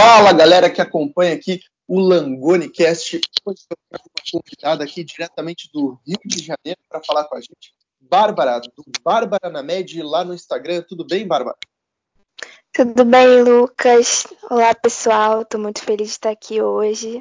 Fala 0.00 0.32
galera 0.32 0.70
que 0.70 0.80
acompanha 0.80 1.34
aqui 1.34 1.60
o 1.88 1.98
Langoni 1.98 2.68
Cast. 2.68 3.20
Hoje 3.44 3.64
eu 3.68 3.76
trago 3.90 4.04
uma 4.08 4.40
convidada 4.40 4.84
aqui 4.84 5.02
diretamente 5.02 5.68
do 5.72 5.98
Rio 6.06 6.20
de 6.24 6.38
Janeiro 6.38 6.78
para 6.88 7.02
falar 7.04 7.24
com 7.24 7.34
a 7.34 7.40
gente, 7.40 7.74
Bárbara, 8.00 8.60
do 8.60 8.84
Bárbara 9.02 9.50
na 9.50 9.60
Med, 9.60 10.00
lá 10.04 10.24
no 10.24 10.32
Instagram. 10.32 10.84
Tudo 10.88 11.04
bem, 11.04 11.26
Bárbara? 11.26 11.56
Tudo 12.72 13.04
bem, 13.04 13.42
Lucas? 13.42 14.28
Olá, 14.48 14.72
pessoal. 14.72 15.42
Estou 15.42 15.60
muito 15.60 15.82
feliz 15.82 16.06
de 16.06 16.12
estar 16.12 16.30
aqui 16.30 16.62
hoje. 16.62 17.14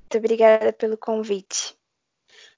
Muito 0.00 0.16
obrigada 0.16 0.72
pelo 0.72 0.96
convite. 0.96 1.76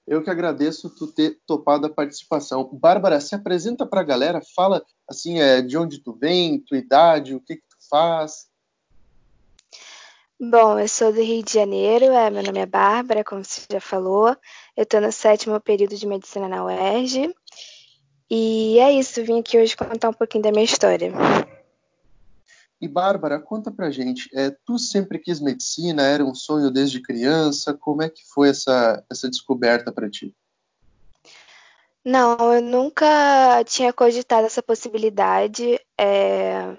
Eu 0.07 0.23
que 0.23 0.29
agradeço 0.29 0.89
tu 0.89 1.07
ter 1.07 1.41
topado 1.45 1.87
a 1.87 1.93
participação. 1.93 2.69
Bárbara, 2.71 3.19
se 3.19 3.35
apresenta 3.35 3.85
para 3.85 3.99
a 3.99 4.05
galera, 4.05 4.39
fala 4.55 4.81
assim, 5.09 5.41
é, 5.41 5.61
de 5.61 5.77
onde 5.77 5.99
tu 5.99 6.13
vem, 6.13 6.57
tua 6.61 6.77
idade, 6.77 7.35
o 7.35 7.41
que, 7.41 7.57
que 7.57 7.67
tu 7.67 7.89
faz. 7.89 8.49
Bom, 10.43 10.79
eu 10.79 10.87
sou 10.87 11.13
do 11.13 11.21
Rio 11.21 11.43
de 11.43 11.53
Janeiro, 11.53 12.05
é, 12.05 12.27
meu 12.31 12.41
nome 12.41 12.57
é 12.57 12.65
Bárbara, 12.65 13.23
como 13.23 13.45
você 13.45 13.61
já 13.71 13.79
falou. 13.79 14.35
Eu 14.75 14.81
estou 14.81 14.99
no 14.99 15.11
sétimo 15.11 15.61
período 15.61 15.95
de 15.95 16.07
medicina 16.07 16.47
na 16.47 16.65
UERJ. 16.65 17.31
E 18.27 18.79
é 18.79 18.91
isso, 18.91 19.23
vim 19.23 19.39
aqui 19.39 19.59
hoje 19.59 19.77
contar 19.77 20.09
um 20.09 20.13
pouquinho 20.13 20.43
da 20.43 20.51
minha 20.51 20.63
história. 20.63 21.13
E 22.81 22.87
Bárbara, 22.87 23.39
conta 23.39 23.69
pra 23.69 23.91
gente, 23.91 24.31
é, 24.33 24.49
tu 24.65 24.79
sempre 24.79 25.19
quis 25.19 25.39
medicina, 25.39 26.01
era 26.01 26.25
um 26.25 26.33
sonho 26.33 26.71
desde 26.71 27.03
criança, 27.03 27.75
como 27.75 28.01
é 28.01 28.09
que 28.09 28.23
foi 28.33 28.49
essa, 28.49 29.05
essa 29.11 29.29
descoberta 29.29 29.91
para 29.91 30.09
ti? 30.09 30.35
Não, 32.03 32.55
eu 32.55 32.63
nunca 32.63 33.63
tinha 33.65 33.93
cogitado 33.93 34.47
essa 34.47 34.63
possibilidade. 34.63 35.79
É... 35.95 36.75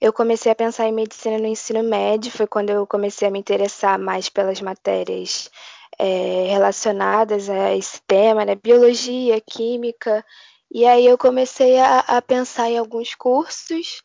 Eu 0.00 0.12
comecei 0.12 0.50
a 0.50 0.54
pensar 0.54 0.86
em 0.88 0.92
medicina 0.92 1.38
no 1.38 1.46
ensino 1.46 1.82
médio, 1.82 2.32
foi 2.32 2.46
quando 2.46 2.70
eu 2.70 2.86
comecei 2.86 3.28
a 3.28 3.30
me 3.30 3.38
interessar 3.38 3.98
mais 3.98 4.28
pelas 4.28 4.60
matérias 4.60 5.50
é, 5.98 6.46
relacionadas 6.48 7.50
a 7.50 7.76
esse 7.76 8.00
tema, 8.02 8.44
né? 8.44 8.54
Biologia, 8.54 9.40
química. 9.40 10.24
E 10.72 10.86
aí 10.86 11.04
eu 11.06 11.18
comecei 11.18 11.78
a, 11.78 11.98
a 12.00 12.22
pensar 12.22 12.70
em 12.70 12.78
alguns 12.78 13.14
cursos 13.14 14.02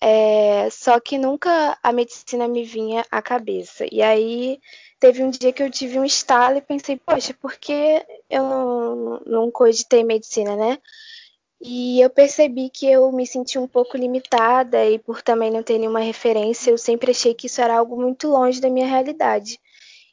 é, 0.00 0.68
só 0.70 1.00
que 1.00 1.18
nunca 1.18 1.78
a 1.82 1.92
medicina 1.92 2.46
me 2.48 2.64
vinha 2.64 3.04
à 3.10 3.22
cabeça. 3.22 3.86
E 3.90 4.02
aí 4.02 4.60
teve 5.00 5.22
um 5.22 5.30
dia 5.30 5.52
que 5.52 5.62
eu 5.62 5.70
tive 5.70 5.98
um 5.98 6.04
estalo 6.04 6.58
e 6.58 6.62
pensei, 6.62 6.96
poxa, 6.96 7.34
por 7.34 7.56
que 7.56 8.04
eu 8.30 8.42
não, 8.42 9.20
não 9.26 9.50
cogitei 9.50 10.04
medicina, 10.04 10.56
né? 10.56 10.78
E 11.60 12.00
eu 12.00 12.10
percebi 12.10 12.68
que 12.68 12.86
eu 12.86 13.10
me 13.12 13.26
senti 13.26 13.58
um 13.58 13.66
pouco 13.66 13.96
limitada 13.96 14.84
e 14.84 14.98
por 14.98 15.22
também 15.22 15.50
não 15.50 15.62
ter 15.62 15.78
nenhuma 15.78 16.00
referência, 16.00 16.70
eu 16.70 16.78
sempre 16.78 17.10
achei 17.10 17.34
que 17.34 17.46
isso 17.46 17.60
era 17.60 17.76
algo 17.78 18.00
muito 18.00 18.28
longe 18.28 18.60
da 18.60 18.68
minha 18.68 18.86
realidade. 18.86 19.58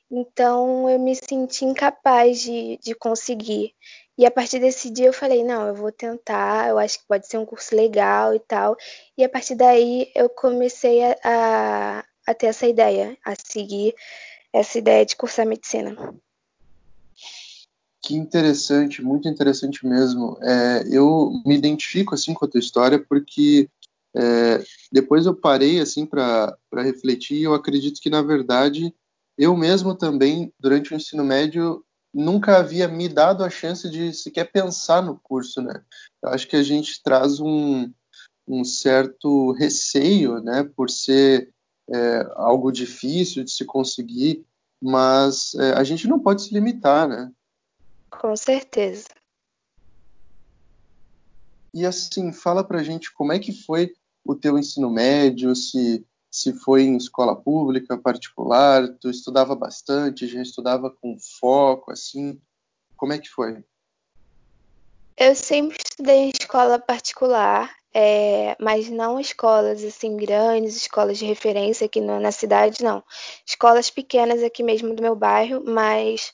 Então 0.09 0.89
eu 0.89 0.99
me 0.99 1.16
senti 1.16 1.66
incapaz 1.66 2.41
de, 2.41 2.77
de 2.81 2.95
conseguir. 2.95 3.73
E 4.17 4.25
a 4.25 4.31
partir 4.31 4.59
desse 4.59 4.89
dia 4.89 5.08
eu 5.08 5.14
falei, 5.14 5.44
não, 5.44 5.67
eu 5.67 5.75
vou 5.75 5.91
tentar, 5.91 6.69
eu 6.69 6.77
acho 6.77 6.99
que 6.99 7.08
pode 7.08 7.27
ser 7.27 7.38
um 7.39 7.45
curso 7.45 7.75
legal 7.75 8.33
e 8.36 8.39
tal. 8.39 8.77
E 9.17 9.23
a 9.23 9.30
partir 9.30 9.55
daí 9.55 10.11
eu 10.16 10.30
comecei 10.30 11.03
a, 11.03 11.17
a, 11.23 12.05
a 12.27 12.33
ter 12.33 12.47
essa 12.47 12.67
ideia, 12.67 13.17
a 13.25 13.33
seguir 13.36 13.95
essa 14.53 14.77
ideia 14.77 15.05
de 15.05 15.16
cursar 15.16 15.47
medicina. 15.47 15.95
Que 18.04 18.16
interessante, 18.16 19.02
muito 19.02 19.30
interessante 19.30 19.88
mesmo. 19.88 20.38
É, 20.42 20.84
eu 20.92 21.32
me 21.46 21.56
identifico 21.56 22.14
assim 22.14 22.34
com 22.34 22.44
a 22.44 22.48
tua 22.50 22.60
história 22.60 23.00
porque 23.00 23.70
é, 24.14 24.62
depois 24.92 25.26
eu 25.26 25.34
parei 25.34 25.80
assim 25.80 26.06
para 26.06 26.58
refletir. 26.73 27.38
E 27.38 27.44
eu 27.44 27.54
acredito 27.54 28.02
que 28.02 28.10
na 28.10 28.22
verdade 28.22 28.94
eu 29.38 29.56
mesmo 29.56 29.95
também 29.95 30.54
durante 30.60 30.94
o 30.94 30.98
ensino 30.98 31.23
médio 31.23 31.82
nunca 32.14 32.58
havia 32.58 32.89
me 32.89 33.08
dado 33.08 33.42
a 33.42 33.50
chance 33.50 33.89
de 33.89 34.14
sequer 34.14 34.52
pensar 34.52 35.02
no 35.02 35.17
curso, 35.23 35.61
né? 35.61 35.82
Eu 36.22 36.30
acho 36.30 36.48
que 36.48 36.58
a 36.58 36.61
gente 36.61 37.02
traz 37.02 37.39
um, 37.39 37.89
um 38.45 38.66
certo 38.66 39.54
receio, 39.54 40.42
né, 40.42 40.70
por 40.76 40.89
ser 40.89 41.50
é, 41.89 42.27
algo 42.36 42.72
difícil 42.72 43.44
de 43.44 43.52
se 43.52 43.66
conseguir, 43.66 44.45
mas 44.82 45.56
é, 45.56 45.72
a 45.72 45.83
gente 45.83 46.08
não 46.08 46.20
pode 46.20 46.44
se 46.44 46.54
limitar, 46.54 47.08
né? 47.08 47.32
Com 48.20 48.36
certeza. 48.36 49.08
E 51.74 51.86
assim, 51.86 52.32
fala 52.32 52.64
pra 52.64 52.84
gente 52.84 53.12
como 53.14 53.34
é 53.34 53.40
que 53.40 53.52
foi 53.52 53.94
o 54.24 54.36
teu 54.36 54.58
ensino 54.58 54.90
médio, 54.90 55.56
se 55.56 56.06
se 56.34 56.52
foi 56.52 56.82
em 56.82 56.98
escola 56.98 57.36
pública, 57.36 57.96
particular, 57.96 58.88
tu 59.00 59.08
estudava 59.08 59.56
bastante, 59.56 60.28
já 60.28 60.42
estudava 60.42 60.90
com 60.90 61.16
foco, 61.40 61.92
assim, 61.92 62.42
como 62.98 63.14
é 63.14 63.20
que 63.20 63.30
foi? 63.30 63.64
Eu 65.16 65.36
sempre 65.36 65.78
estudei 65.78 66.16
em 66.16 66.32
escola 66.32 66.80
particular, 66.80 67.72
é, 67.94 68.56
mas 68.60 68.90
não 68.90 69.20
escolas 69.20 69.84
assim 69.84 70.18
grandes, 70.18 70.76
escolas 70.76 71.20
de 71.20 71.26
referência 71.26 71.86
aqui 71.86 72.02
na 72.02 72.32
cidade, 72.32 72.84
não. 72.84 73.04
Escolas 73.45 73.92
pequenas 73.92 74.42
aqui 74.42 74.64
mesmo 74.64 74.95
do 74.95 75.04
meu 75.04 75.16
bairro, 75.16 75.64
mas 75.64 76.34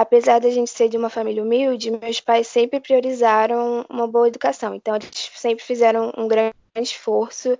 apesar 0.00 0.38
da 0.38 0.48
gente 0.48 0.70
ser 0.70 0.88
de 0.88 0.96
uma 0.96 1.10
família 1.10 1.42
humilde, 1.42 1.90
meus 1.90 2.20
pais 2.20 2.46
sempre 2.46 2.78
priorizaram 2.78 3.84
uma 3.88 4.06
boa 4.06 4.28
educação. 4.28 4.74
Então, 4.74 4.94
eles 4.94 5.30
sempre 5.34 5.64
fizeram 5.64 6.12
um 6.16 6.28
grande 6.28 6.54
esforço 6.76 7.58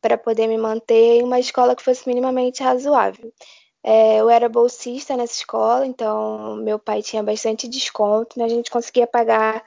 para 0.00 0.16
poder 0.16 0.46
me 0.46 0.56
manter 0.56 1.18
em 1.18 1.22
uma 1.24 1.40
escola 1.40 1.74
que 1.74 1.82
fosse 1.82 2.06
minimamente 2.06 2.62
razoável. 2.62 3.32
É, 3.82 4.18
eu 4.20 4.30
era 4.30 4.48
bolsista 4.48 5.16
nessa 5.16 5.32
escola, 5.32 5.86
então 5.86 6.56
meu 6.56 6.78
pai 6.78 7.02
tinha 7.02 7.22
bastante 7.22 7.66
desconto, 7.66 8.38
né? 8.38 8.44
a 8.44 8.48
gente 8.48 8.70
conseguia 8.70 9.06
pagar 9.06 9.64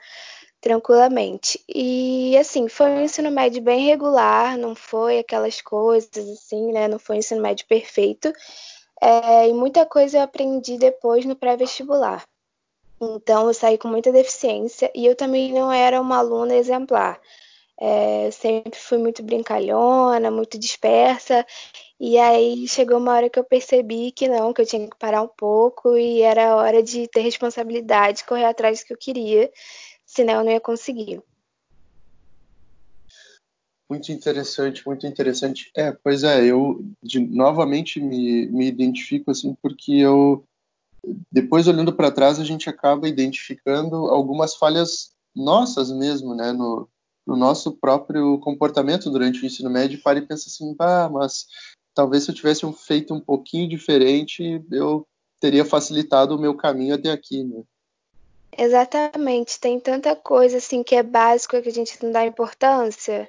tranquilamente. 0.62 1.62
E 1.68 2.36
assim, 2.38 2.68
foi 2.68 2.88
um 2.88 3.02
ensino 3.02 3.30
médio 3.30 3.60
bem 3.60 3.84
regular, 3.84 4.56
não 4.56 4.74
foi 4.74 5.18
aquelas 5.18 5.60
coisas 5.60 6.16
assim, 6.16 6.72
né? 6.72 6.88
Não 6.88 6.98
foi 6.98 7.16
um 7.16 7.18
ensino 7.18 7.42
médio 7.42 7.66
perfeito. 7.66 8.32
É, 9.04 9.46
e 9.50 9.52
muita 9.52 9.84
coisa 9.84 10.16
eu 10.16 10.22
aprendi 10.22 10.78
depois 10.78 11.26
no 11.26 11.36
pré-vestibular. 11.36 12.24
Então, 12.98 13.48
eu 13.48 13.52
saí 13.52 13.76
com 13.76 13.86
muita 13.86 14.10
deficiência 14.10 14.90
e 14.94 15.04
eu 15.04 15.14
também 15.14 15.52
não 15.52 15.70
era 15.70 16.00
uma 16.00 16.16
aluna 16.16 16.54
exemplar. 16.54 17.20
É, 17.78 18.30
sempre 18.30 18.78
fui 18.78 18.96
muito 18.96 19.22
brincalhona, 19.22 20.30
muito 20.30 20.58
dispersa. 20.58 21.46
E 22.00 22.16
aí 22.18 22.66
chegou 22.66 22.98
uma 22.98 23.12
hora 23.12 23.28
que 23.28 23.38
eu 23.38 23.44
percebi 23.44 24.10
que 24.10 24.26
não, 24.26 24.54
que 24.54 24.62
eu 24.62 24.66
tinha 24.66 24.88
que 24.88 24.96
parar 24.98 25.20
um 25.20 25.28
pouco 25.28 25.98
e 25.98 26.22
era 26.22 26.56
hora 26.56 26.82
de 26.82 27.06
ter 27.08 27.20
responsabilidade, 27.20 28.24
correr 28.24 28.46
atrás 28.46 28.80
do 28.80 28.86
que 28.86 28.94
eu 28.94 28.98
queria, 28.98 29.52
senão 30.06 30.36
eu 30.36 30.44
não 30.44 30.52
ia 30.52 30.60
conseguir. 30.60 31.22
Muito 33.94 34.10
interessante, 34.10 34.84
muito 34.84 35.06
interessante. 35.06 35.70
É, 35.72 35.92
pois 35.92 36.24
é, 36.24 36.44
eu 36.44 36.84
de, 37.00 37.20
novamente 37.20 38.00
me, 38.00 38.46
me 38.46 38.66
identifico 38.66 39.30
assim 39.30 39.56
porque 39.62 39.92
eu 39.92 40.44
depois 41.30 41.68
olhando 41.68 41.92
para 41.92 42.10
trás 42.10 42.40
a 42.40 42.44
gente 42.44 42.68
acaba 42.68 43.08
identificando 43.08 43.94
algumas 44.06 44.56
falhas 44.56 45.12
nossas 45.32 45.92
mesmo, 45.92 46.34
né, 46.34 46.50
no, 46.50 46.88
no 47.24 47.36
nosso 47.36 47.70
próprio 47.76 48.36
comportamento 48.40 49.08
durante 49.10 49.40
o 49.40 49.46
ensino 49.46 49.70
médio. 49.70 50.02
Para 50.02 50.18
e 50.18 50.26
pensa 50.26 50.48
assim, 50.48 50.74
ah, 50.80 51.08
mas 51.08 51.46
talvez 51.94 52.24
se 52.24 52.32
eu 52.32 52.34
tivesse 52.34 52.70
feito 52.72 53.14
um 53.14 53.20
pouquinho 53.20 53.68
diferente, 53.68 54.60
eu 54.72 55.06
teria 55.38 55.64
facilitado 55.64 56.34
o 56.34 56.40
meu 56.40 56.56
caminho 56.56 56.96
até 56.96 57.12
aqui, 57.12 57.44
né? 57.44 57.62
Exatamente, 58.58 59.60
tem 59.60 59.78
tanta 59.78 60.16
coisa 60.16 60.58
assim 60.58 60.82
que 60.82 60.96
é 60.96 61.02
básico 61.02 61.60
que 61.62 61.68
a 61.68 61.72
gente 61.72 62.02
não 62.02 62.10
dá 62.10 62.26
importância 62.26 63.28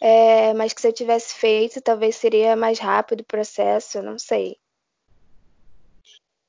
é, 0.00 0.52
mas 0.54 0.72
que 0.72 0.80
se 0.80 0.88
eu 0.88 0.92
tivesse 0.92 1.34
feito, 1.34 1.80
talvez 1.80 2.16
seria 2.16 2.56
mais 2.56 2.78
rápido 2.78 3.20
o 3.20 3.24
processo, 3.24 4.02
não 4.02 4.18
sei. 4.18 4.56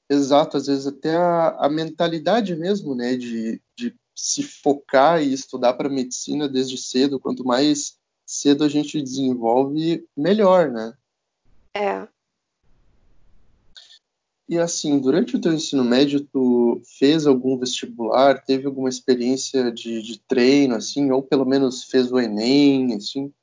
Exato, 0.10 0.58
às 0.58 0.68
vezes 0.68 0.86
até 0.86 1.16
a, 1.16 1.66
a 1.66 1.70
mentalidade 1.70 2.56
mesmo, 2.56 2.94
né, 2.94 3.16
de, 3.16 3.62
de 3.76 3.96
se 4.16 4.44
focar 4.44 5.22
e 5.22 5.34
estudar 5.34 5.74
para 5.74 5.90
medicina 5.90 6.48
desde 6.48 6.78
cedo, 6.78 7.20
quanto 7.20 7.44
mais 7.44 7.98
cedo 8.26 8.64
a 8.64 8.70
gente 8.70 9.02
desenvolve, 9.02 10.08
melhor, 10.16 10.72
né? 10.72 10.94
É. 11.76 12.08
E 14.48 14.60
assim, 14.60 15.00
durante 15.00 15.36
o 15.36 15.42
teu 15.42 15.54
ensino 15.54 15.84
médio, 15.84 16.22
tu 16.22 16.82
fez 17.00 17.26
algum 17.26 17.58
vestibular, 17.58 18.44
teve 18.44 18.68
alguma 18.68 18.90
experiência 18.90 19.72
de, 19.72 20.02
de 20.02 20.20
treino, 20.20 20.76
assim, 20.76 21.12
ou 21.12 21.22
pelo 21.24 21.46
menos 21.46 21.84
fez 21.84 22.12
o 22.12 22.20
Enem, 22.20 22.94
assim? 22.96 23.34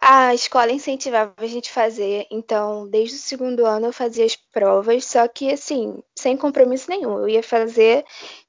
A 0.00 0.34
escola 0.34 0.70
incentivava 0.72 1.32
a 1.38 1.46
gente 1.46 1.70
fazer, 1.72 2.26
então 2.30 2.86
desde 2.88 3.16
o 3.16 3.18
segundo 3.18 3.64
ano 3.64 3.86
eu 3.86 3.92
fazia 3.92 4.24
as 4.24 4.36
provas, 4.36 5.04
só 5.06 5.26
que 5.28 5.50
assim, 5.50 6.02
sem 6.14 6.36
compromisso 6.36 6.90
nenhum. 6.90 7.18
Eu 7.20 7.28
ia 7.28 7.42
fazer 7.42 8.04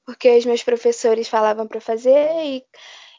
porque 0.05 0.37
os 0.37 0.45
meus 0.45 0.63
professores 0.63 1.27
falavam 1.29 1.67
para 1.67 1.79
fazer 1.79 2.29
e 2.43 2.65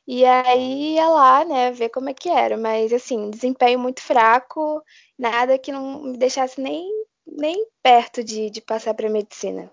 E 0.06 0.24
aí 0.24 0.94
ia 0.94 1.08
lá, 1.08 1.44
né, 1.44 1.72
ver 1.72 1.88
como 1.90 2.08
é 2.10 2.14
que 2.14 2.28
era. 2.28 2.56
Mas, 2.56 2.92
assim, 2.92 3.30
desempenho 3.30 3.78
muito 3.78 4.00
fraco, 4.02 4.82
nada 5.18 5.58
que 5.58 5.72
não 5.72 6.02
me 6.02 6.16
deixasse 6.18 6.60
nem, 6.60 6.88
nem 7.26 7.66
perto 7.82 8.22
de, 8.22 8.50
de 8.50 8.60
passar 8.60 8.94
para 8.94 9.10
medicina. 9.10 9.70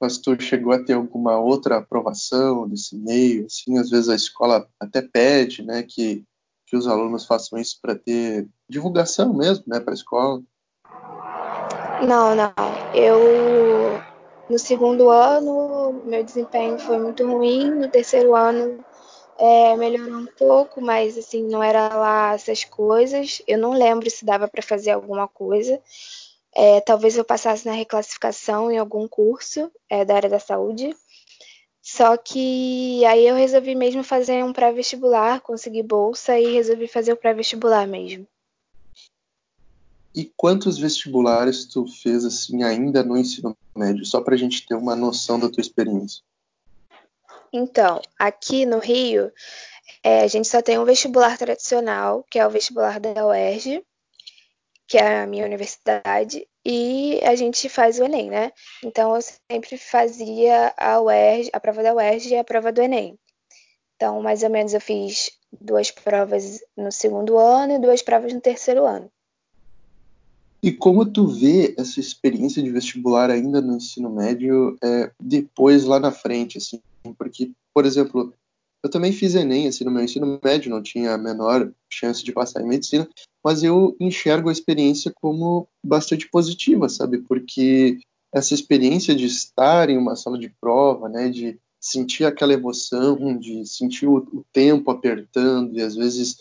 Mas 0.00 0.18
tu 0.18 0.40
chegou 0.40 0.72
a 0.72 0.82
ter 0.82 0.94
alguma 0.94 1.38
outra 1.38 1.78
aprovação 1.78 2.66
desse 2.66 2.96
meio? 2.96 3.46
Assim, 3.46 3.78
às 3.78 3.90
vezes 3.90 4.08
a 4.08 4.14
escola 4.14 4.66
até 4.78 5.02
pede, 5.02 5.62
né, 5.62 5.82
que, 5.82 6.24
que 6.66 6.76
os 6.76 6.86
alunos 6.86 7.26
façam 7.26 7.58
isso 7.58 7.78
para 7.82 7.94
ter 7.94 8.48
divulgação 8.68 9.34
mesmo, 9.34 9.64
né, 9.66 9.78
para 9.78 9.92
a 9.92 9.94
escola. 9.94 10.42
Não, 12.06 12.34
não. 12.34 12.54
Eu 12.94 14.00
no 14.50 14.58
segundo 14.58 15.08
ano, 15.08 16.02
meu 16.04 16.24
desempenho 16.24 16.76
foi 16.78 16.98
muito 16.98 17.24
ruim. 17.24 17.70
No 17.70 17.88
terceiro 17.88 18.34
ano, 18.34 18.84
é, 19.40 19.74
melhorou 19.74 20.18
um 20.18 20.26
pouco, 20.26 20.82
mas 20.82 21.16
assim, 21.16 21.42
não 21.42 21.62
era 21.62 21.88
lá 21.96 22.34
essas 22.34 22.62
coisas. 22.62 23.40
Eu 23.48 23.56
não 23.56 23.72
lembro 23.72 24.10
se 24.10 24.22
dava 24.22 24.46
para 24.46 24.60
fazer 24.60 24.90
alguma 24.90 25.26
coisa. 25.26 25.80
É, 26.54 26.80
talvez 26.82 27.16
eu 27.16 27.24
passasse 27.24 27.64
na 27.64 27.72
reclassificação 27.72 28.70
em 28.70 28.76
algum 28.76 29.08
curso 29.08 29.72
é, 29.88 30.04
da 30.04 30.14
área 30.14 30.28
da 30.28 30.38
saúde. 30.38 30.94
Só 31.80 32.18
que 32.18 33.02
aí 33.06 33.26
eu 33.26 33.34
resolvi 33.34 33.74
mesmo 33.74 34.04
fazer 34.04 34.44
um 34.44 34.52
pré-vestibular, 34.52 35.40
consegui 35.40 35.82
bolsa 35.82 36.38
e 36.38 36.52
resolvi 36.52 36.86
fazer 36.86 37.14
o 37.14 37.16
pré-vestibular 37.16 37.86
mesmo. 37.86 38.26
E 40.14 40.30
quantos 40.36 40.76
vestibulares 40.76 41.64
tu 41.64 41.86
fez 41.86 42.26
assim 42.26 42.62
ainda 42.62 43.02
no 43.02 43.16
ensino 43.16 43.56
médio, 43.74 44.04
só 44.04 44.20
para 44.20 44.34
a 44.34 44.38
gente 44.38 44.66
ter 44.66 44.74
uma 44.74 44.94
noção 44.94 45.40
da 45.40 45.48
tua 45.48 45.62
experiência? 45.62 46.22
Então, 47.52 48.00
aqui 48.18 48.64
no 48.64 48.78
Rio, 48.78 49.32
é, 50.02 50.20
a 50.20 50.26
gente 50.28 50.48
só 50.48 50.62
tem 50.62 50.78
um 50.78 50.84
vestibular 50.84 51.36
tradicional, 51.36 52.24
que 52.30 52.38
é 52.38 52.46
o 52.46 52.50
vestibular 52.50 53.00
da 53.00 53.26
UERJ, 53.26 53.82
que 54.86 54.98
é 54.98 55.22
a 55.22 55.26
minha 55.26 55.44
universidade, 55.44 56.46
e 56.64 57.20
a 57.22 57.34
gente 57.34 57.68
faz 57.68 57.98
o 57.98 58.04
Enem, 58.04 58.30
né? 58.30 58.52
Então, 58.84 59.14
eu 59.14 59.22
sempre 59.50 59.76
fazia 59.78 60.72
a 60.76 61.00
UERJ, 61.00 61.50
a 61.52 61.60
prova 61.60 61.82
da 61.82 61.94
UERJ 61.94 62.34
e 62.34 62.38
a 62.38 62.44
prova 62.44 62.72
do 62.72 62.80
Enem. 62.80 63.18
Então, 63.96 64.22
mais 64.22 64.42
ou 64.42 64.50
menos, 64.50 64.72
eu 64.72 64.80
fiz 64.80 65.30
duas 65.60 65.90
provas 65.90 66.60
no 66.76 66.90
segundo 66.92 67.38
ano 67.38 67.74
e 67.74 67.78
duas 67.78 68.02
provas 68.02 68.32
no 68.32 68.40
terceiro 68.40 68.86
ano. 68.86 69.10
E 70.62 70.70
como 70.70 71.06
tu 71.06 71.26
vê 71.26 71.74
essa 71.78 71.98
experiência 71.98 72.62
de 72.62 72.70
vestibular 72.70 73.30
ainda 73.30 73.60
no 73.60 73.76
ensino 73.76 74.10
médio 74.10 74.76
é, 74.82 75.10
depois 75.18 75.84
lá 75.84 75.98
na 75.98 76.12
frente, 76.12 76.58
assim? 76.58 76.80
Porque, 77.18 77.52
por 77.74 77.86
exemplo, 77.86 78.34
eu 78.82 78.90
também 78.90 79.12
fiz 79.12 79.34
Enem, 79.34 79.68
assim, 79.68 79.84
no 79.84 79.90
meu 79.90 80.02
ensino 80.02 80.40
médio, 80.42 80.70
não 80.70 80.82
tinha 80.82 81.12
a 81.12 81.18
menor 81.18 81.72
chance 81.92 82.24
de 82.24 82.32
passar 82.32 82.62
em 82.62 82.68
medicina, 82.68 83.08
mas 83.44 83.62
eu 83.62 83.96
enxergo 84.00 84.48
a 84.48 84.52
experiência 84.52 85.12
como 85.14 85.68
bastante 85.84 86.28
positiva, 86.28 86.88
sabe? 86.88 87.18
Porque 87.18 87.98
essa 88.32 88.54
experiência 88.54 89.14
de 89.14 89.26
estar 89.26 89.90
em 89.90 89.98
uma 89.98 90.16
sala 90.16 90.38
de 90.38 90.48
prova, 90.60 91.08
né, 91.08 91.28
de 91.28 91.58
sentir 91.80 92.24
aquela 92.24 92.52
emoção, 92.52 93.38
de 93.38 93.66
sentir 93.66 94.06
o, 94.06 94.18
o 94.18 94.44
tempo 94.52 94.90
apertando 94.90 95.76
e 95.76 95.82
às 95.82 95.96
vezes 95.96 96.36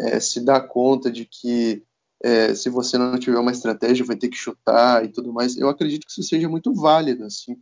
é, 0.00 0.20
se 0.20 0.40
dar 0.40 0.60
conta 0.62 1.10
de 1.10 1.24
que 1.24 1.82
é, 2.22 2.54
se 2.54 2.70
você 2.70 2.96
não 2.96 3.18
tiver 3.18 3.38
uma 3.38 3.50
estratégia, 3.50 4.04
vai 4.04 4.16
ter 4.16 4.28
que 4.28 4.36
chutar 4.36 5.04
e 5.04 5.08
tudo 5.08 5.32
mais. 5.32 5.56
Eu 5.56 5.68
acredito 5.68 6.06
que 6.06 6.10
isso 6.10 6.22
seja 6.22 6.48
muito 6.48 6.72
válido 6.72 7.24
assim, 7.24 7.54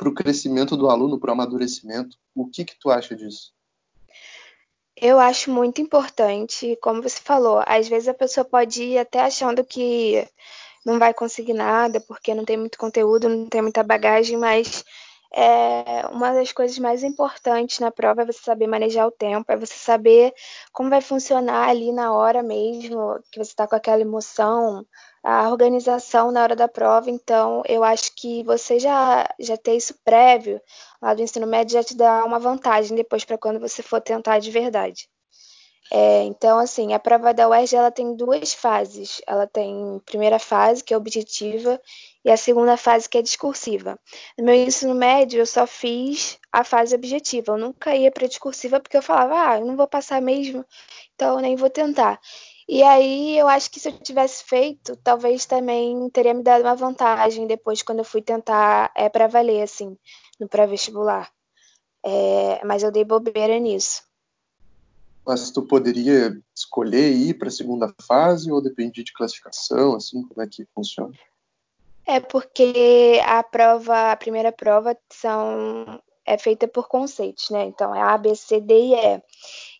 para 0.00 0.08
o 0.08 0.14
crescimento 0.14 0.78
do 0.78 0.88
aluno, 0.88 1.20
para 1.20 1.28
o 1.28 1.32
amadurecimento. 1.34 2.16
O 2.34 2.46
que, 2.48 2.64
que 2.64 2.74
tu 2.80 2.90
acha 2.90 3.14
disso? 3.14 3.52
Eu 4.96 5.18
acho 5.18 5.50
muito 5.50 5.82
importante, 5.82 6.74
como 6.80 7.02
você 7.02 7.20
falou, 7.20 7.62
às 7.66 7.86
vezes 7.86 8.08
a 8.08 8.14
pessoa 8.14 8.42
pode 8.42 8.82
ir 8.82 8.98
até 8.98 9.20
achando 9.20 9.62
que 9.62 10.26
não 10.86 10.98
vai 10.98 11.12
conseguir 11.12 11.52
nada, 11.52 12.00
porque 12.00 12.34
não 12.34 12.46
tem 12.46 12.56
muito 12.56 12.78
conteúdo, 12.78 13.28
não 13.28 13.46
tem 13.46 13.60
muita 13.60 13.82
bagagem, 13.82 14.38
mas 14.38 14.84
é, 15.34 16.06
uma 16.10 16.32
das 16.32 16.50
coisas 16.50 16.78
mais 16.78 17.04
importantes 17.04 17.78
na 17.78 17.90
prova 17.90 18.22
é 18.22 18.26
você 18.26 18.40
saber 18.42 18.66
manejar 18.66 19.06
o 19.06 19.12
tempo, 19.12 19.52
é 19.52 19.56
você 19.56 19.74
saber 19.74 20.32
como 20.72 20.88
vai 20.88 21.02
funcionar 21.02 21.68
ali 21.68 21.92
na 21.92 22.14
hora 22.14 22.42
mesmo, 22.42 23.22
que 23.30 23.38
você 23.38 23.50
está 23.50 23.66
com 23.66 23.76
aquela 23.76 24.00
emoção, 24.00 24.84
a 25.22 25.48
organização 25.50 26.30
na 26.30 26.42
hora 26.42 26.56
da 26.56 26.68
prova. 26.68 27.10
Então, 27.10 27.62
eu 27.68 27.84
acho 27.84 28.14
que 28.16 28.42
você 28.44 28.78
já, 28.78 29.28
já 29.38 29.56
ter 29.56 29.76
isso 29.76 29.94
prévio 30.04 30.60
lá 31.02 31.14
do 31.14 31.22
ensino 31.22 31.46
médio 31.46 31.74
já 31.74 31.84
te 31.84 31.96
dá 31.96 32.24
uma 32.24 32.38
vantagem 32.38 32.96
depois 32.96 33.24
para 33.24 33.38
quando 33.38 33.60
você 33.60 33.82
for 33.82 34.00
tentar 34.00 34.38
de 34.38 34.50
verdade. 34.50 35.08
É, 35.92 36.22
então, 36.22 36.58
assim, 36.58 36.92
a 36.92 37.00
prova 37.00 37.34
da 37.34 37.48
UERJ 37.48 37.74
ela 37.76 37.90
tem 37.90 38.14
duas 38.14 38.54
fases. 38.54 39.20
Ela 39.26 39.46
tem 39.46 40.00
primeira 40.06 40.38
fase, 40.38 40.84
que 40.84 40.94
é 40.94 40.96
objetiva, 40.96 41.80
e 42.24 42.30
a 42.30 42.36
segunda 42.36 42.76
fase, 42.76 43.08
que 43.08 43.18
é 43.18 43.22
discursiva. 43.22 43.98
No 44.38 44.44
meu 44.44 44.54
ensino 44.54 44.94
médio, 44.94 45.40
eu 45.40 45.46
só 45.46 45.66
fiz 45.66 46.38
a 46.52 46.62
fase 46.62 46.94
objetiva. 46.94 47.52
Eu 47.52 47.58
nunca 47.58 47.94
ia 47.96 48.10
para 48.12 48.28
discursiva 48.28 48.78
porque 48.78 48.96
eu 48.96 49.02
falava, 49.02 49.50
ah, 49.50 49.58
eu 49.58 49.66
não 49.66 49.76
vou 49.76 49.88
passar 49.88 50.22
mesmo, 50.22 50.64
então 51.14 51.36
eu 51.36 51.40
nem 51.42 51.56
vou 51.56 51.70
tentar. 51.70 52.20
E 52.72 52.84
aí 52.84 53.36
eu 53.36 53.48
acho 53.48 53.68
que 53.68 53.80
se 53.80 53.88
eu 53.88 53.98
tivesse 53.98 54.44
feito, 54.44 54.96
talvez 55.02 55.44
também 55.44 56.08
teria 56.10 56.32
me 56.32 56.40
dado 56.40 56.62
uma 56.62 56.76
vantagem 56.76 57.44
depois 57.44 57.82
quando 57.82 57.98
eu 57.98 58.04
fui 58.04 58.22
tentar 58.22 58.92
é, 58.96 59.08
para 59.08 59.26
valer, 59.26 59.62
assim, 59.62 59.98
no 60.38 60.48
pré-vestibular. 60.48 61.28
É, 62.06 62.64
mas 62.64 62.84
eu 62.84 62.92
dei 62.92 63.04
bobeira 63.04 63.58
nisso. 63.58 64.04
Mas 65.26 65.50
tu 65.50 65.66
poderia 65.66 66.40
escolher 66.54 67.10
ir 67.10 67.34
para 67.34 67.48
a 67.48 67.50
segunda 67.50 67.92
fase 68.06 68.52
ou 68.52 68.62
depende 68.62 69.02
de 69.02 69.12
classificação, 69.12 69.96
assim, 69.96 70.22
como 70.22 70.40
é 70.40 70.46
que 70.46 70.64
funciona? 70.72 71.12
É 72.06 72.20
porque 72.20 73.20
a 73.26 73.42
prova, 73.42 74.12
a 74.12 74.16
primeira 74.16 74.52
prova 74.52 74.96
são 75.12 76.00
é 76.30 76.38
feita 76.38 76.68
por 76.68 76.88
conceitos, 76.88 77.50
né? 77.50 77.64
Então 77.64 77.94
é 77.94 78.00
A, 78.00 78.16
B, 78.16 78.34
C, 78.34 78.60
D 78.60 78.74
e 78.74 78.94
E. 78.94 79.22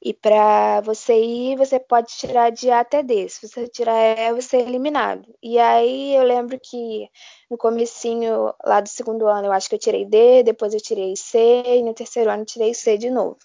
E 0.02 0.14
para 0.14 0.81
você 0.81 1.14
ir, 1.14 1.56
você 1.56 1.79
pode 1.79 2.08
tirar 2.12 2.50
de 2.50 2.70
A 2.70 2.81
até 2.81 3.02
D. 3.02 3.29
Se 3.29 3.47
você 3.47 3.69
tirar 3.69 3.94
E, 4.19 4.32
você 4.35 4.56
é 4.58 4.61
eliminado. 4.61 5.26
E 5.43 5.58
aí 5.58 6.14
eu 6.14 6.25
lembro 6.25 6.58
que 6.61 7.08
no 7.50 7.56
comecinho 7.56 8.52
lá 8.64 8.81
do 8.81 8.88
segundo 8.88 9.26
ano, 9.26 9.47
eu 9.47 9.52
acho 9.52 9.69
que 9.69 9.75
eu 9.75 9.79
tirei 9.79 10.05
D, 10.05 10.43
depois 10.43 10.75
eu 10.75 10.81
tirei 10.81 11.14
C 11.17 11.38
e 11.67 11.82
no 11.82 11.94
terceiro 11.94 12.31
ano 12.31 12.43
eu 12.43 12.47
tirei 12.47 12.75
C 12.75 12.99
de 12.99 13.11
novo. 13.11 13.38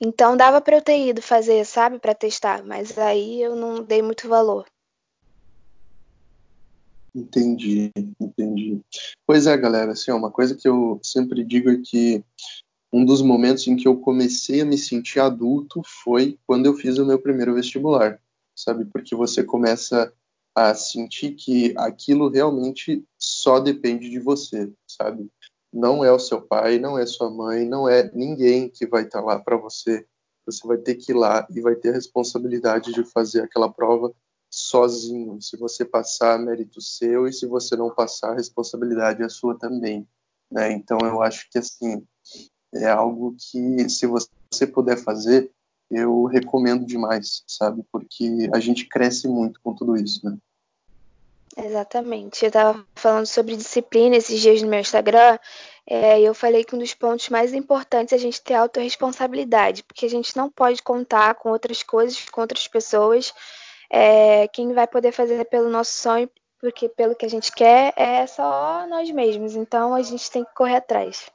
Então 0.00 0.36
dava 0.36 0.60
para 0.60 0.76
eu 0.76 0.82
ter 0.82 0.98
ido 1.08 1.20
fazer, 1.20 1.64
sabe, 1.64 1.98
para 1.98 2.14
testar, 2.14 2.62
mas 2.64 2.96
aí 2.96 3.42
eu 3.42 3.56
não 3.56 3.82
dei 3.82 4.00
muito 4.00 4.28
valor. 4.28 4.64
Entendi, 7.14 7.90
entendi. 8.20 8.80
Pois 9.26 9.46
é, 9.46 9.56
galera, 9.56 9.92
assim, 9.92 10.10
uma 10.12 10.30
coisa 10.30 10.54
que 10.54 10.68
eu 10.68 11.00
sempre 11.02 11.44
digo 11.44 11.70
é 11.70 11.78
que 11.82 12.24
um 12.92 13.04
dos 13.04 13.22
momentos 13.22 13.66
em 13.66 13.76
que 13.76 13.86
eu 13.86 13.98
comecei 13.98 14.60
a 14.60 14.64
me 14.64 14.78
sentir 14.78 15.20
adulto 15.20 15.82
foi 16.02 16.38
quando 16.46 16.66
eu 16.66 16.74
fiz 16.74 16.98
o 16.98 17.06
meu 17.06 17.18
primeiro 17.18 17.54
vestibular, 17.54 18.20
sabe? 18.54 18.84
Porque 18.86 19.14
você 19.14 19.42
começa 19.42 20.12
a 20.54 20.74
sentir 20.74 21.34
que 21.34 21.74
aquilo 21.76 22.28
realmente 22.28 23.04
só 23.18 23.60
depende 23.60 24.10
de 24.10 24.18
você, 24.18 24.72
sabe? 24.86 25.30
não 25.72 26.04
é 26.04 26.10
o 26.10 26.18
seu 26.18 26.40
pai, 26.40 26.78
não 26.78 26.98
é 26.98 27.06
sua 27.06 27.30
mãe, 27.30 27.66
não 27.66 27.88
é 27.88 28.10
ninguém 28.14 28.68
que 28.68 28.86
vai 28.86 29.04
estar 29.04 29.20
lá 29.20 29.38
para 29.38 29.56
você. 29.56 30.06
Você 30.46 30.66
vai 30.66 30.78
ter 30.78 30.94
que 30.94 31.12
ir 31.12 31.14
lá 31.14 31.46
e 31.50 31.60
vai 31.60 31.74
ter 31.74 31.90
a 31.90 31.94
responsabilidade 31.94 32.92
de 32.92 33.04
fazer 33.04 33.42
aquela 33.42 33.70
prova 33.70 34.12
sozinho. 34.50 35.40
Se 35.40 35.56
você 35.56 35.84
passar, 35.84 36.38
mérito 36.38 36.80
seu, 36.80 37.26
e 37.26 37.32
se 37.32 37.46
você 37.46 37.76
não 37.76 37.90
passar, 37.90 38.34
responsabilidade 38.34 39.22
é 39.22 39.28
sua 39.28 39.58
também. 39.58 40.06
Né? 40.50 40.72
Então, 40.72 40.98
eu 41.02 41.22
acho 41.22 41.48
que 41.50 41.58
assim 41.58 42.02
é 42.74 42.88
algo 42.88 43.34
que, 43.38 43.88
se 43.88 44.06
você 44.06 44.66
puder 44.66 44.96
fazer, 44.98 45.50
eu 45.90 46.24
recomendo 46.24 46.84
demais, 46.84 47.42
sabe? 47.46 47.82
Porque 47.90 48.48
a 48.52 48.60
gente 48.60 48.86
cresce 48.86 49.26
muito 49.26 49.60
com 49.62 49.74
tudo 49.74 49.96
isso, 49.96 50.24
né? 50.24 50.36
Exatamente. 51.56 52.44
Eu 52.44 52.48
estava 52.48 52.86
falando 52.94 53.26
sobre 53.26 53.56
disciplina 53.56 54.16
esses 54.16 54.40
dias 54.40 54.62
no 54.62 54.68
meu 54.68 54.80
Instagram, 54.80 55.38
é, 55.90 56.20
eu 56.20 56.34
falei 56.34 56.64
que 56.64 56.76
um 56.76 56.78
dos 56.78 56.92
pontos 56.92 57.30
mais 57.30 57.54
importantes 57.54 58.12
é 58.12 58.16
a 58.16 58.18
gente 58.18 58.42
ter 58.42 58.52
autorresponsabilidade, 58.52 59.82
porque 59.82 60.04
a 60.04 60.10
gente 60.10 60.36
não 60.36 60.50
pode 60.50 60.82
contar 60.82 61.34
com 61.36 61.48
outras 61.48 61.82
coisas, 61.82 62.28
com 62.28 62.42
outras 62.42 62.68
pessoas. 62.68 63.32
É, 63.90 64.48
quem 64.48 64.72
vai 64.72 64.86
poder 64.86 65.12
fazer 65.12 65.44
pelo 65.46 65.70
nosso 65.70 65.92
sonho, 65.92 66.28
porque 66.60 66.88
pelo 66.88 67.14
que 67.14 67.24
a 67.24 67.30
gente 67.30 67.52
quer, 67.52 67.92
é 67.96 68.26
só 68.26 68.86
nós 68.88 69.10
mesmos. 69.10 69.54
Então 69.56 69.94
a 69.94 70.02
gente 70.02 70.30
tem 70.30 70.44
que 70.44 70.54
correr 70.54 70.76
atrás. 70.76 71.30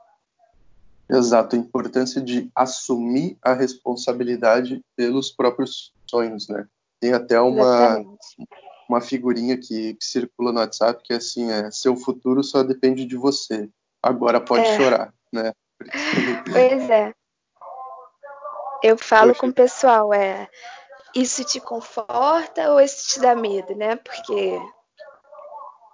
Exato, 1.09 1.55
a 1.55 1.59
importância 1.59 2.21
de 2.21 2.49
assumir 2.55 3.37
a 3.41 3.53
responsabilidade 3.53 4.81
pelos 4.95 5.31
próprios 5.31 5.93
sonhos, 6.09 6.47
né? 6.47 6.65
Tem 6.99 7.13
até 7.13 7.39
uma, 7.39 8.03
uma 8.87 9.01
figurinha 9.01 9.57
que, 9.57 9.95
que, 9.95 10.05
circula 10.05 10.53
no 10.53 10.59
WhatsApp 10.59 11.03
que 11.03 11.13
é 11.13 11.17
assim, 11.17 11.51
é, 11.51 11.69
seu 11.71 11.95
futuro 11.95 12.43
só 12.43 12.63
depende 12.63 13.05
de 13.05 13.17
você. 13.17 13.69
Agora 14.01 14.39
pode 14.39 14.65
é. 14.65 14.77
chorar, 14.77 15.13
né? 15.31 15.51
Pois 16.51 16.89
é. 16.89 17.13
Eu 18.81 18.97
falo 18.97 19.35
com 19.35 19.47
o 19.47 19.53
pessoal, 19.53 20.13
é 20.13 20.49
isso 21.15 21.43
te 21.43 21.59
conforta 21.59 22.71
ou 22.71 22.79
isso 22.79 23.13
te 23.13 23.19
dá 23.19 23.35
medo, 23.35 23.75
né? 23.75 23.95
Porque 23.95 24.59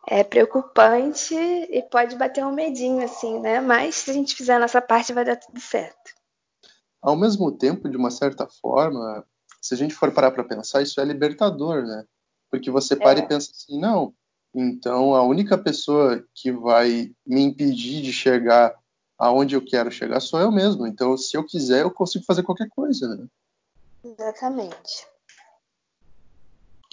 é 0.08 0.24
preocupante 0.24 1.36
e 1.36 1.82
pode 1.84 2.16
bater 2.16 2.46
um 2.46 2.52
medinho, 2.52 3.04
assim, 3.04 3.40
né? 3.40 3.60
Mas 3.60 3.96
se 3.96 4.12
a 4.12 4.14
gente 4.14 4.36
fizer 4.36 4.56
a 4.56 4.60
nossa 4.60 4.82
parte, 4.82 5.14
vai 5.14 5.26
dar 5.26 5.36
tudo 5.36 5.60
certo. 5.60 6.12
Ao 7.02 7.16
mesmo 7.16 7.52
tempo, 7.52 7.88
de 7.88 7.96
uma 7.96 8.12
certa 8.12 8.48
forma, 8.48 9.26
se 9.62 9.74
a 9.74 9.78
gente 9.78 9.94
for 9.94 10.12
parar 10.12 10.32
para 10.32 10.44
pensar, 10.44 10.82
isso 10.82 11.00
é 11.00 11.06
libertador, 11.06 11.84
né? 11.84 12.04
Porque 12.50 12.72
você 12.72 12.96
para 12.96 13.20
é. 13.20 13.24
e 13.24 13.28
pensa 13.28 13.52
assim, 13.52 13.80
não, 13.80 14.14
então 14.54 15.14
a 15.14 15.22
única 15.22 15.58
pessoa 15.58 16.26
que 16.34 16.52
vai 16.52 17.12
me 17.26 17.42
impedir 17.42 18.02
de 18.02 18.12
chegar 18.12 18.76
aonde 19.18 19.56
eu 19.56 19.64
quero 19.64 19.92
chegar 19.92 20.20
sou 20.20 20.40
eu 20.40 20.52
mesmo. 20.52 20.88
Então, 20.88 21.16
se 21.18 21.38
eu 21.38 21.46
quiser, 21.46 21.84
eu 21.84 21.92
consigo 21.92 22.26
fazer 22.26 22.42
qualquer 22.42 22.70
coisa, 22.70 23.16
né? 23.16 23.28
Exatamente. 24.04 25.08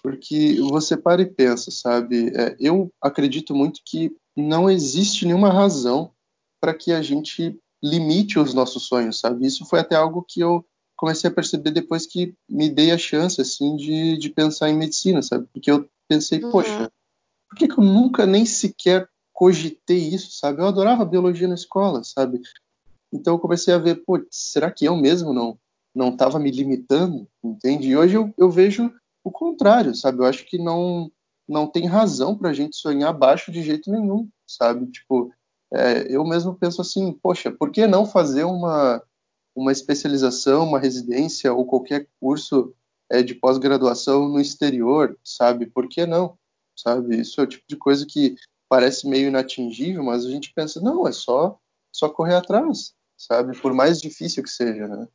Porque 0.02 0.60
você 0.60 0.96
para 0.96 1.22
e 1.22 1.26
pensa, 1.26 1.70
sabe? 1.70 2.28
É, 2.36 2.56
eu 2.60 2.92
acredito 3.00 3.54
muito 3.54 3.80
que 3.84 4.16
não 4.36 4.70
existe 4.70 5.24
nenhuma 5.24 5.50
razão 5.50 6.12
para 6.60 6.74
que 6.74 6.92
a 6.92 7.02
gente 7.02 7.58
limite 7.82 8.38
os 8.38 8.54
nossos 8.54 8.84
sonhos, 8.86 9.18
sabe? 9.18 9.46
Isso 9.46 9.64
foi 9.64 9.80
até 9.80 9.96
algo 9.96 10.24
que 10.26 10.40
eu 10.40 10.64
comecei 10.96 11.28
a 11.28 11.32
perceber 11.32 11.70
depois 11.70 12.06
que 12.06 12.34
me 12.48 12.70
dei 12.70 12.90
a 12.90 12.98
chance, 12.98 13.40
assim, 13.40 13.76
de, 13.76 14.16
de 14.16 14.30
pensar 14.30 14.70
em 14.70 14.76
medicina, 14.76 15.22
sabe? 15.22 15.46
Porque 15.52 15.70
eu 15.70 15.88
pensei, 16.08 16.42
uhum. 16.42 16.50
poxa, 16.50 16.90
por 17.48 17.56
que, 17.56 17.68
que 17.68 17.78
eu 17.78 17.84
nunca 17.84 18.26
nem 18.26 18.46
sequer 18.46 19.08
cogitei 19.32 19.98
isso, 19.98 20.32
sabe? 20.32 20.62
Eu 20.62 20.66
adorava 20.66 21.04
biologia 21.04 21.46
na 21.46 21.54
escola, 21.54 22.02
sabe? 22.02 22.40
Então 23.12 23.34
eu 23.34 23.38
comecei 23.38 23.74
a 23.74 23.78
ver, 23.78 23.96
pô, 23.96 24.24
será 24.30 24.70
que 24.70 24.86
eu 24.86 24.96
mesmo 24.96 25.32
não 25.32 25.58
não 25.96 26.10
estava 26.10 26.38
me 26.38 26.50
limitando, 26.50 27.26
entende? 27.42 27.88
E 27.88 27.96
hoje 27.96 28.14
eu, 28.16 28.32
eu 28.36 28.50
vejo 28.50 28.92
o 29.24 29.30
contrário, 29.30 29.94
sabe? 29.94 30.18
Eu 30.18 30.26
acho 30.26 30.44
que 30.44 30.58
não 30.58 31.10
não 31.48 31.66
tem 31.66 31.86
razão 31.86 32.36
para 32.36 32.50
a 32.50 32.52
gente 32.52 32.76
sonhar 32.76 33.12
baixo 33.12 33.52
de 33.52 33.62
jeito 33.62 33.90
nenhum, 33.90 34.28
sabe? 34.46 34.90
Tipo, 34.90 35.32
é, 35.72 36.12
eu 36.14 36.24
mesmo 36.24 36.56
penso 36.56 36.82
assim, 36.82 37.12
poxa, 37.12 37.52
por 37.52 37.70
que 37.70 37.86
não 37.86 38.04
fazer 38.04 38.44
uma 38.44 39.02
uma 39.54 39.72
especialização, 39.72 40.64
uma 40.64 40.78
residência 40.78 41.50
ou 41.54 41.64
qualquer 41.64 42.06
curso 42.20 42.74
é, 43.10 43.22
de 43.22 43.34
pós-graduação 43.34 44.28
no 44.28 44.38
exterior, 44.38 45.18
sabe? 45.24 45.66
Por 45.66 45.88
que 45.88 46.04
não? 46.04 46.36
Sabe? 46.76 47.18
Isso 47.20 47.40
é 47.40 47.44
o 47.44 47.46
tipo 47.46 47.64
de 47.66 47.76
coisa 47.76 48.04
que 48.06 48.34
parece 48.68 49.08
meio 49.08 49.28
inatingível, 49.28 50.02
mas 50.02 50.26
a 50.26 50.30
gente 50.30 50.52
pensa, 50.52 50.78
não, 50.80 51.08
é 51.08 51.12
só 51.12 51.58
só 51.90 52.10
correr 52.10 52.34
atrás, 52.34 52.92
sabe? 53.16 53.58
Por 53.58 53.72
mais 53.72 53.98
difícil 54.02 54.42
que 54.42 54.50
seja, 54.50 54.86
né? 54.86 55.08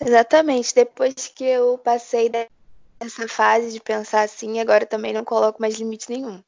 Exatamente. 0.00 0.74
Depois 0.74 1.14
que 1.28 1.44
eu 1.44 1.78
passei 1.78 2.28
dessa 2.28 3.28
fase 3.28 3.72
de 3.72 3.80
pensar 3.80 4.22
assim, 4.22 4.60
agora 4.60 4.86
também 4.86 5.12
não 5.12 5.24
coloco 5.24 5.60
mais 5.60 5.76
limite 5.76 6.10
nenhum. 6.10 6.42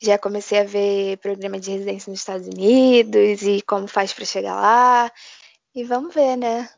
Já 0.00 0.18
comecei 0.18 0.60
a 0.60 0.64
ver 0.64 1.18
programa 1.18 1.58
de 1.58 1.70
residência 1.70 2.10
nos 2.10 2.20
Estados 2.20 2.46
Unidos 2.46 3.42
e 3.42 3.62
como 3.62 3.86
faz 3.86 4.12
para 4.12 4.24
chegar 4.24 4.54
lá. 4.54 5.12
E 5.74 5.84
vamos 5.84 6.14
ver, 6.14 6.36
né? 6.36 6.70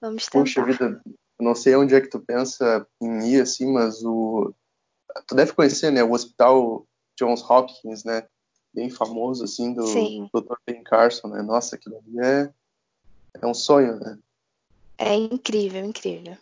Vamos 0.00 0.26
tentar. 0.26 0.40
Puxa 0.40 0.64
vida, 0.64 1.02
não 1.38 1.54
sei 1.54 1.76
onde 1.76 1.94
é 1.94 2.00
que 2.00 2.08
tu 2.08 2.20
pensa 2.20 2.86
em 3.00 3.28
ir, 3.28 3.40
assim, 3.42 3.70
mas 3.72 4.02
o... 4.02 4.54
Tu 5.26 5.34
deve 5.34 5.52
conhecer, 5.52 5.90
né? 5.90 6.02
O 6.02 6.12
Hospital 6.12 6.86
Johns 7.18 7.42
Hopkins, 7.42 8.04
né? 8.04 8.26
Bem 8.72 8.88
famoso, 8.88 9.44
assim, 9.44 9.74
do 9.74 9.86
Sim. 9.86 10.30
Dr. 10.32 10.54
Ben 10.66 10.82
Carson, 10.82 11.28
né? 11.28 11.42
Nossa, 11.42 11.76
aquilo 11.76 11.98
ali 11.98 12.20
é... 12.24 12.52
É 13.34 13.46
um 13.46 13.54
sonho, 13.54 13.98
né? 13.98 14.18
É 14.98 15.14
incrível, 15.14 15.84
incrível. 15.84 16.36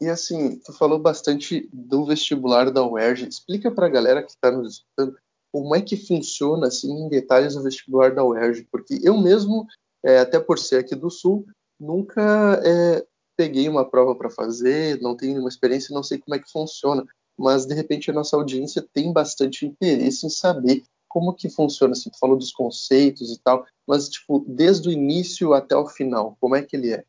E 0.00 0.08
assim, 0.08 0.58
tu 0.58 0.72
falou 0.72 0.98
bastante 0.98 1.68
do 1.72 2.04
vestibular 2.04 2.70
da 2.70 2.86
UERJ. 2.86 3.28
Explica 3.28 3.70
pra 3.70 3.88
galera 3.88 4.22
que 4.22 4.30
está 4.30 4.50
nos 4.50 4.74
escutando 4.74 5.16
como 5.50 5.74
é 5.74 5.80
que 5.80 5.96
funciona, 5.96 6.66
assim, 6.66 6.92
em 6.92 7.08
detalhes 7.08 7.56
o 7.56 7.62
vestibular 7.62 8.14
da 8.14 8.22
UERJ, 8.22 8.68
porque 8.70 9.00
eu 9.02 9.16
mesmo, 9.16 9.66
é, 10.04 10.18
até 10.18 10.38
por 10.38 10.58
ser 10.58 10.76
aqui 10.76 10.94
do 10.94 11.10
Sul, 11.10 11.46
nunca 11.80 12.60
é, 12.62 13.06
peguei 13.36 13.68
uma 13.68 13.88
prova 13.88 14.14
para 14.14 14.28
fazer, 14.28 15.00
não 15.00 15.16
tenho 15.16 15.32
nenhuma 15.32 15.48
experiência, 15.48 15.94
não 15.94 16.02
sei 16.02 16.18
como 16.18 16.34
é 16.34 16.38
que 16.38 16.50
funciona, 16.50 17.04
mas 17.38 17.64
de 17.64 17.74
repente 17.74 18.10
a 18.10 18.14
nossa 18.14 18.36
audiência 18.36 18.86
tem 18.92 19.12
bastante 19.12 19.64
interesse 19.64 20.26
em 20.26 20.30
saber 20.30 20.84
como 21.16 21.32
que 21.32 21.48
funciona, 21.48 21.92
assim, 21.92 22.10
tu 22.10 22.18
falou 22.18 22.36
dos 22.36 22.52
conceitos 22.52 23.32
e 23.32 23.38
tal, 23.38 23.64
mas, 23.86 24.06
tipo, 24.06 24.44
desde 24.46 24.90
o 24.90 24.92
início 24.92 25.54
até 25.54 25.74
o 25.74 25.88
final, 25.88 26.36
como 26.38 26.54
é 26.54 26.60
que 26.60 26.76
ele 26.76 26.92
é? 26.92 27.04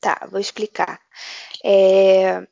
Tá, 0.00 0.26
vou 0.30 0.40
explicar. 0.40 0.98
É, 1.62 2.42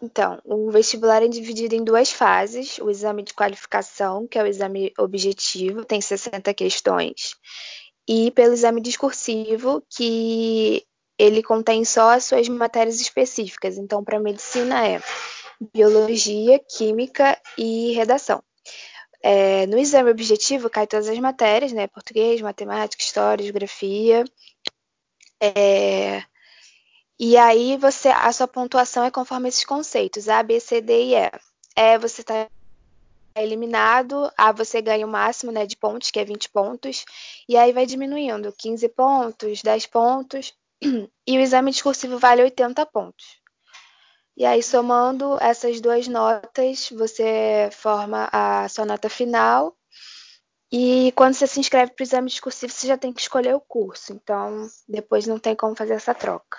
então, 0.00 0.40
o 0.44 0.70
vestibular 0.70 1.24
é 1.24 1.26
dividido 1.26 1.74
em 1.74 1.82
duas 1.82 2.12
fases: 2.12 2.78
o 2.78 2.88
exame 2.88 3.24
de 3.24 3.34
qualificação, 3.34 4.28
que 4.28 4.38
é 4.38 4.44
o 4.44 4.46
exame 4.46 4.92
objetivo, 4.96 5.84
tem 5.84 6.00
60 6.00 6.54
questões, 6.54 7.34
e 8.08 8.30
pelo 8.30 8.54
exame 8.54 8.80
discursivo, 8.80 9.82
que 9.90 10.86
ele 11.18 11.42
contém 11.42 11.84
só 11.84 12.10
as 12.10 12.26
suas 12.26 12.48
matérias 12.48 13.00
específicas. 13.00 13.76
Então, 13.76 14.04
para 14.04 14.20
medicina 14.20 14.86
é 14.86 15.02
biologia, 15.74 16.60
química 16.60 17.36
e 17.58 17.90
redação. 17.90 18.40
É, 19.26 19.66
no 19.68 19.78
exame 19.78 20.10
objetivo 20.10 20.68
cai 20.68 20.86
todas 20.86 21.08
as 21.08 21.18
matérias, 21.18 21.72
né? 21.72 21.86
Português, 21.86 22.42
matemática, 22.42 23.02
história, 23.02 23.42
geografia. 23.42 24.22
É, 25.40 26.22
e 27.18 27.34
aí 27.38 27.78
você, 27.78 28.08
a 28.08 28.30
sua 28.34 28.46
pontuação 28.46 29.02
é 29.02 29.10
conforme 29.10 29.48
esses 29.48 29.64
conceitos, 29.64 30.28
A, 30.28 30.42
B, 30.42 30.60
C, 30.60 30.82
D 30.82 31.04
e 31.04 31.14
E. 31.14 31.30
É, 31.74 31.98
você 31.98 32.20
está 32.20 32.46
eliminado, 33.34 34.30
A 34.36 34.52
você 34.52 34.82
ganha 34.82 35.06
o 35.06 35.10
máximo 35.10 35.50
né, 35.50 35.64
de 35.64 35.76
pontos, 35.78 36.10
que 36.10 36.20
é 36.20 36.24
20 36.24 36.50
pontos, 36.50 37.06
e 37.48 37.56
aí 37.56 37.72
vai 37.72 37.86
diminuindo, 37.86 38.52
15 38.58 38.90
pontos, 38.90 39.62
10 39.62 39.86
pontos, 39.86 40.52
e 41.26 41.38
o 41.38 41.40
exame 41.40 41.70
discursivo 41.70 42.18
vale 42.18 42.42
80 42.42 42.84
pontos. 42.84 43.42
E 44.36 44.44
aí, 44.44 44.62
somando 44.62 45.38
essas 45.40 45.80
duas 45.80 46.08
notas, 46.08 46.90
você 46.90 47.70
forma 47.72 48.28
a 48.32 48.68
sua 48.68 48.84
nota 48.84 49.08
final. 49.08 49.76
E 50.72 51.12
quando 51.12 51.34
você 51.34 51.46
se 51.46 51.60
inscreve 51.60 51.92
para 51.92 52.02
o 52.02 52.04
exame 52.04 52.28
discursivo, 52.28 52.72
você 52.72 52.88
já 52.88 52.98
tem 52.98 53.12
que 53.12 53.20
escolher 53.20 53.54
o 53.54 53.60
curso. 53.60 54.12
Então, 54.12 54.68
depois 54.88 55.24
não 55.24 55.38
tem 55.38 55.54
como 55.54 55.76
fazer 55.76 55.92
essa 55.92 56.12
troca. 56.12 56.58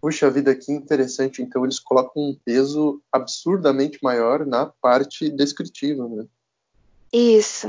Puxa 0.00 0.28
vida, 0.28 0.52
que 0.52 0.72
interessante. 0.72 1.40
Então 1.40 1.62
eles 1.62 1.78
colocam 1.78 2.20
um 2.24 2.36
peso 2.44 3.00
absurdamente 3.12 4.00
maior 4.02 4.44
na 4.44 4.66
parte 4.66 5.30
descritiva, 5.30 6.08
né? 6.08 6.26
Isso. 7.12 7.68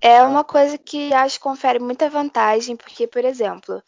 É 0.00 0.22
uma 0.22 0.44
coisa 0.44 0.78
que 0.78 1.12
acho 1.12 1.38
que 1.38 1.42
confere 1.42 1.80
muita 1.80 2.08
vantagem, 2.08 2.76
porque, 2.76 3.08
por 3.08 3.24
exemplo, 3.24 3.82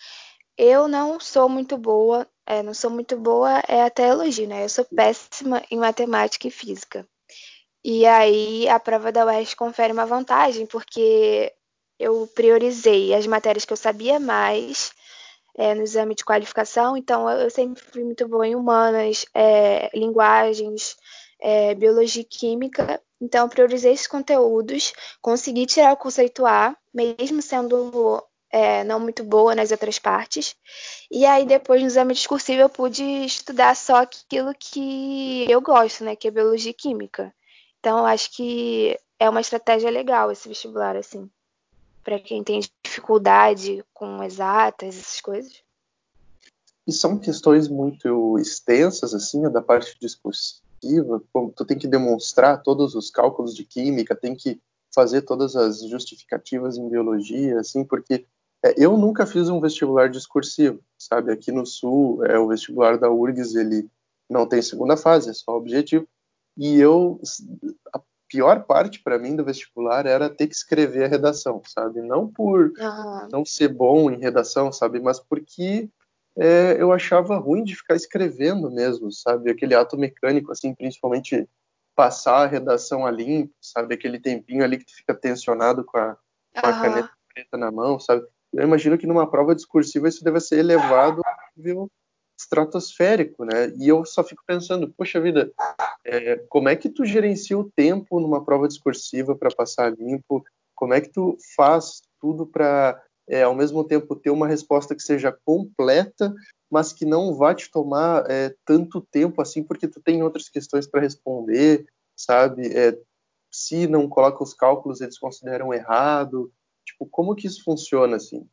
eu 0.56 0.88
não 0.88 1.18
sou 1.20 1.48
muito 1.48 1.76
boa, 1.76 2.26
é, 2.46 2.62
não 2.62 2.74
sou 2.74 2.90
muito 2.90 3.16
boa, 3.16 3.62
é 3.68 3.82
até 3.82 4.08
elogio, 4.08 4.46
né? 4.48 4.64
Eu 4.64 4.68
sou 4.68 4.84
péssima 4.84 5.62
em 5.70 5.78
matemática 5.78 6.48
e 6.48 6.50
física. 6.50 7.06
E 7.84 8.06
aí 8.06 8.68
a 8.68 8.80
prova 8.80 9.12
da 9.12 9.26
UERJ 9.26 9.56
confere 9.56 9.92
uma 9.92 10.06
vantagem, 10.06 10.66
porque 10.66 11.52
eu 11.98 12.26
priorizei 12.34 13.14
as 13.14 13.26
matérias 13.26 13.64
que 13.64 13.72
eu 13.72 13.76
sabia 13.76 14.18
mais 14.18 14.92
é, 15.56 15.74
no 15.74 15.82
exame 15.82 16.14
de 16.14 16.24
qualificação, 16.24 16.96
então 16.96 17.28
eu 17.30 17.50
sempre 17.50 17.82
fui 17.82 18.04
muito 18.04 18.26
boa 18.26 18.46
em 18.46 18.56
humanas, 18.56 19.26
é, 19.34 19.90
linguagens, 19.96 20.96
é, 21.40 21.74
biologia 21.74 22.22
e 22.22 22.24
química. 22.24 23.00
Então, 23.20 23.48
priorizei 23.48 23.92
esses 23.92 24.06
conteúdos, 24.06 24.92
consegui 25.20 25.66
tirar 25.66 25.92
o 25.92 25.96
conceito 25.96 26.44
A, 26.46 26.76
mesmo 26.92 27.40
sendo 27.40 28.22
é, 28.54 28.84
não 28.84 29.00
muito 29.00 29.24
boa 29.24 29.54
nas 29.54 29.70
outras 29.70 29.98
partes. 29.98 30.54
E 31.10 31.26
aí, 31.26 31.44
depois, 31.44 31.80
no 31.80 31.88
exame 31.88 32.14
discursivo, 32.14 32.60
eu 32.60 32.68
pude 32.68 33.02
estudar 33.02 33.74
só 33.74 33.96
aquilo 33.96 34.54
que 34.58 35.44
eu 35.50 35.60
gosto, 35.60 36.04
né, 36.04 36.14
que 36.14 36.28
é 36.28 36.30
biologia 36.30 36.70
e 36.70 36.74
química. 36.74 37.34
Então, 37.80 38.06
acho 38.06 38.30
que 38.34 38.98
é 39.18 39.28
uma 39.28 39.40
estratégia 39.40 39.90
legal 39.90 40.30
esse 40.30 40.48
vestibular, 40.48 40.96
assim 40.96 41.28
para 42.04 42.20
quem 42.20 42.44
tem 42.44 42.60
dificuldade 42.84 43.82
com 43.94 44.22
exatas, 44.22 44.96
essas 44.98 45.20
coisas? 45.20 45.64
E 46.86 46.92
são 46.92 47.18
questões 47.18 47.66
muito 47.66 48.38
extensas, 48.38 49.14
assim, 49.14 49.40
da 49.50 49.62
parte 49.62 49.96
discursiva, 49.98 51.22
tu 51.56 51.64
tem 51.64 51.78
que 51.78 51.88
demonstrar 51.88 52.62
todos 52.62 52.94
os 52.94 53.10
cálculos 53.10 53.54
de 53.54 53.64
química, 53.64 54.14
tem 54.14 54.36
que 54.36 54.60
fazer 54.94 55.22
todas 55.22 55.56
as 55.56 55.82
justificativas 55.88 56.76
em 56.76 56.88
biologia, 56.88 57.58
assim, 57.58 57.82
porque 57.82 58.26
é, 58.64 58.74
eu 58.78 58.96
nunca 58.96 59.26
fiz 59.26 59.50
um 59.50 59.60
vestibular 59.60 60.08
discursivo, 60.08 60.80
sabe? 60.98 61.30
Aqui 61.30 61.52
no 61.52 61.66
Sul, 61.66 62.24
é 62.24 62.38
o 62.38 62.48
vestibular 62.48 62.98
da 62.98 63.10
URGS, 63.10 63.54
ele 63.54 63.90
não 64.28 64.46
tem 64.46 64.62
segunda 64.62 64.96
fase, 64.96 65.28
é 65.28 65.34
só 65.34 65.54
objetivo. 65.54 66.08
E 66.56 66.80
eu 66.80 67.20
pior 68.26 68.64
parte 68.64 69.02
para 69.02 69.18
mim 69.18 69.36
do 69.36 69.44
vestibular 69.44 70.06
era 70.06 70.30
ter 70.30 70.46
que 70.46 70.54
escrever 70.54 71.04
a 71.04 71.08
redação, 71.08 71.60
sabe? 71.66 72.00
Não 72.00 72.26
por 72.26 72.72
uhum. 72.78 73.28
não 73.30 73.44
ser 73.44 73.68
bom 73.68 74.10
em 74.10 74.18
redação, 74.18 74.72
sabe? 74.72 74.98
Mas 74.98 75.20
porque 75.20 75.90
é, 76.36 76.80
eu 76.80 76.90
achava 76.90 77.36
ruim 77.36 77.64
de 77.64 77.76
ficar 77.76 77.94
escrevendo 77.94 78.70
mesmo, 78.70 79.12
sabe? 79.12 79.50
Aquele 79.50 79.74
ato 79.74 79.98
mecânico, 79.98 80.50
assim, 80.50 80.74
principalmente 80.74 81.46
passar 81.94 82.44
a 82.44 82.46
redação 82.46 83.04
a 83.06 83.10
limpo, 83.10 83.54
sabe? 83.60 83.94
Aquele 83.94 84.18
tempinho 84.18 84.64
ali 84.64 84.78
que 84.78 84.86
tu 84.86 84.94
fica 84.96 85.14
tensionado 85.14 85.84
com 85.84 85.98
a, 85.98 86.16
com 86.60 86.66
a 86.66 86.72
caneta 86.72 87.10
preta 87.32 87.56
na 87.56 87.70
mão, 87.70 88.00
sabe? 88.00 88.26
Eu 88.56 88.64
imagino 88.64 88.96
que 88.96 89.06
numa 89.06 89.28
prova 89.28 89.54
discursiva 89.54 90.08
isso 90.08 90.22
deve 90.22 90.40
ser 90.40 90.58
elevado 90.58 91.20
a 91.24 91.36
nível 91.56 91.90
estratosférico, 92.38 93.44
né? 93.44 93.72
E 93.76 93.88
eu 93.88 94.04
só 94.04 94.22
fico 94.22 94.42
pensando, 94.46 94.92
poxa 94.96 95.20
vida, 95.20 95.52
é, 96.04 96.36
como 96.48 96.68
é 96.68 96.76
que 96.76 96.88
tu 96.88 97.04
gerencia 97.04 97.58
o 97.58 97.70
tempo 97.70 98.20
numa 98.20 98.44
prova 98.44 98.68
discursiva 98.68 99.36
para 99.36 99.54
passar 99.54 99.92
limpo? 99.92 100.44
Como 100.74 100.94
é 100.94 101.00
que 101.00 101.08
tu 101.08 101.36
faz 101.56 102.02
tudo 102.20 102.46
para, 102.46 103.00
é, 103.28 103.42
ao 103.42 103.54
mesmo 103.54 103.84
tempo, 103.84 104.16
ter 104.16 104.30
uma 104.30 104.48
resposta 104.48 104.94
que 104.94 105.02
seja 105.02 105.36
completa, 105.44 106.34
mas 106.70 106.92
que 106.92 107.04
não 107.04 107.34
vá 107.34 107.54
te 107.54 107.70
tomar 107.70 108.28
é, 108.30 108.54
tanto 108.64 109.00
tempo 109.00 109.40
assim, 109.40 109.62
porque 109.62 109.86
tu 109.86 110.00
tem 110.00 110.22
outras 110.22 110.48
questões 110.48 110.86
para 110.86 111.00
responder, 111.00 111.86
sabe? 112.16 112.66
É, 112.76 112.98
se 113.50 113.86
não 113.86 114.08
coloca 114.08 114.42
os 114.42 114.52
cálculos, 114.52 115.00
eles 115.00 115.18
consideram 115.18 115.72
errado. 115.72 116.50
Tipo, 116.84 117.06
como 117.06 117.34
que 117.34 117.46
isso 117.46 117.62
funciona 117.64 118.16
assim? 118.16 118.48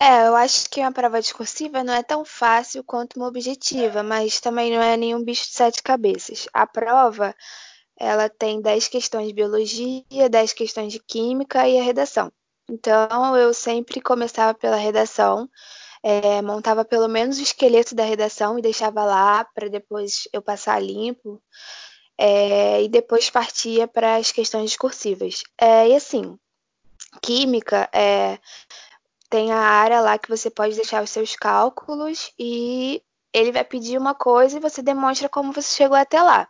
É, 0.00 0.26
eu 0.26 0.34
acho 0.34 0.68
que 0.68 0.80
uma 0.80 0.92
prova 0.92 1.20
discursiva 1.20 1.82
não 1.84 1.94
é 1.94 2.02
tão 2.02 2.24
fácil 2.24 2.84
quanto 2.84 3.16
uma 3.16 3.28
objetiva, 3.28 4.02
mas 4.02 4.40
também 4.40 4.70
não 4.70 4.82
é 4.82 4.96
nenhum 4.96 5.24
bicho 5.24 5.46
de 5.46 5.54
sete 5.54 5.82
cabeças. 5.82 6.46
A 6.52 6.66
prova, 6.66 7.34
ela 7.98 8.28
tem 8.28 8.60
10 8.60 8.88
questões 8.88 9.28
de 9.28 9.34
biologia, 9.34 10.28
10 10.30 10.52
questões 10.52 10.92
de 10.92 10.98
química 10.98 11.66
e 11.68 11.78
a 11.78 11.82
redação. 11.82 12.30
Então, 12.68 13.36
eu 13.36 13.54
sempre 13.54 14.00
começava 14.00 14.52
pela 14.52 14.76
redação, 14.76 15.48
é, 16.02 16.42
montava 16.42 16.84
pelo 16.84 17.08
menos 17.08 17.38
o 17.38 17.42
esqueleto 17.42 17.94
da 17.94 18.04
redação 18.04 18.58
e 18.58 18.62
deixava 18.62 19.04
lá 19.04 19.44
para 19.54 19.68
depois 19.68 20.28
eu 20.32 20.42
passar 20.42 20.82
limpo. 20.82 21.42
É, 22.18 22.82
e 22.82 22.88
depois 22.88 23.30
partia 23.30 23.88
para 23.88 24.16
as 24.16 24.30
questões 24.30 24.70
discursivas. 24.70 25.42
É, 25.60 25.88
e 25.88 25.96
assim, 25.96 26.38
química, 27.22 27.88
é, 27.92 28.38
tem 29.30 29.52
a 29.52 29.58
área 29.58 30.00
lá 30.00 30.18
que 30.18 30.28
você 30.28 30.50
pode 30.50 30.76
deixar 30.76 31.02
os 31.02 31.10
seus 31.10 31.34
cálculos 31.36 32.32
e 32.38 33.02
ele 33.32 33.50
vai 33.52 33.64
pedir 33.64 33.98
uma 33.98 34.14
coisa 34.14 34.56
e 34.56 34.60
você 34.60 34.80
demonstra 34.82 35.28
como 35.28 35.52
você 35.52 35.74
chegou 35.74 35.96
até 35.96 36.22
lá. 36.22 36.48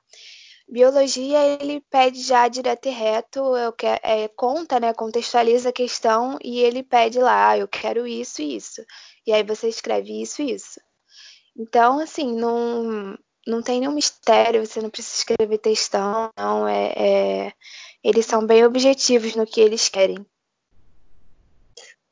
Biologia, 0.68 1.38
ele 1.61 1.80
pede 1.90 2.23
já 2.23 2.49
direto 2.49 2.87
e 2.87 2.90
reto, 2.90 3.56
eu 3.56 3.73
quero, 3.73 4.00
é, 4.02 4.28
conta, 4.28 4.80
né, 4.80 4.94
contextualiza 4.94 5.68
a 5.68 5.73
questão 5.73 6.38
e 6.42 6.61
ele 6.61 6.83
pede 6.83 7.18
lá, 7.18 7.50
ah, 7.50 7.59
eu 7.59 7.68
quero 7.68 8.06
isso 8.06 8.40
e 8.42 8.56
isso. 8.56 8.83
E 9.26 9.33
aí 9.33 9.42
você 9.42 9.68
escreve 9.68 10.23
isso 10.23 10.42
e 10.42 10.52
isso. 10.52 10.80
Então, 11.56 12.00
assim, 12.00 12.35
não, 12.35 13.16
não 13.47 13.62
tem 13.62 13.80
nenhum 13.80 13.92
mistério, 13.92 14.66
você 14.66 14.80
não 14.80 14.90
precisa 14.90 15.16
escrever 15.18 15.59
textão, 15.59 16.30
não, 16.37 16.66
é, 16.66 16.92
é 16.97 17.52
eles 18.02 18.26
são 18.26 18.47
bem 18.47 18.64
objetivos 18.64 19.35
no 19.35 19.47
que 19.47 19.61
eles 19.61 19.88
querem. 19.88 20.25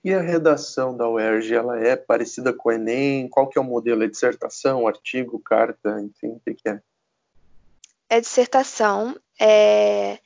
E 0.05 0.13
a 0.13 0.21
redação 0.21 0.97
da 0.97 1.09
UERJ, 1.09 1.55
ela 1.55 1.79
é 1.79 1.95
parecida 1.95 2.53
com 2.53 2.69
o 2.69 2.73
Enem? 2.73 3.29
Qual 3.29 3.49
que 3.49 3.57
é 3.59 3.63
o 3.63 3.65
modelo? 3.65 4.03
É 4.03 4.09
dissertação, 4.09 4.89
artigo, 4.89 5.39
carta, 5.39 6.01
enfim, 6.01 6.29
o 6.29 6.41
que, 6.41 6.55
que 6.55 6.69
é? 6.69 6.81
É 8.09 8.21
dissertação, 8.21 9.17
é... 9.41 10.19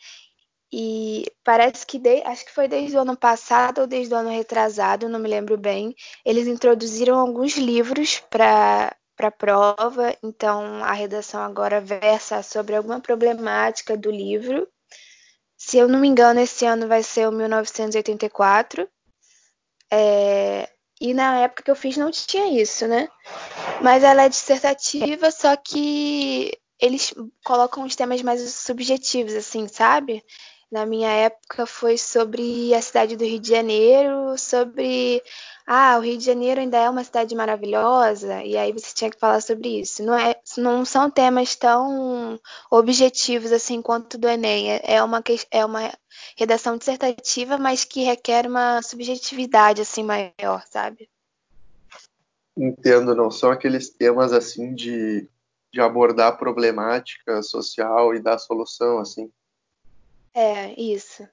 e 0.72 1.26
parece 1.44 1.86
que, 1.86 1.98
de... 1.98 2.22
acho 2.22 2.44
que 2.46 2.52
foi 2.52 2.66
desde 2.66 2.96
o 2.96 3.00
ano 3.00 3.16
passado 3.16 3.82
ou 3.82 3.86
desde 3.86 4.12
o 4.14 4.16
ano 4.16 4.30
retrasado, 4.30 5.08
não 5.08 5.20
me 5.20 5.28
lembro 5.28 5.56
bem, 5.58 5.94
eles 6.24 6.48
introduziram 6.48 7.18
alguns 7.18 7.56
livros 7.56 8.20
para 8.30 8.94
para 9.16 9.28
a 9.28 9.32
prova, 9.32 10.14
então 10.22 10.84
a 10.84 10.92
redação 10.92 11.40
agora 11.40 11.80
versa 11.80 12.42
sobre 12.42 12.76
alguma 12.76 13.00
problemática 13.00 13.96
do 13.96 14.10
livro. 14.10 14.68
Se 15.56 15.78
eu 15.78 15.88
não 15.88 15.98
me 15.98 16.06
engano, 16.06 16.38
esse 16.38 16.66
ano 16.66 16.86
vai 16.86 17.02
ser 17.02 17.26
o 17.26 17.32
1984. 17.32 18.86
É, 19.92 20.68
e 21.00 21.12
na 21.14 21.38
época 21.38 21.62
que 21.62 21.70
eu 21.70 21.76
fiz 21.76 21.96
não 21.96 22.10
tinha 22.10 22.60
isso, 22.60 22.86
né? 22.86 23.08
Mas 23.82 24.02
ela 24.02 24.24
é 24.24 24.28
dissertativa, 24.28 25.30
só 25.30 25.54
que 25.56 26.52
eles 26.80 27.14
colocam 27.44 27.84
os 27.84 27.96
temas 27.96 28.22
mais 28.22 28.42
subjetivos, 28.54 29.34
assim, 29.34 29.68
sabe? 29.68 30.22
Na 30.70 30.84
minha 30.84 31.10
época 31.10 31.64
foi 31.64 31.96
sobre 31.96 32.74
a 32.74 32.82
cidade 32.82 33.16
do 33.16 33.24
Rio 33.24 33.38
de 33.38 33.48
Janeiro, 33.48 34.36
sobre 34.36 35.22
ah, 35.66 35.96
o 35.98 36.00
Rio 36.00 36.18
de 36.18 36.24
Janeiro 36.24 36.60
ainda 36.60 36.78
é 36.78 36.90
uma 36.90 37.04
cidade 37.04 37.34
maravilhosa, 37.34 38.42
e 38.42 38.56
aí 38.56 38.72
você 38.72 38.94
tinha 38.94 39.10
que 39.10 39.18
falar 39.18 39.40
sobre 39.40 39.80
isso. 39.80 40.02
Não, 40.02 40.14
é, 40.18 40.34
não 40.56 40.84
são 40.84 41.10
temas 41.10 41.54
tão 41.56 42.38
objetivos 42.70 43.52
assim 43.52 43.80
quanto 43.82 44.18
do 44.18 44.28
Enem. 44.28 44.72
É, 44.72 44.96
é 44.96 45.02
uma, 45.02 45.22
é 45.50 45.64
uma 45.64 45.92
redação 46.36 46.76
dissertativa, 46.76 47.58
mas 47.58 47.84
que 47.84 48.04
requer 48.04 48.46
uma 48.46 48.82
subjetividade 48.82 49.80
assim 49.80 50.02
maior, 50.02 50.64
sabe? 50.70 51.08
Entendo, 52.56 53.14
não 53.14 53.30
são 53.30 53.50
aqueles 53.50 53.90
temas 53.90 54.32
assim 54.32 54.74
de, 54.74 55.28
de 55.72 55.80
abordar 55.80 56.38
problemática 56.38 57.42
social 57.42 58.14
e 58.14 58.20
dar 58.20 58.38
solução, 58.38 58.98
assim. 58.98 59.30
É, 60.34 60.78
isso 60.80 61.26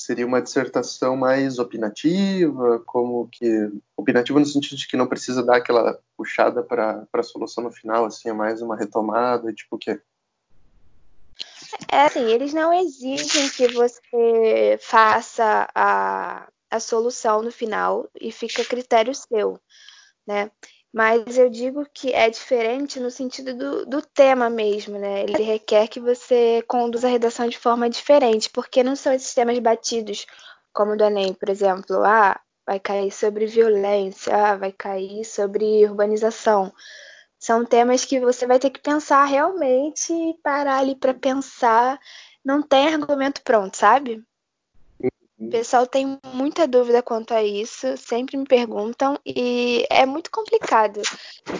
seria 0.00 0.26
uma 0.26 0.40
dissertação 0.40 1.14
mais 1.14 1.58
opinativa, 1.58 2.82
como 2.86 3.28
que 3.28 3.70
opinativa 3.96 4.40
no 4.40 4.46
sentido 4.46 4.78
de 4.78 4.88
que 4.88 4.96
não 4.96 5.06
precisa 5.06 5.42
dar 5.42 5.56
aquela 5.56 5.98
puxada 6.16 6.62
para 6.62 7.06
a 7.12 7.22
solução 7.22 7.64
no 7.64 7.70
final, 7.70 8.06
assim, 8.06 8.30
é 8.30 8.32
mais 8.32 8.62
uma 8.62 8.76
retomada, 8.76 9.52
tipo 9.52 9.76
o 9.76 9.78
quê? 9.78 10.00
É 11.90 12.02
assim, 12.02 12.24
eles 12.30 12.52
não 12.52 12.72
exigem 12.72 13.48
que 13.50 13.68
você 13.68 14.78
faça 14.80 15.68
a, 15.74 16.48
a 16.70 16.80
solução 16.80 17.42
no 17.42 17.50
final 17.50 18.08
e 18.20 18.30
fica 18.32 18.62
a 18.62 18.64
critério 18.64 19.14
seu, 19.14 19.58
né? 20.26 20.50
Mas 20.92 21.38
eu 21.38 21.48
digo 21.48 21.86
que 21.94 22.12
é 22.12 22.28
diferente 22.28 22.98
no 22.98 23.10
sentido 23.10 23.54
do, 23.54 23.86
do, 23.86 24.02
tema 24.02 24.50
mesmo, 24.50 24.98
né? 24.98 25.22
Ele 25.22 25.42
requer 25.42 25.86
que 25.86 26.00
você 26.00 26.64
conduza 26.66 27.06
a 27.06 27.10
redação 27.10 27.48
de 27.48 27.56
forma 27.56 27.88
diferente, 27.88 28.50
porque 28.50 28.82
não 28.82 28.96
são 28.96 29.12
esses 29.12 29.32
temas 29.32 29.58
batidos, 29.60 30.26
como 30.72 30.92
o 30.92 30.96
do 30.96 31.04
Enem, 31.04 31.32
por 31.32 31.48
exemplo. 31.48 32.02
Ah, 32.04 32.40
vai 32.66 32.80
cair 32.80 33.12
sobre 33.12 33.46
violência, 33.46 34.34
ah, 34.34 34.56
vai 34.56 34.72
cair 34.72 35.24
sobre 35.24 35.84
urbanização. 35.86 36.72
São 37.40 37.64
temas 37.64 38.04
que 38.04 38.20
você 38.20 38.46
vai 38.46 38.58
ter 38.58 38.68
que 38.68 38.80
pensar 38.80 39.24
realmente 39.24 40.12
e 40.12 40.34
parar 40.42 40.76
ali 40.78 40.94
para 40.94 41.14
pensar. 41.14 41.98
Não 42.44 42.60
tem 42.62 42.88
argumento 42.88 43.40
pronto, 43.42 43.78
sabe? 43.78 44.22
O 45.38 45.48
pessoal 45.48 45.86
tem 45.86 46.18
muita 46.34 46.68
dúvida 46.68 47.02
quanto 47.02 47.32
a 47.32 47.42
isso, 47.42 47.96
sempre 47.96 48.36
me 48.36 48.44
perguntam 48.44 49.18
e 49.24 49.86
é 49.88 50.04
muito 50.04 50.30
complicado. 50.30 51.00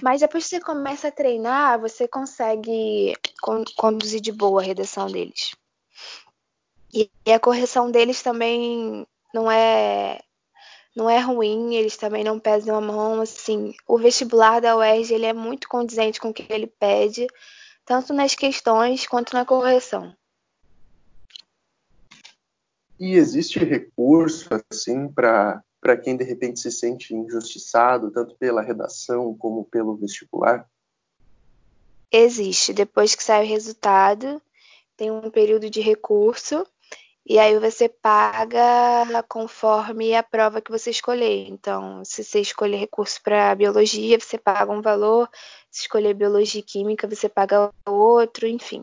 Mas 0.03 0.21
depois 0.21 0.45
que 0.45 0.51
você 0.51 0.61
começa 0.61 1.09
a 1.09 1.13
treinar, 1.13 1.81
você 1.81 2.07
consegue 2.07 3.17
conduzir 3.75 4.21
de 4.21 4.33
boa 4.33 4.61
a 4.61 4.65
redação 4.65 5.07
deles. 5.07 5.57
E 6.93 7.11
a 7.33 7.41
correção 7.41 7.91
deles 7.91 8.23
também 8.23 9.07
não 9.33 9.51
é 9.51 10.21
não 11.01 11.09
é 11.09 11.19
ruim, 11.19 11.75
eles 11.75 11.97
também 11.97 12.23
não 12.23 12.39
pesam 12.39 12.77
a 12.77 12.81
mão, 12.81 13.23
assim, 13.23 13.75
o 13.89 13.97
vestibular 13.97 14.61
da 14.61 14.77
UERJ 14.77 15.15
ele 15.15 15.27
é 15.27 15.33
muito 15.33 15.67
condizente 15.67 16.21
com 16.21 16.29
o 16.29 16.35
que 16.35 16.45
ele 16.53 16.67
pede, 16.67 17.27
tanto 17.87 18.13
nas 18.13 18.35
questões 18.35 19.07
quanto 19.07 19.33
na 19.33 19.47
correção. 19.47 20.15
E 22.99 23.15
existe 23.15 23.59
recurso, 23.59 24.51
assim, 24.71 25.09
para 25.09 25.63
quem 26.05 26.19
de 26.19 26.23
repente 26.23 26.61
se 26.61 26.71
sente 26.71 27.15
injustiçado, 27.15 28.11
tanto 28.11 28.37
pela 28.37 28.61
redação 28.61 29.35
como 29.35 29.65
pelo 29.65 29.97
vestibular? 29.97 30.69
Existe. 32.13 32.75
Depois 32.75 33.15
que 33.15 33.25
sai 33.25 33.43
o 33.43 33.49
resultado, 33.49 34.43
tem 34.99 35.11
um 35.11 35.31
período 35.31 35.71
de 35.71 35.81
recurso, 35.81 36.67
e 37.31 37.39
aí 37.39 37.57
você 37.61 37.89
paga 37.89 39.23
conforme 39.29 40.17
a 40.17 40.23
prova 40.23 40.61
que 40.61 40.69
você 40.69 40.91
escolher. 40.91 41.47
Então, 41.47 42.05
se 42.05 42.25
você 42.25 42.41
escolher 42.41 42.77
recurso 42.79 43.23
para 43.23 43.55
biologia, 43.55 44.19
você 44.19 44.37
paga 44.37 44.73
um 44.73 44.83
valor, 44.83 45.31
se 45.71 45.83
escolher 45.83 46.13
biologia 46.13 46.59
e 46.59 46.65
química, 46.65 47.07
você 47.07 47.29
paga 47.29 47.73
outro, 47.87 48.49
enfim. 48.49 48.83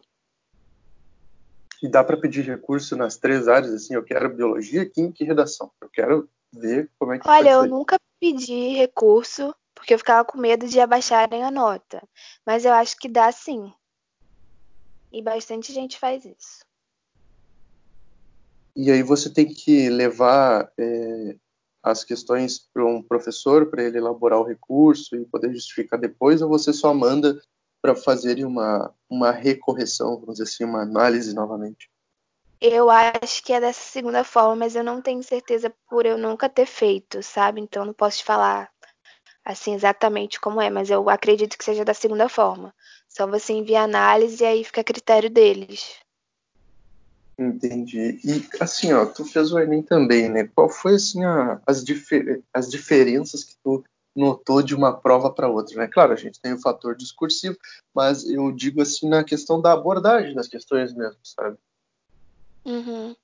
E 1.84 1.90
dá 1.90 2.02
para 2.06 2.16
pedir 2.16 2.46
recurso 2.46 2.96
nas 2.96 3.18
três 3.18 3.50
áreas, 3.50 3.74
assim, 3.74 3.96
eu 3.96 4.04
quero 4.06 4.34
biologia, 4.34 4.90
química 4.90 5.26
e 5.26 5.28
redação. 5.28 5.70
Eu 5.82 5.90
quero 5.90 6.30
ver 6.54 6.90
como 6.98 7.12
é 7.12 7.20
que 7.20 7.28
Olha, 7.28 7.50
eu 7.50 7.68
nunca 7.68 8.00
pedi 8.18 8.70
recurso, 8.78 9.54
porque 9.76 9.94
eu 9.94 10.00
ficava 10.00 10.24
com 10.24 10.38
medo 10.38 10.70
de 10.70 10.80
abaixarem 10.80 11.44
a 11.44 11.52
nota. 11.52 12.02
Mas 12.46 12.64
eu 12.64 12.72
acho 12.72 12.98
que 12.98 13.10
dá 13.10 13.30
sim. 13.30 13.74
E 15.12 15.22
bastante 15.22 15.74
gente 15.74 16.00
faz 16.00 16.24
isso. 16.24 16.67
E 18.80 18.92
aí 18.92 19.02
você 19.02 19.28
tem 19.28 19.52
que 19.52 19.90
levar 19.90 20.72
é, 20.78 21.36
as 21.82 22.04
questões 22.04 22.60
para 22.72 22.86
um 22.86 23.02
professor 23.02 23.72
para 23.72 23.84
ele 23.84 23.98
elaborar 23.98 24.40
o 24.40 24.44
recurso 24.44 25.16
e 25.16 25.26
poder 25.26 25.52
justificar 25.52 26.00
depois, 26.00 26.44
ou 26.44 26.50
você 26.50 26.72
só 26.72 26.94
manda 26.94 27.42
para 27.82 27.96
fazer 27.96 28.46
uma, 28.46 28.94
uma 29.10 29.32
recorreção, 29.32 30.20
vamos 30.20 30.36
dizer 30.36 30.44
assim, 30.44 30.64
uma 30.64 30.84
análise 30.84 31.34
novamente? 31.34 31.90
Eu 32.62 32.88
acho 32.92 33.44
que 33.44 33.52
é 33.52 33.60
dessa 33.60 33.82
segunda 33.82 34.24
forma, 34.24 34.56
mas 34.56 34.76
eu 34.76 34.84
não 34.84 35.02
tenho 35.02 35.24
certeza 35.24 35.74
por 35.90 36.06
eu 36.06 36.16
nunca 36.16 36.48
ter 36.48 36.68
feito, 36.68 37.24
sabe? 37.24 37.60
Então 37.60 37.84
não 37.84 37.94
posso 37.94 38.20
te 38.20 38.26
falar 38.26 38.70
assim 39.44 39.74
exatamente 39.74 40.40
como 40.40 40.62
é, 40.62 40.70
mas 40.70 40.92
eu 40.92 41.10
acredito 41.10 41.58
que 41.58 41.66
seja 41.66 41.84
da 41.84 41.96
segunda 41.96 42.30
forma. 42.30 42.72
Só 43.10 43.26
você 43.26 43.54
envia 43.54 43.82
análise 43.82 44.44
e 44.44 44.46
aí 44.46 44.64
fica 44.64 44.82
a 44.82 44.84
critério 44.84 45.32
deles. 45.32 45.98
Entendi. 47.40 48.20
E 48.24 48.48
assim, 48.60 48.92
ó, 48.94 49.06
tu 49.06 49.24
fez 49.24 49.52
o 49.52 49.60
Enem 49.60 49.84
também, 49.84 50.28
né? 50.28 50.50
Qual 50.56 50.70
foi 50.70 50.96
assim 50.96 51.24
a, 51.24 51.62
as, 51.68 51.84
difer 51.84 52.42
as 52.52 52.68
diferenças 52.68 53.44
que 53.44 53.56
tu 53.64 53.84
notou 54.16 54.64
de 54.64 54.74
uma 54.74 55.00
prova 55.00 55.32
para 55.32 55.48
outra, 55.48 55.78
né? 55.78 55.88
Claro, 55.88 56.14
a 56.14 56.16
gente 56.16 56.42
tem 56.42 56.54
o 56.54 56.60
fator 56.60 56.96
discursivo, 56.96 57.56
mas 57.94 58.28
eu 58.28 58.52
digo 58.52 58.82
assim 58.82 59.08
na 59.08 59.24
questão 59.24 59.62
da 59.62 59.74
abordagem 59.74 60.34
das 60.34 60.48
questões 60.48 60.92
mesmo, 60.94 61.20
sabe? 61.24 61.58
Uhum. 62.66 63.16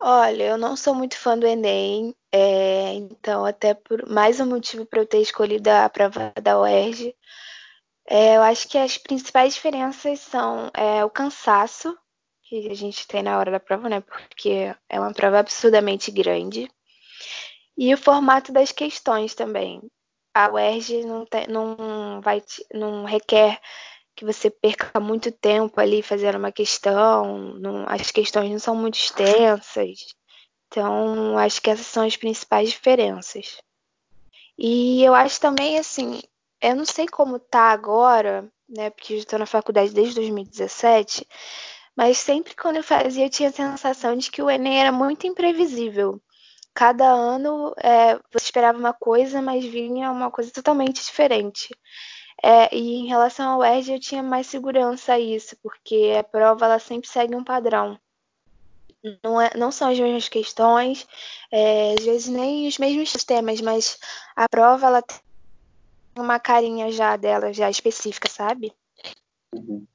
Olha, 0.00 0.44
eu 0.44 0.58
não 0.58 0.74
sou 0.76 0.94
muito 0.94 1.18
fã 1.18 1.38
do 1.38 1.46
Enem, 1.46 2.14
é, 2.32 2.94
então 2.94 3.44
até 3.44 3.74
por 3.74 4.08
mais 4.08 4.40
um 4.40 4.46
motivo 4.46 4.86
para 4.86 5.00
eu 5.00 5.06
ter 5.06 5.20
escolhido 5.20 5.68
a 5.68 5.88
prova 5.90 6.32
da 6.42 6.58
UERJ. 6.58 7.14
É, 8.08 8.36
eu 8.36 8.42
acho 8.42 8.68
que 8.68 8.78
as 8.78 8.96
principais 8.96 9.54
diferenças 9.54 10.20
são 10.20 10.70
é, 10.74 11.04
o 11.04 11.10
cansaço 11.10 11.96
que 12.48 12.68
a 12.70 12.74
gente 12.74 13.06
tem 13.06 13.22
na 13.22 13.38
hora 13.38 13.50
da 13.50 13.60
prova, 13.60 13.88
né? 13.88 14.00
Porque 14.00 14.74
é 14.88 15.00
uma 15.00 15.12
prova 15.12 15.38
absurdamente 15.38 16.10
grande. 16.10 16.70
E 17.76 17.92
o 17.92 17.98
formato 17.98 18.52
das 18.52 18.72
questões 18.72 19.34
também. 19.34 19.82
A 20.34 20.50
UERJ 20.52 21.04
não, 21.04 21.26
não, 21.48 22.20
vai, 22.20 22.42
não 22.72 23.04
requer 23.04 23.60
que 24.14 24.24
você 24.24 24.50
perca 24.50 24.98
muito 25.00 25.30
tempo 25.32 25.80
ali 25.80 26.02
fazendo 26.02 26.38
uma 26.38 26.52
questão. 26.52 27.54
Não, 27.58 27.84
as 27.88 28.10
questões 28.10 28.50
não 28.50 28.58
são 28.58 28.76
muito 28.76 28.96
extensas. 28.96 30.14
Então, 30.68 31.38
acho 31.38 31.60
que 31.60 31.70
essas 31.70 31.86
são 31.86 32.06
as 32.06 32.16
principais 32.16 32.70
diferenças. 32.70 33.58
E 34.58 35.02
eu 35.02 35.14
acho 35.14 35.40
também, 35.40 35.78
assim, 35.78 36.20
eu 36.60 36.74
não 36.76 36.84
sei 36.84 37.06
como 37.06 37.38
tá 37.38 37.70
agora, 37.70 38.50
né? 38.68 38.90
Porque 38.90 39.14
eu 39.14 39.18
estou 39.18 39.38
na 39.38 39.46
faculdade 39.46 39.92
desde 39.92 40.14
2017, 40.14 41.26
mas 41.96 42.18
sempre 42.18 42.54
quando 42.54 42.76
eu 42.76 42.82
fazia, 42.84 43.26
eu 43.26 43.30
tinha 43.30 43.48
a 43.48 43.52
sensação 43.52 44.16
de 44.16 44.30
que 44.30 44.42
o 44.42 44.50
Enem 44.50 44.80
era 44.80 44.92
muito 44.92 45.26
imprevisível. 45.26 46.20
Cada 46.74 47.06
ano 47.06 47.74
é, 47.78 48.16
você 48.30 48.44
esperava 48.44 48.78
uma 48.78 48.92
coisa, 48.92 49.40
mas 49.40 49.64
vinha 49.64 50.10
uma 50.10 50.30
coisa 50.30 50.52
totalmente 50.52 50.96
diferente. 50.96 51.74
É, 52.42 52.74
e 52.74 52.96
em 52.96 53.06
relação 53.08 53.54
ao 53.54 53.64
ERG, 53.64 53.92
eu 53.94 54.00
tinha 54.00 54.22
mais 54.22 54.46
segurança 54.46 55.14
a 55.14 55.18
isso, 55.18 55.56
porque 55.62 56.14
a 56.18 56.22
prova 56.22 56.66
ela 56.66 56.78
sempre 56.78 57.08
segue 57.08 57.34
um 57.34 57.42
padrão. 57.42 57.98
Não, 59.22 59.40
é, 59.40 59.50
não 59.56 59.70
são 59.70 59.88
as 59.90 59.98
mesmas 59.98 60.28
questões, 60.28 61.06
é, 61.50 61.94
às 61.98 62.04
vezes 62.04 62.28
nem 62.28 62.66
os 62.66 62.76
mesmos 62.76 63.12
temas, 63.24 63.60
mas 63.60 63.98
a 64.34 64.48
prova 64.48 64.86
ela 64.86 65.02
tem 65.02 65.20
uma 66.18 66.40
carinha 66.40 66.90
já 66.90 67.16
dela, 67.16 67.52
já 67.52 67.70
específica, 67.70 68.28
sabe? 68.28 68.72
Uhum. 69.54 69.86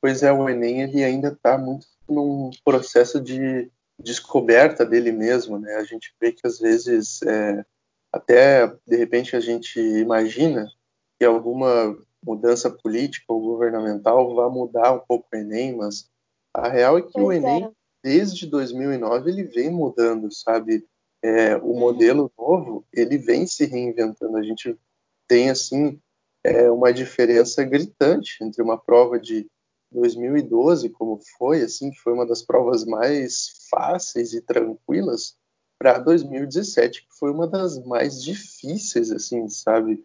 Pois 0.00 0.22
é, 0.22 0.32
o 0.32 0.48
Enem 0.48 0.82
ele 0.82 1.02
ainda 1.02 1.28
está 1.28 1.58
muito 1.58 1.86
num 2.08 2.50
processo 2.64 3.20
de 3.20 3.70
descoberta 3.98 4.84
dele 4.84 5.10
mesmo, 5.10 5.58
né? 5.58 5.74
A 5.74 5.84
gente 5.84 6.14
vê 6.20 6.32
que 6.32 6.46
às 6.46 6.58
vezes 6.58 7.20
é, 7.22 7.64
até 8.12 8.66
de 8.86 8.96
repente 8.96 9.34
a 9.34 9.40
gente 9.40 9.80
imagina 9.80 10.70
que 11.18 11.24
alguma 11.24 11.96
mudança 12.24 12.70
política 12.70 13.24
ou 13.28 13.40
governamental 13.40 14.34
vá 14.34 14.48
mudar 14.48 14.92
um 14.92 15.00
pouco 15.00 15.28
o 15.32 15.36
Enem, 15.36 15.76
mas 15.76 16.08
a 16.54 16.68
real 16.68 16.98
é 16.98 17.02
que 17.02 17.12
pois 17.12 17.26
o 17.26 17.32
Enem 17.32 17.64
é. 17.64 17.70
desde 18.02 18.46
2009 18.46 19.30
ele 19.30 19.44
vem 19.44 19.70
mudando, 19.70 20.32
sabe? 20.32 20.86
É, 21.20 21.56
o 21.56 21.72
uhum. 21.72 21.78
modelo 21.80 22.32
novo 22.38 22.84
ele 22.92 23.18
vem 23.18 23.46
se 23.46 23.66
reinventando. 23.66 24.36
A 24.36 24.42
gente 24.42 24.78
tem 25.26 25.50
assim 25.50 26.00
é, 26.44 26.70
uma 26.70 26.92
diferença 26.92 27.64
gritante 27.64 28.42
entre 28.42 28.62
uma 28.62 28.78
prova 28.78 29.18
de 29.18 29.48
2012, 29.92 30.90
como 30.90 31.18
foi, 31.38 31.62
assim, 31.62 31.90
que 31.90 31.98
foi 31.98 32.12
uma 32.12 32.26
das 32.26 32.42
provas 32.42 32.84
mais 32.84 33.66
fáceis 33.70 34.32
e 34.32 34.40
tranquilas, 34.40 35.36
para 35.78 35.98
2017, 35.98 37.02
que 37.02 37.18
foi 37.18 37.30
uma 37.30 37.46
das 37.46 37.78
mais 37.84 38.22
difíceis, 38.22 39.12
assim, 39.12 39.48
sabe? 39.48 40.02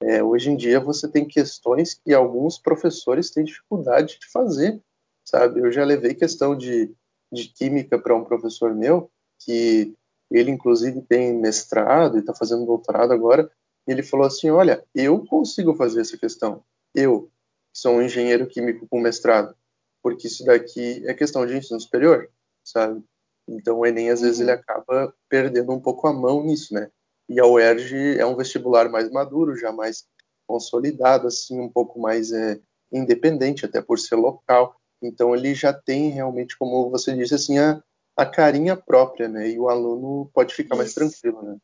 É, 0.00 0.22
hoje 0.22 0.50
em 0.50 0.56
dia 0.56 0.78
você 0.78 1.08
tem 1.08 1.26
questões 1.26 1.94
que 1.94 2.14
alguns 2.14 2.58
professores 2.58 3.30
têm 3.30 3.44
dificuldade 3.44 4.18
de 4.20 4.30
fazer, 4.30 4.80
sabe? 5.24 5.60
Eu 5.60 5.72
já 5.72 5.84
levei 5.84 6.14
questão 6.14 6.56
de, 6.56 6.94
de 7.32 7.48
química 7.48 7.98
para 7.98 8.14
um 8.14 8.24
professor 8.24 8.74
meu, 8.74 9.10
que 9.40 9.94
ele 10.30 10.50
inclusive 10.50 11.02
tem 11.02 11.34
mestrado 11.34 12.16
e 12.16 12.20
está 12.20 12.34
fazendo 12.34 12.66
doutorado 12.66 13.12
agora, 13.12 13.50
e 13.86 13.92
ele 13.92 14.02
falou 14.02 14.26
assim, 14.26 14.50
olha, 14.50 14.84
eu 14.94 15.24
consigo 15.26 15.74
fazer 15.74 16.00
essa 16.00 16.16
questão, 16.16 16.62
eu, 16.94 17.30
sou 17.76 17.96
um 17.96 18.02
engenheiro 18.02 18.46
químico 18.46 18.86
com 18.88 18.98
mestrado, 18.98 19.54
porque 20.02 20.28
isso 20.28 20.44
daqui 20.46 21.02
é 21.06 21.12
questão 21.12 21.46
de 21.46 21.54
ensino 21.54 21.78
superior, 21.78 22.30
sabe? 22.64 23.04
Então 23.46 23.78
o 23.78 23.86
Enem 23.86 24.08
às 24.08 24.22
vezes 24.22 24.40
ele 24.40 24.50
uhum. 24.50 24.58
acaba 24.58 25.14
perdendo 25.28 25.72
um 25.72 25.80
pouco 25.80 26.06
a 26.06 26.12
mão 26.12 26.42
nisso, 26.42 26.72
né? 26.72 26.90
E 27.28 27.38
a 27.38 27.46
UERJ 27.46 28.18
é 28.18 28.24
um 28.24 28.34
vestibular 28.34 28.88
mais 28.88 29.10
maduro, 29.10 29.56
já 29.56 29.70
mais 29.72 30.06
consolidado, 30.46 31.26
assim, 31.26 31.60
um 31.60 31.68
pouco 31.68 32.00
mais 32.00 32.32
é, 32.32 32.58
independente, 32.90 33.66
até 33.66 33.82
por 33.82 33.98
ser 33.98 34.14
local. 34.14 34.74
Então 35.02 35.34
ele 35.34 35.54
já 35.54 35.72
tem 35.72 36.08
realmente, 36.08 36.56
como 36.56 36.88
você 36.88 37.14
disse, 37.14 37.34
assim, 37.34 37.58
a, 37.58 37.82
a 38.16 38.24
carinha 38.24 38.74
própria, 38.74 39.28
né? 39.28 39.50
E 39.50 39.58
o 39.58 39.68
aluno 39.68 40.30
pode 40.32 40.54
ficar 40.54 40.76
Isso. 40.76 40.78
mais 40.78 40.94
tranquilo, 40.94 41.42
né? 41.42 41.56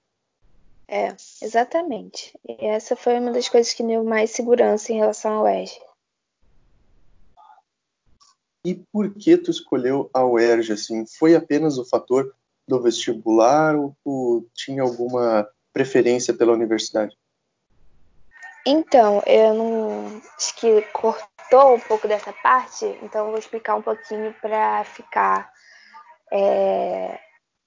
É, 0.89 1.17
exatamente. 1.41 2.39
E 2.47 2.67
essa 2.67 2.95
foi 2.95 3.19
uma 3.19 3.33
das 3.33 3.49
coisas 3.49 3.73
que 3.73 3.83
deu 3.83 4.05
mais 4.05 4.31
segurança 4.31 4.93
em 4.93 4.97
relação 4.97 5.33
ao 5.33 5.45
UERJ. 5.45 5.81
E 8.65 8.75
por 8.93 9.13
que 9.15 9.37
tu 9.37 9.51
escolheu 9.51 10.09
a 10.15 10.25
UERJ, 10.25 10.73
assim? 10.73 11.05
Foi 11.07 11.35
apenas 11.35 11.79
o 11.79 11.85
fator 11.85 12.35
do 12.67 12.81
vestibular 12.81 13.75
ou 13.75 13.97
tu 14.05 14.47
tinha 14.55 14.83
alguma 14.83 15.49
preferência 15.73 16.33
pela 16.33 16.53
universidade? 16.53 17.17
Então, 18.65 19.23
eu 19.27 19.55
não. 19.55 20.23
Acho 20.37 20.55
que 20.57 20.83
cortou 20.93 21.75
um 21.75 21.81
pouco 21.81 22.07
dessa 22.07 22.33
parte, 22.33 22.87
então 23.03 23.25
eu 23.25 23.31
vou 23.31 23.39
explicar 23.39 23.75
um 23.75 23.83
pouquinho 23.83 24.33
para 24.41 24.85
ficar. 24.85 25.53
É, 26.31 27.19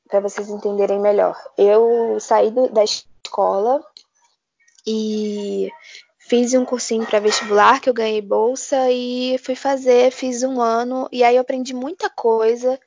para 0.08 0.20
vocês 0.20 0.50
entenderem 0.50 1.00
melhor. 1.00 1.36
Eu 1.58 2.20
saí 2.20 2.52
do, 2.52 2.70
da 2.70 2.84
escola 2.84 3.84
e 4.88 5.70
Fiz 6.28 6.56
um 6.56 6.66
cursinho 6.66 7.06
para 7.06 7.20
vestibular 7.20 7.80
que 7.80 7.88
eu 7.88 7.94
ganhei 7.94 8.20
bolsa 8.20 8.90
e 8.90 9.38
fui 9.44 9.54
fazer, 9.54 10.10
fiz 10.10 10.42
um 10.42 10.60
ano 10.60 11.08
e 11.12 11.24
aí 11.24 11.36
eu 11.36 11.42
aprendi 11.42 11.72
muita 11.72 12.10
coisa, 12.10 12.80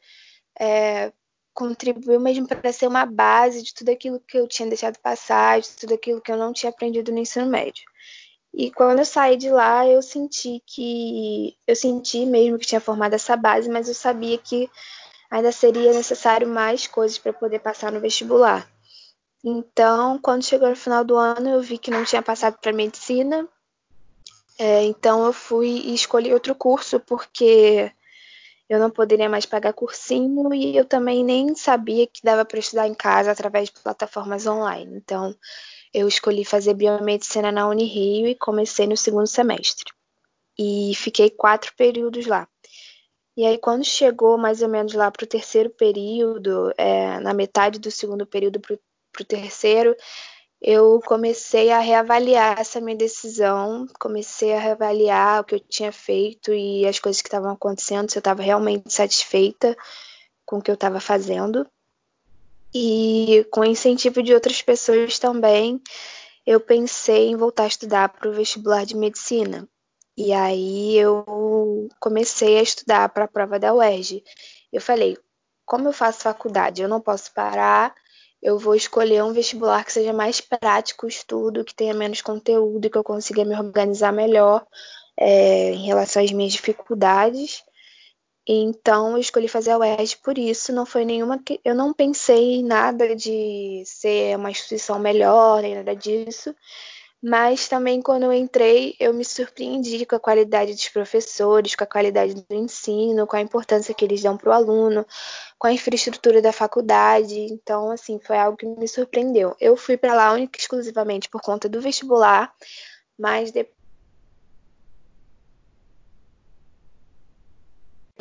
é, 0.58 1.12
contribuiu 1.54 2.18
mesmo 2.18 2.48
para 2.48 2.72
ser 2.72 2.88
uma 2.88 3.06
base 3.06 3.62
de 3.62 3.72
tudo 3.72 3.90
aquilo 3.90 4.18
que 4.18 4.36
eu 4.36 4.48
tinha 4.48 4.68
deixado 4.68 4.98
passar, 4.98 5.60
de 5.60 5.68
tudo 5.70 5.94
aquilo 5.94 6.20
que 6.20 6.32
eu 6.32 6.36
não 6.36 6.52
tinha 6.52 6.70
aprendido 6.70 7.12
no 7.12 7.18
ensino 7.18 7.46
médio. 7.46 7.84
E 8.52 8.72
quando 8.72 8.98
eu 8.98 9.04
saí 9.04 9.36
de 9.36 9.50
lá, 9.50 9.86
eu 9.86 10.02
senti 10.02 10.60
que 10.66 11.56
eu 11.64 11.76
senti 11.76 12.26
mesmo 12.26 12.58
que 12.58 12.66
tinha 12.66 12.80
formado 12.80 13.14
essa 13.14 13.36
base, 13.36 13.70
mas 13.70 13.86
eu 13.86 13.94
sabia 13.94 14.36
que 14.36 14.68
ainda 15.30 15.52
seria 15.52 15.92
necessário 15.92 16.48
mais 16.48 16.88
coisas 16.88 17.18
para 17.18 17.32
poder 17.32 17.60
passar 17.60 17.92
no 17.92 18.00
vestibular. 18.00 18.68
Então, 19.44 20.18
quando 20.18 20.44
chegou 20.44 20.68
no 20.68 20.76
final 20.76 21.04
do 21.04 21.16
ano, 21.16 21.48
eu 21.48 21.60
vi 21.60 21.78
que 21.78 21.90
não 21.90 22.04
tinha 22.04 22.22
passado 22.22 22.58
para 22.60 22.72
medicina. 22.72 23.48
É, 24.58 24.82
então, 24.84 25.24
eu 25.24 25.32
fui 25.32 25.68
e 25.68 25.94
escolhi 25.94 26.32
outro 26.32 26.54
curso, 26.54 26.98
porque 27.00 27.92
eu 28.68 28.78
não 28.78 28.90
poderia 28.90 29.28
mais 29.28 29.46
pagar 29.46 29.72
cursinho 29.72 30.52
e 30.52 30.76
eu 30.76 30.84
também 30.84 31.24
nem 31.24 31.54
sabia 31.54 32.06
que 32.06 32.22
dava 32.22 32.44
para 32.44 32.58
estudar 32.58 32.88
em 32.88 32.94
casa 32.94 33.30
através 33.30 33.68
de 33.68 33.80
plataformas 33.80 34.46
online. 34.46 34.96
Então, 34.96 35.34
eu 35.94 36.06
escolhi 36.08 36.44
fazer 36.44 36.74
biomedicina 36.74 37.50
na 37.52 37.68
Unirio 37.68 38.28
e 38.28 38.34
comecei 38.34 38.86
no 38.86 38.96
segundo 38.96 39.26
semestre. 39.26 39.92
E 40.58 40.92
fiquei 40.96 41.30
quatro 41.30 41.72
períodos 41.76 42.26
lá. 42.26 42.48
E 43.36 43.46
aí, 43.46 43.56
quando 43.56 43.84
chegou 43.84 44.36
mais 44.36 44.62
ou 44.62 44.68
menos 44.68 44.92
lá 44.94 45.10
para 45.12 45.24
o 45.24 45.28
terceiro 45.28 45.70
período, 45.70 46.72
é, 46.76 47.20
na 47.20 47.32
metade 47.32 47.78
do 47.78 47.90
segundo 47.90 48.26
período 48.26 48.58
para 48.58 48.74
o 48.74 48.80
terceiro, 49.24 49.94
eu 50.60 51.00
comecei 51.06 51.70
a 51.70 51.78
reavaliar 51.78 52.58
essa 52.60 52.80
minha 52.80 52.96
decisão, 52.96 53.86
comecei 53.98 54.52
a 54.54 54.58
reavaliar 54.58 55.40
o 55.40 55.44
que 55.44 55.54
eu 55.54 55.60
tinha 55.60 55.92
feito 55.92 56.52
e 56.52 56.86
as 56.86 56.98
coisas 56.98 57.22
que 57.22 57.28
estavam 57.28 57.52
acontecendo, 57.52 58.10
se 58.10 58.18
eu 58.18 58.20
estava 58.20 58.42
realmente 58.42 58.92
satisfeita 58.92 59.76
com 60.44 60.58
o 60.58 60.62
que 60.62 60.70
eu 60.70 60.74
estava 60.74 60.98
fazendo. 60.98 61.66
E 62.74 63.46
com 63.50 63.60
o 63.60 63.64
incentivo 63.64 64.22
de 64.22 64.34
outras 64.34 64.60
pessoas 64.60 65.18
também, 65.18 65.80
eu 66.44 66.58
pensei 66.60 67.28
em 67.28 67.36
voltar 67.36 67.64
a 67.64 67.68
estudar 67.68 68.08
para 68.08 68.28
o 68.28 68.32
vestibular 68.32 68.84
de 68.84 68.96
medicina. 68.96 69.68
E 70.16 70.32
aí 70.32 70.96
eu 70.96 71.88
comecei 72.00 72.58
a 72.58 72.62
estudar 72.62 73.08
para 73.10 73.24
a 73.24 73.28
prova 73.28 73.58
da 73.58 73.72
UERJ. 73.72 74.24
Eu 74.72 74.80
falei, 74.80 75.16
como 75.64 75.88
eu 75.88 75.92
faço 75.92 76.22
faculdade, 76.22 76.82
eu 76.82 76.88
não 76.88 77.00
posso 77.00 77.32
parar, 77.32 77.94
eu 78.42 78.58
vou 78.58 78.74
escolher 78.74 79.22
um 79.24 79.32
vestibular 79.32 79.84
que 79.84 79.92
seja 79.92 80.12
mais 80.12 80.40
prático 80.40 81.06
o 81.06 81.08
estudo, 81.08 81.64
que 81.64 81.74
tenha 81.74 81.94
menos 81.94 82.22
conteúdo, 82.22 82.88
que 82.90 82.96
eu 82.96 83.04
consiga 83.04 83.44
me 83.44 83.56
organizar 83.56 84.12
melhor 84.12 84.64
é, 85.16 85.72
em 85.72 85.86
relação 85.86 86.22
às 86.22 86.32
minhas 86.32 86.52
dificuldades. 86.52 87.62
Então 88.46 89.12
eu 89.12 89.18
escolhi 89.18 89.46
fazer 89.48 89.72
a 89.72 89.78
UERJ 89.78 90.16
por 90.22 90.38
isso, 90.38 90.72
não 90.72 90.86
foi 90.86 91.04
nenhuma 91.04 91.38
que 91.38 91.60
eu 91.64 91.74
não 91.74 91.92
pensei 91.92 92.56
em 92.56 92.64
nada 92.64 93.14
de 93.14 93.82
ser 93.84 94.36
uma 94.38 94.50
instituição 94.50 94.98
melhor, 94.98 95.60
nem 95.60 95.74
nada 95.74 95.94
disso. 95.94 96.54
Mas 97.22 97.68
também 97.68 98.00
quando 98.00 98.24
eu 98.24 98.32
entrei, 98.32 98.94
eu 99.00 99.12
me 99.12 99.24
surpreendi 99.24 100.06
com 100.06 100.14
a 100.16 100.20
qualidade 100.20 100.72
dos 100.72 100.88
professores, 100.88 101.74
com 101.74 101.82
a 101.84 101.86
qualidade 101.86 102.34
do 102.34 102.54
ensino, 102.54 103.26
com 103.26 103.36
a 103.36 103.40
importância 103.40 103.92
que 103.94 104.04
eles 104.04 104.22
dão 104.22 104.36
para 104.36 104.50
o 104.50 104.52
aluno, 104.52 105.04
com 105.58 105.66
a 105.68 105.72
infraestrutura 105.72 106.40
da 106.42 106.52
faculdade. 106.52 107.34
Então, 107.52 107.90
assim, 107.90 108.20
foi 108.20 108.38
algo 108.38 108.56
que 108.56 108.66
me 108.66 108.88
surpreendeu. 108.88 109.56
Eu 109.60 109.76
fui 109.76 109.96
para 109.96 110.14
lá 110.14 110.32
única 110.32 110.58
e 110.58 110.60
exclusivamente 110.62 111.28
por 111.28 111.40
conta 111.42 111.68
do 111.68 111.80
vestibular, 111.80 112.52
mas 113.18 113.52
depois 113.52 113.74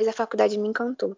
a 0.08 0.14
faculdade 0.14 0.58
me 0.58 0.70
encantou. 0.70 1.12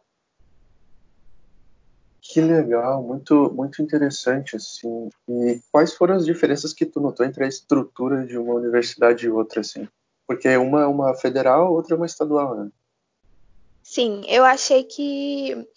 Que 2.31 2.41
legal, 2.41 3.01
muito 3.01 3.51
muito 3.55 3.81
interessante 3.81 4.55
assim. 4.55 5.09
E 5.27 5.59
quais 5.71 5.95
foram 5.95 6.13
as 6.13 6.23
diferenças 6.23 6.71
que 6.71 6.85
tu 6.85 7.01
notou 7.01 7.25
entre 7.25 7.43
a 7.43 7.47
estrutura 7.47 8.23
de 8.23 8.37
uma 8.37 8.53
universidade 8.53 9.25
e 9.25 9.31
outra 9.31 9.61
assim? 9.61 9.87
Porque 10.27 10.47
uma 10.55 10.83
é 10.83 10.85
uma 10.85 11.15
federal, 11.15 11.73
outra 11.73 11.95
é 11.95 11.97
uma 11.97 12.05
estadual, 12.05 12.55
né? 12.55 12.69
Sim, 13.81 14.21
eu 14.27 14.45
achei 14.45 14.83
que 14.83 15.67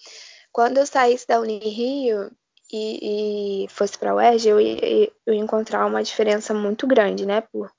quando 0.53 0.77
eu 0.77 0.85
saísse 0.85 1.27
da 1.27 1.41
Unirio 1.41 2.31
e, 2.71 3.65
e 3.65 3.69
fosse 3.71 3.97
para 3.99 4.11
a 4.11 4.15
UERJ, 4.17 4.49
eu 4.51 4.61
ia, 4.61 5.11
eu 5.25 5.33
ia 5.33 5.41
encontrar 5.41 5.87
uma 5.87 6.03
diferença 6.03 6.53
muito 6.53 6.87
grande, 6.87 7.25
né? 7.25 7.41
Por, 7.41 7.73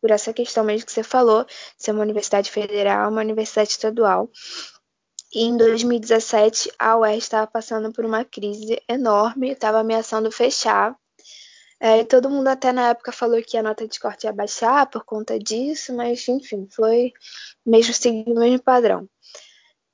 por 0.00 0.10
essa 0.10 0.32
questão 0.32 0.64
mesmo 0.64 0.86
que 0.86 0.92
você 0.92 1.02
falou, 1.02 1.44
ser 1.76 1.92
uma 1.92 2.00
universidade 2.00 2.50
federal, 2.50 3.10
uma 3.10 3.20
universidade 3.20 3.72
estadual. 3.72 4.30
E 5.32 5.42
em 5.42 5.56
2017, 5.56 6.70
a 6.78 6.96
UERJ 6.96 7.18
estava 7.18 7.46
passando 7.46 7.92
por 7.92 8.04
uma 8.04 8.24
crise 8.24 8.80
enorme, 8.88 9.50
estava 9.50 9.80
ameaçando 9.80 10.30
fechar. 10.30 10.96
É, 11.78 12.04
todo 12.04 12.30
mundo 12.30 12.48
até 12.48 12.72
na 12.72 12.90
época 12.90 13.12
falou 13.12 13.42
que 13.42 13.56
a 13.56 13.62
nota 13.62 13.86
de 13.86 14.00
corte 14.00 14.24
ia 14.24 14.32
baixar 14.32 14.88
por 14.88 15.04
conta 15.04 15.38
disso, 15.38 15.94
mas 15.94 16.26
enfim, 16.28 16.66
foi 16.70 17.12
mesmo 17.64 17.92
seguindo 17.92 18.36
o 18.36 18.40
mesmo 18.40 18.62
padrão. 18.62 19.08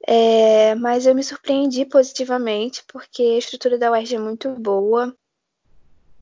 É, 0.07 0.75
mas 0.77 1.07
eu 1.07 1.15
me 1.15 1.23
surpreendi 1.23 1.85
positivamente 1.87 2.85
porque 2.89 3.23
a 3.23 3.39
estrutura 3.39 3.79
da 3.79 3.91
UERJ 3.91 4.17
é 4.17 4.19
muito 4.19 4.51
boa, 4.51 5.17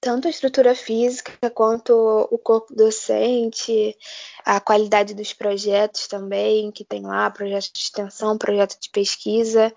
tanto 0.00 0.26
a 0.26 0.30
estrutura 0.30 0.74
física 0.74 1.50
quanto 1.50 1.92
o 2.30 2.38
corpo 2.38 2.74
docente, 2.74 3.96
a 4.44 4.58
qualidade 4.58 5.14
dos 5.14 5.32
projetos 5.32 6.08
também, 6.08 6.70
que 6.72 6.84
tem 6.84 7.02
lá, 7.02 7.30
projeto 7.30 7.72
de 7.72 7.78
extensão, 7.78 8.38
projeto 8.38 8.78
de 8.80 8.88
pesquisa. 8.90 9.72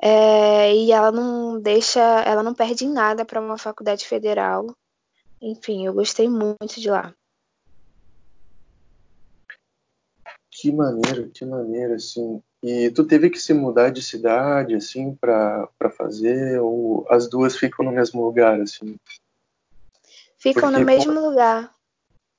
É, 0.00 0.74
e 0.74 0.92
ela 0.92 1.10
não 1.10 1.58
deixa, 1.58 2.00
ela 2.00 2.42
não 2.42 2.52
perde 2.54 2.84
em 2.84 2.92
nada 2.92 3.24
para 3.24 3.40
uma 3.40 3.56
faculdade 3.56 4.04
federal. 4.04 4.76
Enfim, 5.40 5.86
eu 5.86 5.94
gostei 5.94 6.28
muito 6.28 6.78
de 6.78 6.90
lá. 6.90 7.14
Que 10.50 10.72
maneiro, 10.72 11.30
que 11.30 11.44
maneiro, 11.44 11.94
assim. 11.94 12.42
E 12.62 12.90
tu 12.90 13.06
teve 13.06 13.30
que 13.30 13.38
se 13.38 13.54
mudar 13.54 13.90
de 13.90 14.02
cidade, 14.02 14.74
assim, 14.74 15.14
para 15.14 15.68
fazer, 15.96 16.60
ou 16.60 17.06
as 17.10 17.28
duas 17.28 17.56
ficam 17.56 17.84
no 17.84 17.92
mesmo 17.92 18.24
lugar, 18.24 18.60
assim? 18.60 18.98
Ficam 20.46 20.70
Porque, 20.70 20.78
no 20.78 20.86
mesmo 20.86 21.12
lugar. 21.12 21.74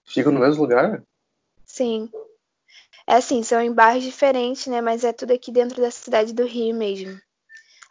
Ficam 0.06 0.32
no 0.32 0.40
mesmo 0.40 0.62
lugar? 0.62 1.04
Sim. 1.66 2.10
É 3.06 3.16
assim, 3.16 3.44
são 3.44 3.62
em 3.62 3.74
bairros 3.74 4.06
diferentes, 4.06 4.66
né? 4.68 4.80
Mas 4.80 5.04
é 5.04 5.12
tudo 5.12 5.34
aqui 5.34 5.52
dentro 5.52 5.82
da 5.82 5.92
cidade 5.92 6.32
do 6.34 6.46
Rio 6.46 6.74
mesmo. 6.74 7.20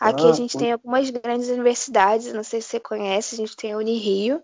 Aqui 0.00 0.24
ah, 0.24 0.30
a 0.30 0.32
gente 0.32 0.52
por... 0.52 0.58
tem 0.58 0.72
algumas 0.72 1.10
grandes 1.10 1.48
universidades, 1.50 2.32
não 2.32 2.42
sei 2.42 2.62
se 2.62 2.68
você 2.68 2.80
conhece, 2.80 3.34
a 3.34 3.38
gente 3.38 3.56
tem 3.56 3.72
a 3.72 3.76
Unirio, 3.76 4.42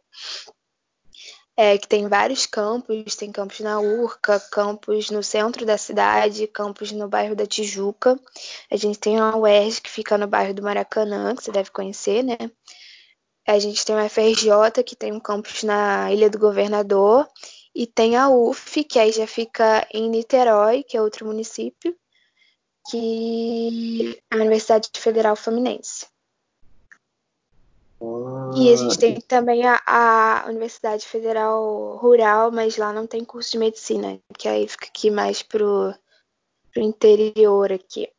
é, 1.56 1.78
que 1.78 1.88
tem 1.88 2.06
vários 2.06 2.44
campos, 2.44 3.16
tem 3.16 3.32
campus 3.32 3.60
na 3.60 3.80
Urca, 3.80 4.40
campus 4.40 5.10
no 5.10 5.22
centro 5.22 5.64
da 5.64 5.78
cidade, 5.78 6.46
campus 6.46 6.92
no 6.92 7.08
bairro 7.08 7.34
da 7.34 7.46
Tijuca. 7.46 8.20
A 8.70 8.76
gente 8.76 8.98
tem 8.98 9.18
a 9.18 9.36
UERJ, 9.36 9.80
que 9.80 9.90
fica 9.90 10.18
no 10.18 10.26
bairro 10.26 10.52
do 10.52 10.62
Maracanã, 10.62 11.34
que 11.34 11.44
você 11.44 11.52
deve 11.52 11.70
conhecer, 11.70 12.22
né? 12.22 12.36
A 13.46 13.58
gente 13.58 13.84
tem 13.84 13.96
o 13.96 14.08
FRJ, 14.08 14.82
que 14.84 14.94
tem 14.94 15.12
um 15.12 15.20
campus 15.20 15.62
na 15.62 16.12
Ilha 16.12 16.30
do 16.30 16.38
Governador, 16.38 17.28
e 17.74 17.86
tem 17.86 18.16
a 18.16 18.28
UF, 18.28 18.84
que 18.84 18.98
aí 18.98 19.10
já 19.10 19.26
fica 19.26 19.86
em 19.92 20.08
Niterói, 20.08 20.82
que 20.82 20.96
é 20.96 21.02
outro 21.02 21.26
município, 21.26 21.96
que 22.90 24.20
é 24.30 24.34
a 24.34 24.38
Universidade 24.38 24.90
Federal 24.94 25.34
Fluminense. 25.34 26.06
Ah, 28.00 28.50
e 28.56 28.72
a 28.72 28.76
gente 28.76 28.98
tem 28.98 29.20
também 29.20 29.64
a, 29.64 29.80
a, 29.86 30.44
Universidade 30.48 31.06
Federal 31.06 31.96
Rural, 31.96 32.50
mas 32.50 32.76
lá 32.76 32.92
não 32.92 33.06
tem 33.06 33.24
curso 33.24 33.52
de 33.52 33.58
medicina, 33.58 34.18
que 34.36 34.48
aí 34.48 34.66
fica 34.66 34.86
aqui 34.86 35.10
mais 35.10 35.42
pro, 35.42 35.94
pro 36.72 36.82
interior 36.82 37.72
aqui. 37.72 38.10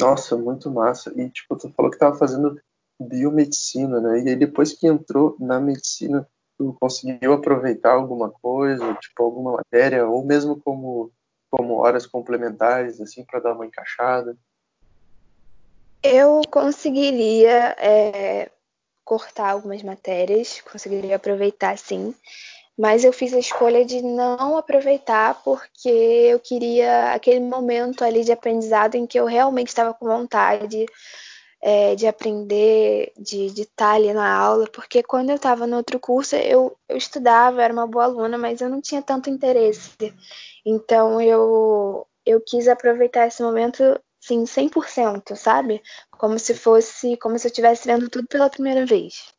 Nossa, 0.00 0.36
muito 0.36 0.70
massa. 0.70 1.12
E, 1.16 1.30
tipo, 1.30 1.56
tu 1.56 1.70
falou 1.70 1.90
que 1.90 1.98
tava 1.98 2.16
fazendo 2.16 2.60
biomedicina, 3.00 4.00
né? 4.00 4.20
E 4.20 4.28
aí 4.30 4.36
depois 4.36 4.72
que 4.72 4.86
entrou 4.86 5.36
na 5.38 5.60
medicina, 5.60 6.28
tu 6.58 6.76
conseguiu 6.80 7.32
aproveitar 7.32 7.92
alguma 7.92 8.30
coisa, 8.30 8.94
tipo, 8.94 9.22
alguma 9.22 9.52
matéria, 9.52 10.06
ou 10.06 10.24
mesmo 10.24 10.60
como, 10.60 11.12
como 11.50 11.74
horas 11.74 12.06
complementares, 12.06 13.00
assim, 13.00 13.24
para 13.24 13.40
dar 13.40 13.54
uma 13.54 13.66
encaixada? 13.66 14.36
Eu 16.02 16.42
conseguiria 16.50 17.74
é, 17.78 18.50
cortar 19.04 19.50
algumas 19.50 19.82
matérias, 19.82 20.60
conseguiria 20.60 21.16
aproveitar, 21.16 21.76
sim 21.78 22.14
mas 22.78 23.04
eu 23.04 23.12
fiz 23.12 23.32
a 23.32 23.38
escolha 23.38 23.84
de 23.84 24.02
não 24.02 24.56
aproveitar 24.56 25.40
porque 25.44 25.88
eu 25.88 26.40
queria 26.40 27.12
aquele 27.12 27.40
momento 27.40 28.02
ali 28.02 28.24
de 28.24 28.32
aprendizado 28.32 28.96
em 28.96 29.06
que 29.06 29.18
eu 29.18 29.26
realmente 29.26 29.68
estava 29.68 29.94
com 29.94 30.06
vontade 30.06 30.86
é, 31.62 31.94
de 31.94 32.06
aprender, 32.06 33.12
de, 33.16 33.46
estar 33.46 33.92
ali 33.94 34.12
na 34.12 34.36
aula, 34.36 34.66
porque 34.70 35.02
quando 35.02 35.30
eu 35.30 35.36
estava 35.36 35.66
no 35.66 35.76
outro 35.76 35.98
curso 35.98 36.36
eu, 36.36 36.76
eu 36.88 36.96
estudava, 36.96 37.62
era 37.62 37.72
uma 37.72 37.86
boa 37.86 38.04
aluna, 38.04 38.36
mas 38.36 38.60
eu 38.60 38.68
não 38.68 38.80
tinha 38.80 39.00
tanto 39.00 39.30
interesse. 39.30 39.96
Então 40.66 41.20
eu, 41.20 42.06
eu 42.26 42.40
quis 42.40 42.68
aproveitar 42.68 43.26
esse 43.26 43.42
momento 43.42 43.82
sim, 44.20 44.44
100%, 44.44 45.36
sabe? 45.36 45.82
Como 46.18 46.38
se 46.38 46.54
fosse, 46.54 47.16
como 47.18 47.38
se 47.38 47.46
eu 47.46 47.50
estivesse 47.50 47.86
vendo 47.86 48.08
tudo 48.08 48.26
pela 48.28 48.50
primeira 48.50 48.86
vez. 48.86 49.33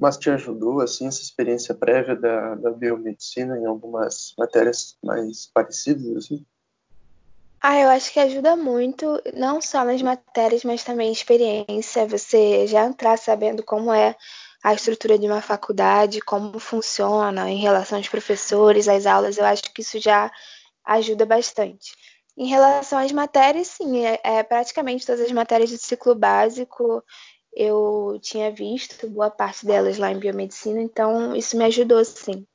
Mas 0.00 0.16
te 0.16 0.30
ajudou, 0.30 0.80
assim, 0.80 1.06
essa 1.06 1.20
experiência 1.20 1.74
prévia 1.74 2.16
da, 2.16 2.54
da 2.54 2.70
biomedicina 2.70 3.58
em 3.58 3.66
algumas 3.66 4.34
matérias 4.38 4.96
mais 5.04 5.46
parecidas, 5.52 6.16
assim? 6.16 6.46
Ah, 7.62 7.78
eu 7.78 7.90
acho 7.90 8.10
que 8.10 8.18
ajuda 8.18 8.56
muito, 8.56 9.20
não 9.34 9.60
só 9.60 9.84
nas 9.84 10.00
matérias, 10.00 10.64
mas 10.64 10.82
também 10.82 11.12
experiência, 11.12 12.06
você 12.06 12.66
já 12.66 12.86
entrar 12.86 13.18
sabendo 13.18 13.62
como 13.62 13.92
é 13.92 14.16
a 14.64 14.72
estrutura 14.72 15.18
de 15.18 15.26
uma 15.26 15.42
faculdade, 15.42 16.22
como 16.22 16.58
funciona 16.58 17.50
em 17.50 17.58
relação 17.58 17.98
aos 17.98 18.08
professores, 18.08 18.88
às 18.88 19.04
aulas, 19.04 19.36
eu 19.36 19.44
acho 19.44 19.62
que 19.74 19.82
isso 19.82 20.00
já 20.00 20.30
ajuda 20.86 21.26
bastante. 21.26 21.92
Em 22.36 22.46
relação 22.46 22.98
às 22.98 23.12
matérias, 23.12 23.68
sim, 23.68 24.06
é, 24.06 24.18
é 24.24 24.42
praticamente 24.42 25.04
todas 25.04 25.20
as 25.20 25.32
matérias 25.32 25.70
do 25.70 25.76
ciclo 25.76 26.14
básico 26.14 27.04
eu 27.52 28.18
tinha 28.22 28.50
visto 28.50 29.08
boa 29.08 29.30
parte 29.30 29.66
delas 29.66 29.98
lá 29.98 30.10
em 30.10 30.18
biomedicina, 30.18 30.80
então 30.80 31.34
isso 31.34 31.56
me 31.56 31.64
ajudou 31.64 32.04
sim. 32.04 32.46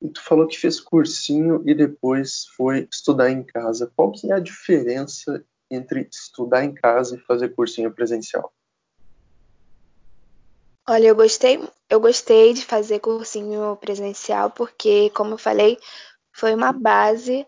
E 0.00 0.08
tu 0.08 0.22
falou 0.22 0.46
que 0.46 0.58
fez 0.58 0.80
cursinho 0.80 1.62
e 1.66 1.74
depois 1.74 2.46
foi 2.56 2.88
estudar 2.90 3.30
em 3.30 3.42
casa. 3.42 3.90
Qual 3.96 4.12
que 4.12 4.30
é 4.30 4.34
a 4.34 4.40
diferença 4.40 5.44
entre 5.70 6.08
estudar 6.10 6.64
em 6.64 6.72
casa 6.72 7.16
e 7.16 7.20
fazer 7.20 7.48
cursinho 7.50 7.92
presencial? 7.92 8.52
Olha, 10.88 11.08
eu 11.08 11.16
gostei, 11.16 11.60
eu 11.90 12.00
gostei 12.00 12.54
de 12.54 12.64
fazer 12.64 13.00
cursinho 13.00 13.76
presencial 13.76 14.50
porque, 14.50 15.10
como 15.10 15.34
eu 15.34 15.38
falei, 15.38 15.78
foi 16.32 16.54
uma 16.54 16.72
base 16.72 17.46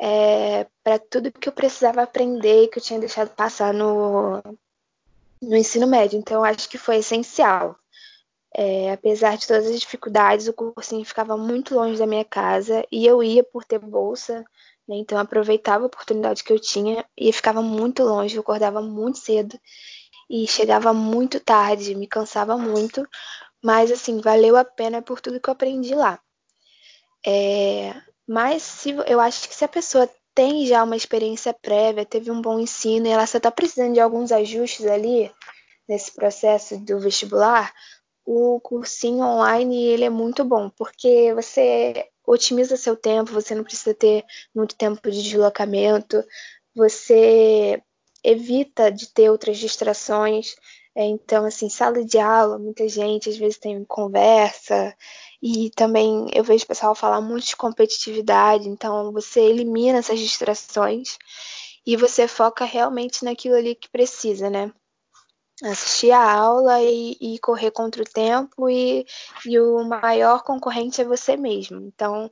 é, 0.00 0.66
para 0.82 0.98
tudo 0.98 1.30
que 1.30 1.48
eu 1.48 1.52
precisava 1.52 2.02
aprender 2.02 2.68
que 2.68 2.78
eu 2.78 2.82
tinha 2.82 2.98
deixado 2.98 3.28
passar 3.34 3.74
no, 3.74 4.40
no 5.42 5.56
ensino 5.56 5.86
médio. 5.86 6.18
Então, 6.18 6.44
acho 6.44 6.68
que 6.68 6.78
foi 6.78 6.96
essencial. 6.96 7.76
É, 8.54 8.92
apesar 8.92 9.36
de 9.36 9.46
todas 9.46 9.66
as 9.66 9.80
dificuldades, 9.80 10.48
o 10.48 10.52
cursinho 10.52 11.04
ficava 11.04 11.36
muito 11.36 11.74
longe 11.74 11.98
da 11.98 12.06
minha 12.06 12.24
casa 12.24 12.84
e 12.90 13.06
eu 13.06 13.22
ia 13.22 13.44
por 13.44 13.64
ter 13.64 13.78
bolsa, 13.78 14.44
né, 14.88 14.96
então 14.96 15.18
aproveitava 15.18 15.84
a 15.84 15.86
oportunidade 15.86 16.42
que 16.42 16.52
eu 16.52 16.58
tinha 16.58 17.04
e 17.16 17.32
ficava 17.32 17.62
muito 17.62 18.02
longe, 18.02 18.34
eu 18.36 18.40
acordava 18.42 18.82
muito 18.82 19.18
cedo 19.18 19.56
e 20.28 20.46
chegava 20.48 20.92
muito 20.92 21.40
tarde, 21.40 21.94
me 21.94 22.06
cansava 22.08 22.58
muito, 22.58 23.06
mas 23.62 23.92
assim, 23.92 24.20
valeu 24.20 24.56
a 24.56 24.64
pena 24.64 25.02
por 25.02 25.20
tudo 25.20 25.40
que 25.40 25.48
eu 25.48 25.52
aprendi 25.52 25.94
lá. 25.94 26.20
É, 27.26 27.94
mas 28.26 28.62
se, 28.62 28.90
eu 29.06 29.20
acho 29.20 29.48
que 29.48 29.54
se 29.54 29.64
a 29.64 29.68
pessoa 29.68 30.08
tem 30.34 30.66
já 30.66 30.82
uma 30.82 30.96
experiência 30.96 31.52
prévia, 31.52 32.04
teve 32.04 32.30
um 32.30 32.40
bom 32.40 32.58
ensino 32.58 33.06
e 33.06 33.10
ela 33.10 33.26
só 33.26 33.38
está 33.38 33.50
precisando 33.50 33.94
de 33.94 34.00
alguns 34.00 34.32
ajustes 34.32 34.86
ali 34.86 35.30
nesse 35.88 36.12
processo 36.12 36.78
do 36.78 37.00
vestibular, 37.00 37.72
o 38.24 38.60
cursinho 38.60 39.24
online 39.24 39.86
ele 39.86 40.04
é 40.04 40.10
muito 40.10 40.44
bom, 40.44 40.70
porque 40.70 41.34
você 41.34 42.06
otimiza 42.24 42.76
seu 42.76 42.94
tempo, 42.94 43.32
você 43.32 43.54
não 43.56 43.64
precisa 43.64 43.92
ter 43.92 44.24
muito 44.54 44.76
tempo 44.76 45.10
de 45.10 45.20
deslocamento, 45.20 46.22
você 46.74 47.82
evita 48.22 48.90
de 48.90 49.12
ter 49.12 49.30
outras 49.30 49.58
distrações. 49.58 50.54
É, 50.94 51.04
então, 51.04 51.44
assim, 51.44 51.68
sala 51.68 52.04
de 52.04 52.18
aula, 52.18 52.58
muita 52.58 52.88
gente 52.88 53.28
às 53.28 53.36
vezes 53.36 53.58
tem 53.58 53.84
conversa, 53.84 54.96
e 55.42 55.70
também 55.70 56.28
eu 56.34 56.44
vejo 56.44 56.64
o 56.64 56.68
pessoal 56.68 56.94
falar 56.94 57.20
muito 57.20 57.46
de 57.46 57.56
competitividade, 57.56 58.68
então 58.68 59.12
você 59.12 59.40
elimina 59.40 59.98
essas 59.98 60.18
distrações 60.18 61.18
e 61.86 61.96
você 61.96 62.28
foca 62.28 62.64
realmente 62.64 63.24
naquilo 63.24 63.56
ali 63.56 63.74
que 63.74 63.88
precisa, 63.88 64.50
né? 64.50 64.72
assistir 65.62 66.10
a 66.10 66.32
aula 66.32 66.80
e, 66.82 67.16
e, 67.20 67.38
correr 67.38 67.70
contra 67.70 68.02
o 68.02 68.06
tempo 68.06 68.68
e, 68.68 69.04
e 69.44 69.58
o 69.58 69.84
maior 69.84 70.42
concorrente 70.42 71.00
é 71.00 71.04
você 71.04 71.36
mesmo. 71.36 71.80
Então, 71.80 72.30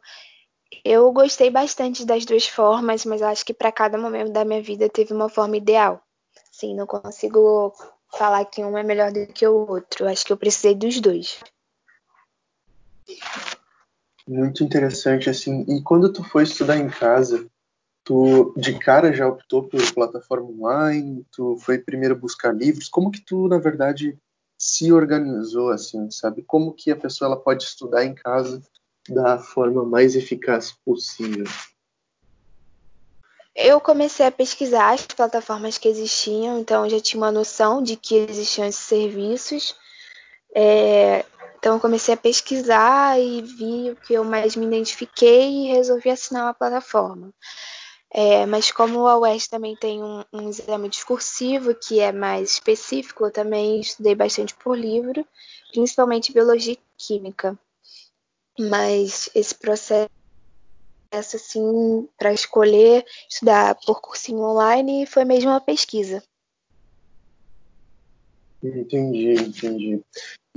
eu 0.84 1.10
gostei 1.12 1.50
bastante 1.50 2.04
das 2.04 2.24
duas 2.24 2.46
formas, 2.46 3.04
mas 3.04 3.22
acho 3.22 3.44
que 3.44 3.54
para 3.54 3.72
cada 3.72 3.98
momento 3.98 4.32
da 4.32 4.44
minha 4.44 4.62
vida 4.62 4.88
teve 4.88 5.12
uma 5.12 5.28
forma 5.28 5.56
ideal. 5.56 6.02
Sim, 6.50 6.74
não 6.74 6.86
consigo 6.86 7.74
falar 8.16 8.44
que 8.46 8.64
um 8.64 8.76
é 8.76 8.82
melhor 8.82 9.12
do 9.12 9.26
que 9.26 9.46
o 9.46 9.68
outro. 9.68 10.08
Acho 10.08 10.24
que 10.24 10.32
eu 10.32 10.36
precisei 10.36 10.74
dos 10.74 11.00
dois. 11.00 11.40
Muito 14.26 14.62
interessante, 14.62 15.30
assim. 15.30 15.64
E 15.68 15.82
quando 15.82 16.12
tu 16.12 16.22
foi 16.22 16.42
estudar 16.42 16.76
em 16.76 16.88
casa, 16.88 17.46
tu 18.04 18.52
de 18.56 18.78
cara 18.78 19.12
já 19.12 19.26
optou 19.26 19.64
por 19.64 19.80
plataforma 19.94 20.50
online? 20.50 21.24
Tu 21.32 21.56
foi 21.58 21.78
primeiro 21.78 22.14
buscar 22.14 22.54
livros? 22.54 22.88
Como 22.88 23.10
que 23.10 23.20
tu, 23.20 23.48
na 23.48 23.58
verdade, 23.58 24.18
se 24.58 24.92
organizou 24.92 25.70
assim, 25.70 26.10
sabe? 26.10 26.42
Como 26.42 26.74
que 26.74 26.90
a 26.90 26.96
pessoa 26.96 27.28
ela 27.28 27.40
pode 27.40 27.64
estudar 27.64 28.04
em 28.04 28.14
casa 28.14 28.62
da 29.08 29.38
forma 29.38 29.84
mais 29.84 30.14
eficaz 30.14 30.72
possível? 30.84 31.46
Eu 33.54 33.80
comecei 33.80 34.24
a 34.24 34.30
pesquisar 34.30 34.92
as 34.92 35.06
plataformas 35.06 35.78
que 35.78 35.88
existiam, 35.88 36.60
então 36.60 36.88
já 36.88 37.00
tinha 37.00 37.20
uma 37.20 37.32
noção 37.32 37.82
de 37.82 37.96
que 37.96 38.14
existiam 38.14 38.66
esses 38.66 38.84
serviços. 38.84 39.74
É, 40.54 41.24
então 41.58 41.74
eu 41.74 41.80
comecei 41.80 42.14
a 42.14 42.16
pesquisar 42.16 43.20
e 43.20 43.42
vi 43.42 43.90
o 43.90 43.96
que 43.96 44.14
eu 44.14 44.22
mais 44.22 44.54
me 44.54 44.64
identifiquei 44.64 45.50
e 45.50 45.68
resolvi 45.72 46.08
assinar 46.08 46.44
uma 46.44 46.54
plataforma. 46.54 47.34
É, 48.10 48.46
mas 48.46 48.70
como 48.70 49.06
a 49.06 49.18
UES 49.18 49.48
também 49.48 49.76
tem 49.76 50.02
um, 50.02 50.24
um, 50.32 50.48
exame 50.48 50.88
discursivo 50.88 51.74
que 51.74 52.00
é 52.00 52.10
mais 52.10 52.52
específico, 52.52 53.26
eu 53.26 53.30
também 53.30 53.80
estudei 53.80 54.14
bastante 54.14 54.54
por 54.54 54.78
livro, 54.78 55.26
principalmente 55.72 56.32
biologia 56.32 56.72
e 56.74 56.80
química. 56.96 57.58
Mas 58.58 59.28
esse 59.34 59.54
processo, 59.54 60.08
assim, 61.12 62.08
para 62.16 62.32
escolher 62.32 63.04
estudar 63.28 63.74
por 63.84 64.00
cursinho 64.00 64.40
online 64.40 65.06
foi 65.06 65.24
mesmo 65.24 65.50
uma 65.50 65.60
pesquisa. 65.60 66.22
Entendi, 68.62 69.32
entendi. 69.34 70.04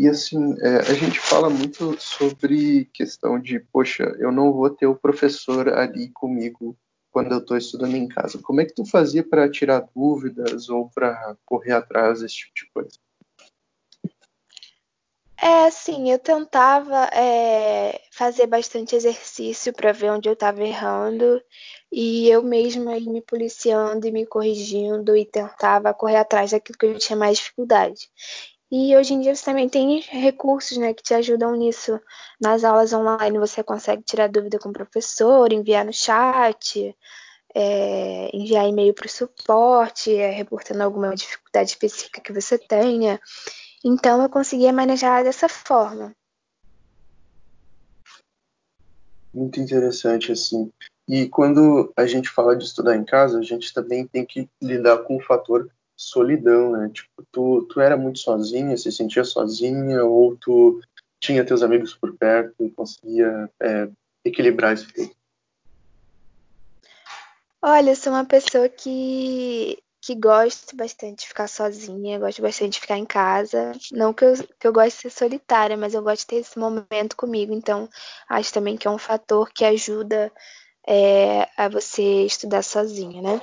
E 0.02 0.10
assim, 0.10 0.56
é, 0.62 0.78
a 0.78 0.94
gente 0.96 1.20
fala 1.20 1.48
muito 1.48 1.96
sobre 2.02 2.86
questão 2.92 3.40
de, 3.40 3.60
poxa, 3.60 4.04
eu 4.18 4.32
não 4.32 4.52
vou 4.52 4.68
ter 4.68 4.88
o 4.88 4.96
professor 4.96 5.70
ali 5.70 6.10
comigo 6.10 6.76
quando 7.12 7.34
eu 7.34 7.38
estou 7.38 7.56
estudando 7.56 7.96
em 7.96 8.08
casa. 8.08 8.40
Como 8.42 8.60
é 8.60 8.66
que 8.66 8.74
tu 8.74 8.84
fazia 8.84 9.24
para 9.24 9.48
tirar 9.48 9.88
dúvidas 9.96 10.70
ou 10.70 10.90
para 10.90 11.38
correr 11.46 11.74
atrás 11.74 12.22
desse 12.22 12.34
tipo 12.34 12.52
de 12.56 12.72
coisa? 12.74 13.00
É, 15.40 15.66
assim, 15.66 16.12
eu 16.12 16.18
tentava 16.18 17.06
é, 17.14 18.02
fazer 18.12 18.48
bastante 18.48 18.96
exercício 18.96 19.72
para 19.72 19.92
ver 19.92 20.12
onde 20.12 20.28
eu 20.28 20.34
estava 20.34 20.64
errando 20.64 21.40
e 21.92 22.28
eu 22.28 22.42
mesma 22.42 23.00
me 23.00 23.22
policiando 23.22 24.08
e 24.08 24.12
me 24.12 24.26
corrigindo 24.26 25.16
e 25.16 25.26
tentava 25.26 25.94
correr 25.94 26.18
atrás 26.18 26.52
daquilo 26.52 26.78
que 26.78 26.86
eu 26.88 26.98
tinha 26.98 27.18
mais 27.18 27.38
dificuldade. 27.38 28.10
E 28.72 28.96
hoje 28.96 29.14
em 29.14 29.20
dia 29.20 29.36
você 29.36 29.44
também 29.44 29.68
tem 29.68 30.00
recursos 30.00 30.78
né, 30.78 30.94
que 30.94 31.04
te 31.04 31.14
ajudam 31.14 31.54
nisso. 31.58 32.00
Nas 32.40 32.64
aulas 32.64 32.94
online 32.94 33.38
você 33.38 33.62
consegue 33.62 34.02
tirar 34.02 34.30
dúvida 34.30 34.58
com 34.58 34.70
o 34.70 34.74
professor, 34.74 35.52
enviar 35.52 35.84
no 35.84 35.92
chat, 35.92 36.96
é, 37.54 38.30
enviar 38.34 38.66
e-mail 38.70 38.94
para 38.94 39.08
o 39.08 39.10
suporte, 39.10 40.16
é, 40.16 40.30
reportando 40.32 40.84
alguma 40.84 41.14
dificuldade 41.14 41.72
específica 41.72 42.22
que 42.22 42.32
você 42.32 42.58
tenha. 42.58 43.20
Então 43.84 44.22
eu 44.22 44.30
conseguia 44.30 44.72
manejar 44.72 45.22
dessa 45.22 45.50
forma. 45.50 46.16
Muito 49.34 49.60
interessante 49.60 50.32
assim. 50.32 50.72
E 51.10 51.28
quando 51.28 51.92
a 51.98 52.06
gente 52.06 52.30
fala 52.30 52.56
de 52.56 52.64
estudar 52.64 52.96
em 52.96 53.04
casa, 53.04 53.40
a 53.40 53.44
gente 53.44 53.74
também 53.74 54.08
tem 54.08 54.26
que 54.26 54.50
lidar 54.62 55.00
com 55.00 55.18
o 55.18 55.22
fator 55.22 55.70
solidão, 56.02 56.72
né? 56.72 56.90
Tipo, 56.94 57.24
tu, 57.32 57.68
tu 57.70 57.80
era 57.80 57.96
muito 57.96 58.20
sozinha, 58.20 58.76
se 58.76 58.92
sentia 58.92 59.24
sozinha, 59.24 60.04
ou 60.04 60.36
tu 60.36 60.82
tinha 61.20 61.46
teus 61.46 61.62
amigos 61.62 61.94
por 61.94 62.18
perto 62.18 62.66
e 62.66 62.72
conseguia 62.72 63.50
é, 63.62 63.88
equilibrar 64.26 64.74
isso 64.74 64.92
tudo? 64.94 65.12
Olha, 67.62 67.92
eu 67.92 67.96
sou 67.96 68.12
uma 68.12 68.26
pessoa 68.26 68.68
que, 68.68 69.78
que 70.02 70.16
gosto 70.16 70.76
bastante 70.76 71.20
de 71.20 71.28
ficar 71.28 71.48
sozinha, 71.48 72.18
gosto 72.18 72.42
bastante 72.42 72.74
de 72.74 72.80
ficar 72.80 72.98
em 72.98 73.06
casa. 73.06 73.72
Não 73.92 74.12
que 74.12 74.26
eu, 74.26 74.34
que 74.60 74.68
eu 74.68 74.74
goste 74.74 74.96
de 74.98 75.02
ser 75.04 75.10
solitária, 75.12 75.78
mas 75.78 75.94
eu 75.94 76.02
gosto 76.02 76.22
de 76.22 76.28
ter 76.28 76.36
esse 76.38 76.58
momento 76.58 77.16
comigo. 77.16 77.54
Então, 77.54 77.88
acho 78.28 78.52
também 78.52 78.76
que 78.76 78.88
é 78.88 78.92
um 78.92 78.98
fator 78.98 79.52
que 79.54 79.64
ajuda 79.64 80.32
é, 80.88 81.48
a 81.56 81.70
você 81.70 82.26
estudar 82.26 82.64
sozinha, 82.64 83.22
né? 83.22 83.40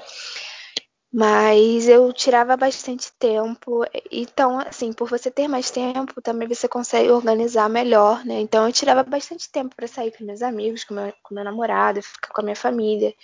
Mas 1.11 1.89
eu 1.89 2.13
tirava 2.13 2.55
bastante 2.57 3.11
tempo. 3.19 3.83
Então, 4.13 4.59
assim, 4.61 4.93
por 4.93 5.09
você 5.09 5.31
ter 5.31 5.49
mais 5.49 5.71
tempo, 5.71 6.21
também 6.21 6.47
você 6.47 6.69
consegue 6.69 7.11
organizar 7.11 7.69
melhor, 7.71 8.25
né? 8.27 8.41
Então, 8.41 8.67
eu 8.67 8.73
tirava 8.73 9.03
bastante 9.03 9.51
tempo 9.51 9.75
para 9.75 9.89
sair 9.89 10.13
com 10.13 10.25
meus 10.25 10.43
amigos, 10.43 10.85
com 10.85 10.93
meu, 10.95 11.13
com 11.23 11.35
meu 11.35 11.45
namorado, 11.45 12.03
ficar 12.03 12.29
com 12.29 12.41
a 12.43 12.45
minha 12.45 12.57
família. 12.57 13.15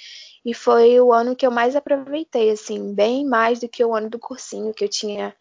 E 0.44 0.54
foi 0.54 0.98
o 1.00 1.12
ano 1.12 1.36
que 1.36 1.46
eu 1.46 1.50
mais 1.50 1.76
aproveitei, 1.76 2.50
assim, 2.50 2.94
bem 2.94 3.24
mais 3.26 3.60
do 3.60 3.68
que 3.68 3.84
o 3.84 3.94
ano 3.94 4.08
do 4.08 4.18
cursinho, 4.18 4.72
que 4.72 4.84
eu 4.84 4.88
tinha 4.88 5.34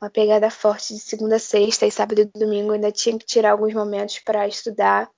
uma 0.00 0.10
pegada 0.10 0.50
forte 0.50 0.94
de 0.94 1.00
segunda 1.00 1.36
a 1.36 1.38
sexta 1.38 1.86
e 1.86 1.90
sábado 1.90 2.20
e 2.22 2.24
domingo. 2.38 2.70
Eu 2.70 2.74
ainda 2.74 2.92
tinha 2.92 3.18
que 3.18 3.26
tirar 3.26 3.52
alguns 3.52 3.74
momentos 3.74 4.18
para 4.20 4.48
estudar. 4.48 5.10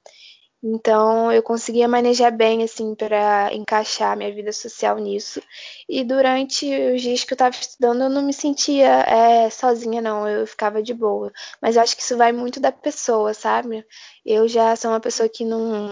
Então 0.66 1.30
eu 1.30 1.42
conseguia 1.42 1.86
manejar 1.86 2.30
bem 2.30 2.62
assim 2.62 2.94
para 2.94 3.52
encaixar 3.52 4.16
minha 4.16 4.34
vida 4.34 4.50
social 4.50 4.96
nisso. 4.98 5.42
E 5.86 6.02
durante 6.02 6.66
os 6.94 7.02
dias 7.02 7.22
que 7.22 7.34
eu 7.34 7.36
estava 7.36 7.54
estudando, 7.54 8.04
eu 8.04 8.08
não 8.10 8.22
me 8.22 8.32
sentia 8.32 8.88
é, 9.02 9.50
sozinha, 9.50 10.00
não. 10.00 10.26
Eu 10.26 10.46
ficava 10.46 10.82
de 10.82 10.94
boa. 10.94 11.30
Mas 11.60 11.76
eu 11.76 11.82
acho 11.82 11.94
que 11.94 12.02
isso 12.02 12.16
vai 12.16 12.32
muito 12.32 12.60
da 12.60 12.72
pessoa, 12.72 13.34
sabe? 13.34 13.84
Eu 14.24 14.48
já 14.48 14.74
sou 14.76 14.90
uma 14.90 15.00
pessoa 15.00 15.28
que 15.28 15.44
não 15.44 15.90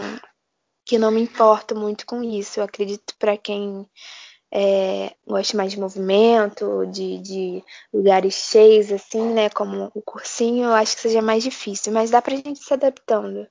que 0.86 0.98
não 0.98 1.10
me 1.10 1.20
importo 1.22 1.76
muito 1.76 2.06
com 2.06 2.22
isso. 2.22 2.60
Eu 2.60 2.64
acredito 2.64 3.14
para 3.18 3.36
quem 3.36 3.86
é, 4.52 5.14
gosta 5.26 5.56
mais 5.56 5.72
de 5.72 5.80
movimento, 5.80 6.86
de, 6.86 7.18
de, 7.18 7.64
lugares 7.92 8.34
cheios, 8.34 8.92
assim, 8.92 9.22
né? 9.34 9.50
Como 9.50 9.90
o 9.94 10.02
cursinho, 10.02 10.64
eu 10.66 10.74
acho 10.74 10.96
que 10.96 11.02
seja 11.02 11.22
mais 11.22 11.42
difícil. 11.42 11.92
Mas 11.92 12.10
dá 12.10 12.22
pra 12.22 12.36
gente 12.36 12.60
se 12.64 12.72
adaptando. 12.74 13.46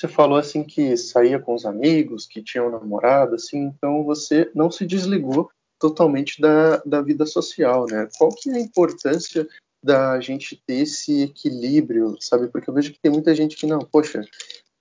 Você 0.00 0.08
falou 0.08 0.38
assim 0.38 0.64
que 0.64 0.96
saía 0.96 1.38
com 1.38 1.54
os 1.54 1.66
amigos, 1.66 2.26
que 2.26 2.42
tinha 2.42 2.64
um 2.64 2.70
namorado, 2.70 3.34
assim, 3.34 3.64
então 3.64 4.02
você 4.02 4.50
não 4.54 4.70
se 4.70 4.86
desligou 4.86 5.50
totalmente 5.78 6.40
da, 6.40 6.78
da 6.78 7.02
vida 7.02 7.26
social, 7.26 7.84
né? 7.84 8.08
Qual 8.16 8.34
que 8.34 8.48
é 8.48 8.54
a 8.54 8.60
importância 8.60 9.46
da 9.84 10.18
gente 10.18 10.56
ter 10.66 10.80
esse 10.80 11.24
equilíbrio, 11.24 12.16
sabe? 12.18 12.48
Porque 12.48 12.70
eu 12.70 12.72
vejo 12.72 12.94
que 12.94 12.98
tem 12.98 13.12
muita 13.12 13.34
gente 13.34 13.56
que 13.56 13.66
não, 13.66 13.80
poxa, 13.80 14.22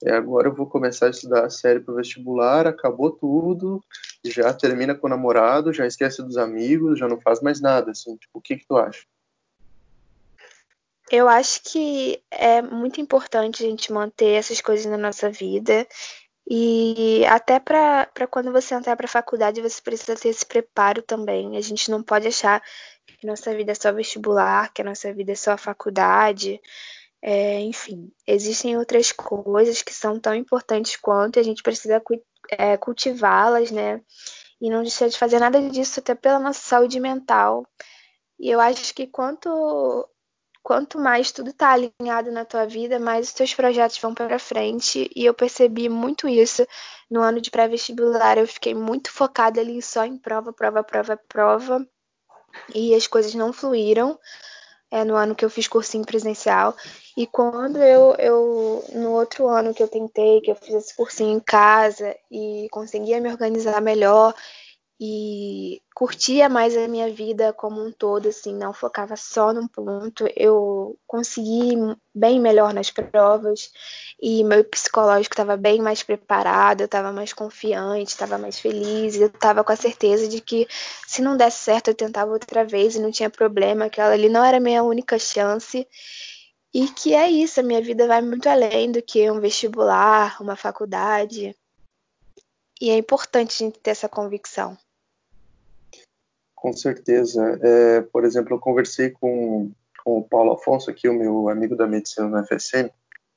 é, 0.06 0.14
agora 0.14 0.48
eu 0.48 0.56
vou 0.56 0.68
começar 0.68 1.08
a 1.08 1.10
estudar 1.10 1.46
a 1.46 1.50
série 1.50 1.82
para 1.82 1.94
o 1.94 1.98
vestibular, 1.98 2.66
acabou 2.66 3.12
tudo, 3.12 3.84
já 4.24 4.54
termina 4.54 4.96
com 4.96 5.08
o 5.08 5.10
namorado, 5.10 5.74
já 5.74 5.86
esquece 5.86 6.24
dos 6.24 6.38
amigos, 6.38 6.98
já 6.98 7.10
não 7.10 7.20
faz 7.20 7.42
mais 7.42 7.60
nada, 7.60 7.92
assim, 7.92 8.16
tipo, 8.16 8.40
o 8.40 8.42
que 8.42 8.56
que 8.56 8.66
tu 8.66 8.78
acha? 8.78 9.04
Eu 11.12 11.28
acho 11.28 11.62
que 11.64 12.22
é 12.30 12.62
muito 12.62 13.02
importante 13.02 13.64
a 13.64 13.68
gente 13.68 13.92
manter 13.92 14.34
essas 14.34 14.62
coisas 14.62 14.86
na 14.86 14.98
nossa 14.98 15.30
vida 15.30 15.88
e 16.52 17.24
até 17.28 17.60
para 17.60 18.08
quando 18.30 18.52
você 18.52 18.74
entrar 18.74 18.96
para 18.96 19.06
a 19.06 19.10
faculdade, 19.10 19.62
você 19.62 19.80
precisa 19.82 20.16
ter 20.16 20.30
esse 20.30 20.46
preparo 20.46 21.04
também. 21.04 21.56
A 21.58 21.62
gente 21.62 21.92
não 21.92 22.02
pode 22.02 22.28
achar 22.28 22.62
que 23.06 23.28
nossa 23.28 23.56
vida 23.56 23.72
é 23.72 23.76
só 23.76 23.92
vestibular, 23.92 24.74
que 24.74 24.82
a 24.82 24.86
nossa 24.86 25.14
vida 25.14 25.32
é 25.32 25.36
só 25.36 25.52
a 25.52 25.58
faculdade. 25.58 26.60
É, 27.22 27.60
enfim, 27.62 28.12
existem 28.26 28.78
outras 28.78 29.12
coisas 29.12 29.84
que 29.84 29.94
são 29.94 30.20
tão 30.20 30.34
importantes 30.34 30.96
quanto 30.96 31.38
e 31.38 31.40
a 31.40 31.44
gente 31.44 31.62
precisa 31.62 32.02
é, 32.52 32.78
cultivá-las, 32.78 33.70
né? 33.70 34.02
E 34.60 34.70
não 34.72 34.82
deixar 34.82 35.08
de 35.08 35.18
fazer 35.18 35.40
nada 35.40 35.62
disso 35.70 36.00
até 36.00 36.16
pela 36.16 36.40
nossa 36.40 36.62
saúde 36.62 37.00
mental. 37.00 37.64
E 38.40 38.50
eu 38.50 38.60
acho 38.60 38.96
que 38.96 39.06
quanto 39.06 39.50
quanto 40.62 41.00
mais 41.00 41.32
tudo 41.32 41.50
está 41.50 41.72
alinhado 41.72 42.32
na 42.32 42.46
tua 42.46 42.66
vida, 42.66 43.00
mais 43.00 43.28
os 43.28 43.34
teus 43.34 43.54
projetos 43.54 43.98
vão 44.00 44.14
para 44.14 44.40
frente. 44.40 45.10
E 45.16 45.26
eu 45.26 45.34
percebi 45.34 45.90
muito 45.90 46.28
isso 46.28 46.66
no 47.10 47.22
ano 47.22 47.42
de 47.42 47.50
pré-vestibular. 47.50 48.38
Eu 48.38 48.48
fiquei 48.48 48.74
muito 48.74 49.12
focada 49.12 49.60
ali 49.60 49.82
só 49.82 50.06
em 50.06 50.18
prova, 50.18 50.54
prova, 50.54 50.84
prova, 50.84 51.18
prova. 51.28 51.88
E 52.74 52.94
as 52.94 53.08
coisas 53.08 53.34
não 53.34 53.54
fluíram. 53.54 54.20
É, 54.92 55.04
no 55.04 55.16
ano 55.16 55.36
que 55.36 55.46
eu 55.46 55.52
fiz 55.52 55.68
cursinho 55.68 56.04
presencial. 56.04 56.76
E 57.16 57.28
quando 57.28 57.78
eu, 57.78 58.16
eu, 58.18 58.84
no 58.94 59.12
outro 59.12 59.48
ano 59.48 59.72
que 59.72 59.84
eu 59.84 59.88
tentei, 59.88 60.42
que 60.42 60.50
eu 60.50 60.56
fiz 60.56 60.74
esse 60.74 60.96
cursinho 60.96 61.38
em 61.38 61.40
casa 61.40 62.16
e 62.32 62.68
conseguia 62.72 63.22
me 63.22 63.30
organizar 63.30 63.80
melhor 63.82 64.34
e 65.02 65.82
curtia 65.96 66.50
mais 66.50 66.76
a 66.76 66.86
minha 66.88 67.10
vida 67.10 67.54
como 67.54 67.82
um 67.82 67.90
todo, 67.90 68.28
assim, 68.28 68.54
não 68.54 68.74
focava 68.74 69.16
só 69.16 69.54
num 69.54 69.66
ponto. 69.66 70.28
Eu 70.36 70.98
consegui 71.08 71.76
bem 72.14 72.38
melhor 72.38 72.74
nas 72.74 72.92
provas 72.92 73.72
e 74.22 74.44
meu 74.44 74.62
psicológico 74.66 75.34
estava 75.34 75.56
bem 75.56 75.82
mais 75.82 76.04
preparado, 76.04 76.82
eu 76.82 76.86
estava 76.86 77.14
mais 77.14 77.32
confiante, 77.32 78.10
estava 78.10 78.38
mais 78.38 78.60
feliz, 78.60 79.16
eu 79.16 79.28
estava 79.28 79.64
com 79.64 79.72
a 79.72 79.76
certeza 79.78 80.28
de 80.28 80.42
que 80.42 80.68
se 81.08 81.22
não 81.22 81.38
desse 81.38 81.60
certo 81.60 81.90
eu 81.90 81.96
tentava 81.96 82.32
outra 82.32 82.66
vez 82.66 82.96
e 82.96 83.02
não 83.02 83.12
tinha 83.12 83.30
problema, 83.30 83.86
aquela 83.86 84.14
ali 84.14 84.28
não 84.28 84.44
era 84.44 84.58
a 84.58 84.62
minha 84.62 84.84
única 84.84 85.18
chance. 85.18 85.88
E 86.74 86.88
que 86.90 87.14
é 87.16 87.30
isso, 87.30 87.60
a 87.62 87.64
minha 87.64 87.82
vida 87.82 88.06
vai 88.06 88.22
muito 88.22 88.48
além 88.48 88.92
do 88.92 89.02
que 89.02 89.32
um 89.32 89.40
vestibular, 89.40 90.42
uma 90.42 90.56
faculdade. 90.56 91.56
E 92.82 92.90
é 92.90 92.98
importante 92.98 93.64
a 93.64 93.66
gente 93.66 93.80
ter 93.80 93.92
essa 93.92 94.08
convicção. 94.08 94.78
Com 96.60 96.74
certeza. 96.74 97.58
É, 97.62 98.02
por 98.02 98.26
exemplo, 98.26 98.54
eu 98.54 98.60
conversei 98.60 99.12
com, 99.12 99.72
com 100.04 100.20
o 100.20 100.24
Paulo 100.24 100.52
Afonso, 100.52 100.90
aqui, 100.90 101.08
o 101.08 101.14
meu 101.14 101.48
amigo 101.48 101.76
da 101.76 101.88
medicina 101.88 102.28
na 102.28 102.44
FSM, 102.46 102.90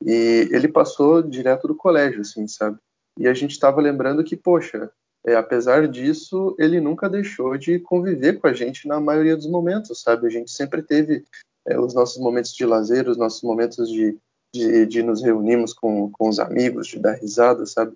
e 0.04 0.48
ele 0.50 0.66
passou 0.66 1.22
direto 1.22 1.68
do 1.68 1.76
colégio, 1.76 2.22
assim, 2.22 2.48
sabe? 2.48 2.78
E 3.16 3.28
a 3.28 3.34
gente 3.34 3.52
estava 3.52 3.80
lembrando 3.80 4.24
que, 4.24 4.36
poxa, 4.36 4.90
é, 5.24 5.36
apesar 5.36 5.86
disso, 5.86 6.56
ele 6.58 6.80
nunca 6.80 7.08
deixou 7.08 7.56
de 7.56 7.78
conviver 7.78 8.40
com 8.40 8.48
a 8.48 8.52
gente 8.52 8.88
na 8.88 8.98
maioria 8.98 9.36
dos 9.36 9.46
momentos, 9.46 10.02
sabe? 10.02 10.26
A 10.26 10.30
gente 10.30 10.50
sempre 10.50 10.82
teve 10.82 11.24
é, 11.68 11.78
os 11.78 11.94
nossos 11.94 12.20
momentos 12.20 12.52
de 12.52 12.66
lazer, 12.66 13.08
os 13.08 13.16
nossos 13.16 13.42
momentos 13.42 13.88
de, 13.88 14.18
de, 14.52 14.84
de, 14.86 15.00
nos 15.00 15.22
reunirmos 15.22 15.72
com, 15.72 16.10
com 16.10 16.28
os 16.28 16.40
amigos, 16.40 16.88
de 16.88 16.98
dar 16.98 17.14
risada, 17.14 17.64
sabe? 17.66 17.92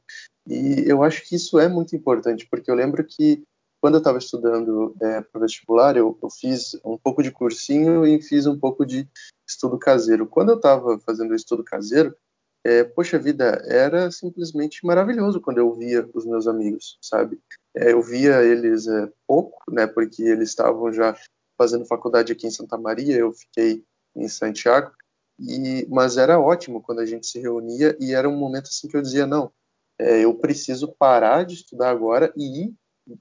E 0.48 0.84
eu 0.86 1.02
acho 1.02 1.26
que 1.28 1.34
isso 1.34 1.58
é 1.58 1.68
muito 1.68 1.96
importante, 1.96 2.46
porque 2.48 2.70
eu 2.70 2.76
lembro 2.76 3.04
que 3.04 3.42
quando 3.80 3.94
eu 3.94 3.98
estava 3.98 4.18
estudando 4.18 4.94
é, 5.00 5.20
para 5.20 5.40
vestibular, 5.40 5.96
eu, 5.96 6.18
eu, 6.22 6.30
fiz 6.30 6.78
um 6.84 6.96
pouco 6.96 7.22
de 7.22 7.30
cursinho 7.30 8.06
e 8.06 8.20
fiz 8.22 8.46
um 8.46 8.58
pouco 8.58 8.84
de 8.84 9.08
estudo 9.46 9.78
caseiro. 9.78 10.26
Quando 10.26 10.50
eu 10.50 10.56
estava 10.56 10.98
fazendo 11.00 11.30
o 11.30 11.34
estudo 11.36 11.62
caseiro, 11.62 12.16
é, 12.64 12.82
poxa 12.82 13.18
vida, 13.18 13.62
era 13.66 14.10
simplesmente 14.10 14.84
maravilhoso 14.84 15.40
quando 15.40 15.58
eu 15.58 15.72
via 15.74 16.08
os 16.12 16.26
meus 16.26 16.48
amigos, 16.48 16.98
sabe? 17.00 17.40
É, 17.76 17.92
eu 17.92 18.02
via 18.02 18.42
eles 18.42 18.88
é, 18.88 19.08
pouco, 19.26 19.62
né, 19.70 19.86
porque 19.86 20.22
eles 20.22 20.48
estavam 20.48 20.92
já 20.92 21.16
fazendo 21.56 21.86
faculdade 21.86 22.32
aqui 22.32 22.46
em 22.46 22.50
Santa 22.50 22.76
Maria, 22.76 23.16
eu 23.16 23.32
fiquei 23.32 23.84
em 24.16 24.26
Santiago, 24.26 24.90
e, 25.38 25.86
mas 25.88 26.16
era 26.16 26.40
ótimo 26.40 26.82
quando 26.82 27.00
a 27.00 27.06
gente 27.06 27.26
se 27.26 27.38
reunia 27.38 27.96
e 28.00 28.14
era 28.14 28.28
um 28.28 28.36
momento 28.36 28.64
assim 28.64 28.88
que 28.88 28.96
eu 28.96 29.02
dizia, 29.02 29.26
não, 29.26 29.52
é, 29.98 30.24
eu 30.24 30.34
preciso 30.34 30.92
parar 30.98 31.44
de 31.44 31.54
estudar 31.54 31.90
agora 31.90 32.32
e 32.36 32.64
ir 32.64 32.74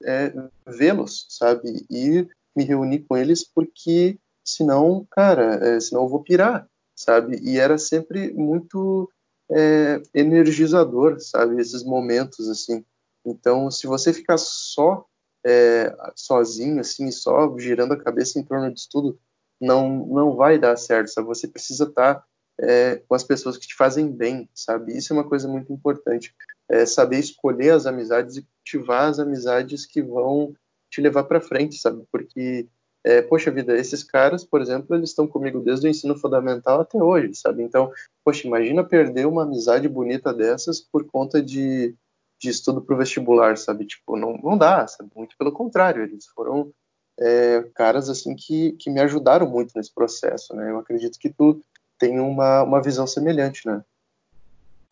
é, 0.04 0.32
vê-los, 0.66 1.26
sabe? 1.28 1.86
E 1.90 2.26
me 2.54 2.64
reunir 2.64 3.00
com 3.00 3.16
eles 3.16 3.44
porque 3.44 4.18
senão, 4.44 5.06
cara, 5.10 5.54
é, 5.66 5.80
senão 5.80 6.02
eu 6.02 6.08
vou 6.08 6.22
pirar, 6.22 6.68
sabe? 6.94 7.38
E 7.42 7.58
era 7.58 7.78
sempre 7.78 8.32
muito 8.32 9.10
é, 9.50 10.00
energizador, 10.14 11.20
sabe? 11.20 11.60
Esses 11.60 11.84
momentos 11.84 12.48
assim. 12.48 12.84
Então, 13.24 13.70
se 13.70 13.86
você 13.86 14.12
ficar 14.12 14.38
só 14.38 15.04
é, 15.44 15.94
sozinho, 16.14 16.80
assim, 16.80 17.10
só 17.10 17.56
girando 17.58 17.92
a 17.92 18.02
cabeça 18.02 18.38
em 18.38 18.44
torno 18.44 18.72
de 18.72 18.80
estudo, 18.80 19.18
não 19.60 20.06
não 20.06 20.36
vai 20.36 20.58
dar 20.58 20.76
certo, 20.76 21.08
sabe? 21.08 21.28
Você 21.28 21.48
precisa 21.48 21.84
estar 21.84 22.24
é, 22.60 22.96
com 22.96 23.14
as 23.14 23.24
pessoas 23.24 23.56
que 23.56 23.66
te 23.66 23.74
fazem 23.74 24.10
bem, 24.10 24.48
sabe? 24.54 24.96
Isso 24.96 25.12
é 25.12 25.16
uma 25.16 25.28
coisa 25.28 25.48
muito 25.48 25.72
importante. 25.72 26.34
É 26.68 26.84
saber 26.84 27.18
escolher 27.18 27.70
as 27.70 27.86
amizades 27.86 28.36
e 28.36 28.42
cultivar 28.42 29.08
as 29.08 29.18
amizades 29.18 29.86
que 29.86 30.02
vão 30.02 30.54
te 30.90 31.00
levar 31.00 31.24
para 31.24 31.40
frente, 31.40 31.76
sabe? 31.76 32.04
Porque, 32.10 32.68
é, 33.04 33.22
poxa 33.22 33.50
vida, 33.50 33.76
esses 33.76 34.02
caras, 34.02 34.44
por 34.44 34.60
exemplo, 34.60 34.96
eles 34.96 35.10
estão 35.10 35.26
comigo 35.26 35.60
desde 35.60 35.86
o 35.86 35.90
ensino 35.90 36.16
fundamental 36.16 36.80
até 36.80 36.98
hoje, 36.98 37.34
sabe? 37.34 37.62
Então, 37.62 37.92
poxa, 38.24 38.46
imagina 38.46 38.82
perder 38.82 39.26
uma 39.26 39.44
amizade 39.44 39.88
bonita 39.88 40.32
dessas 40.32 40.80
por 40.80 41.04
conta 41.06 41.40
de, 41.40 41.94
de 42.40 42.48
estudo 42.48 42.82
para 42.82 42.94
o 42.94 42.98
vestibular, 42.98 43.56
sabe? 43.56 43.86
Tipo, 43.86 44.16
não, 44.16 44.36
não 44.38 44.58
dá, 44.58 44.86
sabe? 44.86 45.10
Muito 45.14 45.36
pelo 45.38 45.52
contrário, 45.52 46.02
eles 46.02 46.26
foram 46.26 46.72
é, 47.18 47.62
caras, 47.74 48.08
assim, 48.08 48.34
que, 48.34 48.72
que 48.72 48.90
me 48.90 49.00
ajudaram 49.00 49.48
muito 49.48 49.72
nesse 49.76 49.92
processo, 49.92 50.54
né? 50.54 50.70
Eu 50.70 50.78
acredito 50.78 51.18
que 51.18 51.30
tu 51.30 51.60
tem 51.98 52.20
uma, 52.20 52.62
uma 52.62 52.82
visão 52.82 53.06
semelhante, 53.06 53.66
né? 53.66 53.82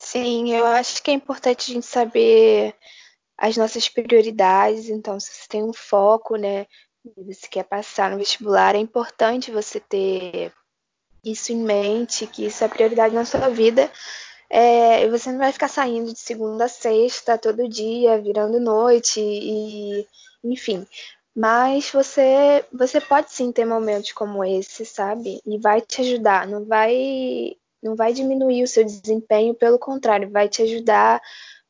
Sim, 0.05 0.53
eu 0.53 0.67
acho 0.67 1.03
que 1.03 1.11
é 1.11 1.15
importante 1.15 1.71
a 1.71 1.75
gente 1.75 1.87
saber 1.87 2.75
as 3.39 3.57
nossas 3.57 3.89
prioridades. 3.89 4.89
Então, 4.89 5.19
se 5.21 5.31
você 5.33 5.49
tem 5.49 5.63
um 5.65 5.73
foco, 5.73 6.37
né, 6.37 6.67
você 7.17 7.49
quer 7.49 7.65
passar 7.65 8.11
no 8.11 8.19
vestibular, 8.19 8.75
é 8.75 8.79
importante 8.79 9.51
você 9.51 9.81
ter 9.81 10.53
isso 11.25 11.53
em 11.53 11.65
mente, 11.65 12.27
que 12.27 12.47
isso 12.47 12.65
é 12.65 12.69
prioridade 12.69 13.15
na 13.15 13.25
sua 13.25 13.49
vida. 13.51 13.91
É, 14.51 15.09
você 15.09 15.33
não 15.33 15.39
vai 15.39 15.53
ficar 15.53 15.69
saindo 15.69 16.13
de 16.13 16.21
segunda 16.21 16.67
a 16.67 16.69
sexta 16.69 17.39
todo 17.39 17.69
dia, 17.69 18.21
virando 18.23 18.61
noite 18.61 19.21
e, 19.21 20.07
enfim. 20.45 20.87
Mas 21.37 21.91
você, 21.91 22.65
você 22.73 23.01
pode 23.01 23.33
sim 23.33 23.53
ter 23.53 23.65
momentos 23.65 24.13
como 24.13 24.45
esse, 24.45 24.87
sabe? 24.87 25.41
E 25.47 25.59
vai 25.59 25.81
te 25.81 26.03
ajudar. 26.03 26.47
Não 26.47 26.65
vai, 26.67 27.57
não 27.85 27.95
vai 27.95 28.15
diminuir 28.15 28.63
o 28.63 28.69
seu 28.69 28.83
desempenho, 28.83 29.55
pelo 29.55 29.79
contrário, 29.79 30.31
vai 30.31 30.49
te 30.49 30.63
ajudar 30.63 31.21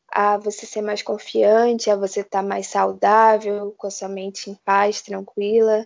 a 0.08 0.38
você 0.38 0.64
ser 0.64 0.80
mais 0.80 1.02
confiante, 1.02 1.90
a 1.90 1.96
você 1.96 2.20
estar 2.20 2.40
tá 2.40 2.48
mais 2.48 2.68
saudável, 2.68 3.74
com 3.76 3.88
a 3.88 3.90
sua 3.90 4.08
mente 4.08 4.48
em 4.48 4.54
paz, 4.64 5.02
tranquila. 5.02 5.84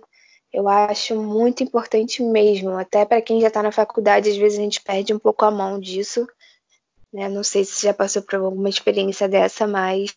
Eu 0.52 0.68
acho 0.68 1.16
muito 1.16 1.62
importante 1.62 2.22
mesmo, 2.22 2.70
até 2.70 3.06
para 3.06 3.22
quem 3.22 3.40
já 3.40 3.48
está 3.48 3.62
na 3.62 3.72
faculdade, 3.72 4.28
às 4.28 4.36
vezes 4.36 4.58
a 4.58 4.62
gente 4.62 4.82
perde 4.82 5.14
um 5.14 5.18
pouco 5.18 5.44
a 5.46 5.50
mão 5.50 5.80
disso. 5.80 6.28
Né? 7.12 7.26
Não 7.28 7.42
sei 7.42 7.64
se 7.64 7.82
já 7.82 7.94
passou 7.94 8.20
por 8.22 8.34
alguma 8.34 8.68
experiência 8.68 9.26
dessa, 9.26 9.66
mas 9.66 10.14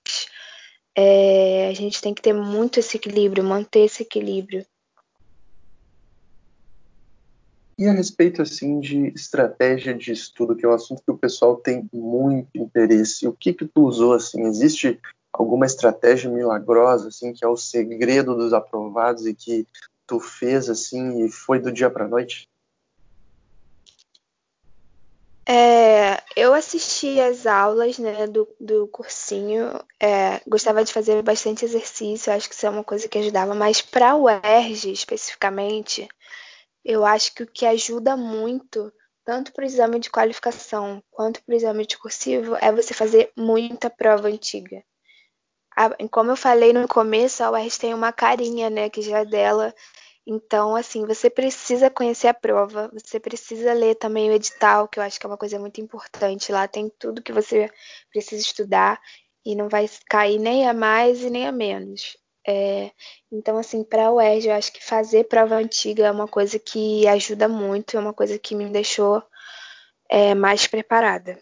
é, 0.93 1.69
a 1.69 1.73
gente 1.73 2.01
tem 2.01 2.13
que 2.13 2.21
ter 2.21 2.33
muito 2.33 2.79
esse 2.79 2.97
equilíbrio, 2.97 3.43
manter 3.45 3.85
esse 3.85 4.03
equilíbrio. 4.03 4.65
E 7.81 7.87
a 7.87 7.93
respeito 7.93 8.43
assim 8.43 8.79
de 8.79 9.07
estratégia 9.07 9.91
de 9.91 10.11
estudo, 10.11 10.55
que 10.55 10.63
é 10.63 10.69
um 10.69 10.73
assunto 10.73 11.01
que 11.01 11.09
o 11.09 11.17
pessoal 11.17 11.55
tem 11.55 11.89
muito 11.91 12.47
interesse, 12.53 13.27
o 13.27 13.33
que 13.33 13.55
que 13.55 13.65
tu 13.65 13.81
usou 13.81 14.13
assim? 14.13 14.43
Existe 14.43 14.99
alguma 15.33 15.65
estratégia 15.65 16.29
milagrosa 16.29 17.07
assim 17.07 17.33
que 17.33 17.43
é 17.43 17.47
o 17.47 17.57
segredo 17.57 18.35
dos 18.35 18.53
aprovados 18.53 19.25
e 19.25 19.33
que 19.33 19.65
tu 20.05 20.19
fez 20.19 20.69
assim 20.69 21.25
e 21.25 21.31
foi 21.31 21.57
do 21.57 21.71
dia 21.71 21.89
para 21.89 22.07
noite? 22.07 22.47
É, 25.43 26.21
eu 26.35 26.53
assisti 26.53 27.19
às 27.19 27.47
aulas 27.47 27.97
né, 27.97 28.27
do, 28.27 28.47
do 28.59 28.87
cursinho, 28.89 29.83
é, 29.99 30.39
gostava 30.47 30.83
de 30.83 30.93
fazer 30.93 31.23
bastante 31.23 31.65
exercício, 31.65 32.31
acho 32.31 32.47
que 32.47 32.53
isso 32.53 32.67
é 32.67 32.69
uma 32.69 32.83
coisa 32.83 33.07
que 33.07 33.17
ajudava, 33.17 33.55
mas 33.55 33.81
para 33.81 34.15
o 34.15 34.29
ERG 34.29 34.91
especificamente, 34.91 36.07
eu 36.83 37.05
acho 37.05 37.33
que 37.33 37.43
o 37.43 37.47
que 37.47 37.65
ajuda 37.65 38.17
muito, 38.17 38.91
tanto 39.25 39.53
para 39.53 39.63
o 39.63 39.67
exame 39.67 39.99
de 39.99 40.09
qualificação 40.09 41.03
quanto 41.11 41.43
para 41.43 41.53
o 41.53 41.55
exame 41.55 41.85
de 41.85 41.97
cursivo, 41.97 42.55
é 42.61 42.71
você 42.71 42.93
fazer 42.93 43.31
muita 43.37 43.89
prova 43.89 44.27
antiga. 44.27 44.83
como 46.11 46.31
eu 46.31 46.35
falei 46.35 46.73
no 46.73 46.87
começo, 46.87 47.43
a 47.43 47.51
UERJ 47.51 47.79
tem 47.79 47.93
uma 47.93 48.11
carinha, 48.11 48.69
né, 48.69 48.89
que 48.89 49.01
já 49.01 49.19
é 49.19 49.25
dela. 49.25 49.73
Então, 50.25 50.75
assim, 50.75 51.05
você 51.05 51.29
precisa 51.29 51.89
conhecer 51.89 52.27
a 52.27 52.33
prova, 52.33 52.89
você 52.93 53.19
precisa 53.19 53.73
ler 53.73 53.95
também 53.95 54.29
o 54.29 54.33
edital, 54.33 54.87
que 54.87 54.99
eu 54.99 55.03
acho 55.03 55.19
que 55.19 55.25
é 55.25 55.29
uma 55.29 55.37
coisa 55.37 55.59
muito 55.59 55.81
importante. 55.81 56.51
Lá 56.51 56.67
tem 56.67 56.89
tudo 56.99 57.23
que 57.23 57.33
você 57.33 57.69
precisa 58.11 58.41
estudar 58.41 58.99
e 59.45 59.55
não 59.55 59.67
vai 59.69 59.89
cair 60.09 60.39
nem 60.39 60.67
a 60.67 60.73
mais 60.73 61.21
e 61.23 61.29
nem 61.29 61.47
a 61.47 61.51
menos. 61.51 62.17
É, 62.47 62.91
então, 63.31 63.57
assim, 63.57 63.83
para 63.83 64.07
a 64.07 64.13
UERJ, 64.13 64.47
eu 64.47 64.55
acho 64.55 64.73
que 64.73 64.83
fazer 64.83 65.25
prova 65.25 65.55
antiga 65.55 66.05
é 66.05 66.11
uma 66.11 66.27
coisa 66.27 66.57
que 66.57 67.07
ajuda 67.07 67.47
muito, 67.47 67.95
é 67.95 67.99
uma 67.99 68.13
coisa 68.13 68.37
que 68.39 68.55
me 68.55 68.69
deixou 68.69 69.21
é, 70.09 70.33
mais 70.33 70.67
preparada. 70.67 71.39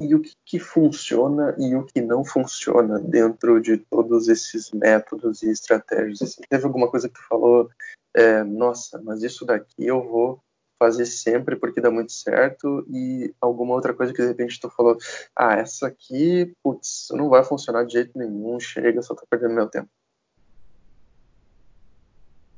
E 0.00 0.14
o 0.14 0.22
que, 0.22 0.32
que, 0.44 0.58
funciona 0.58 1.54
e 1.58 1.74
o 1.74 1.84
que 1.84 2.00
não 2.00 2.24
funciona 2.24 2.98
dentro 2.98 3.60
de 3.60 3.76
todos 3.76 4.28
esses 4.28 4.70
métodos 4.70 5.42
e 5.42 5.50
estratégias? 5.50 6.22
Assim, 6.22 6.42
teve 6.48 6.64
alguma 6.64 6.90
coisa 6.90 7.08
que 7.08 7.14
tu 7.14 7.28
falou, 7.28 7.68
é, 8.14 8.42
nossa, 8.42 9.00
mas 9.02 9.22
isso 9.22 9.44
daqui 9.44 9.86
eu 9.86 10.02
vou 10.02 10.40
fazer 10.82 11.06
sempre 11.06 11.54
porque 11.54 11.80
dá 11.80 11.92
muito 11.92 12.10
certo 12.10 12.84
e 12.90 13.32
alguma 13.40 13.72
outra 13.72 13.94
coisa 13.94 14.12
que 14.12 14.20
de 14.20 14.26
repente 14.26 14.58
tu 14.58 14.68
falou, 14.68 14.98
ah, 15.36 15.54
essa 15.54 15.86
aqui, 15.86 16.52
putz, 16.60 17.06
não 17.12 17.28
vai 17.28 17.44
funcionar 17.44 17.86
de 17.86 17.92
jeito 17.92 18.18
nenhum, 18.18 18.58
chega, 18.58 19.00
só 19.00 19.14
tô 19.14 19.24
perdendo 19.30 19.54
meu 19.54 19.68
tempo. 19.68 19.88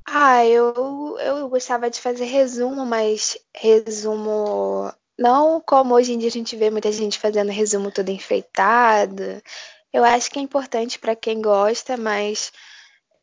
Ah, 0.07 0.47
eu, 0.47 1.18
eu 1.18 1.49
gostava 1.51 1.91
de 1.91 2.01
fazer 2.01 2.25
resumo, 2.25 2.87
mas 2.87 3.37
resumo 3.55 4.91
não 5.18 5.61
como 5.61 5.95
hoje 5.95 6.14
em 6.14 6.18
dia 6.18 6.29
a 6.29 6.33
gente 6.33 6.57
vê 6.57 6.70
muita 6.70 6.91
gente 6.91 7.18
fazendo 7.18 7.53
resumo 7.53 7.91
todo 7.91 8.09
enfeitado. 8.09 9.43
Eu 9.93 10.03
acho 10.03 10.31
que 10.31 10.39
é 10.39 10.43
importante 10.43 10.99
para 10.99 11.14
quem 11.14 11.43
gosta, 11.43 11.99
mas 11.99 12.53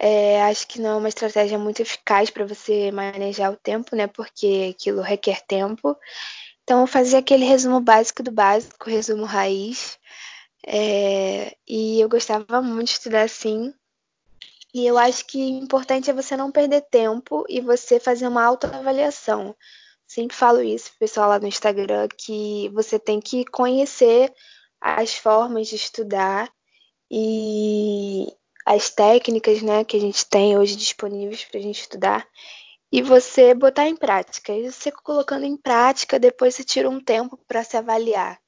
é, 0.03 0.41
acho 0.43 0.67
que 0.67 0.81
não 0.81 0.89
é 0.91 0.95
uma 0.95 1.09
estratégia 1.09 1.59
muito 1.59 1.79
eficaz 1.79 2.31
para 2.31 2.43
você 2.43 2.91
manejar 2.91 3.51
o 3.51 3.55
tempo, 3.55 3.95
né? 3.95 4.07
Porque 4.07 4.73
aquilo 4.75 4.99
requer 4.99 5.41
tempo. 5.45 5.95
Então, 6.63 6.81
eu 6.81 6.87
fazia 6.87 7.19
aquele 7.19 7.45
resumo 7.45 7.79
básico 7.79 8.23
do 8.23 8.31
básico, 8.31 8.89
resumo 8.89 9.25
raiz. 9.25 9.99
É, 10.65 11.55
e 11.67 12.01
eu 12.01 12.09
gostava 12.09 12.63
muito 12.63 12.87
de 12.87 12.93
estudar 12.93 13.21
assim. 13.23 13.71
E 14.73 14.87
eu 14.87 14.97
acho 14.97 15.25
que 15.27 15.39
importante 15.39 16.09
é 16.09 16.13
você 16.13 16.35
não 16.35 16.51
perder 16.51 16.81
tempo 16.89 17.45
e 17.47 17.61
você 17.61 17.99
fazer 17.99 18.27
uma 18.27 18.43
autoavaliação. 18.43 19.55
Sempre 20.07 20.35
falo 20.35 20.63
isso 20.63 20.91
pessoal 20.99 21.29
lá 21.29 21.39
no 21.39 21.47
Instagram, 21.47 22.07
que 22.17 22.69
você 22.69 22.97
tem 22.97 23.19
que 23.19 23.45
conhecer 23.45 24.33
as 24.79 25.15
formas 25.15 25.67
de 25.67 25.75
estudar 25.75 26.51
e, 27.09 28.27
as 28.65 28.89
técnicas 28.89 29.61
né, 29.61 29.83
que 29.83 29.97
a 29.97 29.99
gente 29.99 30.25
tem 30.25 30.57
hoje 30.57 30.75
disponíveis 30.75 31.43
para 31.45 31.59
a 31.59 31.63
gente 31.63 31.81
estudar 31.81 32.27
e 32.91 33.01
você 33.01 33.53
botar 33.53 33.87
em 33.87 33.95
prática. 33.95 34.53
E 34.53 34.69
você 34.69 34.91
colocando 34.91 35.45
em 35.45 35.55
prática, 35.55 36.19
depois 36.19 36.55
você 36.55 36.63
tira 36.63 36.89
um 36.89 36.99
tempo 36.99 37.37
para 37.47 37.63
se 37.63 37.77
avaliar. 37.77 38.39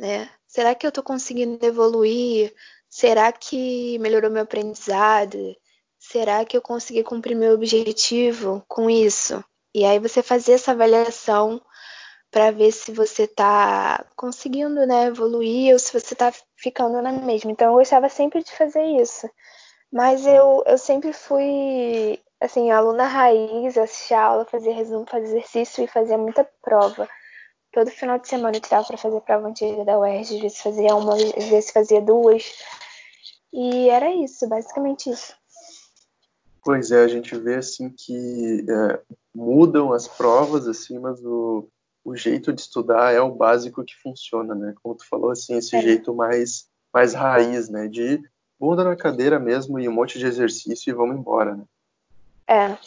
Né? 0.00 0.28
Será 0.46 0.74
que 0.74 0.86
eu 0.86 0.90
estou 0.90 1.02
conseguindo 1.02 1.64
evoluir? 1.64 2.54
Será 2.88 3.32
que 3.32 3.98
melhorou 3.98 4.30
meu 4.30 4.42
aprendizado? 4.42 5.56
Será 5.98 6.44
que 6.44 6.56
eu 6.56 6.62
consegui 6.62 7.02
cumprir 7.02 7.34
meu 7.34 7.54
objetivo 7.54 8.62
com 8.68 8.88
isso? 8.90 9.42
E 9.74 9.84
aí 9.84 9.98
você 9.98 10.22
fazer 10.22 10.52
essa 10.52 10.72
avaliação 10.72 11.60
para 12.36 12.50
ver 12.50 12.70
se 12.70 12.92
você 12.92 13.22
está 13.22 14.04
conseguindo 14.14 14.86
né, 14.86 15.06
evoluir 15.06 15.72
ou 15.72 15.78
se 15.78 15.90
você 15.90 16.12
está 16.12 16.30
ficando 16.54 17.00
na 17.00 17.10
mesma. 17.10 17.50
Então 17.50 17.68
eu 17.68 17.78
gostava 17.78 18.10
sempre 18.10 18.44
de 18.44 18.52
fazer 18.52 18.82
isso. 19.00 19.26
Mas 19.90 20.26
eu, 20.26 20.62
eu 20.66 20.76
sempre 20.76 21.14
fui, 21.14 22.20
assim, 22.38 22.70
aluna 22.70 23.06
raiz, 23.06 23.78
assistia 23.78 24.20
aula, 24.20 24.44
fazia 24.44 24.74
resumo, 24.74 25.06
fazia 25.10 25.28
exercício 25.30 25.82
e 25.82 25.86
fazia 25.86 26.18
muita 26.18 26.46
prova. 26.60 27.08
Todo 27.72 27.90
final 27.90 28.18
de 28.18 28.28
semana 28.28 28.58
eu 28.58 28.60
tirava 28.60 28.86
para 28.86 28.98
fazer 28.98 29.20
prova 29.22 29.48
antiga 29.48 29.82
da 29.86 29.98
UERJ, 29.98 30.34
às 30.34 30.42
vezes 30.42 30.60
fazia 30.60 30.94
uma, 30.94 31.14
às 31.14 31.48
vezes 31.48 31.70
fazia 31.70 32.02
duas. 32.02 32.52
E 33.50 33.88
era 33.88 34.14
isso, 34.14 34.46
basicamente 34.46 35.08
isso. 35.08 35.34
Pois 36.62 36.90
é, 36.90 37.02
a 37.02 37.08
gente 37.08 37.34
vê 37.38 37.54
assim 37.54 37.88
que 37.88 38.66
é, 38.68 39.00
mudam 39.34 39.90
as 39.94 40.06
provas, 40.06 40.68
assim, 40.68 40.98
mas 40.98 41.24
o, 41.24 41.66
o 42.06 42.14
jeito 42.14 42.52
de 42.52 42.60
estudar 42.60 43.12
é 43.12 43.20
o 43.20 43.34
básico 43.34 43.84
que 43.84 43.96
funciona, 43.96 44.54
né? 44.54 44.72
Como 44.80 44.94
tu 44.94 45.04
falou, 45.08 45.32
assim, 45.32 45.56
esse 45.56 45.74
é. 45.74 45.82
jeito 45.82 46.14
mais, 46.14 46.68
mais 46.94 47.12
raiz, 47.12 47.68
né? 47.68 47.88
De 47.88 48.22
bunda 48.60 48.84
na 48.84 48.94
cadeira 48.94 49.40
mesmo 49.40 49.76
e 49.80 49.88
um 49.88 49.92
monte 49.92 50.16
de 50.16 50.24
exercício 50.24 50.88
e 50.88 50.94
vamos 50.94 51.16
embora, 51.16 51.56
né? 51.56 51.64
É. 52.46 52.78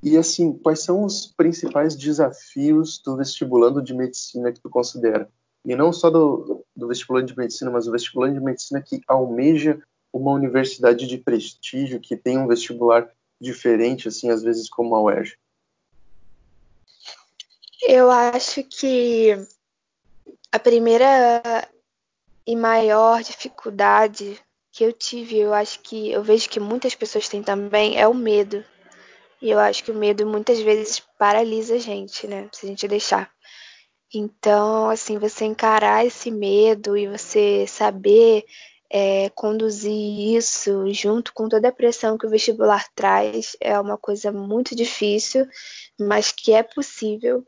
E 0.00 0.16
assim, 0.16 0.52
quais 0.52 0.84
são 0.84 1.04
os 1.04 1.26
principais 1.26 1.96
desafios 1.96 3.02
do 3.04 3.16
vestibulando 3.16 3.82
de 3.82 3.92
medicina 3.92 4.52
que 4.52 4.60
tu 4.60 4.70
considera? 4.70 5.28
E 5.64 5.74
não 5.74 5.92
só 5.92 6.08
do, 6.08 6.64
do 6.74 6.86
vestibulando 6.86 7.26
de 7.26 7.36
medicina, 7.36 7.68
mas 7.68 7.88
o 7.88 7.92
vestibulando 7.92 8.34
de 8.34 8.44
medicina 8.44 8.80
que 8.80 9.00
almeja 9.08 9.82
uma 10.12 10.30
universidade 10.30 11.08
de 11.08 11.18
prestígio, 11.18 11.98
que 11.98 12.16
tem 12.16 12.38
um 12.38 12.46
vestibular 12.46 13.10
diferente, 13.40 14.06
assim, 14.06 14.30
às 14.30 14.40
vezes 14.40 14.68
como 14.68 14.94
a 14.94 15.02
UERJ. 15.02 15.36
Eu 17.82 18.10
acho 18.10 18.62
que 18.62 19.36
a 20.50 20.58
primeira 20.58 21.68
e 22.46 22.56
maior 22.56 23.22
dificuldade 23.22 24.40
que 24.70 24.84
eu 24.84 24.92
tive, 24.92 25.38
eu 25.38 25.52
acho 25.52 25.80
que 25.80 26.10
eu 26.10 26.22
vejo 26.22 26.48
que 26.48 26.58
muitas 26.60 26.94
pessoas 26.94 27.28
têm 27.28 27.42
também, 27.42 27.98
é 27.98 28.08
o 28.08 28.14
medo. 28.14 28.64
E 29.40 29.50
eu 29.50 29.58
acho 29.58 29.82
que 29.84 29.90
o 29.90 29.94
medo 29.94 30.26
muitas 30.26 30.60
vezes 30.60 31.00
paralisa 31.18 31.74
a 31.74 31.78
gente, 31.78 32.26
né? 32.26 32.48
Se 32.52 32.64
a 32.64 32.68
gente 32.68 32.86
deixar. 32.88 33.30
Então, 34.14 34.88
assim, 34.88 35.18
você 35.18 35.44
encarar 35.44 36.06
esse 36.06 36.30
medo 36.30 36.96
e 36.96 37.08
você 37.08 37.66
saber 37.66 38.44
é, 38.90 39.30
conduzir 39.30 40.36
isso 40.36 40.92
junto 40.92 41.32
com 41.32 41.48
toda 41.48 41.68
a 41.68 41.72
pressão 41.72 42.18
que 42.18 42.26
o 42.26 42.30
vestibular 42.30 42.86
traz 42.94 43.56
é 43.60 43.78
uma 43.80 43.96
coisa 43.96 44.30
muito 44.30 44.76
difícil, 44.76 45.46
mas 45.98 46.30
que 46.30 46.52
é 46.52 46.62
possível. 46.62 47.44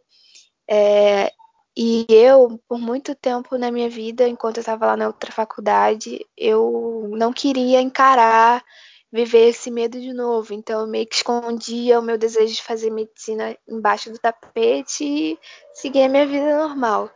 É, 0.69 1.31
e 1.77 2.07
eu, 2.09 2.61
por 2.69 2.79
muito 2.79 3.15
tempo 3.15 3.59
na 3.59 3.71
minha 3.71 3.91
vida, 3.91 4.29
enquanto 4.29 4.59
eu 4.59 4.61
estava 4.61 4.87
lá 4.87 4.97
na 4.97 5.07
outra 5.09 5.33
faculdade, 5.33 6.25
eu 6.37 7.11
não 7.17 7.33
queria 7.33 7.81
encarar, 7.81 8.65
viver 9.13 9.49
esse 9.49 9.71
medo 9.71 10.01
de 10.01 10.13
novo. 10.13 10.55
Então, 10.55 10.81
eu 10.83 10.87
meio 10.87 11.07
que 11.07 11.17
escondia 11.17 12.01
o 12.01 12.03
meu 12.03 12.19
desejo 12.19 12.55
de 12.55 12.63
fazer 12.63 12.91
medicina 12.91 13.57
embaixo 13.69 14.11
do 14.11 14.19
tapete 14.19 15.05
e 15.05 15.39
seguir 15.73 16.03
a 16.05 16.09
minha 16.09 16.27
vida 16.27 16.59
normal. 16.59 17.11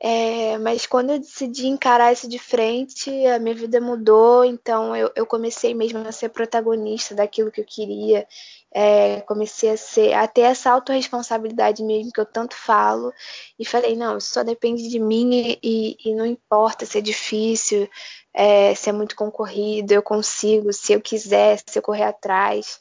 É, 0.00 0.56
mas 0.58 0.86
quando 0.86 1.10
eu 1.10 1.18
decidi 1.18 1.66
encarar 1.66 2.12
isso 2.12 2.28
de 2.28 2.38
frente, 2.38 3.10
a 3.26 3.38
minha 3.38 3.54
vida 3.54 3.80
mudou. 3.80 4.44
Então 4.44 4.94
eu, 4.94 5.10
eu 5.16 5.26
comecei 5.26 5.74
mesmo 5.74 5.98
a 5.98 6.12
ser 6.12 6.28
protagonista 6.28 7.14
daquilo 7.14 7.50
que 7.50 7.60
eu 7.60 7.64
queria. 7.64 8.26
É, 8.70 9.20
comecei 9.22 9.70
a 9.70 9.76
ser 9.76 10.12
a 10.12 10.28
ter 10.28 10.42
essa 10.42 10.70
autorresponsabilidade 10.70 11.82
mesmo 11.82 12.12
que 12.12 12.20
eu 12.20 12.26
tanto 12.26 12.54
falo. 12.54 13.12
E 13.58 13.64
falei, 13.64 13.96
não, 13.96 14.18
isso 14.18 14.32
só 14.32 14.44
depende 14.44 14.88
de 14.88 15.00
mim 15.00 15.58
e, 15.62 15.96
e 16.04 16.14
não 16.14 16.26
importa 16.26 16.86
se 16.86 16.98
é 16.98 17.00
difícil, 17.00 17.88
é, 18.32 18.74
se 18.74 18.88
é 18.88 18.92
muito 18.92 19.16
concorrido, 19.16 19.92
eu 19.92 20.02
consigo, 20.02 20.72
se 20.72 20.92
eu 20.92 21.00
quiser, 21.00 21.58
se 21.66 21.78
eu 21.78 21.82
correr 21.82 22.04
atrás. 22.04 22.78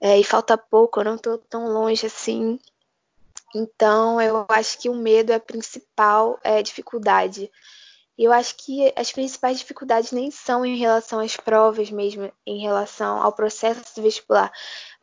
É, 0.00 0.18
e 0.18 0.24
falta 0.24 0.56
pouco, 0.58 1.00
eu 1.00 1.04
não 1.04 1.14
estou 1.16 1.38
tão 1.38 1.68
longe 1.72 2.06
assim. 2.06 2.58
Então, 3.54 4.20
eu 4.20 4.46
acho 4.48 4.78
que 4.78 4.88
o 4.88 4.94
medo 4.94 5.32
é 5.32 5.36
a 5.36 5.40
principal 5.40 6.38
é, 6.42 6.62
dificuldade. 6.62 7.50
Eu 8.16 8.32
acho 8.32 8.54
que 8.56 8.92
as 8.96 9.10
principais 9.10 9.58
dificuldades 9.58 10.12
nem 10.12 10.30
são 10.30 10.64
em 10.64 10.76
relação 10.76 11.20
às 11.20 11.36
provas 11.36 11.90
mesmo, 11.90 12.30
em 12.46 12.60
relação 12.60 13.22
ao 13.22 13.32
processo 13.32 13.80
vestibular, 14.00 14.52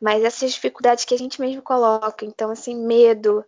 mas 0.00 0.22
essas 0.22 0.52
dificuldades 0.52 1.04
que 1.04 1.14
a 1.14 1.18
gente 1.18 1.40
mesmo 1.40 1.60
coloca. 1.60 2.24
Então, 2.24 2.50
assim, 2.50 2.76
medo, 2.76 3.44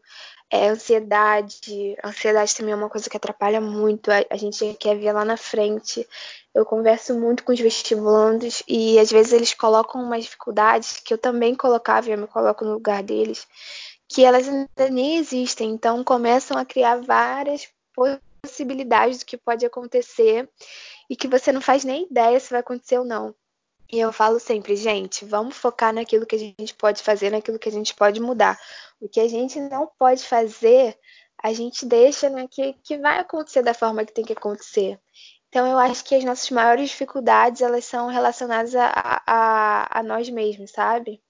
é, 0.51 0.69
ansiedade. 0.69 1.97
Ansiedade 2.05 2.57
também 2.57 2.73
é 2.73 2.77
uma 2.77 2.91
coisa 2.91 3.09
que 3.09 3.17
atrapalha 3.17 3.61
muito. 3.61 4.11
A, 4.11 4.25
a 4.31 4.37
gente 4.37 4.75
quer 4.75 4.99
ver 4.99 5.13
lá 5.13 5.25
na 5.25 5.37
frente. 5.37 6.07
Eu 6.53 6.67
converso 6.67 7.15
muito 7.15 7.45
com 7.45 7.53
os 7.53 7.61
vestibulandos 7.61 8.63
e 8.67 8.99
às 8.99 9.11
vezes 9.11 9.33
eles 9.33 9.55
colocam 9.55 10.03
umas 10.03 10.25
dificuldades 10.25 10.99
que 10.99 11.15
eu 11.15 11.19
também 11.19 11.55
colocava 11.55 12.09
e 12.09 12.13
eu 12.13 12.19
me 12.19 12.27
coloco 12.27 12.65
no 12.65 12.73
lugar 12.73 13.05
deles 13.05 13.47
que 14.11 14.25
elas 14.25 14.49
ainda 14.49 14.91
nem 14.91 15.17
existem. 15.17 15.71
Então 15.71 16.03
começam 16.03 16.59
a 16.59 16.65
criar 16.65 16.97
várias 16.97 17.69
possibilidades 17.95 19.21
do 19.21 19.25
que 19.25 19.37
pode 19.37 19.65
acontecer 19.65 20.51
e 21.09 21.15
que 21.15 21.29
você 21.29 21.53
não 21.53 21.61
faz 21.61 21.85
nem 21.85 22.07
ideia 22.11 22.39
se 22.41 22.51
vai 22.51 22.59
acontecer 22.59 22.99
ou 22.99 23.05
não. 23.05 23.33
E 23.93 23.99
eu 23.99 24.13
falo 24.13 24.39
sempre, 24.39 24.77
gente, 24.77 25.25
vamos 25.25 25.57
focar 25.57 25.93
naquilo 25.93 26.27
que 26.27 26.37
a 26.37 26.39
gente 26.39 26.75
pode 26.75 27.03
fazer, 27.03 27.31
naquilo 27.31 27.59
que 27.59 27.69
a 27.69 27.73
gente 27.73 27.95
pode 27.95 28.21
mudar. 28.21 28.59
O 29.01 29.09
que 29.09 29.21
a 29.21 29.29
gente 29.29 29.61
não 29.61 29.89
pode 29.99 30.25
fazer, 30.25 30.99
a 31.43 31.53
gente 31.53 31.87
deixa 31.87 32.29
né, 32.29 32.47
que, 32.49 32.73
que 32.85 32.99
vai 32.99 33.19
acontecer 33.19 33.63
da 33.63 33.75
forma 33.75 34.05
que 34.05 34.13
tem 34.13 34.25
que 34.25 34.33
acontecer. 34.33 34.99
Então 35.49 35.67
eu 35.67 35.79
acho 35.79 36.05
que 36.05 36.15
as 36.15 36.25
nossas 36.25 36.51
maiores 36.51 36.91
dificuldades 36.91 37.63
elas 37.63 37.85
são 37.85 38.09
relacionadas 38.09 38.75
a, 38.75 39.23
a, 39.27 39.99
a 39.99 40.03
nós 40.03 40.29
mesmos, 40.31 40.71
sabe? 40.71 41.21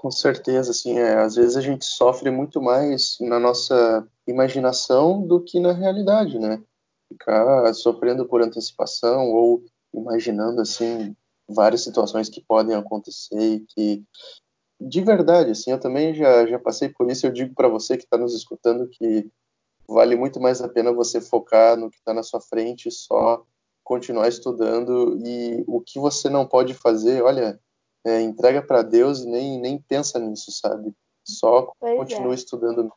Com 0.00 0.10
certeza, 0.10 0.70
assim, 0.70 0.98
é, 0.98 1.18
às 1.18 1.34
vezes 1.34 1.58
a 1.58 1.60
gente 1.60 1.84
sofre 1.84 2.30
muito 2.30 2.62
mais 2.62 3.18
na 3.20 3.38
nossa 3.38 4.08
imaginação 4.26 5.26
do 5.26 5.44
que 5.44 5.60
na 5.60 5.72
realidade, 5.72 6.38
né? 6.38 6.62
Ficar 7.06 7.74
sofrendo 7.74 8.24
por 8.24 8.40
antecipação 8.40 9.30
ou 9.30 9.62
imaginando 9.92 10.62
assim 10.62 11.14
várias 11.46 11.82
situações 11.82 12.30
que 12.30 12.40
podem 12.40 12.74
acontecer 12.74 13.38
e 13.38 13.60
que 13.60 14.02
de 14.80 15.02
verdade, 15.02 15.50
assim, 15.50 15.70
eu 15.70 15.78
também 15.78 16.14
já 16.14 16.46
já 16.46 16.58
passei 16.58 16.88
por 16.88 17.10
isso. 17.10 17.26
Eu 17.26 17.30
digo 17.30 17.54
para 17.54 17.68
você 17.68 17.98
que 17.98 18.04
está 18.04 18.16
nos 18.16 18.34
escutando 18.34 18.88
que 18.88 19.30
vale 19.86 20.16
muito 20.16 20.40
mais 20.40 20.62
a 20.62 20.68
pena 20.70 20.94
você 20.94 21.20
focar 21.20 21.76
no 21.76 21.90
que 21.90 21.98
está 21.98 22.14
na 22.14 22.22
sua 22.22 22.40
frente, 22.40 22.90
só 22.90 23.44
continuar 23.84 24.28
estudando 24.28 25.18
e 25.22 25.62
o 25.66 25.78
que 25.78 25.98
você 25.98 26.30
não 26.30 26.46
pode 26.46 26.72
fazer, 26.72 27.22
olha, 27.22 27.60
é, 28.04 28.20
entrega 28.20 28.62
para 28.62 28.82
Deus 28.82 29.20
e 29.20 29.26
nem 29.26 29.60
nem 29.60 29.78
pensa 29.78 30.18
nisso, 30.18 30.50
sabe? 30.52 30.94
Só 31.24 31.72
pois 31.78 31.98
continua 31.98 32.32
é. 32.32 32.34
estudando 32.34 32.92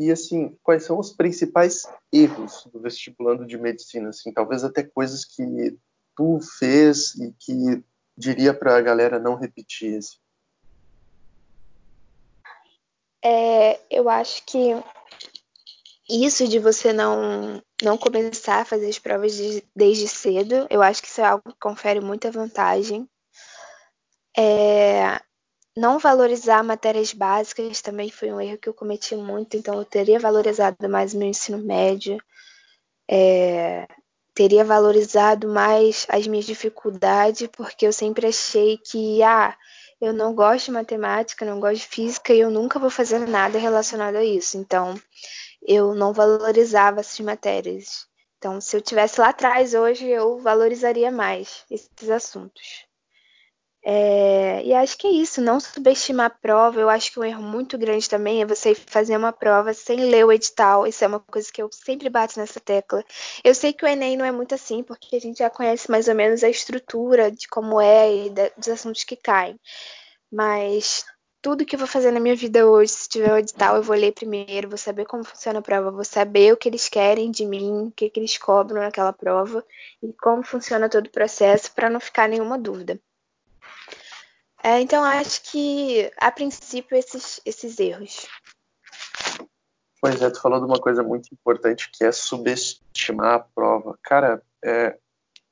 E 0.00 0.10
assim, 0.10 0.56
quais 0.62 0.84
são 0.84 0.98
os 0.98 1.12
principais 1.12 1.86
erros 2.10 2.66
do 2.72 2.80
vestibulando 2.80 3.44
de 3.44 3.58
medicina? 3.58 4.08
Assim, 4.08 4.32
talvez 4.32 4.64
até 4.64 4.82
coisas 4.82 5.26
que 5.26 5.76
tu 6.16 6.40
fez 6.58 7.14
e 7.16 7.34
que 7.38 7.84
diria 8.16 8.54
para 8.54 8.78
a 8.78 8.80
galera 8.80 9.18
não 9.18 9.34
repetir. 9.34 9.98
Assim. 9.98 10.16
É, 13.22 13.78
eu 13.90 14.08
acho 14.08 14.42
que 14.46 14.72
isso 16.10 16.48
de 16.48 16.58
você 16.58 16.92
não 16.92 17.62
não 17.82 17.96
começar 17.96 18.60
a 18.60 18.64
fazer 18.64 18.88
as 18.88 18.98
provas 18.98 19.34
de, 19.34 19.64
desde 19.74 20.06
cedo, 20.08 20.66
eu 20.68 20.82
acho 20.82 21.00
que 21.00 21.08
isso 21.08 21.20
é 21.20 21.24
algo 21.24 21.42
que 21.48 21.58
confere 21.58 22.00
muita 22.00 22.30
vantagem. 22.30 23.08
É, 24.36 25.20
não 25.76 25.98
valorizar 25.98 26.62
matérias 26.62 27.12
básicas 27.12 27.80
também 27.80 28.10
foi 28.10 28.32
um 28.32 28.40
erro 28.40 28.58
que 28.58 28.68
eu 28.68 28.74
cometi 28.74 29.16
muito, 29.16 29.56
então 29.56 29.78
eu 29.78 29.84
teria 29.84 30.18
valorizado 30.18 30.88
mais 30.88 31.14
meu 31.14 31.28
ensino 31.28 31.58
médio, 31.58 32.18
é, 33.10 33.86
teria 34.34 34.64
valorizado 34.64 35.48
mais 35.48 36.06
as 36.08 36.26
minhas 36.26 36.44
dificuldades, 36.44 37.48
porque 37.48 37.86
eu 37.86 37.92
sempre 37.92 38.26
achei 38.26 38.78
que, 38.78 39.22
ah, 39.22 39.56
eu 40.00 40.12
não 40.12 40.34
gosto 40.34 40.66
de 40.66 40.72
matemática, 40.72 41.44
não 41.44 41.60
gosto 41.60 41.82
de 41.82 41.88
física 41.88 42.32
e 42.32 42.40
eu 42.40 42.50
nunca 42.50 42.78
vou 42.78 42.90
fazer 42.90 43.18
nada 43.28 43.58
relacionado 43.58 44.16
a 44.16 44.24
isso. 44.24 44.56
Então, 44.56 44.94
eu 45.62 45.94
não 45.94 46.12
valorizava 46.12 47.00
essas 47.00 47.20
matérias. 47.20 48.06
Então, 48.38 48.60
se 48.60 48.76
eu 48.76 48.80
tivesse 48.80 49.20
lá 49.20 49.28
atrás 49.28 49.74
hoje, 49.74 50.06
eu 50.06 50.38
valorizaria 50.38 51.10
mais 51.10 51.64
esses 51.70 52.10
assuntos. 52.10 52.88
É, 53.82 54.62
e 54.62 54.74
acho 54.74 54.98
que 54.98 55.06
é 55.06 55.10
isso, 55.10 55.40
não 55.40 55.58
subestimar 55.58 56.26
a 56.26 56.30
prova. 56.30 56.80
Eu 56.80 56.88
acho 56.90 57.12
que 57.12 57.18
um 57.18 57.24
erro 57.24 57.42
muito 57.42 57.78
grande 57.78 58.08
também 58.08 58.42
é 58.42 58.46
você 58.46 58.74
fazer 58.74 59.16
uma 59.16 59.32
prova 59.32 59.72
sem 59.72 60.10
ler 60.10 60.24
o 60.24 60.32
edital. 60.32 60.86
Isso 60.86 61.02
é 61.04 61.06
uma 61.06 61.20
coisa 61.20 61.50
que 61.52 61.62
eu 61.62 61.68
sempre 61.72 62.10
bato 62.10 62.38
nessa 62.38 62.60
tecla. 62.60 63.04
Eu 63.42 63.54
sei 63.54 63.72
que 63.72 63.84
o 63.84 63.88
Enem 63.88 64.16
não 64.16 64.24
é 64.24 64.32
muito 64.32 64.54
assim, 64.54 64.82
porque 64.82 65.16
a 65.16 65.20
gente 65.20 65.38
já 65.38 65.50
conhece 65.50 65.90
mais 65.90 66.08
ou 66.08 66.14
menos 66.14 66.44
a 66.44 66.48
estrutura 66.48 67.30
de 67.30 67.48
como 67.48 67.80
é 67.80 68.26
e 68.26 68.30
dos 68.30 68.68
assuntos 68.68 69.04
que 69.04 69.16
caem. 69.16 69.58
Mas 70.30 71.04
tudo 71.42 71.64
que 71.64 71.74
eu 71.74 71.78
vou 71.78 71.88
fazer 71.88 72.10
na 72.10 72.20
minha 72.20 72.36
vida 72.36 72.66
hoje, 72.66 72.92
se 72.92 73.08
tiver 73.08 73.32
o 73.32 73.38
edital, 73.38 73.76
eu 73.76 73.82
vou 73.82 73.96
ler 73.96 74.12
primeiro, 74.12 74.68
vou 74.68 74.78
saber 74.78 75.06
como 75.06 75.24
funciona 75.24 75.58
a 75.58 75.62
prova, 75.62 75.90
vou 75.90 76.04
saber 76.04 76.52
o 76.52 76.56
que 76.56 76.68
eles 76.68 76.88
querem 76.88 77.30
de 77.30 77.46
mim, 77.46 77.86
o 77.86 77.90
que, 77.90 78.10
que 78.10 78.20
eles 78.20 78.36
cobram 78.36 78.82
naquela 78.82 79.12
prova 79.12 79.64
e 80.02 80.12
como 80.12 80.42
funciona 80.42 80.88
todo 80.88 81.06
o 81.06 81.10
processo 81.10 81.72
para 81.72 81.88
não 81.88 82.00
ficar 82.00 82.28
nenhuma 82.28 82.58
dúvida. 82.58 83.00
É, 84.62 84.78
então, 84.80 85.02
acho 85.02 85.42
que, 85.50 86.10
a 86.18 86.30
princípio, 86.30 86.96
esses, 86.96 87.40
esses 87.46 87.80
erros. 87.80 88.26
Pois 90.00 90.20
é, 90.20 90.30
tu 90.30 90.40
falou 90.40 90.58
de 90.60 90.66
uma 90.66 90.78
coisa 90.78 91.02
muito 91.02 91.32
importante 91.32 91.90
que 91.90 92.04
é 92.04 92.12
subestimar 92.12 93.34
a 93.34 93.38
prova. 93.38 93.98
Cara, 94.02 94.42
é, 94.62 94.98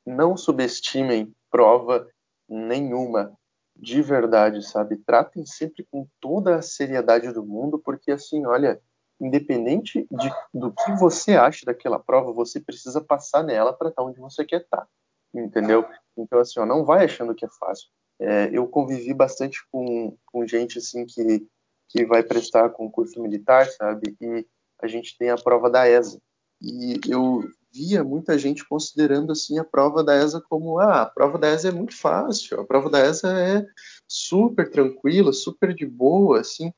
não 0.04 0.36
subestimem 0.36 1.34
prova 1.50 2.06
nenhuma, 2.46 3.32
de 3.78 4.02
verdade, 4.02 4.66
sabe? 4.66 4.96
Tratem 4.96 5.46
sempre 5.46 5.86
com 5.90 6.06
toda 6.20 6.56
a 6.56 6.62
seriedade 6.62 7.32
do 7.32 7.44
mundo, 7.44 7.78
porque 7.78 8.10
assim, 8.10 8.44
olha, 8.44 8.80
independente 9.20 10.06
de, 10.10 10.30
do 10.52 10.72
que 10.72 10.92
você 10.92 11.36
acha 11.36 11.64
daquela 11.64 11.98
prova, 11.98 12.32
você 12.32 12.60
precisa 12.60 13.00
passar 13.00 13.44
nela 13.44 13.72
para 13.72 13.88
estar 13.88 14.02
onde 14.02 14.18
você 14.18 14.44
quer 14.44 14.62
estar, 14.62 14.86
entendeu? 15.32 15.86
Então, 16.16 16.40
assim, 16.40 16.58
ó, 16.58 16.66
não 16.66 16.84
vai 16.84 17.04
achando 17.04 17.34
que 17.34 17.44
é 17.44 17.48
fácil. 17.48 17.88
É, 18.20 18.50
eu 18.52 18.66
convivi 18.66 19.14
bastante 19.14 19.60
com, 19.70 20.16
com 20.26 20.46
gente 20.46 20.78
assim 20.78 21.06
que, 21.06 21.46
que 21.88 22.04
vai 22.04 22.22
prestar 22.22 22.70
concurso 22.70 23.22
militar, 23.22 23.66
sabe? 23.66 24.16
E 24.20 24.46
a 24.80 24.88
gente 24.88 25.16
tem 25.16 25.30
a 25.30 25.36
prova 25.36 25.70
da 25.70 25.88
ESA. 25.88 26.20
E 26.60 27.00
eu 27.08 27.44
via 27.72 28.02
muita 28.02 28.38
gente 28.38 28.66
considerando 28.66 29.32
assim 29.32 29.58
a 29.58 29.64
prova 29.64 30.02
da 30.02 30.16
ESA 30.16 30.40
como 30.40 30.78
ah, 30.78 31.02
a 31.02 31.06
prova 31.06 31.38
da 31.38 31.48
ESA 31.48 31.68
é 31.68 31.72
muito 31.72 31.96
fácil, 31.96 32.60
a 32.60 32.64
prova 32.64 32.88
da 32.90 33.00
ESA 33.00 33.28
é 33.38 33.66
super 34.06 34.70
tranquila, 34.70 35.32
super 35.32 35.74
de 35.74 35.86
boa, 35.86 36.40
assim. 36.40 36.72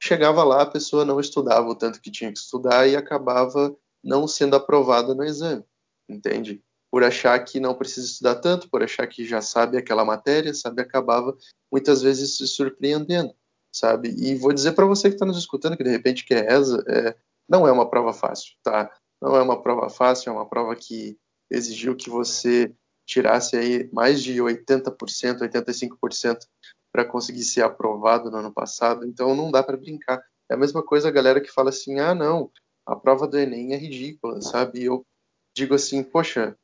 Chegava 0.00 0.42
lá, 0.44 0.62
a 0.62 0.70
pessoa 0.70 1.04
não 1.04 1.20
estudava 1.20 1.68
o 1.68 1.74
tanto 1.74 2.00
que 2.00 2.10
tinha 2.10 2.32
que 2.32 2.38
estudar 2.38 2.86
e 2.88 2.96
acabava 2.96 3.74
não 4.02 4.26
sendo 4.26 4.56
aprovada 4.56 5.14
no 5.14 5.24
exame, 5.24 5.64
entende? 6.08 6.62
por 6.90 7.04
achar 7.04 7.38
que 7.44 7.60
não 7.60 7.74
precisa 7.74 8.06
estudar 8.06 8.36
tanto, 8.36 8.70
por 8.70 8.82
achar 8.82 9.06
que 9.06 9.22
já 9.24 9.42
sabe 9.42 9.76
aquela 9.76 10.02
matéria, 10.02 10.54
sabe, 10.54 10.80
acabava 10.80 11.36
muitas 11.70 12.00
vezes 12.00 12.38
se 12.38 12.46
surpreendendo, 12.46 13.34
sabe? 13.70 14.14
E 14.16 14.34
vou 14.34 14.52
dizer 14.52 14.72
para 14.72 14.86
você 14.86 15.08
que 15.08 15.16
está 15.16 15.26
nos 15.26 15.36
escutando 15.36 15.76
que 15.76 15.84
de 15.84 15.90
repente 15.90 16.24
que 16.24 16.32
é 16.32 16.46
essa, 16.46 16.82
é, 16.88 17.14
não 17.48 17.68
é 17.68 17.72
uma 17.72 17.90
prova 17.90 18.12
fácil, 18.14 18.54
tá? 18.62 18.90
Não 19.20 19.36
é 19.36 19.42
uma 19.42 19.62
prova 19.62 19.88
fácil, 19.88 20.30
é 20.30 20.32
uma 20.32 20.46
prova 20.46 20.74
que 20.76 21.18
exigiu 21.50 21.96
que 21.96 22.10
você 22.10 22.72
tirasse 23.06 23.56
aí 23.56 23.88
mais 23.92 24.22
de 24.22 24.40
80%, 24.40 25.40
85% 25.40 26.46
para 26.92 27.04
conseguir 27.04 27.44
ser 27.44 27.62
aprovado 27.62 28.30
no 28.30 28.38
ano 28.38 28.52
passado, 28.52 29.06
então 29.06 29.34
não 29.34 29.50
dá 29.50 29.62
para 29.62 29.76
brincar. 29.76 30.22
É 30.50 30.54
a 30.54 30.56
mesma 30.56 30.82
coisa 30.82 31.08
a 31.08 31.12
galera 31.12 31.40
que 31.40 31.52
fala 31.52 31.70
assim: 31.70 32.00
"Ah, 32.00 32.14
não, 32.14 32.50
a 32.86 32.96
prova 32.96 33.26
do 33.26 33.38
ENEM 33.38 33.74
é 33.74 33.76
ridícula", 33.76 34.40
sabe? 34.40 34.84
Eu 34.84 35.04
digo 35.54 35.74
assim: 35.74 36.02
"Poxa, 36.02 36.56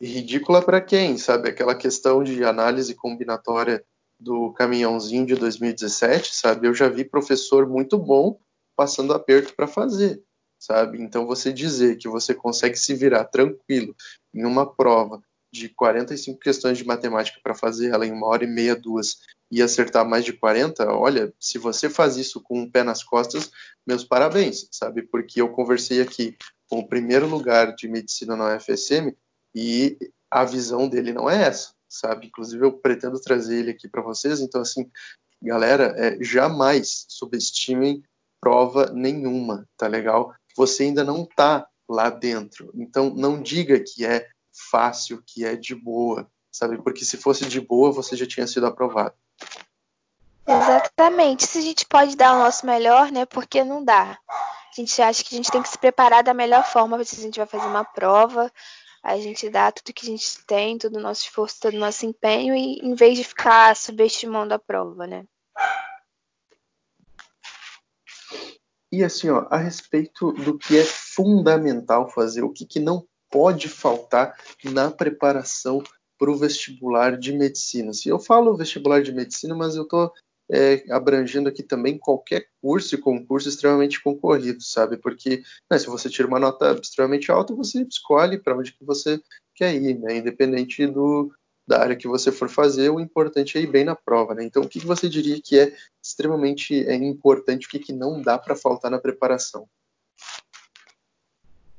ridícula 0.00 0.62
para 0.62 0.80
quem, 0.80 1.18
sabe? 1.18 1.48
Aquela 1.48 1.74
questão 1.74 2.22
de 2.22 2.44
análise 2.44 2.94
combinatória 2.94 3.84
do 4.18 4.52
caminhãozinho 4.52 5.26
de 5.26 5.34
2017, 5.34 6.34
sabe? 6.34 6.66
Eu 6.66 6.74
já 6.74 6.88
vi 6.88 7.04
professor 7.04 7.68
muito 7.68 7.98
bom 7.98 8.38
passando 8.74 9.14
aperto 9.14 9.54
para 9.54 9.66
fazer, 9.66 10.22
sabe? 10.66 11.00
Então 11.00 11.26
você 11.26 11.52
dizer 11.52 11.96
que 11.96 12.08
você 12.08 12.34
consegue 12.34 12.76
se 12.76 12.92
virar 12.92 13.24
tranquilo 13.24 13.94
em 14.34 14.44
uma 14.44 14.66
prova 14.66 15.22
de 15.52 15.68
45 15.68 16.40
questões 16.40 16.76
de 16.76 16.84
matemática 16.84 17.38
para 17.42 17.54
fazer 17.54 17.90
ela 17.90 18.04
em 18.04 18.10
uma 18.10 18.26
hora 18.26 18.44
e 18.44 18.48
meia, 18.48 18.74
duas, 18.74 19.18
e 19.50 19.62
acertar 19.62 20.06
mais 20.06 20.24
de 20.24 20.32
40, 20.32 20.92
olha, 20.92 21.32
se 21.38 21.56
você 21.56 21.88
faz 21.88 22.16
isso 22.16 22.40
com 22.40 22.58
um 22.60 22.70
pé 22.70 22.82
nas 22.82 23.04
costas, 23.04 23.52
meus 23.86 24.04
parabéns, 24.04 24.68
sabe? 24.72 25.02
Porque 25.02 25.40
eu 25.40 25.48
conversei 25.50 26.02
aqui 26.02 26.36
com 26.68 26.80
o 26.80 26.88
primeiro 26.88 27.28
lugar 27.28 27.72
de 27.76 27.86
medicina 27.86 28.34
na 28.34 28.56
UFSM 28.56 29.14
e 29.54 29.96
a 30.28 30.44
visão 30.44 30.88
dele 30.88 31.12
não 31.12 31.30
é 31.30 31.44
essa, 31.44 31.72
sabe? 31.88 32.26
Inclusive 32.26 32.64
eu 32.64 32.72
pretendo 32.72 33.20
trazer 33.20 33.60
ele 33.60 33.70
aqui 33.70 33.88
para 33.88 34.02
vocês. 34.02 34.40
Então 34.40 34.60
assim, 34.60 34.90
galera, 35.40 35.94
é, 35.96 36.18
jamais 36.20 37.06
subestimem 37.08 38.02
prova 38.40 38.92
nenhuma, 38.92 39.64
tá 39.76 39.86
legal? 39.86 40.34
Você 40.56 40.84
ainda 40.84 41.04
não 41.04 41.24
tá 41.24 41.66
lá 41.88 42.10
dentro. 42.10 42.70
Então 42.74 43.10
não 43.10 43.40
diga 43.40 43.78
que 43.80 44.04
é 44.04 44.26
fácil, 44.70 45.22
que 45.24 45.44
é 45.44 45.54
de 45.54 45.74
boa, 45.74 46.30
sabe? 46.50 46.82
Porque 46.82 47.04
se 47.04 47.16
fosse 47.16 47.46
de 47.46 47.60
boa, 47.60 47.92
você 47.92 48.16
já 48.16 48.26
tinha 48.26 48.46
sido 48.46 48.66
aprovado. 48.66 49.14
Exatamente. 50.46 51.46
Se 51.46 51.58
a 51.58 51.62
gente 51.62 51.84
pode 51.86 52.16
dar 52.16 52.34
o 52.34 52.38
nosso 52.38 52.64
melhor, 52.64 53.10
né? 53.10 53.26
Porque 53.26 53.62
não 53.62 53.84
dá. 53.84 54.18
A 54.28 54.80
gente 54.80 55.00
acha 55.00 55.22
que 55.22 55.34
a 55.34 55.38
gente 55.38 55.50
tem 55.50 55.62
que 55.62 55.68
se 55.68 55.78
preparar 55.78 56.22
da 56.22 56.34
melhor 56.34 56.64
forma 56.64 57.02
se 57.04 57.18
a 57.18 57.22
gente 57.22 57.38
vai 57.38 57.46
fazer 57.46 57.66
uma 57.66 57.84
prova 57.84 58.50
a 59.06 59.20
gente 59.20 59.48
dá 59.48 59.70
tudo 59.70 59.94
que 59.94 60.04
a 60.04 60.10
gente 60.10 60.44
tem, 60.44 60.76
todo 60.76 60.96
o 60.96 61.00
nosso 61.00 61.22
esforço, 61.22 61.60
todo 61.60 61.74
o 61.74 61.78
nosso 61.78 62.04
empenho, 62.04 62.56
e 62.56 62.80
em 62.82 62.94
vez 62.94 63.16
de 63.16 63.22
ficar 63.22 63.76
subestimando 63.76 64.52
a 64.52 64.58
prova, 64.58 65.06
né? 65.06 65.24
E 68.92 69.02
assim, 69.02 69.28
ó, 69.28 69.46
a 69.50 69.56
respeito 69.56 70.32
do 70.32 70.56
que 70.56 70.76
é 70.78 70.84
fundamental 70.84 72.08
fazer, 72.10 72.42
o 72.42 72.52
que, 72.52 72.64
que 72.64 72.78
não 72.78 73.06
pode 73.30 73.68
faltar 73.68 74.34
na 74.64 74.90
preparação 74.90 75.82
para 76.18 76.30
o 76.30 76.36
vestibular 76.36 77.18
de 77.18 77.32
medicina. 77.32 77.92
Se 77.92 78.08
eu 78.08 78.18
falo 78.18 78.56
vestibular 78.56 79.02
de 79.02 79.12
medicina, 79.12 79.54
mas 79.54 79.76
eu 79.76 79.82
estou 79.82 80.12
é, 80.50 80.84
abrangendo 80.90 81.48
aqui 81.48 81.62
também 81.62 81.98
qualquer 81.98 82.48
curso 82.62 82.94
e 82.94 82.98
concurso 82.98 83.48
extremamente 83.48 84.02
concorrido, 84.02 84.62
sabe? 84.62 84.96
Porque 84.96 85.42
né, 85.70 85.78
se 85.78 85.86
você 85.86 86.08
tira 86.08 86.28
uma 86.28 86.38
nota 86.38 86.78
extremamente 86.80 87.30
alta, 87.30 87.54
você 87.54 87.82
escolhe 87.82 88.38
para 88.38 88.56
onde 88.56 88.72
que 88.72 88.84
você 88.84 89.20
quer 89.54 89.74
ir, 89.74 89.98
né? 89.98 90.18
Independente 90.18 90.86
do, 90.86 91.32
da 91.66 91.80
área 91.80 91.96
que 91.96 92.06
você 92.06 92.30
for 92.30 92.48
fazer, 92.48 92.90
o 92.90 93.00
importante 93.00 93.58
é 93.58 93.60
ir 93.60 93.66
bem 93.66 93.84
na 93.84 93.96
prova, 93.96 94.34
né? 94.34 94.44
Então, 94.44 94.62
o 94.62 94.68
que, 94.68 94.78
você 94.78 95.08
diria 95.08 95.40
que 95.42 95.58
é 95.58 95.74
extremamente 96.02 96.86
é, 96.86 96.94
importante, 96.94 97.66
o 97.66 97.70
que, 97.70 97.78
que 97.78 97.92
não 97.92 98.22
dá 98.22 98.38
para 98.38 98.54
faltar 98.54 98.90
na 98.90 98.98
preparação? 98.98 99.68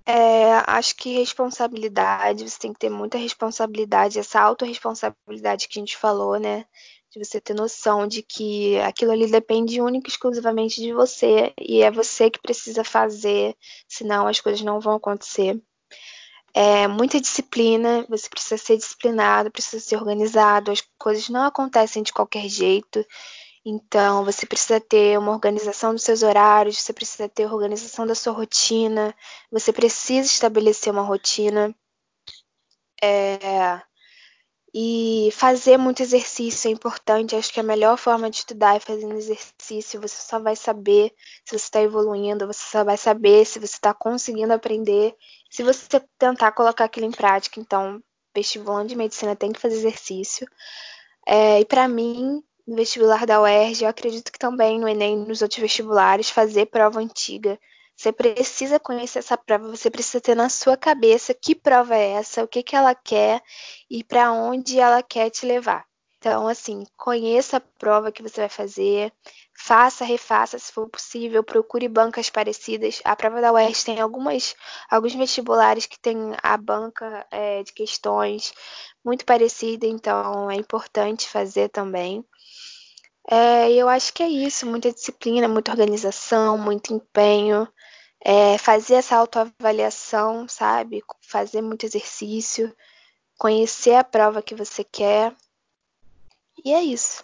É, 0.06 0.54
acho 0.68 0.96
que 0.96 1.18
responsabilidade, 1.18 2.50
você 2.50 2.60
tem 2.60 2.74
que 2.74 2.80
ter 2.80 2.90
muita 2.90 3.18
responsabilidade, 3.18 4.20
essa 4.20 4.42
autorresponsabilidade 4.42 5.68
que 5.68 5.80
a 5.80 5.82
gente 5.82 5.98
falou, 5.98 6.40
né? 6.40 6.66
De 7.12 7.24
você 7.24 7.40
ter 7.40 7.54
noção 7.54 8.06
de 8.08 8.22
que 8.22 8.78
aquilo 8.80 9.12
ali 9.12 9.30
depende 9.30 9.82
única 9.82 10.08
e 10.08 10.12
exclusivamente 10.12 10.82
de 10.82 10.94
você 10.94 11.54
e 11.58 11.82
é 11.82 11.90
você 11.90 12.30
que 12.30 12.42
precisa 12.42 12.84
fazer, 12.84 13.56
senão 13.88 14.28
as 14.28 14.40
coisas 14.42 14.62
não 14.62 14.80
vão 14.80 14.96
acontecer. 14.96 15.62
É 16.60 16.88
muita 16.88 17.22
disciplina, 17.22 18.04
você 18.10 18.28
precisa 18.28 18.58
ser 18.58 18.78
disciplinado, 18.78 19.52
precisa 19.52 19.80
ser 19.80 19.96
organizado, 19.96 20.72
as 20.72 20.82
coisas 20.98 21.30
não 21.30 21.44
acontecem 21.44 22.02
de 22.02 22.12
qualquer 22.12 22.50
jeito. 22.50 23.06
Então, 23.64 24.26
você 24.26 24.44
precisa 24.44 24.80
ter 24.82 25.20
uma 25.20 25.34
organização 25.34 25.94
dos 25.94 26.02
seus 26.02 26.24
horários, 26.24 26.80
você 26.80 26.92
precisa 26.92 27.30
ter 27.30 27.46
organização 27.46 28.08
da 28.08 28.16
sua 28.16 28.34
rotina, 28.34 29.16
você 29.52 29.72
precisa 29.72 30.26
estabelecer 30.26 30.92
uma 30.92 31.04
rotina. 31.04 31.76
É... 33.04 33.80
E 34.74 35.30
fazer 35.32 35.78
muito 35.78 36.02
exercício 36.02 36.68
é 36.68 36.72
importante. 36.72 37.36
Acho 37.36 37.54
que 37.54 37.60
a 37.60 37.64
melhor 37.64 37.98
forma 37.98 38.30
de 38.30 38.38
estudar 38.38 38.76
é 38.76 38.80
fazendo 38.80 39.16
exercício. 39.16 40.02
Você 40.02 40.22
só 40.22 40.40
vai 40.40 40.56
saber 40.56 41.14
se 41.46 41.58
você 41.58 41.66
está 41.66 41.82
evoluindo, 41.82 42.46
você 42.48 42.64
só 42.72 42.84
vai 42.84 42.98
saber 42.98 43.46
se 43.46 43.60
você 43.60 43.76
está 43.76 43.94
conseguindo 43.94 44.54
aprender. 44.54 45.16
Se 45.58 45.64
você 45.64 46.00
tentar 46.20 46.52
colocar 46.52 46.84
aquilo 46.86 47.08
em 47.08 47.12
prática, 47.12 47.60
então, 47.60 48.00
vestibulando 48.32 48.90
de 48.90 48.96
medicina 48.96 49.36
tem 49.36 49.52
que 49.52 49.60
fazer 49.60 49.78
exercício. 49.78 50.48
É, 51.26 51.60
e 51.60 51.66
para 51.66 51.88
mim, 51.88 52.44
no 52.68 52.76
vestibular 52.76 53.26
da 53.26 53.42
UERJ, 53.42 53.84
eu 53.84 53.90
acredito 53.90 54.32
que 54.32 54.38
também 54.38 54.80
no 54.80 54.88
Enem, 54.88 55.18
nos 55.18 55.42
outros 55.42 55.60
vestibulares, 55.60 56.30
fazer 56.30 56.68
prova 56.68 57.00
antiga. 57.00 57.60
Você 57.96 58.12
precisa 58.12 58.80
conhecer 58.80 59.18
essa 59.18 59.36
prova, 59.36 59.68
você 59.68 59.90
precisa 59.90 60.22
ter 60.22 60.36
na 60.36 60.48
sua 60.48 60.78
cabeça 60.78 61.34
que 61.34 61.56
prova 61.56 61.96
é 61.96 62.12
essa, 62.12 62.44
o 62.44 62.48
que, 62.48 62.62
que 62.62 62.76
ela 62.76 62.94
quer 62.94 63.42
e 63.90 64.04
para 64.04 64.32
onde 64.32 64.80
ela 64.80 65.02
quer 65.02 65.32
te 65.32 65.44
levar. 65.48 65.88
Então, 66.28 66.46
assim, 66.46 66.84
conheça 66.98 67.56
a 67.56 67.62
prova 67.62 68.12
que 68.12 68.22
você 68.22 68.42
vai 68.42 68.50
fazer, 68.50 69.14
faça, 69.58 70.04
refaça 70.04 70.60
se 70.60 70.74
for 70.74 70.90
possível, 70.90 71.42
procure 71.42 71.88
bancas 71.88 72.30
parecidas. 72.30 73.02
A 73.06 73.16
prova 73.16 73.40
da 73.40 73.54
UERJ 73.54 73.86
tem 73.86 74.02
algumas, 74.02 74.54
alguns 74.92 75.16
vestibulares 75.16 75.86
que 75.86 75.98
tem 75.98 76.18
a 76.44 76.58
banca 76.58 77.26
é, 77.32 77.64
de 77.64 77.72
questões 77.72 78.54
muito 79.06 79.24
parecida, 79.24 79.88
então 79.88 80.52
é 80.52 80.56
importante 80.56 81.30
fazer 81.30 81.70
também. 81.70 82.26
É, 83.32 83.72
eu 83.72 83.88
acho 83.88 84.12
que 84.14 84.22
é 84.22 84.28
isso, 84.28 84.66
muita 84.66 84.92
disciplina, 84.92 85.48
muita 85.48 85.72
organização, 85.72 86.58
muito 86.58 86.94
empenho, 86.94 87.66
é, 88.20 88.58
fazer 88.58 88.96
essa 88.96 89.16
autoavaliação, 89.16 90.46
sabe? 90.46 91.02
Fazer 91.22 91.62
muito 91.62 91.86
exercício, 91.86 92.76
conhecer 93.38 93.96
a 93.96 94.04
prova 94.04 94.42
que 94.42 94.54
você 94.54 94.84
quer. 94.84 95.34
E 96.68 96.74
é 96.74 96.84
isso. 96.84 97.24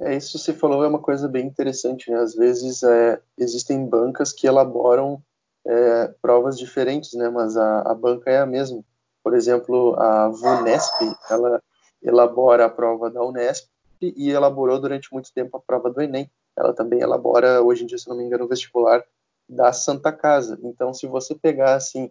É, 0.00 0.16
isso 0.16 0.36
você 0.36 0.52
falou 0.52 0.82
é 0.82 0.88
uma 0.88 0.98
coisa 0.98 1.28
bem 1.28 1.46
interessante, 1.46 2.10
né? 2.10 2.18
Às 2.18 2.34
vezes 2.34 2.82
é, 2.82 3.22
existem 3.38 3.86
bancas 3.86 4.32
que 4.32 4.44
elaboram 4.44 5.22
é, 5.64 6.08
provas 6.20 6.58
diferentes, 6.58 7.12
né? 7.12 7.28
Mas 7.28 7.56
a, 7.56 7.82
a 7.82 7.94
banca 7.94 8.28
é 8.28 8.38
a 8.38 8.46
mesma. 8.46 8.82
Por 9.22 9.34
exemplo, 9.36 9.94
a 10.00 10.26
VUNESP, 10.30 11.14
ela 11.30 11.62
elabora 12.02 12.64
a 12.64 12.68
prova 12.68 13.08
da 13.08 13.22
Unesp 13.22 13.68
e 14.02 14.30
elaborou 14.30 14.80
durante 14.80 15.12
muito 15.12 15.32
tempo 15.32 15.56
a 15.56 15.60
prova 15.60 15.88
do 15.88 16.02
Enem. 16.02 16.28
Ela 16.56 16.72
também 16.72 17.00
elabora, 17.00 17.62
hoje 17.62 17.84
em 17.84 17.86
dia, 17.86 17.98
se 17.98 18.08
não 18.08 18.16
me 18.16 18.24
engano, 18.24 18.46
o 18.46 18.48
vestibular 18.48 19.04
da 19.48 19.72
Santa 19.72 20.10
Casa. 20.10 20.58
Então, 20.64 20.92
se 20.92 21.06
você 21.06 21.36
pegar, 21.36 21.76
assim, 21.76 22.10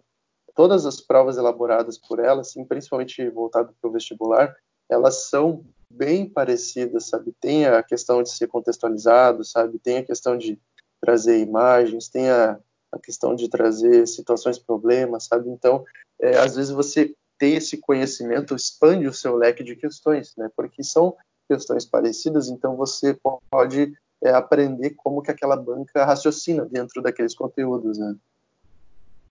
todas 0.54 0.86
as 0.86 1.02
provas 1.02 1.36
elaboradas 1.36 1.98
por 1.98 2.18
ela, 2.18 2.40
assim, 2.40 2.64
principalmente 2.64 3.28
voltado 3.28 3.74
para 3.78 3.90
o 3.90 3.92
vestibular, 3.92 4.56
elas 4.88 5.28
são 5.28 5.64
bem 5.90 6.28
parecidas, 6.28 7.06
sabe? 7.06 7.32
Tem 7.40 7.66
a 7.66 7.82
questão 7.82 8.22
de 8.22 8.30
ser 8.30 8.46
contextualizado, 8.48 9.44
sabe? 9.44 9.78
Tem 9.78 9.98
a 9.98 10.04
questão 10.04 10.36
de 10.36 10.58
trazer 11.00 11.38
imagens, 11.38 12.08
tem 12.08 12.30
a, 12.30 12.58
a 12.92 12.98
questão 12.98 13.34
de 13.34 13.48
trazer 13.48 14.06
situações, 14.06 14.58
problemas, 14.58 15.24
sabe? 15.24 15.48
Então, 15.50 15.84
é, 16.20 16.38
às 16.38 16.56
vezes 16.56 16.70
você 16.70 17.14
ter 17.38 17.50
esse 17.50 17.76
conhecimento 17.78 18.54
expande 18.54 19.06
o 19.06 19.12
seu 19.12 19.36
leque 19.36 19.62
de 19.62 19.76
questões, 19.76 20.34
né? 20.36 20.50
Porque 20.56 20.82
são 20.82 21.14
questões 21.48 21.84
parecidas, 21.84 22.48
então 22.48 22.76
você 22.76 23.16
pode 23.50 23.96
é, 24.22 24.30
aprender 24.30 24.90
como 24.90 25.22
que 25.22 25.30
aquela 25.30 25.56
banca 25.56 26.04
raciocina 26.04 26.64
dentro 26.64 27.02
daqueles 27.02 27.34
conteúdos, 27.34 27.98
né? 27.98 28.16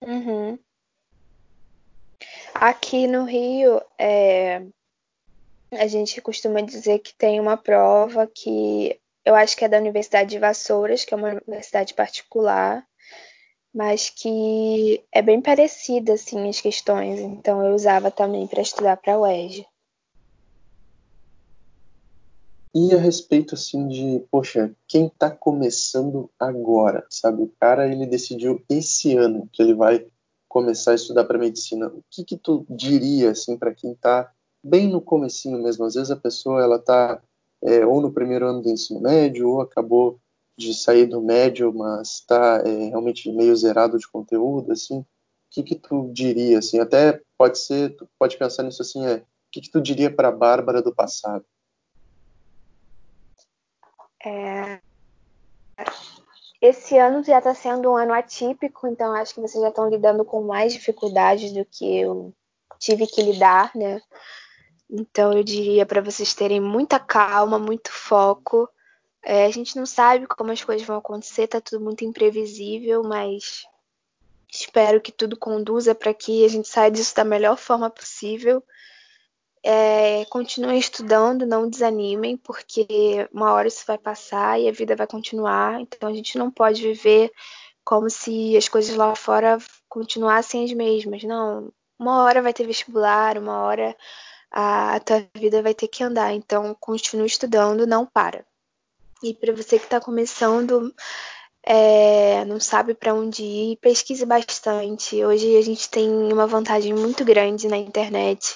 Uhum. 0.01 0.58
Aqui 2.53 3.08
no 3.08 3.26
Rio, 3.26 3.82
é, 3.97 4.66
a 5.78 5.88
gente 5.88 6.21
costuma 6.21 6.61
dizer 6.61 6.99
que 6.99 7.15
tem 7.15 7.39
uma 7.39 7.57
prova 7.57 8.28
que 8.28 8.99
eu 9.23 9.34
acho 9.34 9.57
que 9.57 9.65
é 9.65 9.69
da 9.69 9.80
Universidade 9.80 10.30
de 10.30 10.39
Vassouras, 10.39 11.03
que 11.03 11.13
é 11.13 11.17
uma 11.17 11.41
universidade 11.47 11.93
particular, 11.93 12.86
mas 13.73 14.09
que 14.09 15.03
é 15.11 15.21
bem 15.21 15.41
parecida 15.41 16.13
assim 16.13 16.47
as 16.47 16.61
questões, 16.61 17.19
então 17.19 17.65
eu 17.65 17.73
usava 17.73 18.09
também 18.09 18.47
para 18.47 18.61
estudar 18.61 18.97
para 18.97 19.15
a 19.15 19.19
UERJ. 19.19 19.65
E 22.73 22.93
a 22.93 22.97
respeito 22.97 23.55
assim 23.55 23.88
de, 23.88 24.23
poxa, 24.30 24.76
quem 24.88 25.07
está 25.07 25.32
começando 25.32 26.30
agora, 26.38 27.05
sabe? 27.09 27.43
O 27.43 27.51
cara 27.59 27.88
ele 27.88 28.05
decidiu 28.05 28.63
esse 28.69 29.15
ano 29.15 29.49
que 29.51 29.63
ele 29.63 29.73
vai 29.73 30.05
começar 30.47 30.91
a 30.91 30.95
estudar 30.95 31.23
para 31.23 31.38
medicina. 31.38 31.88
O 31.88 32.03
que 32.11 32.23
que 32.23 32.38
tu 32.38 32.65
diria 32.69 33.32
assim 33.32 33.57
para 33.57 33.73
quem 33.73 33.93
está 33.93 34.30
bem 34.66 34.88
no 34.88 34.99
comecinho 34.99 35.61
mesmo? 35.61 35.86
Às 35.86 35.93
vezes 35.93 36.09
a 36.09 36.16
pessoa 36.16 36.61
ela 36.61 36.78
está 36.78 37.22
é, 37.61 37.86
ou 37.86 38.01
no 38.01 38.11
primeiro 38.11 38.47
ano 38.47 38.61
do 38.61 38.70
ensino 38.70 38.99
médio 38.99 39.49
ou 39.49 39.61
acabou 39.61 40.20
de 40.57 40.74
sair 40.74 41.05
do 41.05 41.22
médio, 41.22 41.72
mas 41.74 42.16
está 42.16 42.63
é, 42.66 42.89
realmente 42.89 43.32
meio 43.32 43.55
zerado 43.55 43.99
de 43.99 44.07
conteúdo, 44.07 44.72
assim. 44.72 44.99
O 44.99 45.05
que 45.51 45.63
que 45.63 45.76
tu 45.76 46.09
diria 46.11 46.59
assim? 46.59 46.80
Até 46.80 47.22
pode 47.38 47.59
ser, 47.59 47.95
tu 47.95 48.07
pode 48.18 48.38
pensar 48.38 48.63
nisso 48.63 48.82
assim, 48.82 49.05
é, 49.05 49.18
o 49.18 49.24
que 49.51 49.61
que 49.61 49.70
tu 49.70 49.80
diria 49.80 50.13
para 50.13 50.30
a 50.30 50.32
Bárbara 50.32 50.82
do 50.82 50.93
passado? 50.93 51.45
É... 54.26 54.80
Esse 56.59 56.97
ano 56.97 57.24
já 57.24 57.38
está 57.38 57.53
sendo 57.53 57.91
um 57.91 57.95
ano 57.95 58.13
atípico, 58.13 58.88
então 58.88 59.13
acho 59.13 59.36
que 59.36 59.41
vocês 59.41 59.61
já 59.61 59.70
estão 59.70 59.88
lidando 59.89 60.26
com 60.26 60.41
mais 60.41 60.74
dificuldades 60.74 61.51
do 61.51 61.63
que 61.63 61.99
eu 61.99 62.34
tive 62.80 63.05
que 63.05 63.22
lidar, 63.22 63.72
né? 63.76 64.01
Então 64.89 65.33
eu 65.33 65.43
diria 65.43 65.86
para 65.86 66.01
vocês 66.01 66.33
terem 66.33 66.59
muita 66.59 66.99
calma, 66.99 67.57
muito 67.57 67.91
foco. 67.91 68.69
É, 69.23 69.45
a 69.45 69.51
gente 69.51 69.75
não 69.75 69.86
sabe 69.86 70.27
como 70.27 70.51
as 70.51 70.63
coisas 70.63 70.86
vão 70.86 70.97
acontecer, 70.97 71.47
tá 71.47 71.59
tudo 71.59 71.83
muito 71.83 72.05
imprevisível, 72.05 73.03
mas 73.03 73.65
espero 74.51 75.01
que 75.01 75.11
tudo 75.11 75.36
conduza 75.38 75.95
para 75.95 76.13
que 76.13 76.45
a 76.45 76.47
gente 76.47 76.67
saia 76.67 76.91
disso 76.91 77.15
da 77.15 77.23
melhor 77.23 77.57
forma 77.57 77.89
possível 77.89 78.63
é, 79.67 80.25
continuem 80.25 80.77
estudando, 80.77 81.43
não 81.43 81.67
desanimem, 81.67 82.38
porque 82.38 82.86
uma 83.33 83.51
hora 83.51 83.67
isso 83.67 83.83
vai 83.88 83.97
passar 83.97 84.59
e 84.61 84.69
a 84.69 84.71
vida 84.71 84.95
vai 84.95 85.07
continuar. 85.07 85.81
Então 85.81 86.07
a 86.07 86.13
gente 86.13 86.38
não 86.38 86.51
pode 86.51 86.83
viver 86.83 87.31
como 87.83 88.07
se 88.07 88.55
as 88.55 88.69
coisas 88.69 88.95
lá 88.95 89.15
fora 89.15 89.57
continuassem 89.89 90.63
as 90.63 90.71
mesmas. 90.71 91.23
Não, 91.23 91.73
uma 91.97 92.23
hora 92.23 92.43
vai 92.43 92.53
ter 92.53 92.67
vestibular, 92.67 93.39
uma 93.39 93.63
hora 93.63 93.97
a, 94.52 94.96
a 94.96 95.00
tua 95.00 95.26
vida 95.36 95.62
vai 95.62 95.74
ter 95.74 95.88
que 95.88 96.04
andar. 96.04 96.34
Então 96.34 96.76
continue 96.80 97.28
estudando, 97.28 97.88
não 97.88 98.06
para. 98.06 98.46
E 99.24 99.34
para 99.34 99.54
você 99.54 99.80
que 99.80 99.86
está 99.86 100.00
começando, 100.00 100.93
é, 101.66 102.46
não 102.46 102.60
sabe 102.60 102.93
para 102.93 103.14
onde 103.14 103.43
ir, 103.43 103.78
pesquise 103.78 104.26
bastante. 104.26 105.24
Hoje 105.24 105.58
a 105.58 105.62
gente 105.62 105.89
tem 105.89 106.10
uma 106.10 106.46
vantagem 106.46 106.93
muito 106.93 107.26
grande 107.26 107.68
na 107.68 107.78
internet. 107.78 108.56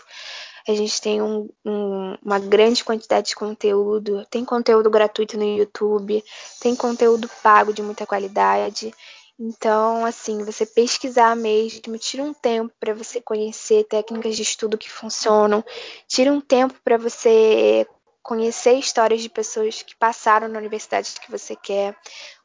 A 0.68 0.76
gente 0.76 1.02
tem 1.02 1.20
um, 1.20 1.50
um, 1.66 2.16
uma 2.24 2.38
grande 2.38 2.84
quantidade 2.84 3.30
de 3.30 3.36
conteúdo. 3.36 4.24
Tem 4.30 4.46
conteúdo 4.46 4.90
gratuito 4.90 5.38
no 5.38 5.44
YouTube, 5.44 6.24
tem 6.62 6.76
conteúdo 6.76 7.28
pago 7.42 7.74
de 7.74 7.82
muita 7.82 8.06
qualidade. 8.06 8.94
Então, 9.40 10.06
assim, 10.06 10.44
você 10.44 10.66
pesquisar 10.66 11.34
mesmo, 11.34 11.98
tira 11.98 12.22
um 12.22 12.34
tempo 12.34 12.74
para 12.78 12.94
você 12.94 13.22
conhecer 13.22 13.86
técnicas 13.86 14.36
de 14.36 14.42
estudo 14.42 14.78
que 14.78 14.92
funcionam, 14.92 15.64
tira 16.10 16.30
um 16.34 16.42
tempo 16.42 16.76
para 16.84 16.98
você 16.98 17.88
conhecer 18.22 18.74
histórias 18.74 19.22
de 19.22 19.30
pessoas 19.30 19.82
que 19.82 19.96
passaram 19.96 20.50
na 20.50 20.60
universidade 20.60 21.16
que 21.22 21.32
você 21.32 21.56
quer, 21.56 21.96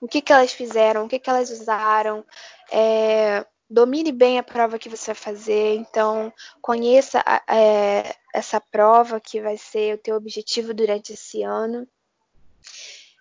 o 0.01 0.07
que, 0.07 0.23
que 0.23 0.33
elas 0.33 0.53
fizeram, 0.53 1.05
o 1.05 1.09
que, 1.09 1.19
que 1.19 1.29
elas 1.29 1.51
usaram, 1.51 2.25
é, 2.71 3.45
domine 3.69 4.13
bem 4.13 4.39
a 4.39 4.43
prova 4.45 4.79
que 4.79 4.89
você 4.89 5.07
vai 5.07 5.17
fazer, 5.17 5.75
então 5.75 6.33
conheça 6.63 7.23
é, 7.49 8.15
essa 8.33 8.61
prova 8.61 9.21
que 9.21 9.41
vai 9.41 9.57
ser 9.57 9.97
o 9.97 9.99
teu 9.99 10.15
objetivo 10.15 10.73
durante 10.73 11.13
esse 11.13 11.43
ano 11.43 11.89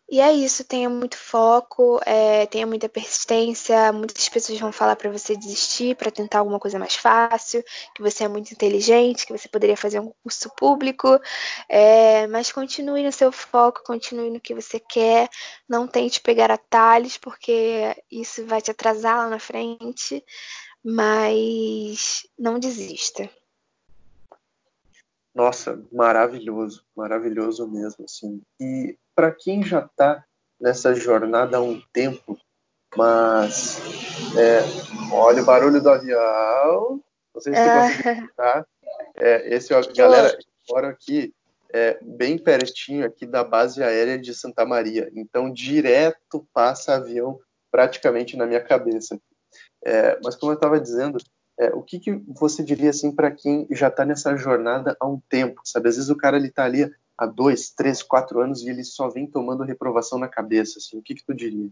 e 0.09 0.19
é 0.19 0.31
isso, 0.31 0.65
tenha 0.65 0.89
muito 0.89 1.17
foco, 1.17 1.99
é, 2.05 2.45
tenha 2.45 2.67
muita 2.67 2.89
persistência. 2.89 3.91
Muitas 3.93 4.27
pessoas 4.29 4.59
vão 4.59 4.71
falar 4.71 4.95
para 4.95 5.09
você 5.09 5.35
desistir, 5.35 5.95
para 5.95 6.11
tentar 6.11 6.39
alguma 6.39 6.59
coisa 6.59 6.77
mais 6.77 6.95
fácil, 6.95 7.63
que 7.95 8.01
você 8.01 8.25
é 8.25 8.27
muito 8.27 8.51
inteligente, 8.51 9.25
que 9.25 9.35
você 9.35 9.47
poderia 9.47 9.77
fazer 9.77 9.99
um 9.99 10.11
curso 10.21 10.49
público, 10.55 11.19
é, 11.69 12.27
mas 12.27 12.51
continue 12.51 13.03
no 13.03 13.11
seu 13.11 13.31
foco, 13.31 13.83
continue 13.83 14.29
no 14.29 14.41
que 14.41 14.53
você 14.53 14.79
quer. 14.79 15.29
Não 15.67 15.87
tente 15.87 16.21
pegar 16.21 16.51
atalhos, 16.51 17.17
porque 17.17 17.95
isso 18.11 18.45
vai 18.45 18.61
te 18.61 18.71
atrasar 18.71 19.17
lá 19.17 19.29
na 19.29 19.39
frente, 19.39 20.23
mas 20.83 22.27
não 22.37 22.59
desista. 22.59 23.29
Nossa, 25.33 25.83
maravilhoso, 25.91 26.85
maravilhoso 26.95 27.67
mesmo, 27.67 28.05
assim. 28.05 28.41
E 28.59 28.95
para 29.15 29.31
quem 29.31 29.63
já 29.63 29.79
está 29.79 30.23
nessa 30.59 30.95
jornada 30.95 31.57
há 31.57 31.61
um 31.61 31.81
tempo, 31.91 32.37
mas 32.95 33.79
é, 34.37 34.61
olha 35.11 35.41
o 35.41 35.45
barulho 35.45 35.81
do 35.81 35.89
avião. 35.89 37.01
Não 37.33 37.41
sei 37.41 37.53
se 37.53 37.59
você 37.59 37.69
é. 37.69 37.87
conseguiu 37.87 38.13
escutar. 38.13 38.67
É, 39.15 39.55
esse, 39.55 39.93
galera, 39.93 40.37
mora 40.69 40.89
aqui 40.89 41.33
é, 41.73 41.97
bem 42.01 42.37
pertinho 42.37 43.05
aqui 43.05 43.25
da 43.25 43.43
base 43.43 43.83
aérea 43.83 44.17
de 44.17 44.33
Santa 44.33 44.65
Maria. 44.65 45.11
Então, 45.15 45.51
direto 45.51 46.47
passa 46.53 46.95
avião 46.95 47.39
praticamente 47.71 48.37
na 48.37 48.45
minha 48.45 48.61
cabeça. 48.61 49.19
É, 49.83 50.19
mas 50.23 50.35
como 50.35 50.51
eu 50.51 50.55
estava 50.55 50.79
dizendo, 50.79 51.17
é, 51.59 51.69
o 51.69 51.81
que, 51.81 51.99
que 51.99 52.11
você 52.27 52.63
diria 52.63 52.91
assim 52.91 53.11
para 53.11 53.31
quem 53.31 53.67
já 53.71 53.87
está 53.87 54.05
nessa 54.05 54.35
jornada 54.37 54.95
há 54.99 55.07
um 55.07 55.19
tempo, 55.27 55.61
sabe? 55.65 55.89
Às 55.89 55.95
vezes 55.95 56.09
o 56.09 56.17
cara 56.17 56.37
ele 56.37 56.47
está 56.47 56.63
ali 56.63 56.89
há 57.17 57.25
dois, 57.25 57.71
três, 57.71 58.01
quatro 58.01 58.41
anos 58.41 58.61
e 58.61 58.69
ele 58.69 58.83
só 58.83 59.09
vem 59.09 59.27
tomando 59.27 59.63
reprovação 59.63 60.17
na 60.19 60.27
cabeça, 60.27 60.79
assim. 60.79 60.97
O 60.97 61.01
que, 61.01 61.15
que 61.15 61.25
tu 61.25 61.33
diria? 61.33 61.69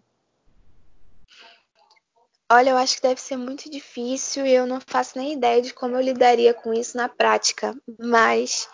Olha, 2.51 2.71
eu 2.71 2.77
acho 2.77 2.95
que 2.95 3.01
deve 3.01 3.21
ser 3.21 3.37
muito 3.37 3.69
difícil 3.69 4.45
e 4.45 4.51
eu 4.51 4.67
não 4.67 4.79
faço 4.81 5.17
nem 5.17 5.33
ideia 5.33 5.61
de 5.61 5.73
como 5.73 5.95
eu 5.95 6.01
lidaria 6.01 6.53
com 6.53 6.73
isso 6.73 6.97
na 6.97 7.07
prática. 7.07 7.73
Mas 7.97 8.67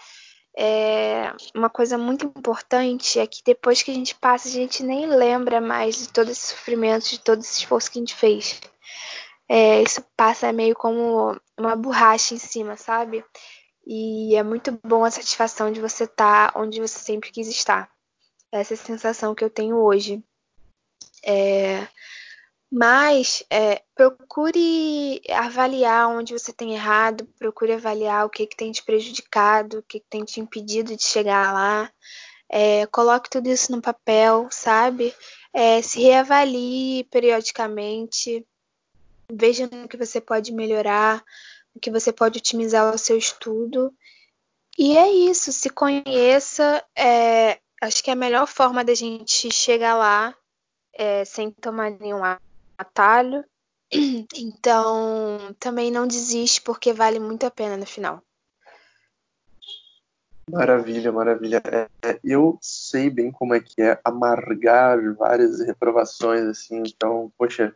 é, 0.58 1.32
uma 1.56 1.70
coisa 1.70 1.98
muito 1.98 2.26
importante 2.26 3.20
é 3.20 3.28
que 3.28 3.44
depois 3.46 3.84
que 3.84 3.92
a 3.92 3.94
gente 3.94 4.16
passa, 4.16 4.48
a 4.48 4.52
gente 4.52 4.82
nem 4.82 5.06
lembra 5.06 5.62
mais 5.62 5.98
de 5.98 6.10
todo 6.10 6.32
esse 6.32 6.48
sofrimento, 6.48 7.10
de 7.10 7.20
todo 7.20 7.42
esse 7.42 7.60
esforço 7.60 7.92
que 7.92 8.00
a 8.00 8.02
gente 8.02 8.16
fez 8.16 8.60
é, 9.50 9.82
isso 9.82 10.04
passa 10.16 10.52
meio 10.52 10.76
como 10.76 11.40
uma 11.58 11.76
borracha 11.76 12.34
em 12.34 12.38
cima, 12.38 12.76
sabe? 12.76 13.24
E 13.90 14.36
é 14.36 14.44
muito 14.44 14.78
bom 14.86 15.06
a 15.06 15.12
satisfação 15.12 15.72
de 15.72 15.80
você 15.80 16.04
estar 16.04 16.52
tá 16.52 16.60
onde 16.60 16.82
você 16.82 17.00
sempre 17.00 17.32
quis 17.32 17.48
estar. 17.48 17.90
Essa 18.52 18.74
é 18.74 18.76
a 18.76 18.78
sensação 18.78 19.34
que 19.34 19.44
eu 19.44 19.50
tenho 19.50 19.78
hoje. 19.78 20.22
É, 21.26 21.88
mas 22.70 23.46
é, 23.50 23.82
procure 23.96 25.22
avaliar 25.30 26.10
onde 26.10 26.34
você 26.34 26.52
tem 26.52 26.74
errado, 26.74 27.26
procure 27.40 27.72
avaliar 27.72 28.26
o 28.26 28.30
que, 28.30 28.46
que 28.46 28.58
tem 28.58 28.74
te 28.74 28.84
prejudicado, 28.84 29.80
o 29.80 29.84
que, 29.84 30.02
que 30.02 30.08
tem 30.10 30.26
te 30.26 30.42
impedido 30.42 30.94
de 30.94 31.04
chegar 31.04 31.54
lá. 31.54 31.90
É, 32.50 32.86
coloque 32.88 33.30
tudo 33.30 33.48
isso 33.48 33.72
no 33.72 33.82
papel, 33.82 34.50
sabe? 34.52 35.16
É, 35.54 35.82
se 35.82 36.02
reavalie 36.02 37.06
periodicamente 37.06 38.46
veja 39.32 39.68
no 39.72 39.88
que 39.88 39.98
você 39.98 40.22
pode 40.22 40.52
melhorar, 40.54 41.24
que 41.80 41.92
você 41.92 42.12
pode 42.12 42.40
otimizar 42.40 42.94
o 42.94 42.98
seu 42.98 43.18
estudo. 43.18 43.94
E 44.78 44.98
é 44.98 45.12
isso, 45.12 45.52
se 45.52 45.70
conheça. 45.70 46.84
É, 46.96 47.60
acho 47.82 48.04
que 48.04 48.10
é 48.10 48.14
a 48.14 48.16
melhor 48.16 48.48
forma 48.48 48.84
da 48.84 48.94
gente 48.94 49.52
chegar 49.52 49.96
lá 49.96 50.36
é, 50.94 51.26
sem 51.26 51.52
tomar 51.52 51.92
nenhum 51.92 52.22
atalho. 52.78 53.44
Então, 54.36 55.56
também 55.60 55.90
não 55.90 56.06
desiste, 56.06 56.62
porque 56.62 56.92
vale 56.92 57.20
muito 57.20 57.46
a 57.46 57.52
pena 57.52 57.78
no 57.78 57.86
final. 57.86 58.22
Maravilha, 60.50 61.12
maravilha. 61.12 61.62
É, 61.66 62.10
é 62.10 62.20
eu 62.24 62.58
sei 62.62 63.10
bem 63.10 63.32
como 63.32 63.54
é 63.54 63.60
que 63.60 63.82
é 63.82 64.00
amargar 64.04 64.98
várias 65.16 65.60
reprovações, 65.60 66.44
assim, 66.44 66.84
então, 66.86 67.32
poxa, 67.38 67.76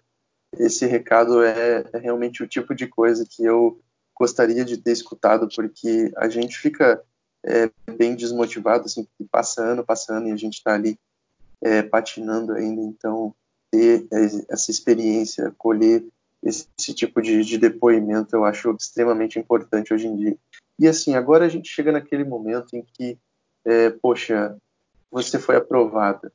esse 0.58 0.86
recado 0.86 1.44
é, 1.44 1.84
é, 1.94 1.98
realmente 1.98 2.44
o 2.44 2.48
tipo 2.48 2.74
de 2.74 2.88
coisa 2.88 3.26
que 3.30 3.44
eu 3.44 3.82
gostaria 4.16 4.64
de 4.64 4.78
ter 4.78 4.92
escutado, 4.92 5.48
porque 5.56 6.12
a 6.16 6.30
gente 6.30 6.58
fica 6.58 7.02
é, 7.44 7.70
bem 7.98 8.16
desmotivado, 8.16 8.86
assim, 8.86 9.08
passando, 9.32 9.84
passando, 9.84 10.28
e 10.28 10.32
a 10.32 10.38
gente 10.38 10.56
está 10.56 10.74
ali 10.74 11.00
é, 11.62 11.82
patinando 11.82 12.54
ainda. 12.54 12.82
Então, 12.82 13.34
ter 13.70 14.08
essa 14.50 14.70
experiência, 14.70 15.54
colher 15.58 16.04
esse, 16.44 16.68
esse 16.78 16.94
tipo 16.94 17.22
de, 17.22 17.44
de, 17.44 17.58
depoimento, 17.58 18.36
eu 18.36 18.44
acho 18.44 18.72
extremamente 18.72 19.40
importante 19.40 19.94
hoje 19.94 20.08
em 20.08 20.16
dia. 20.16 20.38
E 20.78 20.88
assim, 20.88 21.16
agora 21.16 21.46
a 21.46 21.50
gente 21.50 21.70
chega 21.70 21.92
naquele 21.92 22.24
momento 22.24 22.76
em 22.76 22.84
que, 22.94 23.18
é, 23.66 23.90
poxa, 23.90 24.58
você 25.12 25.40
foi 25.40 25.56
aprovada. 25.56 26.32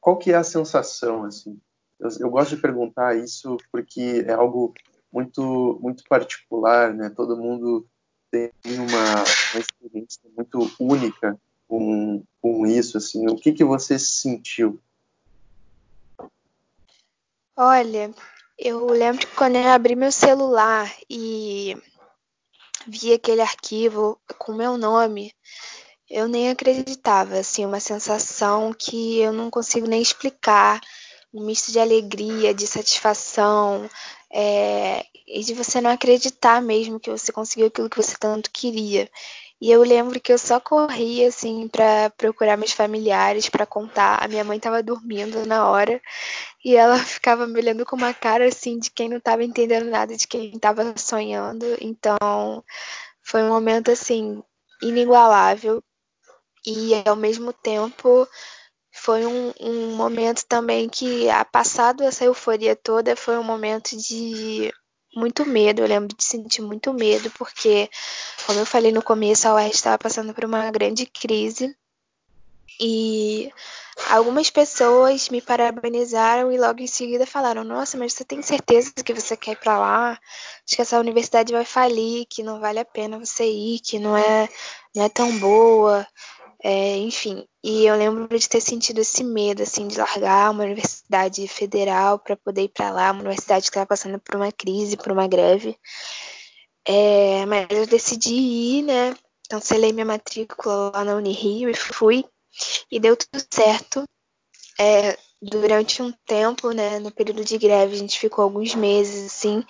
Qual 0.00 0.16
que 0.16 0.32
é 0.32 0.36
a 0.36 0.44
sensação, 0.44 1.24
assim? 1.24 1.58
eu, 2.02 2.10
eu 2.20 2.30
gosto 2.30 2.56
de 2.56 2.62
perguntar 2.62 3.16
isso 3.16 3.56
porque 3.70 4.24
é 4.26 4.32
algo 4.32 4.74
muito 5.12 5.78
muito 5.80 6.04
particular, 6.04 6.94
né? 6.94 7.10
Todo 7.10 7.36
mundo 7.36 7.86
tem 8.30 8.50
uma, 8.64 9.14
uma 9.52 9.60
experiência 9.60 10.22
muito 10.36 10.70
única 10.80 11.38
com, 11.68 12.24
com 12.40 12.66
isso, 12.66 12.96
assim. 12.96 13.28
O 13.28 13.36
que 13.36 13.52
que 13.52 13.64
você 13.64 13.98
sentiu? 13.98 14.80
Olha, 17.54 18.14
eu 18.58 18.86
lembro 18.86 19.26
que 19.26 19.34
quando 19.34 19.56
eu 19.56 19.68
abri 19.68 19.94
meu 19.94 20.10
celular 20.10 20.90
e 21.08 21.76
vi 22.86 23.12
aquele 23.12 23.42
arquivo 23.42 24.18
com 24.38 24.52
meu 24.52 24.78
nome, 24.78 25.32
eu 26.08 26.28
nem 26.28 26.50
acreditava, 26.50 27.38
assim, 27.38 27.64
uma 27.64 27.80
sensação 27.80 28.72
que 28.72 29.20
eu 29.20 29.32
não 29.32 29.50
consigo 29.50 29.86
nem 29.86 30.00
explicar 30.00 30.80
um 31.32 31.44
misto 31.44 31.72
de 31.72 31.78
alegria, 31.78 32.52
de 32.52 32.66
satisfação, 32.66 33.88
é, 34.32 35.04
e 35.26 35.40
de 35.44 35.54
você 35.54 35.80
não 35.80 35.90
acreditar 35.90 36.62
mesmo 36.62 36.98
que 36.98 37.10
você 37.10 37.30
conseguiu 37.30 37.66
aquilo 37.66 37.90
que 37.90 37.96
você 37.96 38.16
tanto 38.18 38.50
queria. 38.50 39.08
E 39.60 39.70
eu 39.70 39.82
lembro 39.82 40.20
que 40.20 40.32
eu 40.32 40.38
só 40.38 40.58
corria 40.58 41.28
assim 41.28 41.68
para 41.68 42.10
procurar 42.16 42.56
meus 42.56 42.72
familiares 42.72 43.48
para 43.48 43.64
contar. 43.64 44.22
A 44.22 44.26
minha 44.26 44.42
mãe 44.42 44.56
estava 44.56 44.82
dormindo 44.82 45.46
na 45.46 45.70
hora 45.70 46.00
e 46.64 46.74
ela 46.76 46.98
ficava 47.04 47.46
me 47.46 47.60
olhando 47.60 47.86
com 47.86 47.94
uma 47.94 48.12
cara 48.12 48.46
assim 48.48 48.78
de 48.78 48.90
quem 48.90 49.08
não 49.08 49.18
estava 49.18 49.44
entendendo 49.44 49.88
nada, 49.88 50.16
de 50.16 50.26
quem 50.26 50.50
estava 50.54 50.94
sonhando. 50.96 51.64
Então, 51.80 52.16
foi 53.22 53.42
um 53.42 53.48
momento 53.48 53.90
assim 53.90 54.42
inigualável 54.82 55.82
e 56.66 56.92
ao 57.06 57.16
mesmo 57.16 57.52
tempo 57.52 58.26
foi 59.04 59.26
um, 59.26 59.52
um 59.60 59.96
momento 59.96 60.44
também 60.46 60.88
que, 60.88 61.28
a 61.28 61.44
passado 61.44 62.04
essa 62.04 62.24
euforia 62.24 62.76
toda, 62.76 63.16
foi 63.16 63.36
um 63.36 63.42
momento 63.42 63.96
de 63.96 64.72
muito 65.16 65.44
medo. 65.44 65.82
Eu 65.82 65.88
lembro 65.88 66.16
de 66.16 66.22
sentir 66.22 66.62
muito 66.62 66.94
medo, 66.94 67.28
porque, 67.32 67.90
como 68.46 68.60
eu 68.60 68.66
falei 68.66 68.92
no 68.92 69.02
começo, 69.02 69.48
a 69.48 69.54
UERJ 69.54 69.74
estava 69.74 69.98
passando 69.98 70.32
por 70.32 70.44
uma 70.44 70.70
grande 70.70 71.04
crise. 71.04 71.76
E 72.80 73.52
algumas 74.08 74.50
pessoas 74.50 75.28
me 75.28 75.42
parabenizaram 75.42 76.52
e 76.52 76.58
logo 76.58 76.80
em 76.80 76.86
seguida 76.86 77.26
falaram: 77.26 77.64
Nossa, 77.64 77.98
mas 77.98 78.12
você 78.12 78.24
tem 78.24 78.40
certeza 78.40 78.92
que 79.04 79.12
você 79.12 79.36
quer 79.36 79.52
ir 79.52 79.56
para 79.56 79.78
lá? 79.78 80.10
Acho 80.12 80.76
que 80.76 80.82
essa 80.82 81.00
universidade 81.00 81.52
vai 81.52 81.64
falir, 81.64 82.24
que 82.30 82.42
não 82.42 82.60
vale 82.60 82.78
a 82.78 82.84
pena 82.84 83.18
você 83.18 83.44
ir, 83.44 83.80
que 83.80 83.98
não 83.98 84.16
é, 84.16 84.48
não 84.94 85.04
é 85.04 85.08
tão 85.08 85.36
boa. 85.40 86.06
É, 86.64 86.96
enfim, 86.98 87.44
e 87.62 87.84
eu 87.86 87.96
lembro 87.96 88.38
de 88.38 88.48
ter 88.48 88.60
sentido 88.60 89.00
esse 89.00 89.24
medo, 89.24 89.64
assim, 89.64 89.88
de 89.88 89.98
largar 89.98 90.50
uma 90.52 90.62
universidade 90.62 91.48
federal 91.48 92.20
para 92.20 92.36
poder 92.36 92.62
ir 92.62 92.68
para 92.68 92.90
lá, 92.90 93.10
uma 93.10 93.20
universidade 93.20 93.64
que 93.64 93.70
estava 93.70 93.86
passando 93.86 94.20
por 94.20 94.36
uma 94.36 94.52
crise, 94.52 94.96
por 94.96 95.10
uma 95.10 95.26
greve. 95.26 95.76
É, 96.86 97.44
mas 97.46 97.66
eu 97.70 97.86
decidi 97.86 98.34
ir, 98.34 98.82
né? 98.82 99.16
Cancelei 99.48 99.92
minha 99.92 100.06
matrícula 100.06 100.92
lá 100.94 101.04
na 101.04 101.16
Unirio 101.16 101.68
e 101.68 101.74
fui. 101.74 102.24
E 102.90 103.00
deu 103.00 103.16
tudo 103.16 103.44
certo. 103.52 104.04
É, 104.78 105.18
durante 105.40 106.00
um 106.00 106.12
tempo, 106.26 106.70
né? 106.70 107.00
No 107.00 107.10
período 107.10 107.44
de 107.44 107.58
greve, 107.58 107.94
a 107.94 107.98
gente 107.98 108.18
ficou 108.18 108.44
alguns 108.44 108.74
meses, 108.74 109.26
assim. 109.26 109.64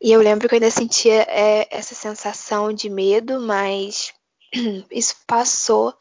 E 0.00 0.12
eu 0.12 0.20
lembro 0.20 0.48
que 0.48 0.54
eu 0.54 0.56
ainda 0.56 0.70
sentia 0.70 1.22
é, 1.22 1.66
essa 1.70 1.94
sensação 1.94 2.72
de 2.72 2.88
medo, 2.88 3.40
mas 3.40 4.12
isso 4.90 5.16
passou 5.26 5.94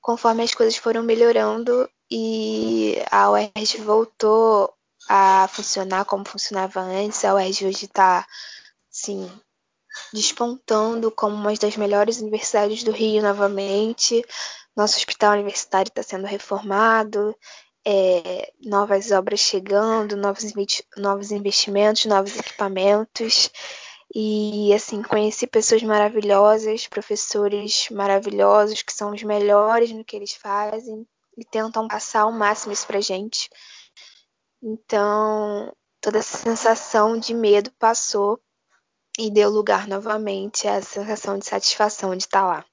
conforme 0.00 0.42
as 0.42 0.54
coisas 0.54 0.76
foram 0.76 1.02
melhorando 1.02 1.88
e 2.10 2.96
a 3.10 3.30
UERJ 3.30 3.78
voltou 3.78 4.72
a 5.08 5.48
funcionar 5.48 6.04
como 6.04 6.26
funcionava 6.26 6.80
antes. 6.80 7.24
A 7.24 7.34
UERJ 7.34 7.66
hoje 7.66 7.84
está, 7.86 8.26
sim, 8.90 9.30
despontando 10.12 11.10
como 11.10 11.34
uma 11.34 11.54
das 11.54 11.76
melhores 11.76 12.20
universidades 12.20 12.82
do 12.82 12.90
Rio 12.90 13.22
novamente. 13.22 14.24
Nosso 14.76 14.96
hospital 14.96 15.32
universitário 15.32 15.88
está 15.90 16.02
sendo 16.02 16.26
reformado, 16.26 17.34
é, 17.84 18.52
novas 18.64 19.10
obras 19.10 19.40
chegando, 19.40 20.16
novos, 20.16 20.44
novos 20.96 21.30
investimentos, 21.30 22.04
novos 22.04 22.36
equipamentos. 22.38 23.50
E 24.14 24.72
assim, 24.72 25.02
conheci 25.02 25.46
pessoas 25.46 25.82
maravilhosas, 25.82 26.86
professores 26.86 27.88
maravilhosos 27.90 28.82
que 28.82 28.92
são 28.92 29.12
os 29.12 29.22
melhores 29.22 29.92
no 29.92 30.04
que 30.04 30.16
eles 30.16 30.32
fazem 30.32 31.06
e 31.36 31.44
tentam 31.44 31.86
passar 31.86 32.22
ao 32.22 32.32
máximo 32.32 32.72
isso 32.72 32.86
pra 32.86 33.00
gente. 33.00 33.50
Então, 34.62 35.72
toda 36.00 36.18
essa 36.18 36.38
sensação 36.38 37.18
de 37.18 37.34
medo 37.34 37.70
passou 37.78 38.40
e 39.18 39.30
deu 39.30 39.50
lugar 39.50 39.86
novamente 39.86 40.66
à 40.66 40.80
sensação 40.80 41.38
de 41.38 41.46
satisfação 41.46 42.16
de 42.16 42.22
estar 42.22 42.46
lá. 42.46 42.64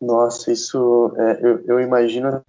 Nossa, 0.00 0.52
isso 0.52 1.12
é, 1.16 1.40
eu, 1.44 1.64
eu 1.66 1.80
imagino 1.80 2.44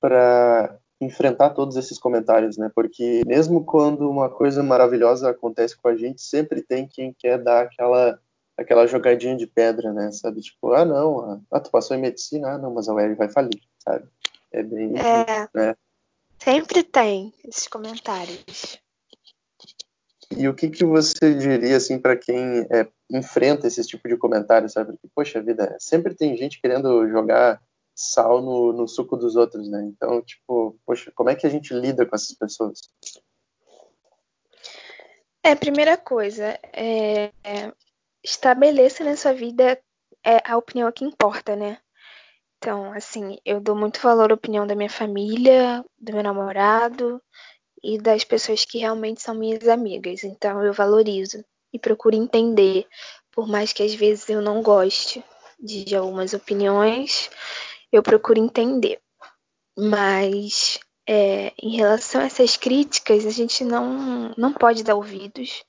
para 0.00 0.81
enfrentar 1.04 1.50
todos 1.50 1.76
esses 1.76 1.98
comentários, 1.98 2.56
né? 2.56 2.70
Porque 2.74 3.22
mesmo 3.26 3.64
quando 3.64 4.08
uma 4.08 4.28
coisa 4.28 4.62
maravilhosa 4.62 5.30
acontece 5.30 5.76
com 5.76 5.88
a 5.88 5.96
gente, 5.96 6.22
sempre 6.22 6.62
tem 6.62 6.86
quem 6.86 7.12
quer 7.12 7.38
dar 7.38 7.62
aquela 7.62 8.18
aquela 8.56 8.86
jogadinha 8.86 9.36
de 9.36 9.46
pedra, 9.46 9.92
né? 9.92 10.12
Sabe? 10.12 10.40
Tipo, 10.40 10.72
ah, 10.72 10.84
não, 10.84 11.42
ah, 11.50 11.60
tu 11.60 11.70
passou 11.70 11.96
em 11.96 12.00
medicina, 12.00 12.52
ah, 12.52 12.58
não, 12.58 12.72
mas 12.72 12.88
a 12.88 12.94
UERJ 12.94 13.16
vai 13.16 13.28
falir, 13.28 13.60
sabe? 13.78 14.06
É 14.52 14.62
bem, 14.62 14.92
é, 14.98 15.48
né? 15.54 15.74
Sempre 16.38 16.82
tem 16.82 17.32
esses 17.44 17.66
comentários. 17.66 18.78
E 20.36 20.48
o 20.48 20.54
que, 20.54 20.70
que 20.70 20.84
você 20.84 21.34
diria 21.34 21.76
assim 21.76 21.98
para 21.98 22.16
quem 22.16 22.66
é, 22.70 22.88
enfrenta 23.10 23.66
esse 23.66 23.82
tipo 23.86 24.08
de 24.08 24.16
comentário, 24.16 24.68
sabe? 24.68 24.92
Porque, 24.92 25.08
poxa 25.14 25.42
vida, 25.42 25.76
sempre 25.78 26.14
tem 26.14 26.36
gente 26.36 26.60
querendo 26.60 27.08
jogar 27.08 27.60
sal 27.94 28.40
no, 28.42 28.72
no 28.72 28.88
suco 28.88 29.16
dos 29.16 29.36
outros, 29.36 29.68
né? 29.68 29.82
Então, 29.84 30.22
tipo, 30.22 30.78
poxa, 30.84 31.12
como 31.14 31.30
é 31.30 31.34
que 31.34 31.46
a 31.46 31.50
gente 31.50 31.74
lida 31.74 32.06
com 32.06 32.14
essas 32.14 32.36
pessoas? 32.36 32.80
É, 35.42 35.54
primeira 35.54 35.96
coisa, 35.96 36.58
é, 36.72 37.32
estabeleça 38.22 39.02
na 39.02 39.16
sua 39.16 39.32
vida 39.32 39.78
é, 40.24 40.38
a 40.44 40.56
opinião 40.56 40.90
que 40.92 41.04
importa, 41.04 41.56
né? 41.56 41.78
Então, 42.58 42.92
assim, 42.92 43.38
eu 43.44 43.60
dou 43.60 43.74
muito 43.74 44.00
valor 44.00 44.30
à 44.30 44.34
opinião 44.34 44.64
da 44.64 44.76
minha 44.76 44.88
família, 44.88 45.84
do 45.98 46.12
meu 46.12 46.22
namorado 46.22 47.20
e 47.82 47.98
das 47.98 48.22
pessoas 48.22 48.64
que 48.64 48.78
realmente 48.78 49.20
são 49.20 49.34
minhas 49.34 49.66
amigas. 49.66 50.22
Então, 50.22 50.62
eu 50.62 50.72
valorizo 50.72 51.44
e 51.72 51.78
procuro 51.78 52.14
entender, 52.14 52.86
por 53.32 53.48
mais 53.48 53.72
que 53.72 53.82
às 53.82 53.92
vezes 53.92 54.28
eu 54.28 54.40
não 54.40 54.62
goste 54.62 55.24
de 55.58 55.96
algumas 55.96 56.34
opiniões, 56.34 57.30
eu 57.92 58.02
procuro 58.02 58.38
entender. 58.38 59.00
Mas 59.76 60.78
é, 61.06 61.52
em 61.60 61.76
relação 61.76 62.20
a 62.20 62.24
essas 62.24 62.56
críticas, 62.56 63.26
a 63.26 63.30
gente 63.30 63.64
não, 63.64 64.34
não 64.36 64.52
pode 64.52 64.82
dar 64.82 64.94
ouvidos 64.94 65.64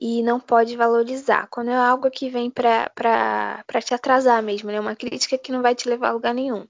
e 0.00 0.22
não 0.22 0.40
pode 0.40 0.76
valorizar. 0.76 1.48
Quando 1.48 1.70
é 1.70 1.76
algo 1.76 2.10
que 2.10 2.30
vem 2.30 2.50
para 2.50 3.62
te 3.84 3.94
atrasar 3.94 4.42
mesmo, 4.42 4.70
né? 4.70 4.80
Uma 4.80 4.96
crítica 4.96 5.36
que 5.36 5.52
não 5.52 5.62
vai 5.62 5.74
te 5.74 5.88
levar 5.88 6.08
a 6.08 6.12
lugar 6.12 6.34
nenhum. 6.34 6.66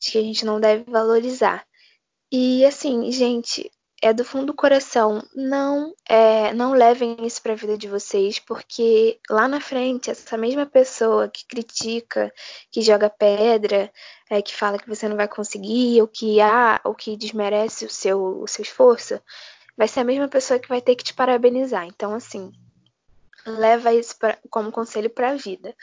Acho 0.00 0.12
que 0.12 0.18
a 0.18 0.22
gente 0.22 0.44
não 0.44 0.60
deve 0.60 0.84
valorizar. 0.90 1.66
E 2.32 2.64
assim, 2.64 3.10
gente, 3.12 3.70
é 4.04 4.12
do 4.12 4.22
fundo 4.22 4.46
do 4.48 4.54
coração, 4.54 5.26
não 5.34 5.94
é, 6.06 6.52
não 6.52 6.72
levem 6.74 7.16
isso 7.24 7.40
para 7.40 7.54
a 7.54 7.56
vida 7.56 7.78
de 7.78 7.88
vocês, 7.88 8.38
porque 8.38 9.18
lá 9.30 9.48
na 9.48 9.62
frente 9.62 10.10
essa 10.10 10.36
mesma 10.36 10.66
pessoa 10.66 11.26
que 11.26 11.46
critica, 11.46 12.30
que 12.70 12.82
joga 12.82 13.08
pedra, 13.08 13.90
é, 14.28 14.42
que 14.42 14.54
fala 14.54 14.78
que 14.78 14.86
você 14.86 15.08
não 15.08 15.16
vai 15.16 15.26
conseguir, 15.26 16.02
ou 16.02 16.06
que 16.06 16.38
ah, 16.38 16.78
ou 16.84 16.94
que 16.94 17.16
desmerece 17.16 17.86
o 17.86 17.90
seu, 17.90 18.42
o 18.42 18.46
seu 18.46 18.62
esforço, 18.62 19.18
vai 19.74 19.88
ser 19.88 20.00
a 20.00 20.04
mesma 20.04 20.28
pessoa 20.28 20.58
que 20.60 20.68
vai 20.68 20.82
ter 20.82 20.96
que 20.96 21.04
te 21.04 21.14
parabenizar. 21.14 21.86
Então 21.86 22.14
assim, 22.14 22.52
leva 23.46 23.94
isso 23.94 24.18
pra, 24.18 24.36
como 24.50 24.70
conselho 24.70 25.08
para 25.08 25.30
a 25.30 25.36
vida. 25.36 25.74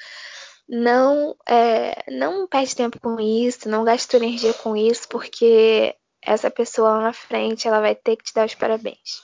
Não, 0.69 1.36
é, 1.49 2.03
não 2.11 2.47
perde 2.47 2.76
tempo 2.76 2.99
com 2.99 3.19
isso, 3.19 3.67
não 3.67 3.84
gaste 3.84 4.15
energia 4.15 4.53
com 4.53 4.78
isso, 4.78 5.07
porque 5.09 5.95
essa 6.24 6.49
pessoa 6.49 6.91
lá 6.91 7.01
na 7.01 7.13
frente 7.13 7.67
ela 7.67 7.82
vai 7.82 7.95
ter 7.95 8.15
que 8.15 8.24
te 8.24 8.34
dar 8.34 8.45
os 8.45 8.55
parabéns. 8.55 9.24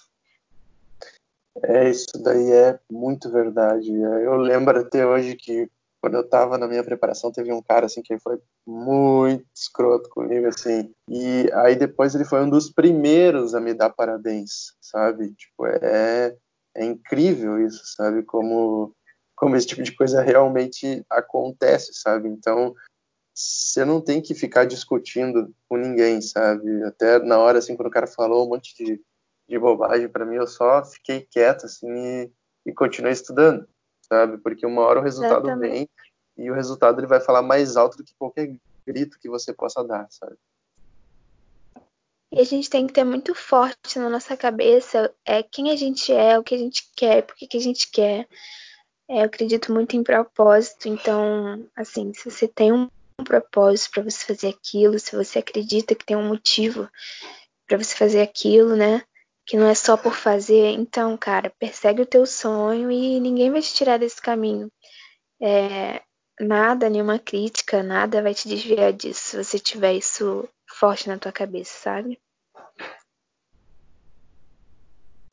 É, 1.64 1.90
isso 1.90 2.22
daí 2.22 2.52
é 2.52 2.80
muito 2.92 3.32
verdade. 3.32 3.92
Eu 3.92 4.36
lembro 4.36 4.80
até 4.80 5.06
hoje 5.06 5.36
que 5.36 5.70
quando 6.00 6.16
eu 6.16 6.28
tava 6.28 6.58
na 6.58 6.68
minha 6.68 6.84
preparação, 6.84 7.32
teve 7.32 7.52
um 7.52 7.62
cara 7.62 7.88
assim 7.88 8.02
que 8.02 8.20
foi 8.20 8.40
muito 8.66 9.46
escroto 9.56 10.10
comigo, 10.10 10.48
assim. 10.48 10.94
E 11.10 11.50
aí 11.54 11.76
depois 11.76 12.14
ele 12.14 12.26
foi 12.26 12.42
um 12.42 12.50
dos 12.50 12.70
primeiros 12.70 13.56
a 13.56 13.60
me 13.60 13.74
dar 13.74 13.90
parabéns, 13.90 14.76
sabe? 14.80 15.34
Tipo, 15.34 15.66
é, 15.66 16.36
é 16.76 16.86
incrível 16.86 17.60
isso, 17.66 17.82
sabe? 17.96 18.24
Como, 18.24 18.94
como 19.36 19.56
esse 19.56 19.68
tipo 19.68 19.82
de 19.82 19.96
coisa 19.96 20.22
realmente 20.22 21.04
acontece, 21.10 21.94
sabe? 21.94 22.30
Então, 22.30 22.76
você 23.38 23.86
não 23.86 24.02
tem 24.02 24.20
que 24.20 24.34
ficar 24.34 24.66
discutindo 24.66 25.54
com 25.70 25.78
ninguém, 25.78 26.20
sabe? 26.22 26.84
Até 26.84 27.20
na 27.20 27.38
hora, 27.38 27.60
assim, 27.60 27.76
quando 27.76 27.88
o 27.88 27.92
cara 27.92 28.08
falou 28.08 28.44
um 28.44 28.50
monte 28.50 28.76
de, 28.76 29.00
de 29.48 29.60
bobagem 29.60 30.10
para 30.10 30.26
mim, 30.26 30.38
eu 30.38 30.48
só 30.48 30.84
fiquei 30.84 31.22
quieto, 31.22 31.68
assim, 31.68 31.88
e, 31.88 32.32
e 32.66 32.74
continuei 32.74 33.14
estudando, 33.14 33.68
sabe? 34.02 34.40
Porque 34.40 34.66
uma 34.66 34.82
hora 34.82 35.00
o 35.00 35.04
resultado 35.04 35.56
vem 35.60 35.88
e 36.36 36.50
o 36.50 36.54
resultado 36.56 37.00
ele 37.00 37.06
vai 37.06 37.20
falar 37.20 37.44
mais 37.44 37.78
alto 37.78 37.98
do 37.98 38.04
que 38.04 38.16
qualquer 38.18 38.56
grito 38.88 39.20
que 39.20 39.30
você 39.30 39.54
possa 39.54 39.84
dar, 39.84 40.08
sabe? 40.10 40.36
E 42.32 42.42
a 42.42 42.44
gente 42.44 42.72
tem 42.72 42.88
que 42.88 42.94
ter 42.94 43.04
muito 43.04 43.36
forte 43.36 44.00
na 44.00 44.10
nossa 44.10 44.36
cabeça 44.36 45.14
é 45.24 45.44
quem 45.44 45.70
a 45.70 45.76
gente 45.76 46.12
é, 46.12 46.40
o 46.40 46.44
que 46.44 46.56
a 46.56 46.58
gente 46.58 46.90
quer, 46.96 47.22
por 47.22 47.36
que 47.36 47.56
a 47.56 47.62
gente 47.62 47.92
quer. 47.92 48.28
É, 49.08 49.22
eu 49.22 49.26
acredito 49.26 49.72
muito 49.72 49.96
em 49.96 50.04
propósito, 50.04 50.90
então, 50.90 51.70
assim, 51.76 52.12
se 52.14 52.30
você 52.30 52.48
tem 52.48 52.74
um 52.74 52.90
um 53.20 53.24
propósito 53.24 53.92
para 53.92 54.04
você 54.04 54.26
fazer 54.26 54.50
aquilo, 54.50 55.00
se 55.00 55.16
você 55.16 55.40
acredita 55.40 55.96
que 55.96 56.06
tem 56.06 56.16
um 56.16 56.28
motivo 56.28 56.88
para 57.68 57.78
você 57.78 57.96
fazer 57.96 58.22
aquilo, 58.22 58.76
né? 58.76 59.04
Que 59.46 59.58
não 59.58 59.68
é 59.68 59.76
só 59.76 59.98
por 59.98 60.14
fazer, 60.14 60.72
então, 60.72 61.18
cara, 61.18 61.52
persegue 61.60 62.02
o 62.02 62.06
teu 62.06 62.26
sonho 62.26 62.92
e 62.92 63.20
ninguém 63.20 63.52
vai 63.52 63.62
te 63.62 63.74
tirar 63.74 63.98
desse 63.98 64.22
caminho. 64.22 64.72
É, 65.42 66.02
nada, 66.40 66.90
nenhuma 66.90 67.20
crítica, 67.20 67.82
nada 67.82 68.22
vai 68.22 68.34
te 68.34 68.48
desviar 68.48 68.94
disso 68.94 69.22
se 69.22 69.44
você 69.44 69.60
tiver 69.60 69.94
isso 69.94 70.48
forte 70.80 71.08
na 71.08 71.18
tua 71.18 71.32
cabeça, 71.32 71.72
sabe? 71.80 72.20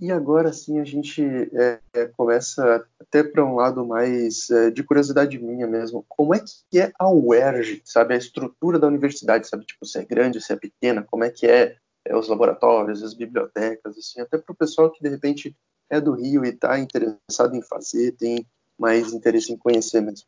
E 0.00 0.10
agora 0.10 0.52
sim 0.52 0.80
a 0.80 0.84
gente 0.84 1.22
é, 1.22 1.80
é 1.92 2.06
começa 2.06 2.86
até 3.00 3.22
para 3.22 3.44
um 3.44 3.54
lado 3.54 3.86
mais 3.86 4.50
é, 4.50 4.70
de 4.70 4.82
curiosidade 4.82 5.38
minha 5.38 5.66
mesmo. 5.66 6.04
Como 6.08 6.34
é 6.34 6.40
que 6.40 6.80
é 6.80 6.92
a 6.98 7.08
UERJ, 7.08 7.82
sabe? 7.84 8.14
A 8.14 8.18
estrutura 8.18 8.78
da 8.78 8.88
universidade, 8.88 9.46
sabe? 9.46 9.64
Tipo, 9.64 9.86
se 9.86 9.98
é 9.98 10.04
grande, 10.04 10.40
se 10.40 10.52
é 10.52 10.56
pequena, 10.56 11.02
como 11.02 11.24
é 11.24 11.30
que 11.30 11.46
é, 11.46 11.76
é 12.04 12.16
os 12.16 12.28
laboratórios, 12.28 13.02
as 13.02 13.14
bibliotecas, 13.14 13.96
assim, 13.96 14.20
até 14.20 14.36
para 14.36 14.52
o 14.52 14.56
pessoal 14.56 14.90
que 14.90 15.02
de 15.02 15.08
repente 15.08 15.56
é 15.88 16.00
do 16.00 16.12
Rio 16.12 16.44
e 16.44 16.48
está 16.48 16.78
interessado 16.78 17.54
em 17.54 17.62
fazer, 17.62 18.12
tem 18.12 18.46
mais 18.78 19.12
interesse 19.12 19.52
em 19.52 19.56
conhecer 19.56 20.00
mesmo. 20.00 20.26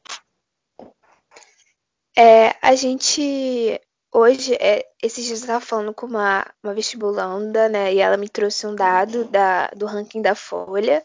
É, 2.16 2.54
a 2.62 2.74
gente 2.74 3.78
Hoje, 4.18 4.54
é, 4.54 4.82
esses 5.02 5.26
dias 5.26 5.40
eu 5.40 5.44
estava 5.44 5.60
falando 5.62 5.92
com 5.92 6.06
uma, 6.06 6.50
uma 6.62 6.72
vestibulanda, 6.72 7.68
né? 7.68 7.92
E 7.92 7.98
ela 7.98 8.16
me 8.16 8.30
trouxe 8.30 8.66
um 8.66 8.74
dado 8.74 9.26
da, 9.26 9.66
do 9.76 9.84
ranking 9.84 10.22
da 10.22 10.34
Folha. 10.34 11.02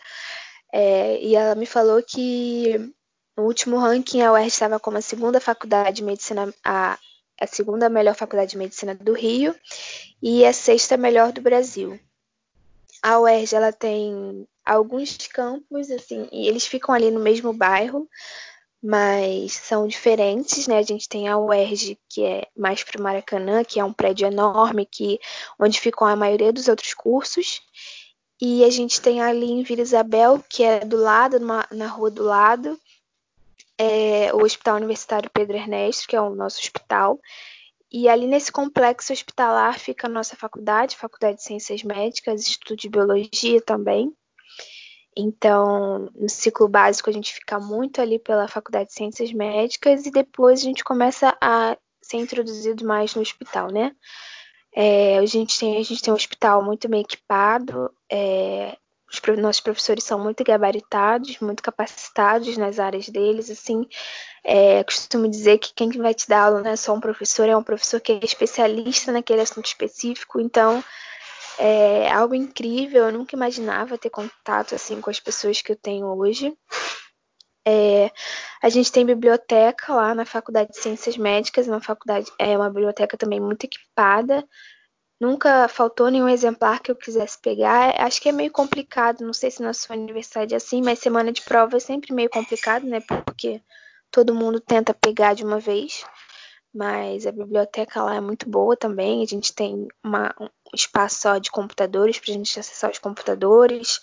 É, 0.71 1.21
e 1.21 1.35
ela 1.35 1.53
me 1.53 1.65
falou 1.65 2.01
que 2.01 2.77
no 3.35 3.43
último 3.43 3.77
ranking 3.77 4.21
a 4.21 4.31
UERJ 4.31 4.47
estava 4.47 4.79
como 4.79 4.97
a 4.97 5.01
segunda 5.01 5.41
faculdade 5.41 5.97
de 5.97 6.03
medicina, 6.05 6.53
a, 6.63 6.97
a 7.37 7.47
segunda 7.47 7.89
melhor 7.89 8.15
faculdade 8.15 8.51
de 8.51 8.57
medicina 8.57 8.95
do 8.95 9.11
Rio 9.11 9.53
e 10.23 10.45
a 10.45 10.53
sexta 10.53 10.95
melhor 10.95 11.33
do 11.33 11.41
Brasil. 11.41 11.99
A 13.03 13.19
UERJ 13.19 13.55
ela 13.57 13.73
tem 13.73 14.47
alguns 14.63 15.17
campos, 15.27 15.91
assim, 15.91 16.29
e 16.31 16.47
eles 16.47 16.65
ficam 16.65 16.95
ali 16.95 17.11
no 17.11 17.19
mesmo 17.19 17.51
bairro, 17.51 18.07
mas 18.81 19.53
são 19.53 19.87
diferentes, 19.87 20.67
né? 20.67 20.79
A 20.79 20.81
gente 20.81 21.07
tem 21.07 21.27
a 21.27 21.37
UERJ, 21.37 21.99
que 22.09 22.23
é 22.23 22.47
mais 22.57 22.83
para 22.83 22.99
o 22.99 23.03
Maracanã, 23.03 23.63
que 23.63 23.79
é 23.79 23.83
um 23.83 23.93
prédio 23.93 24.27
enorme, 24.27 24.85
que, 24.85 25.19
onde 25.59 25.79
ficam 25.79 26.07
a 26.07 26.15
maioria 26.15 26.51
dos 26.51 26.67
outros 26.67 26.93
cursos. 26.93 27.61
E 28.41 28.63
a 28.63 28.69
gente 28.71 28.99
tem 28.99 29.21
ali 29.21 29.51
em 29.51 29.61
Vila 29.61 29.83
Isabel, 29.83 30.43
que 30.49 30.63
é 30.63 30.79
do 30.79 30.97
lado, 30.97 31.39
numa, 31.39 31.67
na 31.71 31.87
rua 31.87 32.09
do 32.09 32.23
lado, 32.23 32.79
é, 33.77 34.33
o 34.33 34.43
Hospital 34.43 34.77
Universitário 34.77 35.29
Pedro 35.31 35.57
Ernesto, 35.57 36.07
que 36.07 36.15
é 36.15 36.21
o 36.21 36.33
nosso 36.33 36.59
hospital. 36.59 37.19
E 37.91 38.09
ali 38.09 38.25
nesse 38.25 38.51
complexo 38.51 39.13
hospitalar 39.13 39.77
fica 39.77 40.07
a 40.07 40.09
nossa 40.09 40.35
faculdade, 40.35 40.97
Faculdade 40.97 41.37
de 41.37 41.43
Ciências 41.43 41.83
Médicas, 41.83 42.41
Instituto 42.41 42.75
de 42.75 42.89
Biologia 42.89 43.61
também. 43.61 44.11
Então, 45.15 46.09
no 46.15 46.29
ciclo 46.29 46.67
básico, 46.67 47.09
a 47.09 47.13
gente 47.13 47.33
fica 47.33 47.59
muito 47.59 48.01
ali 48.01 48.17
pela 48.17 48.47
Faculdade 48.47 48.89
de 48.89 48.93
Ciências 48.93 49.31
Médicas 49.33 50.05
e 50.05 50.11
depois 50.11 50.61
a 50.61 50.63
gente 50.63 50.83
começa 50.83 51.37
a 51.41 51.77
ser 52.01 52.17
introduzido 52.17 52.85
mais 52.85 53.13
no 53.13 53.21
hospital, 53.21 53.71
né? 53.71 53.93
É, 54.73 55.17
a, 55.17 55.25
gente 55.25 55.59
tem, 55.59 55.77
a 55.77 55.83
gente 55.83 56.01
tem 56.01 56.13
um 56.13 56.15
hospital 56.15 56.63
muito 56.63 56.87
bem 56.87 57.01
equipado, 57.01 57.91
é, 58.09 58.77
os 59.11 59.37
nossos 59.39 59.59
professores 59.59 60.05
são 60.05 60.17
muito 60.17 60.41
gabaritados, 60.41 61.37
muito 61.39 61.61
capacitados 61.61 62.55
nas 62.55 62.79
áreas 62.79 63.09
deles, 63.09 63.49
assim, 63.49 63.85
é, 64.43 64.81
costumo 64.85 65.27
dizer 65.27 65.57
que 65.57 65.73
quem 65.73 65.91
vai 65.91 66.13
te 66.13 66.29
dar 66.29 66.43
aula 66.43 66.61
não 66.61 66.71
é 66.71 66.75
só 66.77 66.93
um 66.93 67.01
professor, 67.01 67.49
é 67.49 67.57
um 67.57 67.63
professor 67.63 67.99
que 67.99 68.13
é 68.13 68.19
especialista 68.23 69.11
naquele 69.11 69.41
assunto 69.41 69.65
específico, 69.65 70.39
então 70.39 70.81
é 71.63 72.11
algo 72.11 72.33
incrível, 72.33 73.05
eu 73.05 73.11
nunca 73.11 73.35
imaginava 73.35 73.97
ter 73.97 74.09
contato 74.09 74.73
assim 74.73 74.99
com 74.99 75.11
as 75.11 75.19
pessoas 75.19 75.61
que 75.61 75.71
eu 75.71 75.75
tenho 75.75 76.07
hoje. 76.07 76.57
É, 77.67 78.11
a 78.63 78.69
gente 78.69 78.91
tem 78.91 79.05
biblioteca 79.05 79.93
lá 79.93 80.15
na 80.15 80.25
Faculdade 80.25 80.71
de 80.71 80.77
Ciências 80.77 81.15
Médicas, 81.17 81.67
uma 81.67 81.79
faculdade 81.79 82.31
é 82.39 82.57
uma 82.57 82.67
biblioteca 82.67 83.15
também 83.15 83.39
muito 83.39 83.65
equipada. 83.65 84.43
Nunca 85.19 85.67
faltou 85.67 86.09
nenhum 86.09 86.27
exemplar 86.27 86.79
que 86.79 86.89
eu 86.89 86.95
quisesse 86.95 87.39
pegar. 87.39 87.93
Acho 88.01 88.19
que 88.19 88.29
é 88.29 88.31
meio 88.31 88.51
complicado, 88.51 89.21
não 89.21 89.33
sei 89.33 89.51
se 89.51 89.61
na 89.61 89.71
sua 89.71 89.95
universidade 89.95 90.55
é 90.55 90.57
assim, 90.57 90.81
mas 90.81 90.97
semana 90.97 91.31
de 91.31 91.43
prova 91.43 91.77
é 91.77 91.79
sempre 91.79 92.11
meio 92.11 92.29
complicado, 92.31 92.87
né? 92.87 93.01
Porque 93.01 93.61
todo 94.09 94.33
mundo 94.33 94.59
tenta 94.59 94.95
pegar 94.95 95.35
de 95.35 95.43
uma 95.43 95.59
vez 95.59 96.03
mas 96.73 97.27
a 97.27 97.31
biblioteca 97.31 98.01
lá 98.01 98.15
é 98.15 98.21
muito 98.21 98.49
boa 98.49 98.77
também. 98.77 99.21
A 99.21 99.27
gente 99.27 99.53
tem 99.53 99.87
uma, 100.03 100.33
um 100.39 100.47
espaço 100.73 101.21
só 101.21 101.37
de 101.37 101.51
computadores 101.51 102.19
para 102.19 102.31
a 102.31 102.37
gente 102.37 102.59
acessar 102.59 102.89
os 102.89 102.99
computadores, 102.99 103.99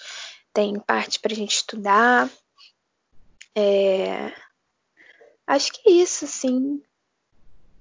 tem 0.52 0.78
parte 0.78 1.18
para 1.18 1.32
a 1.32 1.36
gente 1.36 1.56
estudar. 1.56 2.30
É... 3.54 4.32
Acho 5.46 5.72
que 5.72 5.88
é 5.88 5.92
isso, 5.92 6.26
sim. 6.26 6.82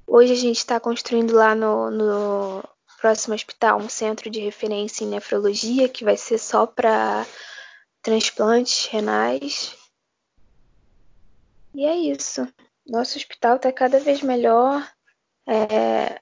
Hoje 0.06 0.32
a 0.32 0.38
gente 0.38 0.58
está 0.58 0.80
construindo 0.80 1.32
lá 1.34 1.54
no, 1.54 1.92
no 1.92 2.64
próximo 3.02 3.36
hospital 3.36 3.78
um 3.78 3.90
centro 3.90 4.30
de 4.30 4.40
referência 4.40 5.04
em 5.04 5.08
nefrologia 5.08 5.90
que 5.90 6.06
vai 6.06 6.16
ser 6.16 6.38
só 6.38 6.66
para 6.66 7.26
transplantes 8.02 8.86
renais. 8.86 9.76
E 11.74 11.86
é 11.86 11.96
isso. 11.96 12.48
Nosso 12.88 13.18
hospital 13.18 13.58
está 13.58 13.72
cada 13.72 14.00
vez 14.00 14.22
melhor. 14.22 14.88
É, 15.48 16.20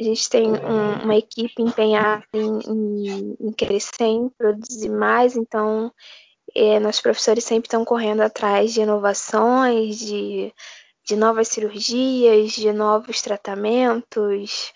a 0.00 0.02
gente 0.02 0.28
tem 0.28 0.50
um, 0.50 1.04
uma 1.04 1.16
equipe 1.16 1.62
empenhada 1.62 2.24
em, 2.32 2.58
em, 2.66 3.36
em, 3.40 3.52
crescer, 3.52 4.04
em 4.04 4.28
produzir 4.28 4.88
mais, 4.88 5.36
então 5.36 5.92
é, 6.54 6.80
nossos 6.80 7.00
professores 7.00 7.44
sempre 7.44 7.68
estão 7.68 7.84
correndo 7.84 8.20
atrás 8.20 8.72
de 8.72 8.80
inovações, 8.80 9.98
de, 9.98 10.52
de 11.04 11.16
novas 11.16 11.48
cirurgias, 11.48 12.52
de 12.52 12.72
novos 12.72 13.22
tratamentos. 13.22 14.72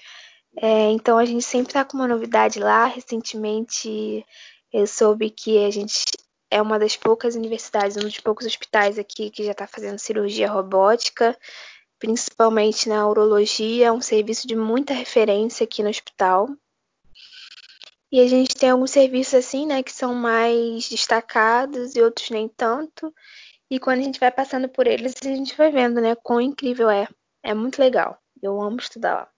É, 0.60 0.90
então 0.90 1.18
a 1.18 1.24
gente 1.24 1.42
sempre 1.42 1.70
está 1.70 1.84
com 1.84 1.96
uma 1.96 2.08
novidade 2.08 2.60
lá. 2.60 2.86
Recentemente 2.86 4.24
eu 4.72 4.86
soube 4.86 5.30
que 5.30 5.64
a 5.64 5.70
gente 5.70 6.04
é 6.50 6.60
uma 6.60 6.78
das 6.78 6.96
poucas 6.96 7.34
universidades, 7.34 7.96
um 7.96 8.00
dos 8.00 8.20
poucos 8.20 8.46
hospitais 8.46 8.98
aqui 8.98 9.30
que 9.30 9.44
já 9.44 9.52
está 9.52 9.66
fazendo 9.66 9.98
cirurgia 9.98 10.50
robótica, 10.50 11.36
principalmente 11.98 12.88
na 12.88 13.06
urologia, 13.06 13.88
é 13.88 13.92
um 13.92 14.00
serviço 14.00 14.46
de 14.46 14.56
muita 14.56 14.94
referência 14.94 15.64
aqui 15.64 15.82
no 15.82 15.90
hospital. 15.90 16.48
E 18.10 18.20
a 18.20 18.26
gente 18.26 18.56
tem 18.56 18.70
alguns 18.70 18.90
serviços 18.90 19.34
assim, 19.34 19.66
né, 19.66 19.82
que 19.82 19.92
são 19.92 20.14
mais 20.14 20.88
destacados 20.88 21.94
e 21.94 22.00
outros 22.00 22.30
nem 22.30 22.48
tanto. 22.48 23.14
E 23.70 23.78
quando 23.78 24.00
a 24.00 24.02
gente 24.02 24.18
vai 24.18 24.30
passando 24.30 24.68
por 24.68 24.86
eles, 24.86 25.14
a 25.20 25.26
gente 25.26 25.54
vai 25.56 25.70
vendo, 25.70 26.00
né, 26.00 26.14
quão 26.14 26.40
incrível 26.40 26.88
é. 26.88 27.06
É 27.42 27.52
muito 27.52 27.78
legal. 27.78 28.18
Eu 28.42 28.60
amo 28.60 28.78
estudar 28.78 29.14
lá. 29.14 29.28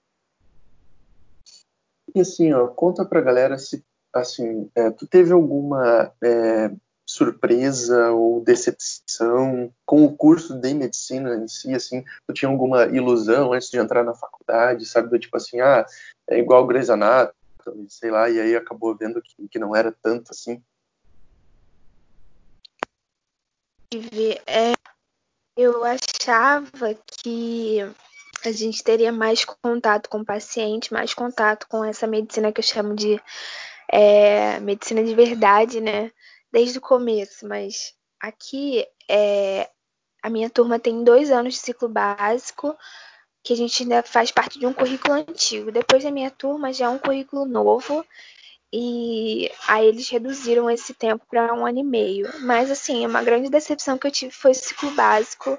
E 2.14 2.20
assim, 2.20 2.52
ó, 2.52 2.68
conta 2.68 3.04
pra 3.04 3.20
galera 3.20 3.58
se, 3.58 3.84
assim, 4.12 4.70
é, 4.74 4.90
tu 4.90 5.06
teve 5.06 5.32
alguma 5.32 6.12
é, 6.22 6.70
surpresa 7.10 8.12
ou 8.12 8.40
decepção 8.40 9.72
com 9.84 10.04
o 10.04 10.16
curso 10.16 10.54
de 10.54 10.72
medicina 10.72 11.34
em 11.34 11.48
si, 11.48 11.74
assim, 11.74 12.04
tu 12.26 12.32
tinha 12.32 12.48
alguma 12.48 12.86
ilusão 12.86 13.52
antes 13.52 13.68
de 13.68 13.78
entrar 13.78 14.04
na 14.04 14.14
faculdade, 14.14 14.86
sabe, 14.86 15.10
do 15.10 15.18
tipo 15.18 15.36
assim, 15.36 15.60
ah, 15.60 15.84
é 16.28 16.38
igual 16.38 16.66
Grey's 16.66 16.88
Anatomy, 16.88 17.88
sei 17.88 18.12
lá, 18.12 18.30
e 18.30 18.40
aí 18.40 18.54
acabou 18.54 18.96
vendo 18.96 19.20
que, 19.20 19.48
que 19.48 19.58
não 19.58 19.74
era 19.74 19.90
tanto 19.90 20.30
assim? 20.30 20.62
É, 24.46 24.74
eu 25.56 25.82
achava 25.84 26.94
que 27.24 27.78
a 28.44 28.52
gente 28.52 28.84
teria 28.84 29.10
mais 29.10 29.44
contato 29.44 30.08
com 30.08 30.20
o 30.20 30.24
paciente, 30.24 30.92
mais 30.92 31.12
contato 31.12 31.66
com 31.68 31.84
essa 31.84 32.06
medicina 32.06 32.52
que 32.52 32.60
eu 32.60 32.64
chamo 32.64 32.94
de 32.94 33.20
é, 33.92 34.60
medicina 34.60 35.02
de 35.02 35.12
verdade, 35.12 35.80
né? 35.80 36.12
Desde 36.52 36.78
o 36.78 36.82
começo, 36.82 37.46
mas 37.46 37.94
aqui 38.20 38.86
é, 39.08 39.68
a 40.22 40.28
minha 40.28 40.50
turma 40.50 40.78
tem 40.78 41.02
dois 41.02 41.30
anos 41.30 41.54
de 41.54 41.60
ciclo 41.60 41.88
básico, 41.88 42.76
que 43.42 43.52
a 43.52 43.56
gente 43.56 43.82
ainda 43.82 44.02
faz 44.02 44.30
parte 44.30 44.58
de 44.58 44.66
um 44.66 44.72
currículo 44.72 45.14
antigo. 45.14 45.72
Depois 45.72 46.04
da 46.04 46.10
minha 46.10 46.30
turma 46.30 46.72
já 46.72 46.86
é 46.86 46.88
um 46.88 46.98
currículo 46.98 47.46
novo, 47.46 48.04
e 48.72 49.50
aí 49.66 49.86
eles 49.86 50.08
reduziram 50.08 50.70
esse 50.70 50.94
tempo 50.94 51.24
para 51.28 51.54
um 51.54 51.66
ano 51.66 51.78
e 51.78 51.84
meio. 51.84 52.30
Mas 52.40 52.70
assim, 52.70 53.06
uma 53.06 53.22
grande 53.22 53.48
decepção 53.48 53.98
que 53.98 54.06
eu 54.06 54.10
tive 54.10 54.32
foi 54.32 54.52
o 54.52 54.54
ciclo 54.54 54.90
básico. 54.92 55.58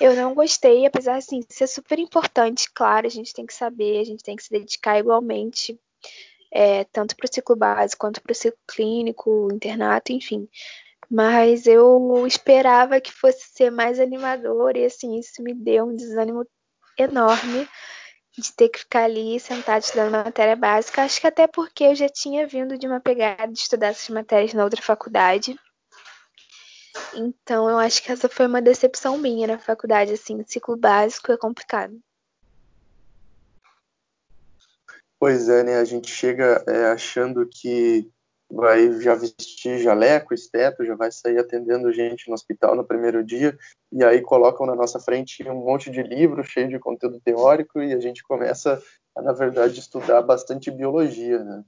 Eu 0.00 0.14
não 0.14 0.32
gostei, 0.32 0.86
apesar 0.86 1.16
assim, 1.16 1.40
de 1.40 1.52
ser 1.52 1.66
super 1.66 1.98
importante, 1.98 2.70
claro, 2.72 3.06
a 3.06 3.10
gente 3.10 3.34
tem 3.34 3.44
que 3.44 3.52
saber, 3.52 4.00
a 4.00 4.04
gente 4.04 4.22
tem 4.22 4.36
que 4.36 4.44
se 4.44 4.50
dedicar 4.50 4.98
igualmente 4.98 5.78
é, 6.52 6.84
tanto 6.84 7.16
para 7.16 7.26
o 7.26 7.32
ciclo 7.32 7.56
básico 7.56 8.00
quanto 8.00 8.20
para 8.20 8.32
o 8.32 8.34
ciclo 8.34 8.58
clínico, 8.66 9.48
internato, 9.52 10.12
enfim. 10.12 10.48
Mas 11.10 11.66
eu 11.66 12.26
esperava 12.26 13.00
que 13.00 13.12
fosse 13.12 13.48
ser 13.52 13.70
mais 13.70 13.98
animador 13.98 14.76
e 14.76 14.84
assim, 14.84 15.18
isso 15.18 15.42
me 15.42 15.54
deu 15.54 15.86
um 15.86 15.96
desânimo 15.96 16.46
enorme 16.98 17.68
de 18.36 18.52
ter 18.54 18.68
que 18.68 18.80
ficar 18.80 19.04
ali 19.04 19.40
sentado 19.40 19.82
estudando 19.82 20.12
matéria 20.12 20.54
básica. 20.56 21.02
Acho 21.02 21.20
que 21.20 21.26
até 21.26 21.46
porque 21.46 21.84
eu 21.84 21.94
já 21.94 22.08
tinha 22.08 22.46
vindo 22.46 22.78
de 22.78 22.86
uma 22.86 23.00
pegada 23.00 23.52
de 23.52 23.58
estudar 23.58 23.88
essas 23.88 24.08
matérias 24.10 24.54
na 24.54 24.64
outra 24.64 24.82
faculdade. 24.82 25.58
Então 27.14 27.68
eu 27.68 27.78
acho 27.78 28.02
que 28.02 28.12
essa 28.12 28.28
foi 28.28 28.46
uma 28.46 28.62
decepção 28.62 29.18
minha 29.18 29.46
na 29.46 29.58
faculdade, 29.58 30.12
assim, 30.12 30.42
ciclo 30.46 30.76
básico 30.76 31.32
é 31.32 31.36
complicado. 31.36 31.98
Pois 35.18 35.48
é, 35.48 35.64
né? 35.64 35.76
A 35.76 35.84
gente 35.84 36.10
chega 36.10 36.64
é, 36.66 36.86
achando 36.86 37.46
que 37.46 38.10
vai 38.50 39.00
já 39.00 39.14
vestir 39.14 39.78
jaleco, 39.78 40.32
esteto, 40.32 40.84
já 40.84 40.94
vai 40.94 41.12
sair 41.12 41.38
atendendo 41.38 41.92
gente 41.92 42.28
no 42.28 42.34
hospital 42.34 42.74
no 42.74 42.84
primeiro 42.84 43.22
dia, 43.22 43.58
e 43.92 44.02
aí 44.02 44.22
colocam 44.22 44.64
na 44.64 44.74
nossa 44.74 44.98
frente 44.98 45.46
um 45.48 45.64
monte 45.64 45.90
de 45.90 46.02
livro 46.02 46.42
cheio 46.42 46.68
de 46.68 46.78
conteúdo 46.78 47.20
teórico 47.20 47.82
e 47.82 47.92
a 47.92 48.00
gente 48.00 48.22
começa 48.22 48.82
a, 49.14 49.22
na 49.22 49.32
verdade, 49.32 49.78
estudar 49.80 50.22
bastante 50.22 50.70
biologia, 50.70 51.42
né? 51.44 51.62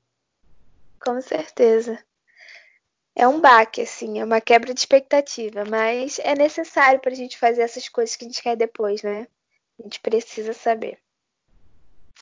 Com 1.05 1.20
certeza. 1.20 1.98
É 3.14 3.27
um 3.27 3.40
baque, 3.40 3.82
assim, 3.82 4.20
é 4.20 4.24
uma 4.24 4.40
quebra 4.40 4.72
de 4.72 4.81
expectativa, 4.81 5.64
mas 5.64 6.18
é 6.20 6.35
necessário 6.35 7.01
para 7.01 7.12
a 7.12 7.16
gente 7.16 7.36
fazer 7.36 7.62
essas 7.62 7.89
coisas 7.89 8.16
que 8.16 8.24
a 8.24 8.28
gente 8.28 8.43
quer 8.43 8.56
depois, 8.56 9.02
né? 9.02 9.27
A 9.78 9.82
gente 9.82 10.01
precisa 10.01 10.52
saber. 10.52 10.98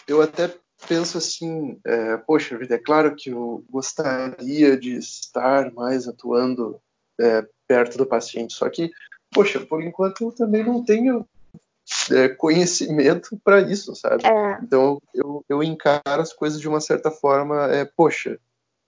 Eu 0.06 0.22
até 0.22 0.52
penso 0.86 1.18
assim, 1.18 1.78
é, 1.84 2.16
poxa 2.16 2.56
vida, 2.56 2.74
é 2.74 2.78
claro 2.78 3.14
que 3.16 3.30
eu 3.30 3.64
gostaria 3.70 4.76
de 4.76 4.96
estar 4.96 5.72
mais 5.72 6.06
atuando 6.06 6.80
é, 7.20 7.46
perto 7.66 7.98
do 7.98 8.06
paciente. 8.06 8.54
Só 8.54 8.68
que, 8.68 8.90
poxa, 9.30 9.60
por 9.60 9.82
enquanto 9.82 10.24
eu 10.24 10.32
também 10.32 10.64
não 10.64 10.84
tenho 10.84 11.26
é, 12.12 12.28
conhecimento 12.28 13.38
para 13.42 13.60
isso, 13.60 13.94
sabe? 13.94 14.26
É. 14.26 14.58
Então 14.62 15.00
eu, 15.14 15.44
eu 15.48 15.62
encaro 15.62 16.22
as 16.22 16.32
coisas 16.32 16.60
de 16.60 16.68
uma 16.68 16.80
certa 16.80 17.10
forma, 17.10 17.66
é, 17.72 17.84
poxa, 17.84 18.38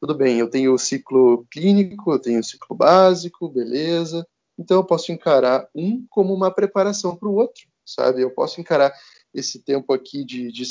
tudo 0.01 0.15
bem, 0.15 0.39
eu 0.39 0.49
tenho 0.49 0.73
o 0.73 0.79
ciclo 0.79 1.47
clínico, 1.51 2.13
eu 2.13 2.19
tenho 2.19 2.41
o 2.41 2.45
ciclo 2.45 2.77
básico, 2.77 3.49
beleza. 3.49 4.27
Então 4.59 4.79
eu 4.79 4.85
posso 4.85 5.13
encarar 5.13 5.69
um 5.75 6.05
como 6.09 6.35
uma 6.35 6.51
preparação 6.51 7.17
para 7.17 7.29
o 7.29 7.35
outro, 7.35 7.67
sabe? 7.85 8.23
Eu 8.23 8.31
posso 8.31 8.61
encarar 8.61 8.93
esse 9.33 9.61
tempo 9.61 9.93
aqui 9.93 10.25
de, 10.25 10.53
de 10.53 10.65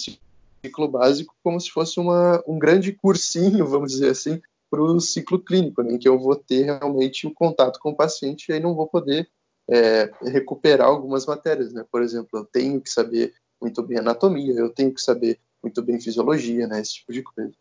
ciclo 0.64 0.88
básico 0.88 1.36
como 1.44 1.60
se 1.60 1.70
fosse 1.72 2.00
uma, 2.00 2.44
um 2.48 2.60
grande 2.60 2.92
cursinho, 2.92 3.66
vamos 3.68 3.92
dizer 3.92 4.12
assim, 4.12 4.42
para 4.70 4.82
o 4.82 5.00
ciclo 5.00 5.40
clínico, 5.40 5.82
né, 5.82 5.94
em 5.94 5.98
que 5.98 6.08
eu 6.08 6.20
vou 6.20 6.36
ter 6.36 6.64
realmente 6.64 7.26
o 7.26 7.34
contato 7.34 7.80
com 7.80 7.92
o 7.92 7.96
paciente 7.96 8.50
e 8.50 8.54
aí 8.54 8.60
não 8.60 8.76
vou 8.76 8.88
poder 8.88 9.28
é, 9.70 10.12
recuperar 10.24 10.88
algumas 10.88 11.26
matérias, 11.26 11.72
né? 11.72 11.86
Por 11.92 12.02
exemplo, 12.02 12.40
eu 12.40 12.46
tenho 12.46 12.82
que 12.82 12.90
saber 12.90 13.34
muito 13.62 13.84
bem 13.84 14.00
anatomia, 14.00 14.54
eu 14.54 14.70
tenho 14.70 14.94
que 14.94 15.02
saber 15.02 15.40
muito 15.62 15.82
bem 15.82 16.00
fisiologia, 16.00 16.68
né? 16.68 16.82
Esse 16.82 16.96
tipo 16.96 17.14
de 17.14 17.22
coisa. 17.22 17.54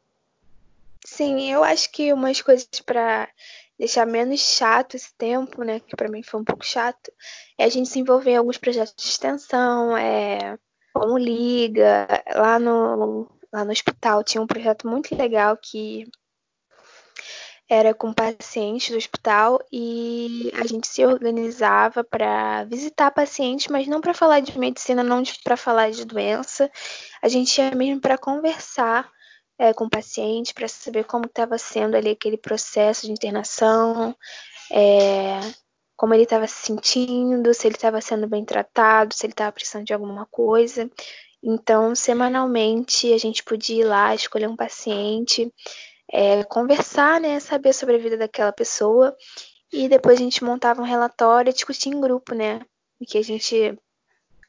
Sim, 1.04 1.52
eu 1.52 1.62
acho 1.62 1.90
que 1.92 2.12
umas 2.12 2.40
coisas 2.40 2.68
para 2.84 3.28
deixar 3.78 4.06
menos 4.06 4.40
chato 4.40 4.94
esse 4.94 5.14
tempo, 5.16 5.62
né? 5.62 5.80
Que 5.80 5.96
para 5.96 6.08
mim 6.08 6.22
foi 6.22 6.40
um 6.40 6.44
pouco 6.44 6.64
chato, 6.64 7.12
é 7.58 7.64
a 7.64 7.68
gente 7.68 7.88
se 7.88 7.98
envolver 7.98 8.32
em 8.32 8.36
alguns 8.36 8.58
projetos 8.58 8.94
de 8.96 9.08
extensão, 9.08 9.96
é, 9.96 10.58
como 10.92 11.18
Liga, 11.18 12.06
lá 12.34 12.58
no, 12.58 13.28
lá 13.52 13.64
no 13.64 13.72
hospital 13.72 14.24
tinha 14.24 14.42
um 14.42 14.46
projeto 14.46 14.88
muito 14.88 15.14
legal 15.16 15.56
que 15.56 16.06
era 17.68 17.92
com 17.92 18.14
pacientes 18.14 18.90
do 18.90 18.96
hospital 18.96 19.60
e 19.70 20.50
a 20.58 20.66
gente 20.66 20.88
se 20.88 21.04
organizava 21.04 22.02
para 22.02 22.64
visitar 22.64 23.10
pacientes, 23.10 23.68
mas 23.68 23.86
não 23.86 24.00
para 24.00 24.14
falar 24.14 24.40
de 24.40 24.58
medicina, 24.58 25.02
não 25.02 25.22
para 25.44 25.56
falar 25.56 25.90
de 25.90 26.04
doença. 26.06 26.70
A 27.20 27.28
gente 27.28 27.60
ia 27.60 27.70
mesmo 27.74 28.00
para 28.00 28.16
conversar 28.16 29.10
é, 29.58 29.74
com 29.74 29.84
o 29.84 29.90
paciente, 29.90 30.54
para 30.54 30.66
saber 30.66 31.04
como 31.04 31.26
estava 31.26 31.58
sendo 31.58 31.94
ali 31.94 32.10
aquele 32.10 32.38
processo 32.38 33.06
de 33.06 33.12
internação, 33.12 34.16
é, 34.70 35.40
como 35.98 36.14
ele 36.14 36.22
estava 36.22 36.46
se 36.46 36.66
sentindo, 36.66 37.52
se 37.52 37.66
ele 37.66 37.74
estava 37.74 38.00
sendo 38.00 38.28
bem 38.28 38.44
tratado, 38.44 39.12
se 39.12 39.26
ele 39.26 39.32
estava 39.32 39.50
precisando 39.50 39.84
de 39.84 39.92
alguma 39.92 40.24
coisa. 40.26 40.88
Então, 41.42 41.92
semanalmente, 41.92 43.12
a 43.12 43.18
gente 43.18 43.42
podia 43.42 43.82
ir 43.82 43.84
lá, 43.84 44.14
escolher 44.14 44.48
um 44.48 44.54
paciente 44.54 45.52
é, 46.10 46.44
conversar, 46.44 47.20
né, 47.20 47.40
saber 47.40 47.72
sobre 47.72 47.96
a 47.96 47.98
vida 47.98 48.16
daquela 48.16 48.52
pessoa 48.52 49.14
e 49.72 49.88
depois 49.88 50.20
a 50.20 50.22
gente 50.22 50.44
montava 50.44 50.80
um 50.80 50.84
relatório 50.84 51.50
e 51.50 51.52
discutia 51.52 51.92
em 51.92 52.00
grupo, 52.00 52.32
né, 52.32 52.60
o 53.00 53.04
que 53.04 53.18
a 53.18 53.22
gente 53.22 53.76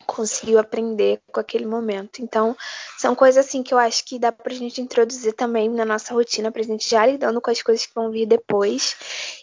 conseguiu 0.05 0.59
aprender 0.59 1.19
com 1.31 1.39
aquele 1.39 1.65
momento. 1.65 2.21
Então, 2.21 2.55
são 2.97 3.15
coisas 3.15 3.43
assim 3.43 3.63
que 3.63 3.73
eu 3.73 3.77
acho 3.79 4.05
que 4.05 4.19
dá 4.19 4.31
pra 4.31 4.53
gente 4.53 4.81
introduzir 4.81 5.33
também 5.33 5.67
na 5.67 5.83
nossa 5.83 6.13
rotina, 6.13 6.51
pra 6.51 6.63
gente 6.63 6.87
já 6.87 7.05
lidando 7.05 7.41
com 7.41 7.49
as 7.49 7.61
coisas 7.63 7.85
que 7.87 7.93
vão 7.95 8.11
vir 8.11 8.27
depois 8.27 8.95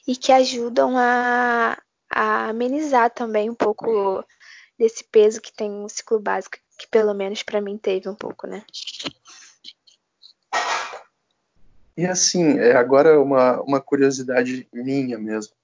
e 0.06 0.16
que 0.16 0.32
ajudam 0.32 0.96
a, 0.96 1.76
a 2.10 2.48
amenizar 2.48 3.10
também 3.10 3.50
um 3.50 3.54
pouco 3.54 4.24
desse 4.78 5.04
peso 5.04 5.40
que 5.40 5.52
tem 5.52 5.84
o 5.84 5.88
ciclo 5.88 6.20
básico, 6.20 6.58
que 6.78 6.86
pelo 6.88 7.14
menos 7.14 7.42
para 7.42 7.60
mim 7.60 7.78
teve 7.78 8.08
um 8.08 8.14
pouco, 8.14 8.46
né? 8.46 8.64
E 11.96 12.04
assim, 12.04 12.58
é, 12.58 12.76
agora 12.76 13.20
uma, 13.20 13.60
uma 13.62 13.80
curiosidade 13.80 14.68
minha 14.72 15.18
mesmo. 15.18 15.54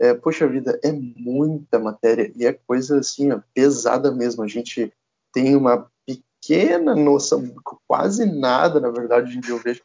É, 0.00 0.14
poxa 0.14 0.48
vida, 0.48 0.80
é 0.82 0.90
muita 0.90 1.78
matéria 1.78 2.32
e 2.34 2.46
é 2.46 2.52
coisa 2.52 2.98
assim, 2.98 3.30
ó, 3.32 3.40
pesada 3.52 4.10
mesmo. 4.10 4.42
A 4.42 4.48
gente 4.48 4.92
tem 5.32 5.54
uma 5.54 5.88
pequena 6.06 6.94
noção, 6.94 7.54
quase 7.86 8.24
nada, 8.24 8.80
na 8.80 8.90
verdade, 8.90 9.38
eu 9.48 9.58
vejo, 9.58 9.82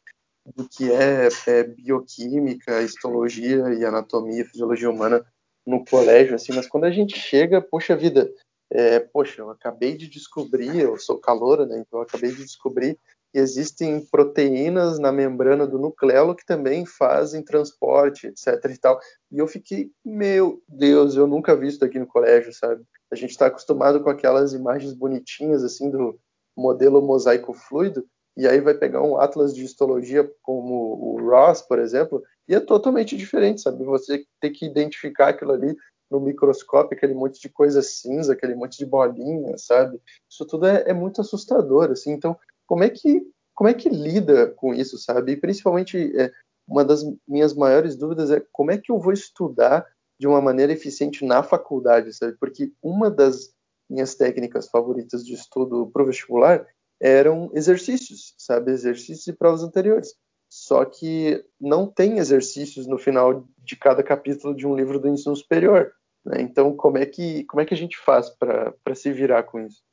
do 0.55 0.67
que 0.67 0.91
é, 0.91 1.27
é, 1.47 1.63
bioquímica, 1.63 2.81
histologia 2.81 3.73
e 3.73 3.85
anatomia, 3.85 4.45
fisiologia 4.45 4.89
humana 4.89 5.23
no 5.69 5.85
colégio, 5.85 6.35
assim, 6.35 6.53
mas 6.53 6.67
quando 6.67 6.85
a 6.85 6.91
gente 6.91 7.17
chega, 7.17 7.61
poxa 7.61 7.95
vida, 7.95 8.29
é, 8.71 8.99
poxa, 8.99 9.41
eu 9.41 9.49
acabei 9.49 9.95
de 9.95 10.07
descobrir, 10.07 10.79
eu 10.79 10.97
sou 10.97 11.17
caloura, 11.17 11.65
né, 11.65 11.79
então 11.79 11.99
eu 11.99 12.03
acabei 12.03 12.31
de 12.31 12.43
descobrir 12.43 12.97
existem 13.33 14.03
proteínas 14.05 14.97
na 14.97 15.11
membrana 15.11 15.67
do 15.67 15.77
nucleolo 15.77 16.35
que 16.35 16.45
também 16.45 16.85
fazem 16.85 17.43
transporte, 17.43 18.27
etc 18.27 18.47
e 18.65 18.77
tal. 18.77 18.99
E 19.31 19.37
eu 19.37 19.47
fiquei, 19.47 19.91
meu 20.03 20.61
Deus, 20.67 21.15
eu 21.15 21.27
nunca 21.27 21.55
vi 21.55 21.67
isso 21.67 21.83
aqui 21.83 21.99
no 21.99 22.07
colégio, 22.07 22.53
sabe? 22.53 22.83
A 23.11 23.15
gente 23.15 23.31
está 23.31 23.47
acostumado 23.47 24.01
com 24.01 24.09
aquelas 24.09 24.53
imagens 24.53 24.93
bonitinhas, 24.93 25.63
assim, 25.63 25.89
do 25.89 26.19
modelo 26.57 27.01
mosaico 27.01 27.53
fluido, 27.53 28.05
e 28.35 28.47
aí 28.47 28.59
vai 28.59 28.73
pegar 28.73 29.01
um 29.01 29.17
atlas 29.17 29.53
de 29.53 29.63
histologia 29.63 30.29
como 30.41 30.73
o 30.73 31.29
Ross, 31.29 31.61
por 31.61 31.79
exemplo, 31.79 32.23
e 32.49 32.55
é 32.55 32.59
totalmente 32.59 33.15
diferente, 33.15 33.61
sabe? 33.61 33.83
Você 33.85 34.25
tem 34.41 34.51
que 34.51 34.65
identificar 34.65 35.29
aquilo 35.29 35.51
ali 35.51 35.77
no 36.09 36.19
microscópio, 36.19 36.97
aquele 36.97 37.13
monte 37.13 37.39
de 37.39 37.47
coisa 37.47 37.83
cinza, 37.83 38.33
aquele 38.33 38.55
monte 38.55 38.79
de 38.79 38.87
bolinha, 38.87 39.55
sabe? 39.59 40.01
Isso 40.27 40.43
tudo 40.47 40.65
é, 40.65 40.83
é 40.87 40.93
muito 40.93 41.21
assustador, 41.21 41.91
assim. 41.91 42.11
Então, 42.11 42.35
como 42.65 42.83
é 42.83 42.89
que 42.89 43.23
como 43.53 43.69
é 43.69 43.73
que 43.73 43.89
lida 43.89 44.47
com 44.47 44.73
isso, 44.73 44.97
sabe? 44.97 45.33
E 45.33 45.37
principalmente 45.37 46.17
é, 46.17 46.31
uma 46.65 46.83
das 46.83 47.03
minhas 47.27 47.53
maiores 47.53 47.95
dúvidas 47.95 48.31
é 48.31 48.41
como 48.51 48.71
é 48.71 48.77
que 48.77 48.91
eu 48.91 48.97
vou 48.97 49.11
estudar 49.11 49.85
de 50.19 50.27
uma 50.27 50.41
maneira 50.41 50.71
eficiente 50.73 51.25
na 51.25 51.43
faculdade, 51.43 52.13
sabe? 52.13 52.37
Porque 52.39 52.71
uma 52.81 53.11
das 53.11 53.53
minhas 53.89 54.15
técnicas 54.15 54.69
favoritas 54.69 55.25
de 55.25 55.33
estudo 55.33 55.87
pro 55.91 56.05
vestibular 56.05 56.65
eram 57.01 57.51
exercícios, 57.53 58.33
sabe? 58.37 58.71
Exercícios 58.71 59.27
e 59.27 59.33
provas 59.33 59.61
anteriores. 59.61 60.15
Só 60.49 60.83
que 60.83 61.45
não 61.61 61.85
tem 61.85 62.17
exercícios 62.17 62.87
no 62.87 62.97
final 62.97 63.45
de 63.59 63.75
cada 63.75 64.01
capítulo 64.01 64.55
de 64.55 64.65
um 64.65 64.75
livro 64.75 64.99
do 64.99 65.07
ensino 65.07 65.35
superior. 65.35 65.93
Né? 66.25 66.41
Então, 66.41 66.75
como 66.75 66.97
é 66.97 67.05
que 67.05 67.43
como 67.45 67.61
é 67.61 67.65
que 67.65 67.73
a 67.73 67.77
gente 67.77 67.97
faz 67.97 68.29
para 68.29 68.95
se 68.95 69.11
virar 69.13 69.43
com 69.43 69.59
isso? 69.59 69.83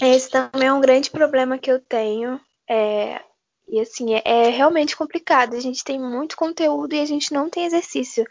Esse 0.00 0.28
também 0.28 0.68
é 0.68 0.72
um 0.72 0.80
grande 0.80 1.10
problema 1.10 1.56
que 1.56 1.70
eu 1.70 1.80
tenho. 1.80 2.40
É, 2.68 3.22
e 3.68 3.80
assim, 3.80 4.14
é, 4.14 4.22
é, 4.24 4.48
realmente 4.50 4.96
complicado. 4.96 5.54
A 5.54 5.60
gente 5.60 5.84
tem 5.84 5.98
muito 5.98 6.36
conteúdo 6.36 6.94
e 6.94 7.00
a 7.00 7.06
gente 7.06 7.32
não 7.32 7.48
tem 7.48 7.64
exercício. 7.64 8.24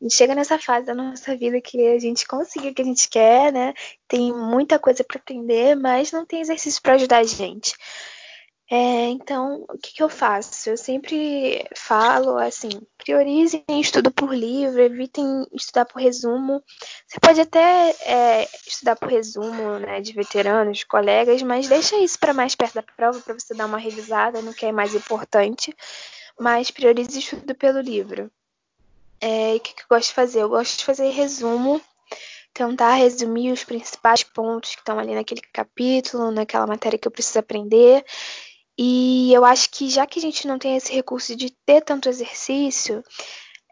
A 0.00 0.04
gente 0.04 0.14
chega 0.14 0.34
nessa 0.34 0.58
fase 0.58 0.86
da 0.86 0.94
nossa 0.94 1.34
vida 1.36 1.60
que 1.60 1.88
a 1.88 1.98
gente 1.98 2.26
consegue 2.26 2.68
o 2.68 2.74
que 2.74 2.82
a 2.82 2.84
gente 2.84 3.08
quer, 3.08 3.52
né? 3.52 3.74
Tem 4.06 4.32
muita 4.32 4.78
coisa 4.78 5.02
para 5.02 5.18
aprender, 5.18 5.74
mas 5.74 6.12
não 6.12 6.24
tem 6.24 6.40
exercício 6.40 6.80
para 6.80 6.94
ajudar 6.94 7.18
a 7.18 7.24
gente. 7.24 7.74
É, 8.70 9.08
então, 9.08 9.64
o 9.66 9.78
que, 9.78 9.94
que, 9.94 10.02
eu 10.02 10.10
faço? 10.10 10.68
Eu 10.68 10.76
sempre 10.76 11.66
falo 11.74 12.36
assim: 12.36 12.68
priorizem 12.98 13.64
estudo 13.70 14.10
por 14.10 14.34
livro, 14.34 14.78
evitem 14.78 15.46
estudar 15.54 15.86
por 15.86 16.02
resumo. 16.02 16.62
Você 17.06 17.18
pode 17.18 17.40
até 17.40 17.90
é, 18.02 18.48
estudar 18.66 18.96
por 18.96 19.08
resumo 19.08 19.78
né, 19.78 20.02
de 20.02 20.12
veteranos, 20.12 20.78
de 20.78 20.86
colegas, 20.86 21.40
mas 21.42 21.66
deixa 21.66 21.96
isso 21.96 22.18
para 22.18 22.34
mais 22.34 22.54
perto 22.54 22.74
da 22.74 22.82
prova 22.82 23.18
para 23.20 23.32
você 23.32 23.54
dar 23.54 23.64
uma 23.64 23.78
revisada 23.78 24.42
no 24.42 24.52
que 24.52 24.66
é 24.66 24.72
mais 24.72 24.94
importante. 24.94 25.74
Mas 26.38 26.70
priorize 26.70 27.18
estudo 27.18 27.54
pelo 27.54 27.80
livro. 27.80 28.30
É, 29.20 29.54
o 29.56 29.60
que, 29.60 29.74
que 29.74 29.82
eu 29.82 29.86
gosto 29.88 30.08
de 30.08 30.14
fazer? 30.14 30.42
Eu 30.42 30.48
gosto 30.50 30.78
de 30.78 30.84
fazer 30.84 31.08
resumo 31.08 31.80
tentar 32.52 32.94
resumir 32.94 33.52
os 33.52 33.64
principais 33.64 34.22
pontos 34.24 34.74
que 34.74 34.80
estão 34.80 34.98
ali 34.98 35.14
naquele 35.14 35.40
capítulo, 35.52 36.30
naquela 36.30 36.66
matéria 36.66 36.98
que 36.98 37.06
eu 37.06 37.12
preciso 37.12 37.38
aprender 37.38 38.04
e 38.78 39.32
eu 39.34 39.44
acho 39.44 39.70
que 39.70 39.90
já 39.90 40.06
que 40.06 40.20
a 40.20 40.22
gente 40.22 40.46
não 40.46 40.58
tem 40.58 40.76
esse 40.76 40.92
recurso 40.92 41.34
de 41.34 41.50
ter 41.66 41.82
tanto 41.82 42.08
exercício, 42.08 43.02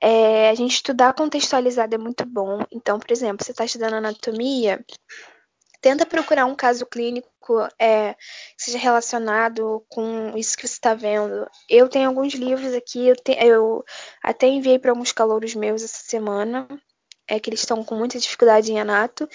é, 0.03 0.51
a 0.51 0.55
gente 0.55 0.74
estudar 0.74 1.15
contextualizado 1.15 1.95
é 1.95 1.99
muito 1.99 2.27
bom. 2.27 2.59
Então, 2.73 2.99
por 2.99 3.11
exemplo, 3.12 3.45
você 3.45 3.53
está 3.53 3.65
estudando 3.65 3.95
anatomia, 3.95 4.85
tenta 5.81 6.05
procurar 6.05 6.47
um 6.47 6.57
caso 6.57 6.85
clínico 6.85 7.61
é, 7.78 8.15
que 8.15 8.65
seja 8.65 8.78
relacionado 8.78 9.85
com 9.89 10.37
isso 10.37 10.57
que 10.57 10.66
você 10.66 10.74
está 10.74 10.95
vendo. 10.95 11.49
Eu 11.69 11.89
tenho 11.89 12.09
alguns 12.09 12.35
livros 12.35 12.74
aqui, 12.74 13.07
eu, 13.07 13.15
te, 13.15 13.33
eu 13.41 13.85
até 14.23 14.49
enviei 14.49 14.78
para 14.78 14.91
alguns 14.91 15.12
calouros 15.12 15.55
meus 15.55 15.85
essa 15.85 16.03
semana, 16.05 16.66
é 17.28 17.39
que 17.39 17.49
eles 17.49 17.61
estão 17.61 17.85
com 17.85 17.95
muita 17.95 18.19
dificuldade 18.19 18.73
em 18.73 18.81
anato, 18.81 19.28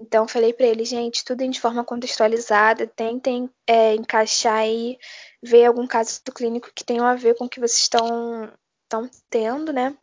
então, 0.00 0.28
falei 0.28 0.52
para 0.52 0.66
ele, 0.66 0.84
gente, 0.84 1.16
estudem 1.16 1.50
de 1.50 1.60
forma 1.60 1.84
contextualizada, 1.84 2.86
tentem 2.86 3.50
é, 3.66 3.94
encaixar 3.94 4.66
e 4.66 4.98
ver 5.42 5.66
algum 5.66 5.86
caso 5.86 6.20
clínico 6.34 6.70
que 6.74 6.84
tenha 6.84 7.02
a 7.04 7.14
ver 7.14 7.36
com 7.36 7.46
o 7.46 7.48
que 7.48 7.58
vocês 7.58 7.82
estão, 7.82 8.52
estão 8.84 9.10
tendo, 9.28 9.72
né? 9.72 9.96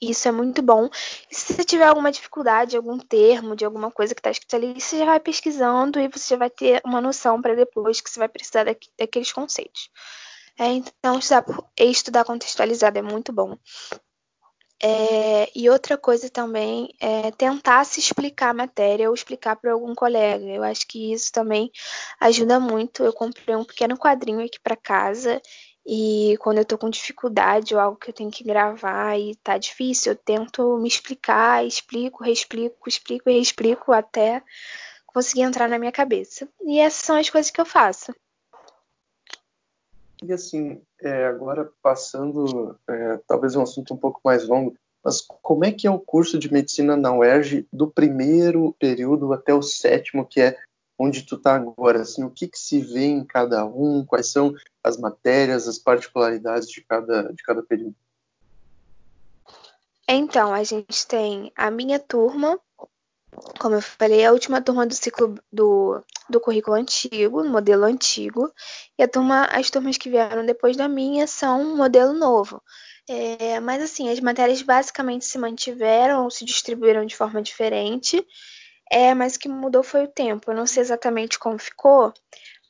Isso 0.00 0.28
é 0.28 0.32
muito 0.32 0.62
bom. 0.62 0.88
E 1.30 1.34
se 1.34 1.52
você 1.52 1.64
tiver 1.64 1.86
alguma 1.86 2.12
dificuldade, 2.12 2.76
algum 2.76 2.98
termo, 2.98 3.56
de 3.56 3.64
alguma 3.64 3.90
coisa 3.90 4.14
que 4.14 4.20
está 4.20 4.30
escrito 4.30 4.54
ali, 4.54 4.80
você 4.80 4.98
já 4.98 5.04
vai 5.04 5.18
pesquisando 5.18 5.98
e 5.98 6.08
você 6.08 6.34
já 6.34 6.36
vai 6.36 6.50
ter 6.50 6.80
uma 6.84 7.00
noção 7.00 7.42
para 7.42 7.56
depois 7.56 8.00
que 8.00 8.08
você 8.08 8.20
vai 8.20 8.28
precisar 8.28 8.64
daqueles 8.96 9.32
conceitos. 9.32 9.90
É, 10.56 10.66
então, 10.66 11.18
estudar, 11.18 11.44
estudar 11.76 12.24
contextualizado 12.24 12.98
é 12.98 13.02
muito 13.02 13.32
bom. 13.32 13.56
É, 14.80 15.50
e 15.58 15.68
outra 15.68 15.98
coisa 15.98 16.30
também 16.30 16.94
é 17.00 17.32
tentar 17.32 17.84
se 17.84 17.98
explicar 17.98 18.50
a 18.50 18.54
matéria 18.54 19.08
ou 19.08 19.14
explicar 19.14 19.56
para 19.56 19.72
algum 19.72 19.94
colega. 19.94 20.44
Eu 20.44 20.62
acho 20.62 20.86
que 20.86 21.12
isso 21.12 21.32
também 21.32 21.70
ajuda 22.20 22.60
muito. 22.60 23.02
Eu 23.02 23.12
comprei 23.12 23.56
um 23.56 23.64
pequeno 23.64 23.96
quadrinho 23.98 24.44
aqui 24.44 24.60
para 24.60 24.76
casa 24.76 25.42
e 25.84 26.36
quando 26.40 26.58
eu 26.58 26.64
tô 26.64 26.78
com 26.78 26.90
dificuldade 26.90 27.74
ou 27.74 27.80
algo 27.80 27.98
que 27.98 28.10
eu 28.10 28.14
tenho 28.14 28.30
que 28.30 28.44
gravar 28.44 29.18
e 29.18 29.34
tá 29.36 29.58
difícil, 29.58 30.12
eu 30.12 30.16
tento 30.16 30.76
me 30.78 30.86
explicar, 30.86 31.64
explico, 31.66 32.22
reexplico, 32.22 32.88
explico 32.88 33.30
e 33.30 33.32
reexplico 33.32 33.92
até 33.92 34.42
conseguir 35.06 35.42
entrar 35.42 35.68
na 35.68 35.78
minha 35.78 35.90
cabeça. 35.92 36.48
E 36.62 36.78
essas 36.78 37.04
são 37.04 37.16
as 37.16 37.30
coisas 37.30 37.50
que 37.50 37.60
eu 37.60 37.66
faço. 37.66 38.14
E 40.22 40.32
assim, 40.32 40.80
é, 41.00 41.26
agora 41.26 41.70
passando, 41.82 42.76
é, 42.88 43.20
talvez 43.26 43.54
um 43.54 43.62
assunto 43.62 43.94
um 43.94 43.96
pouco 43.96 44.20
mais 44.24 44.46
longo, 44.46 44.74
mas 45.04 45.20
como 45.20 45.64
é 45.64 45.72
que 45.72 45.86
é 45.86 45.90
o 45.90 45.98
curso 45.98 46.38
de 46.38 46.52
medicina 46.52 46.96
na 46.96 47.14
UERJ 47.14 47.66
do 47.72 47.88
primeiro 47.88 48.74
período 48.78 49.32
até 49.32 49.54
o 49.54 49.62
sétimo, 49.62 50.26
que 50.26 50.40
é 50.40 50.58
onde 50.98 51.22
tu 51.22 51.36
está 51.36 51.54
agora? 51.54 52.02
Assim, 52.02 52.24
o 52.24 52.30
que, 52.30 52.48
que 52.48 52.58
se 52.58 52.80
vê 52.80 53.04
em 53.04 53.24
cada 53.24 53.64
um? 53.64 54.04
Quais 54.04 54.32
são 54.32 54.52
as 54.82 54.96
matérias, 54.96 55.68
as 55.68 55.78
particularidades 55.78 56.68
de 56.68 56.82
cada, 56.82 57.32
de 57.32 57.42
cada 57.42 57.62
período? 57.62 57.94
Então, 60.08 60.52
a 60.52 60.64
gente 60.64 61.06
tem 61.06 61.52
a 61.54 61.70
minha 61.70 61.98
turma, 61.98 62.58
como 63.58 63.76
eu 63.76 63.82
falei, 63.82 64.24
a 64.24 64.32
última 64.32 64.62
turma 64.62 64.86
do 64.86 64.94
ciclo 64.94 65.34
do, 65.52 66.02
do 66.28 66.40
currículo 66.40 66.76
antigo, 66.76 67.44
modelo 67.44 67.84
antigo, 67.84 68.52
e 68.98 69.02
a 69.02 69.08
turma, 69.08 69.44
as 69.46 69.70
turmas 69.70 69.96
que 69.96 70.10
vieram 70.10 70.44
depois 70.44 70.76
da 70.76 70.88
minha 70.88 71.26
são 71.26 71.76
modelo 71.76 72.12
novo. 72.12 72.62
É, 73.08 73.58
mas 73.60 73.82
assim, 73.82 74.10
as 74.10 74.20
matérias 74.20 74.60
basicamente 74.62 75.24
se 75.24 75.38
mantiveram 75.38 76.24
ou 76.24 76.30
se 76.30 76.44
distribuíram 76.44 77.06
de 77.06 77.16
forma 77.16 77.40
diferente. 77.40 78.24
É, 78.90 79.14
mas 79.14 79.36
o 79.36 79.38
que 79.38 79.48
mudou 79.48 79.82
foi 79.82 80.04
o 80.04 80.08
tempo. 80.08 80.50
Eu 80.50 80.56
não 80.56 80.66
sei 80.66 80.82
exatamente 80.82 81.38
como 81.38 81.58
ficou, 81.58 82.12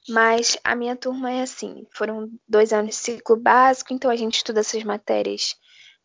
mas 0.08 0.56
a 0.64 0.74
minha 0.74 0.96
turma 0.96 1.30
é 1.30 1.42
assim: 1.42 1.86
foram 1.92 2.30
dois 2.48 2.72
anos 2.72 2.90
de 2.90 2.96
ciclo 2.96 3.36
básico, 3.36 3.92
então 3.92 4.10
a 4.10 4.16
gente 4.16 4.36
estuda 4.36 4.60
essas 4.60 4.82
matérias 4.84 5.56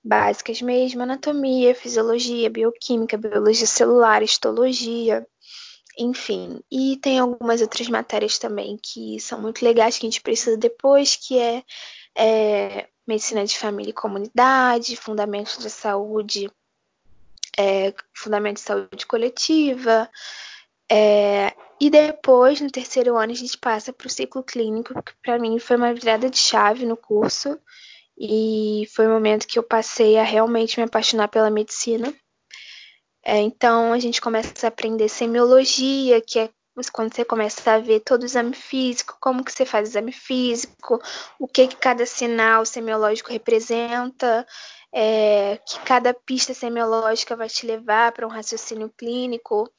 básicas 0.04 0.62
mesmo, 0.62 1.04
anatomia, 1.04 1.74
fisiologia, 1.74 2.50
bioquímica, 2.50 3.18
biologia 3.18 3.66
celular, 3.66 4.22
histologia, 4.22 5.26
enfim. 5.98 6.60
E 6.70 6.98
tem 6.98 7.20
algumas 7.20 7.62
outras 7.62 7.88
matérias 7.88 8.38
também 8.38 8.78
que 8.82 9.20
são 9.20 9.42
muito 9.42 9.64
legais 9.64 9.98
que 9.98 10.06
a 10.06 10.10
gente 10.10 10.22
precisa 10.22 10.58
depois, 10.58 11.16
que 11.16 11.40
é, 11.40 11.64
é 12.16 12.88
medicina 13.08 13.46
de 13.46 13.58
família 13.58 13.92
e 13.92 13.94
comunidade, 13.94 14.98
fundamentos 14.98 15.58
da 15.58 15.70
saúde, 15.70 16.52
é, 17.58 17.94
fundamentos 18.14 18.64
de 18.64 18.68
saúde 18.68 19.06
coletiva. 19.06 20.10
É, 20.92 21.54
e 21.80 21.90
depois, 21.90 22.60
no 22.60 22.70
terceiro 22.70 23.18
ano, 23.18 23.32
a 23.32 23.36
gente 23.36 23.58
passa 23.58 23.94
para 23.94 24.08
o 24.08 24.10
ciclo 24.10 24.44
clínico, 24.44 24.94
que 25.02 25.14
para 25.24 25.40
mim 25.40 25.58
foi 25.60 25.78
uma 25.78 25.94
virada 25.94 26.30
de 26.30 26.38
chave 26.38 26.86
no 26.86 26.98
curso 26.98 27.58
e 28.18 28.88
foi 28.94 29.08
o 29.08 29.12
momento 29.12 29.48
que 29.48 29.58
eu 29.58 29.64
passei 29.64 30.18
a 30.18 30.24
realmente 30.24 30.78
me 30.80 30.86
apaixonar 30.86 31.28
pela 31.28 31.50
medicina. 31.50 32.14
É, 33.26 33.38
então 33.40 33.94
a 33.94 34.00
gente 34.00 34.20
começa 34.20 34.68
a 34.68 34.70
aprender 34.70 35.08
semiologia, 35.10 36.22
que 36.22 36.40
é 36.40 36.50
quando 36.92 37.14
você 37.14 37.24
começa 37.24 37.72
a 37.72 37.80
ver 37.80 38.00
todo 38.00 38.24
o 38.24 38.26
exame 38.26 38.56
físico, 38.56 39.16
como 39.22 39.44
que 39.44 39.52
você 39.52 39.66
faz 39.66 39.88
o 39.88 39.92
exame 39.92 40.12
físico, 40.12 41.00
o 41.40 41.48
que, 41.48 41.68
que 41.68 41.76
cada 41.76 42.06
sinal 42.06 42.66
semiológico 42.66 43.32
representa, 43.32 44.46
é, 44.92 45.58
que 45.68 45.80
cada 45.82 46.14
pista 46.14 46.54
semiológica 46.54 47.36
vai 47.36 47.48
te 47.48 47.66
levar 47.66 48.12
para 48.12 48.26
um 48.26 48.30
raciocínio 48.30 48.92
clínico. 48.98 49.72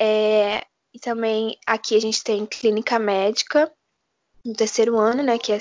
É, 0.00 0.64
e 0.92 0.98
também 0.98 1.56
aqui 1.66 1.96
a 1.96 2.00
gente 2.00 2.22
tem 2.24 2.44
clínica 2.44 2.98
médica, 2.98 3.72
no 4.44 4.54
terceiro 4.54 4.98
ano, 4.98 5.22
né? 5.22 5.38
Que 5.38 5.52
é 5.52 5.58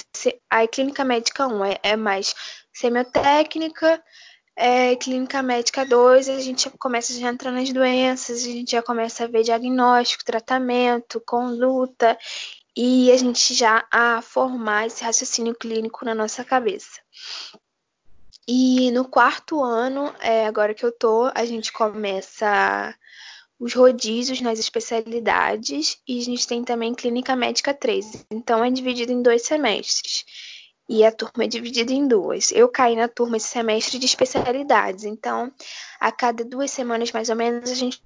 a 0.50 0.68
clínica 0.68 1.04
médica 1.04 1.48
1 1.48 1.66
é, 1.66 1.80
é 1.84 1.96
mais 1.96 2.34
semiotécnica, 2.74 4.02
é, 4.56 4.96
clínica 4.98 5.42
médica 5.42 5.86
2, 5.86 6.28
a 6.28 6.40
gente 6.40 6.70
começa 6.72 7.14
a 7.14 7.30
entrar 7.32 7.52
nas 7.52 7.72
doenças, 7.72 8.42
a 8.42 8.46
gente 8.46 8.72
já 8.72 8.82
começa 8.82 9.24
a 9.24 9.28
ver 9.28 9.44
diagnóstico, 9.44 10.26
tratamento, 10.26 11.22
conduta, 11.26 12.18
e 12.76 13.12
a 13.12 13.18
gente 13.18 13.54
já 13.54 13.86
a 13.92 14.22
formar 14.22 14.88
esse 14.88 15.04
raciocínio 15.04 15.56
clínico 15.56 16.04
na 16.04 16.14
nossa 16.14 16.44
cabeça. 16.44 17.00
E 18.48 18.92
no 18.92 19.06
quarto 19.06 19.64
ano, 19.64 20.14
é, 20.20 20.46
agora 20.46 20.74
que 20.74 20.86
eu 20.86 20.92
tô, 20.92 21.32
a 21.36 21.46
gente 21.46 21.72
começa 21.72 22.96
os 23.60 23.74
rodízios 23.74 24.40
nas 24.42 24.58
especialidades 24.58 25.98
e 26.08 26.20
a 26.20 26.24
gente 26.24 26.48
tem 26.48 26.64
também 26.64 26.96
clínica 26.96 27.36
médica 27.36 27.74
13. 27.74 28.26
Então 28.32 28.64
é 28.64 28.72
dividido 28.72 29.12
em 29.12 29.22
dois 29.22 29.42
semestres. 29.42 30.24
E 30.88 31.06
a 31.06 31.12
turma 31.12 31.44
é 31.44 31.48
dividida 31.48 31.94
em 31.94 32.08
duas. 32.08 32.52
Eu 32.52 32.68
caí 32.68 32.96
na 32.96 33.08
turma 33.08 33.38
esse 33.38 33.48
semestre 33.48 34.00
de 34.00 34.08
especialidades. 34.08 35.04
Então, 35.04 35.54
a 36.00 36.12
cada 36.12 36.44
duas 36.44 36.72
semanas 36.72 37.12
mais 37.12 37.30
ou 37.30 37.36
menos, 37.36 37.70
a 37.70 37.76
gente 37.76 38.02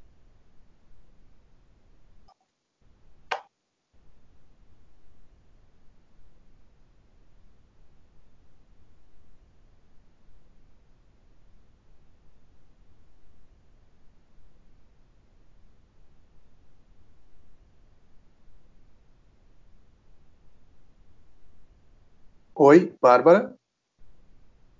Oi, 22.65 22.95
Bárbara? 23.01 23.53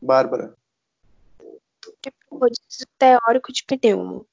Bárbara. 0.01 0.55
Rodízio 2.31 2.87
teórico 2.97 3.51
de 3.51 3.61
pneumo. 3.65 4.25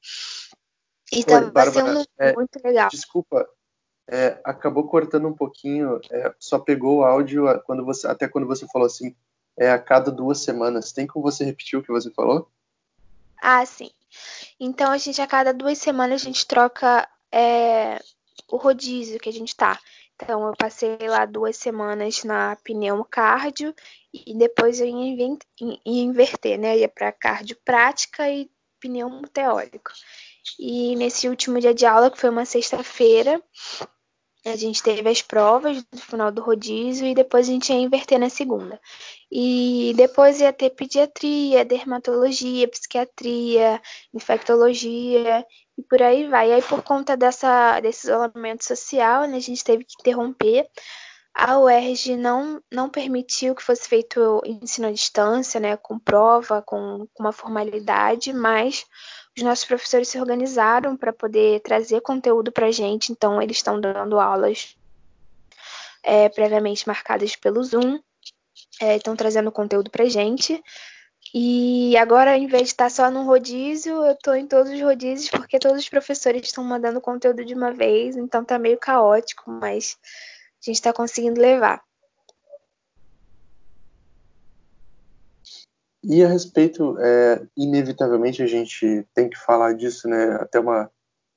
E 1.12 1.18
estava 1.18 1.72
sendo 1.72 2.06
é, 2.16 2.32
muito 2.32 2.64
legal. 2.64 2.88
Desculpa, 2.90 3.50
é, 4.06 4.40
acabou 4.44 4.86
cortando 4.86 5.26
um 5.26 5.34
pouquinho, 5.34 6.00
é, 6.12 6.32
só 6.38 6.60
pegou 6.60 6.98
o 6.98 7.04
áudio 7.04 7.60
quando 7.64 7.84
você, 7.84 8.06
até 8.06 8.28
quando 8.28 8.46
você 8.46 8.68
falou 8.68 8.86
assim, 8.86 9.16
é 9.58 9.68
a 9.68 9.80
cada 9.80 10.12
duas 10.12 10.38
semanas. 10.44 10.92
Tem 10.92 11.04
como 11.04 11.24
você 11.24 11.44
repetir 11.44 11.76
o 11.76 11.82
que 11.82 11.90
você 11.90 12.08
falou? 12.12 12.48
Ah, 13.42 13.66
sim. 13.66 13.90
Então 14.60 14.92
a 14.92 14.96
gente 14.96 15.20
a 15.20 15.26
cada 15.26 15.52
duas 15.52 15.78
semanas 15.78 16.22
a 16.22 16.24
gente 16.24 16.46
troca 16.46 17.08
é, 17.32 18.00
o 18.46 18.56
rodízio 18.56 19.18
que 19.18 19.28
a 19.28 19.32
gente 19.32 19.56
tá. 19.56 19.80
Então, 20.22 20.46
eu 20.46 20.54
passei 20.56 20.98
lá 21.08 21.24
duas 21.24 21.56
semanas 21.56 22.24
na 22.24 22.56
pneumocardio 22.56 23.74
e 24.12 24.36
depois 24.36 24.80
eu 24.80 24.86
ia, 24.86 25.38
inverter, 25.84 26.58
né? 26.58 26.78
Ia 26.78 26.88
para 26.88 27.12
cardio 27.12 27.56
prática 27.64 28.28
e 28.30 28.50
pneumo 28.78 29.26
teórico. 29.28 29.90
E 30.58 30.94
nesse 30.96 31.28
último 31.28 31.60
dia 31.60 31.74
de 31.74 31.86
aula, 31.86 32.10
que 32.10 32.18
foi 32.18 32.30
uma 32.30 32.44
sexta-feira, 32.44 33.42
a 34.44 34.56
gente 34.56 34.82
teve 34.82 35.08
as 35.08 35.20
provas 35.20 35.84
no 35.92 35.98
final 35.98 36.32
do 36.32 36.42
rodízio 36.42 37.06
e 37.06 37.14
depois 37.14 37.48
a 37.48 37.52
gente 37.52 37.70
ia 37.72 37.78
inverter 37.78 38.18
na 38.18 38.30
segunda. 38.30 38.80
E 39.30 39.92
depois 39.96 40.40
ia 40.40 40.52
ter 40.52 40.70
pediatria, 40.70 41.64
dermatologia, 41.64 42.66
psiquiatria, 42.68 43.80
infectologia 44.14 45.46
e 45.80 45.82
por 45.82 46.02
aí 46.02 46.28
vai. 46.28 46.50
E 46.50 46.52
aí, 46.52 46.62
por 46.62 46.82
conta 46.82 47.16
dessa, 47.16 47.80
desse 47.80 48.06
isolamento 48.06 48.64
social, 48.64 49.26
né, 49.26 49.36
a 49.36 49.40
gente 49.40 49.64
teve 49.64 49.84
que 49.84 49.94
interromper. 50.00 50.68
A 51.34 51.58
UERJ 51.58 52.16
não, 52.16 52.62
não 52.70 52.90
permitiu 52.90 53.54
que 53.54 53.62
fosse 53.62 53.88
feito 53.88 54.42
ensino 54.44 54.88
à 54.88 54.92
distância, 54.92 55.58
né, 55.60 55.76
com 55.76 55.98
prova, 55.98 56.60
com, 56.60 57.06
com 57.14 57.22
uma 57.22 57.32
formalidade, 57.32 58.32
mas 58.32 58.84
os 59.36 59.42
nossos 59.42 59.64
professores 59.64 60.08
se 60.08 60.18
organizaram 60.18 60.96
para 60.96 61.12
poder 61.12 61.60
trazer 61.60 62.00
conteúdo 62.02 62.52
para 62.52 62.66
a 62.66 62.72
gente, 62.72 63.12
então 63.12 63.40
eles 63.40 63.58
estão 63.58 63.80
dando 63.80 64.18
aulas 64.18 64.76
é, 66.02 66.28
previamente 66.28 66.86
marcadas 66.86 67.36
pelo 67.36 67.62
Zoom, 67.62 68.00
é, 68.80 68.96
estão 68.96 69.14
trazendo 69.14 69.52
conteúdo 69.52 69.88
para 69.90 70.04
a 70.04 70.08
gente. 70.08 70.62
E 71.32 71.96
agora, 71.96 72.36
em 72.36 72.48
vez 72.48 72.64
de 72.64 72.68
estar 72.70 72.90
só 72.90 73.10
num 73.10 73.24
rodízio, 73.24 74.04
eu 74.04 74.12
estou 74.12 74.34
em 74.34 74.46
todos 74.46 74.72
os 74.72 74.80
rodízios, 74.80 75.30
porque 75.30 75.60
todos 75.60 75.78
os 75.78 75.88
professores 75.88 76.42
estão 76.42 76.64
mandando 76.64 77.00
conteúdo 77.00 77.44
de 77.44 77.54
uma 77.54 77.72
vez, 77.72 78.16
então 78.16 78.44
tá 78.44 78.58
meio 78.58 78.78
caótico, 78.78 79.48
mas 79.48 79.96
a 80.02 80.64
gente 80.64 80.76
está 80.76 80.92
conseguindo 80.92 81.40
levar. 81.40 81.82
E 86.02 86.24
a 86.24 86.28
respeito, 86.28 86.98
é, 86.98 87.46
inevitavelmente 87.56 88.42
a 88.42 88.46
gente 88.46 89.06
tem 89.14 89.28
que 89.28 89.38
falar 89.38 89.74
disso, 89.74 90.08
né? 90.08 90.32
Até 90.40 90.58
uma 90.58 90.90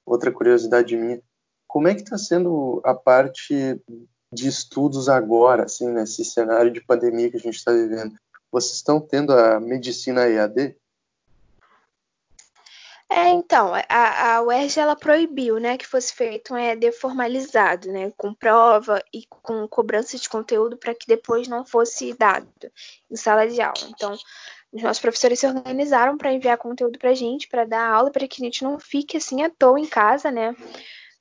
outra 0.05 0.31
curiosidade 0.31 0.95
minha. 0.95 1.21
Como 1.67 1.87
é 1.87 1.93
que 1.93 2.01
está 2.01 2.17
sendo 2.17 2.81
a 2.83 2.93
parte 2.93 3.79
de 4.31 4.47
estudos 4.47 5.09
agora, 5.09 5.63
assim, 5.65 5.89
nesse 5.89 6.23
cenário 6.23 6.71
de 6.71 6.81
pandemia 6.81 7.29
que 7.29 7.37
a 7.37 7.39
gente 7.39 7.55
está 7.55 7.71
vivendo? 7.71 8.15
Vocês 8.53 8.75
estão 8.75 9.01
tendo 9.01 9.33
a 9.33 9.59
medicina 9.59 10.29
EAD? 10.29 10.77
É, 13.09 13.29
então, 13.29 13.71
a, 13.89 14.35
a 14.35 14.43
UERJ 14.43 14.79
ela 14.79 14.95
proibiu, 14.95 15.59
né, 15.59 15.75
que 15.75 15.87
fosse 15.87 16.13
feito 16.13 16.53
um 16.53 16.57
EAD 16.57 16.91
formalizado, 16.91 17.91
né, 17.91 18.11
com 18.15 18.31
prova 18.31 19.03
e 19.11 19.25
com 19.27 19.67
cobrança 19.67 20.19
de 20.19 20.29
conteúdo 20.29 20.77
para 20.77 20.93
que 20.93 21.07
depois 21.07 21.47
não 21.47 21.65
fosse 21.65 22.13
dado 22.13 22.47
em 23.09 23.15
sala 23.15 23.47
de 23.47 23.59
aula. 23.59 23.89
Então, 23.89 24.15
os 24.71 24.83
nossos 24.83 25.01
professores 25.01 25.39
se 25.39 25.47
organizaram 25.47 26.15
para 26.15 26.31
enviar 26.31 26.57
conteúdo 26.59 26.99
para 26.99 27.09
a 27.09 27.15
gente, 27.15 27.47
para 27.47 27.65
dar 27.65 27.87
aula, 27.87 28.11
para 28.11 28.27
que 28.27 28.39
a 28.39 28.45
gente 28.45 28.63
não 28.63 28.79
fique 28.79 29.17
assim 29.17 29.41
à 29.41 29.49
toa 29.49 29.79
em 29.79 29.87
casa, 29.87 30.29
né? 30.29 30.55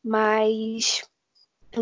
Mas 0.05 1.03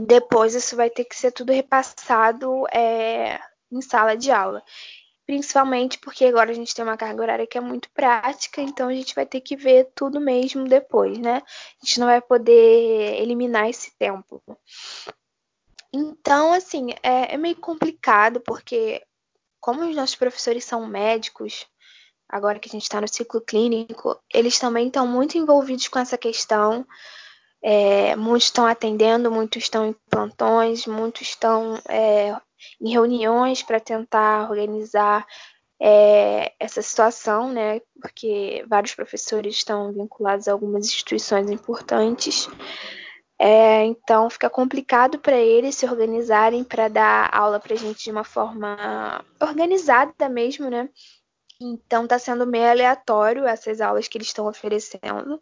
depois 0.06 0.54
isso 0.54 0.76
vai 0.76 0.90
ter 0.90 1.04
que 1.04 1.16
ser 1.16 1.32
tudo 1.32 1.52
repassado 1.52 2.66
é, 2.72 3.40
em 3.72 3.80
sala 3.80 4.16
de 4.16 4.30
aula 4.30 4.62
principalmente 5.30 5.96
porque 6.00 6.24
agora 6.24 6.50
a 6.50 6.54
gente 6.54 6.74
tem 6.74 6.84
uma 6.84 6.96
carga 6.96 7.22
horária 7.22 7.46
que 7.46 7.56
é 7.56 7.60
muito 7.60 7.88
prática, 7.90 8.60
então 8.60 8.88
a 8.88 8.92
gente 8.92 9.14
vai 9.14 9.24
ter 9.24 9.40
que 9.40 9.54
ver 9.54 9.88
tudo 9.94 10.20
mesmo 10.20 10.64
depois, 10.64 11.16
né? 11.18 11.36
A 11.80 11.86
gente 11.86 12.00
não 12.00 12.08
vai 12.08 12.20
poder 12.20 13.22
eliminar 13.22 13.68
esse 13.68 13.96
tempo. 13.96 14.42
Então, 15.92 16.52
assim, 16.52 16.90
é, 17.00 17.32
é 17.32 17.36
meio 17.36 17.54
complicado, 17.54 18.40
porque 18.40 19.00
como 19.60 19.88
os 19.88 19.94
nossos 19.94 20.16
professores 20.16 20.64
são 20.64 20.84
médicos, 20.84 21.64
agora 22.28 22.58
que 22.58 22.68
a 22.68 22.72
gente 22.72 22.82
está 22.82 23.00
no 23.00 23.06
ciclo 23.06 23.40
clínico, 23.40 24.20
eles 24.34 24.58
também 24.58 24.88
estão 24.88 25.06
muito 25.06 25.38
envolvidos 25.38 25.86
com 25.86 26.00
essa 26.00 26.18
questão. 26.18 26.84
É, 27.62 28.16
muitos 28.16 28.46
estão 28.48 28.66
atendendo, 28.66 29.30
muitos 29.30 29.62
estão 29.62 29.86
em 29.86 29.94
plantões, 30.10 30.86
muitos 30.86 31.28
estão 31.28 31.80
é, 31.88 32.34
em 32.80 32.90
reuniões 32.90 33.62
para 33.62 33.80
tentar 33.80 34.50
organizar 34.50 35.26
é, 35.80 36.52
essa 36.60 36.82
situação, 36.82 37.50
né? 37.52 37.80
Porque 38.00 38.64
vários 38.68 38.94
professores 38.94 39.56
estão 39.56 39.92
vinculados 39.92 40.46
a 40.46 40.52
algumas 40.52 40.86
instituições 40.86 41.50
importantes. 41.50 42.48
É, 43.38 43.84
então 43.84 44.28
fica 44.28 44.50
complicado 44.50 45.18
para 45.18 45.38
eles 45.38 45.74
se 45.74 45.86
organizarem 45.86 46.62
para 46.62 46.88
dar 46.88 47.34
aula 47.34 47.58
para 47.58 47.74
gente 47.74 48.04
de 48.04 48.10
uma 48.10 48.24
forma 48.24 49.24
organizada 49.40 50.28
mesmo, 50.28 50.68
né? 50.68 50.90
Então 51.58 52.04
está 52.04 52.18
sendo 52.18 52.46
meio 52.46 52.68
aleatório 52.70 53.46
essas 53.46 53.80
aulas 53.80 54.08
que 54.08 54.18
eles 54.18 54.28
estão 54.28 54.46
oferecendo 54.46 55.40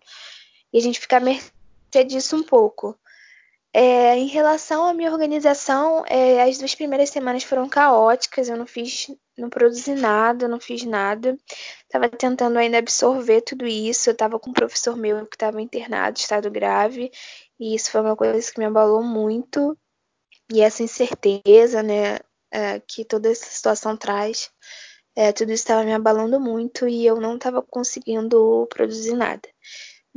e 0.73 0.79
a 0.79 0.81
gente 0.81 1.01
fica 1.01 1.17
a 1.17 1.21
mercê 1.21 2.05
disso 2.07 2.37
um 2.37 2.43
pouco. 2.43 2.97
É, 3.81 4.17
em 4.19 4.27
relação 4.27 4.85
à 4.85 4.93
minha 4.93 5.13
organização, 5.13 6.03
é, 6.09 6.43
as 6.43 6.59
duas 6.59 6.75
primeiras 6.75 7.11
semanas 7.11 7.45
foram 7.45 7.69
caóticas, 7.69 8.49
eu 8.49 8.57
não 8.57 8.67
fiz, 8.67 9.07
não 9.37 9.49
produzi 9.49 9.95
nada, 9.95 10.49
não 10.49 10.59
fiz 10.59 10.83
nada. 10.83 11.39
Estava 11.85 12.09
tentando 12.09 12.59
ainda 12.59 12.79
absorver 12.79 13.41
tudo 13.43 13.69
isso. 13.69 14.11
Eu 14.11 14.15
estava 14.15 14.37
com 14.41 14.51
um 14.51 14.53
professor 14.53 14.97
meu 14.97 15.25
que 15.27 15.37
estava 15.37 15.63
internado, 15.63 16.19
estado 16.19 16.51
grave, 16.51 17.13
e 17.61 17.77
isso 17.77 17.93
foi 17.93 18.01
uma 18.01 18.17
coisa 18.17 18.53
que 18.53 18.59
me 18.59 18.65
abalou 18.65 19.01
muito. 19.01 19.79
E 20.53 20.61
essa 20.61 20.83
incerteza, 20.83 21.81
né, 21.81 22.19
é, 22.51 22.81
que 22.81 23.05
toda 23.05 23.31
essa 23.31 23.47
situação 23.47 23.97
traz, 23.97 24.51
é, 25.15 25.31
tudo 25.33 25.53
isso 25.53 25.63
estava 25.63 25.85
me 25.85 25.95
abalando 25.95 26.41
muito 26.41 26.89
e 26.89 27.07
eu 27.07 27.21
não 27.21 27.37
estava 27.37 27.63
conseguindo 27.63 28.67
produzir 28.71 29.15
nada. 29.15 29.49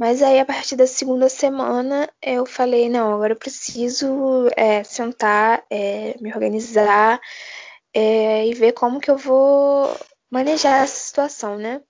Mas 0.02 0.24
aí, 0.24 0.40
a 0.40 0.46
partir 0.46 0.76
da 0.76 0.88
segunda 0.88 1.30
semana, 1.30 2.10
eu 2.24 2.44
falei: 2.44 2.90
não, 2.90 3.14
agora 3.14 3.34
eu 3.34 3.38
preciso 3.38 4.48
é, 4.58 4.84
sentar, 4.84 5.64
é, 5.70 6.16
me 6.20 6.34
organizar 6.34 7.22
é, 7.94 8.48
e 8.48 8.54
ver 8.56 8.72
como 8.74 9.00
que 9.00 9.12
eu 9.12 9.18
vou 9.18 9.96
manejar 10.32 10.84
essa 10.84 10.98
situação, 10.98 11.56
né? 11.56 11.84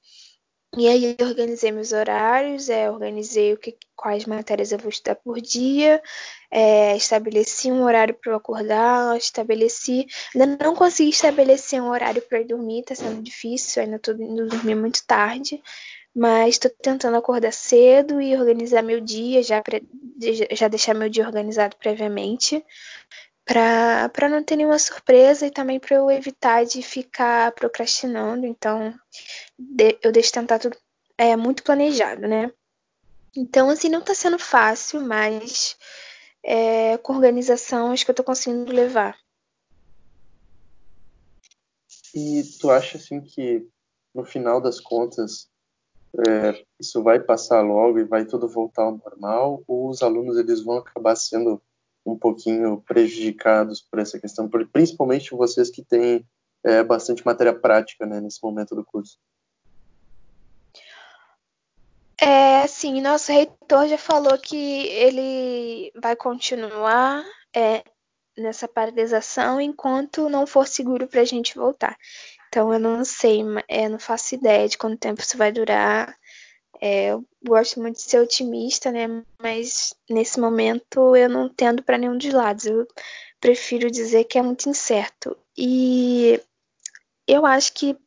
E 0.78 0.90
aí 0.90 1.16
eu 1.18 1.28
organizei 1.28 1.72
meus 1.72 1.94
horários, 1.94 2.70
é, 2.70 2.92
organizei 2.92 3.54
o 3.54 3.58
que, 3.58 3.78
quais 3.96 4.26
matérias 4.26 4.74
eu 4.74 4.80
vou 4.80 4.90
estudar 4.90 5.16
por 5.16 5.40
dia, 5.40 6.02
é, 6.52 6.98
estabeleci 6.98 7.72
um 7.72 7.84
horário 7.84 8.14
para 8.16 8.34
eu 8.34 8.36
acordar, 8.36 9.18
estabeleci. 9.18 10.06
Ainda 10.36 10.58
não 10.62 10.76
consegui 10.76 11.12
estabelecer 11.12 11.82
um 11.82 11.90
horário 11.90 12.22
para 12.24 12.44
dormir, 12.44 12.84
tá 12.84 12.94
sendo 12.94 13.22
difícil, 13.24 13.82
ainda 13.84 13.98
tô 14.00 14.12
indo 14.12 14.48
dormir 14.48 14.76
muito 14.76 15.06
tarde 15.08 15.62
mas 16.16 16.56
estou 16.56 16.72
tentando 16.82 17.18
acordar 17.18 17.54
cedo 17.54 18.22
e 18.22 18.36
organizar 18.36 18.82
meu 18.82 19.00
dia, 19.00 19.42
já, 19.42 19.64
já 20.52 20.68
deixar 20.68 20.94
meu 20.94 21.10
dia 21.10 21.26
organizado 21.26 21.76
previamente, 21.78 22.64
para 23.46 24.30
não 24.30 24.44
ter 24.44 24.56
nenhuma 24.56 24.80
surpresa 24.80 25.48
e 25.48 25.52
também 25.52 25.80
para 25.80 25.96
eu 25.96 26.12
evitar 26.12 26.66
de 26.66 26.82
ficar 26.82 27.52
procrastinando. 27.54 28.46
Então, 28.46 28.94
de, 29.58 29.98
eu 30.02 30.12
deixo 30.12 30.32
tentar 30.32 30.60
tudo 30.60 30.78
é, 31.18 31.36
muito 31.36 31.64
planejado, 31.64 32.28
né? 32.28 32.52
Então, 33.36 33.70
assim, 33.70 33.90
não 33.90 34.00
está 34.00 34.14
sendo 34.14 34.38
fácil, 34.38 35.02
mas 35.02 35.78
é, 36.44 36.98
com 36.98 37.14
organização 37.14 37.92
acho 37.92 38.04
que 38.04 38.12
eu 38.12 38.14
estou 38.14 38.26
conseguindo 38.26 38.72
levar. 38.72 39.18
E 42.14 42.44
tu 42.60 42.70
acha 42.70 42.98
assim 42.98 43.22
que 43.22 43.66
no 44.14 44.26
final 44.26 44.60
das 44.60 44.80
contas 44.80 45.51
é, 46.28 46.64
isso 46.80 47.02
vai 47.02 47.20
passar 47.20 47.62
logo 47.62 48.00
e 48.00 48.04
vai 48.04 48.26
tudo 48.26 48.48
voltar 48.48 48.84
ao 48.84 48.98
normal, 48.98 49.64
ou 49.68 49.90
os 49.90 50.02
alunos 50.02 50.38
eles 50.38 50.64
vão 50.64 50.78
acabar 50.78 51.16
sendo 51.16 51.62
um 52.06 52.18
pouquinho 52.18 52.82
prejudicados 52.82 53.82
por 53.82 54.00
essa 54.00 54.20
questão, 54.20 54.50
principalmente 54.72 55.36
vocês 55.36 55.70
que 55.70 55.84
têm 55.84 56.26
é, 56.64 56.84
bastante 56.84 57.26
matéria 57.26 57.54
prática 57.54 58.06
né, 58.06 58.20
nesse 58.20 58.40
momento 58.44 58.76
do 58.76 58.84
curso? 58.84 59.18
É, 62.20 62.68
sim, 62.68 63.02
nosso 63.02 63.32
reitor 63.32 63.88
já 63.88 63.98
falou 63.98 64.38
que 64.38 64.56
ele 64.56 65.92
vai 66.00 66.16
continuar 66.16 67.24
é, 67.56 67.84
nessa 68.38 68.68
paralisação 68.68 69.60
enquanto 69.60 70.30
não 70.30 70.46
for 70.46 70.68
seguro 70.68 71.08
para 71.08 71.22
a 71.22 71.26
gente 71.26 71.56
voltar. 71.56 71.98
Então 72.52 72.74
eu 72.74 72.80
não 72.80 73.06
sei, 73.06 73.40
é, 73.66 73.88
não 73.88 73.98
faço 73.98 74.36
ideia 74.36 74.68
de 74.68 74.78
quanto 74.78 75.00
tempo 75.00 75.22
isso 75.22 75.38
vai 75.38 75.54
durar. 75.54 76.14
É, 76.82 77.12
eu 77.12 77.26
gosto 77.48 77.80
muito 77.80 77.96
de 77.96 78.02
ser 78.02 78.20
otimista, 78.20 78.92
né? 78.92 79.08
Mas 79.42 79.94
nesse 80.10 80.38
momento 80.38 81.16
eu 81.16 81.30
não 81.30 81.48
tendo 81.48 81.82
para 81.82 81.98
nenhum 81.98 82.18
dos 82.18 82.34
lados. 82.34 82.66
Eu 82.66 82.86
prefiro 83.40 83.90
dizer 83.90 84.26
que 84.26 84.38
é 84.38 84.42
muito 84.42 84.68
incerto. 84.68 85.38
E 85.58 86.42
eu 87.26 87.46
acho 87.46 87.72
que 87.72 87.98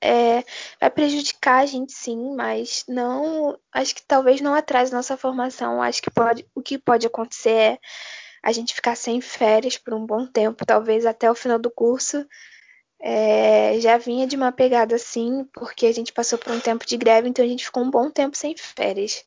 é, 0.00 0.44
vai 0.80 0.90
prejudicar 0.90 1.62
a 1.64 1.66
gente 1.66 1.92
sim, 1.92 2.36
mas 2.36 2.84
não. 2.86 3.58
Acho 3.72 3.96
que 3.96 4.02
talvez 4.06 4.40
não 4.40 4.54
atrase 4.54 4.92
nossa 4.92 5.16
formação. 5.16 5.82
Acho 5.82 6.00
que 6.00 6.10
pode, 6.10 6.46
o 6.54 6.62
que 6.62 6.78
pode 6.78 7.04
acontecer 7.04 7.50
é 7.50 7.78
a 8.44 8.52
gente 8.52 8.74
ficar 8.74 8.94
sem 8.94 9.20
férias 9.20 9.76
por 9.76 9.92
um 9.92 10.06
bom 10.06 10.24
tempo, 10.24 10.64
talvez 10.64 11.04
até 11.04 11.28
o 11.28 11.34
final 11.34 11.58
do 11.58 11.70
curso 11.70 12.24
é, 13.00 13.78
já 13.80 13.96
vinha 13.96 14.26
de 14.26 14.36
uma 14.36 14.50
pegada 14.50 14.96
assim, 14.96 15.44
porque 15.52 15.86
a 15.86 15.92
gente 15.92 16.12
passou 16.12 16.38
por 16.38 16.52
um 16.52 16.60
tempo 16.60 16.84
de 16.86 16.96
greve, 16.96 17.28
então 17.28 17.44
a 17.44 17.48
gente 17.48 17.64
ficou 17.64 17.82
um 17.82 17.90
bom 17.90 18.10
tempo 18.10 18.36
sem 18.36 18.56
férias. 18.56 19.24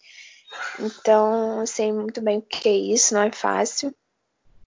Então, 0.79 1.61
eu 1.61 1.67
sei 1.67 1.93
muito 1.93 2.21
bem 2.21 2.39
o 2.39 2.41
que 2.41 2.67
é 2.67 2.73
isso, 2.73 3.13
não 3.13 3.21
é 3.21 3.31
fácil. 3.31 3.93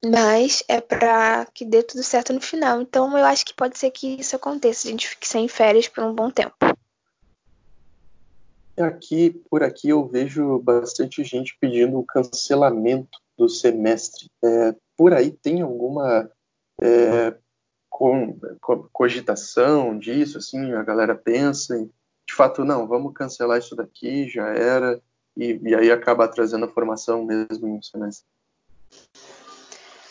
Mas 0.04 0.62
é 0.68 0.80
para 0.80 1.46
que 1.46 1.64
dê 1.64 1.82
tudo 1.82 2.02
certo 2.02 2.32
no 2.32 2.40
final. 2.40 2.80
Então, 2.80 3.16
eu 3.16 3.24
acho 3.24 3.44
que 3.44 3.54
pode 3.54 3.78
ser 3.78 3.90
que 3.90 4.20
isso 4.20 4.36
aconteça, 4.36 4.86
a 4.86 4.90
gente 4.90 5.08
fique 5.08 5.26
sem 5.26 5.48
férias 5.48 5.88
por 5.88 6.04
um 6.04 6.14
bom 6.14 6.30
tempo. 6.30 6.56
Aqui, 8.76 9.30
por 9.48 9.62
aqui, 9.62 9.90
eu 9.90 10.06
vejo 10.06 10.58
bastante 10.58 11.22
gente 11.22 11.56
pedindo 11.60 11.98
o 11.98 12.04
cancelamento 12.04 13.18
do 13.38 13.48
semestre. 13.48 14.28
É, 14.42 14.74
por 14.96 15.14
aí 15.14 15.30
tem 15.30 15.62
alguma 15.62 16.28
é, 16.80 17.34
com, 17.94 18.36
com, 18.60 18.88
cogitação 18.92 19.96
disso, 19.96 20.38
assim, 20.38 20.72
a 20.72 20.82
galera 20.82 21.14
pensa 21.14 21.78
de 22.26 22.34
fato, 22.34 22.64
não, 22.64 22.88
vamos 22.88 23.14
cancelar 23.14 23.58
isso 23.58 23.76
daqui, 23.76 24.28
já 24.28 24.48
era, 24.48 25.00
e, 25.36 25.60
e 25.62 25.74
aí 25.76 25.92
acaba 25.92 26.26
trazendo 26.26 26.64
a 26.64 26.68
formação 26.68 27.24
mesmo 27.24 27.68
em 27.68 27.78
um 27.78 27.82
semestre. 27.82 28.26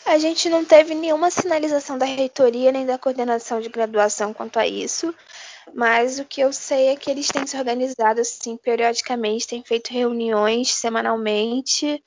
A 0.06 0.16
gente 0.16 0.48
não 0.48 0.64
teve 0.64 0.94
nenhuma 0.94 1.30
sinalização 1.30 1.98
da 1.98 2.06
reitoria 2.06 2.72
nem 2.72 2.86
da 2.86 2.96
coordenação 2.96 3.60
de 3.60 3.68
graduação 3.68 4.32
quanto 4.32 4.58
a 4.58 4.66
isso, 4.66 5.14
mas 5.74 6.18
o 6.18 6.24
que 6.24 6.40
eu 6.40 6.54
sei 6.54 6.88
é 6.88 6.96
que 6.96 7.10
eles 7.10 7.28
têm 7.28 7.46
se 7.46 7.58
organizado 7.58 8.18
assim 8.18 8.56
periodicamente, 8.56 9.46
têm 9.46 9.62
feito 9.62 9.92
reuniões 9.92 10.74
semanalmente 10.74 12.02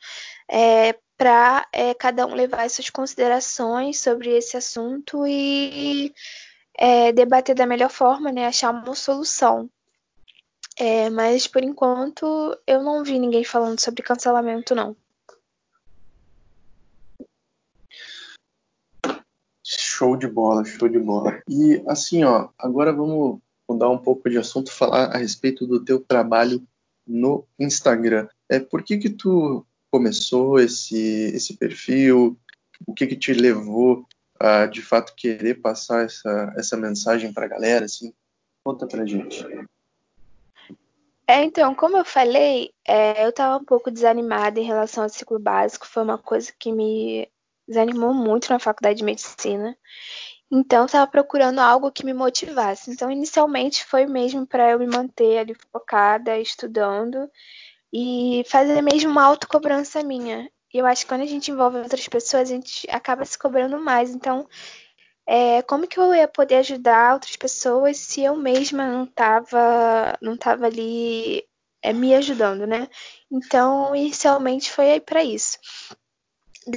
é, 0.49 0.95
para 1.17 1.67
é, 1.73 1.93
cada 1.95 2.25
um 2.27 2.35
levar 2.35 2.69
suas 2.69 2.89
considerações 2.89 3.99
sobre 3.99 4.37
esse 4.37 4.55
assunto 4.55 5.25
e 5.25 6.13
é, 6.77 7.11
debater 7.11 7.55
da 7.55 7.65
melhor 7.65 7.89
forma, 7.89 8.31
né, 8.31 8.45
achar 8.45 8.71
uma 8.71 8.93
solução. 8.93 9.69
É, 10.79 11.09
mas 11.09 11.47
por 11.47 11.63
enquanto 11.63 12.55
eu 12.67 12.83
não 12.83 13.03
vi 13.03 13.17
ninguém 13.17 13.43
falando 13.43 13.79
sobre 13.79 14.03
cancelamento, 14.03 14.75
não. 14.75 14.95
Show 19.65 20.15
de 20.15 20.27
bola, 20.27 20.63
show 20.63 20.87
de 20.87 20.99
bola. 20.99 21.41
E 21.49 21.83
assim, 21.87 22.23
ó, 22.23 22.49
agora 22.59 22.93
vamos 22.93 23.39
mudar 23.67 23.89
um 23.89 23.97
pouco 23.97 24.29
de 24.29 24.37
assunto, 24.37 24.71
falar 24.71 25.15
a 25.15 25.17
respeito 25.17 25.65
do 25.65 25.83
teu 25.83 25.99
trabalho 25.99 26.65
no 27.05 27.43
Instagram. 27.59 28.29
É, 28.47 28.59
por 28.59 28.83
que 28.83 28.97
que 28.97 29.09
tu 29.09 29.65
começou 29.91 30.59
esse, 30.59 31.31
esse 31.33 31.55
perfil? 31.55 32.37
O 32.85 32.93
que 32.93 33.07
que 33.07 33.15
te 33.15 33.33
levou 33.33 34.05
a, 34.39 34.65
de 34.65 34.81
fato, 34.81 35.15
querer 35.15 35.55
passar 35.55 36.05
essa, 36.05 36.53
essa 36.57 36.77
mensagem 36.77 37.33
para 37.33 37.45
a 37.45 37.49
galera? 37.49 37.85
Assim? 37.85 38.13
Conta 38.63 38.85
pra 38.85 39.05
gente. 39.05 39.45
É, 41.29 41.43
então, 41.43 41.75
como 41.75 41.97
eu 41.97 42.05
falei, 42.05 42.71
é, 42.87 43.25
eu 43.25 43.29
estava 43.29 43.57
um 43.57 43.65
pouco 43.65 43.91
desanimada 43.91 44.59
em 44.59 44.63
relação 44.63 45.03
ao 45.03 45.09
ciclo 45.09 45.37
básico. 45.37 45.85
Foi 45.85 46.03
uma 46.03 46.17
coisa 46.17 46.53
que 46.57 46.71
me 46.71 47.29
desanimou 47.67 48.13
muito 48.13 48.49
na 48.49 48.59
faculdade 48.59 48.99
de 48.99 49.03
medicina. 49.03 49.77
Então, 50.49 50.85
estava 50.85 51.05
procurando 51.05 51.59
algo 51.59 51.91
que 51.91 52.05
me 52.05 52.13
motivasse. 52.13 52.89
Então, 52.89 53.11
inicialmente 53.11 53.83
foi 53.83 54.05
mesmo 54.05 54.47
para 54.47 54.71
eu 54.71 54.79
me 54.79 54.87
manter 54.87 55.39
ali 55.39 55.53
focada, 55.73 56.39
estudando 56.39 57.29
e 57.93 58.43
fazer 58.47 58.81
mesmo 58.81 59.11
uma 59.11 59.23
autocobrança 59.23 60.03
minha. 60.03 60.49
Eu 60.73 60.85
acho 60.85 61.03
que 61.03 61.07
quando 61.07 61.21
a 61.21 61.25
gente 61.25 61.49
envolve 61.51 61.77
outras 61.77 62.07
pessoas, 62.07 62.49
a 62.49 62.53
gente 62.53 62.87
acaba 62.89 63.25
se 63.25 63.37
cobrando 63.37 63.79
mais. 63.79 64.11
Então, 64.11 64.47
é, 65.25 65.61
como 65.63 65.87
que 65.87 65.99
eu 65.99 66.13
ia 66.13 66.27
poder 66.27 66.55
ajudar 66.55 67.13
outras 67.13 67.35
pessoas 67.35 67.97
se 67.97 68.21
eu 68.23 68.35
mesma 68.35 68.87
não 68.87 69.03
estava 69.03 70.17
não 70.21 70.37
tava 70.37 70.65
ali 70.67 71.43
é, 71.81 71.93
me 71.93 72.13
ajudando, 72.15 72.65
né? 72.67 72.87
Então, 73.31 73.95
inicialmente 73.95 74.71
foi 74.71 74.99
para 74.99 75.23
isso. 75.23 75.57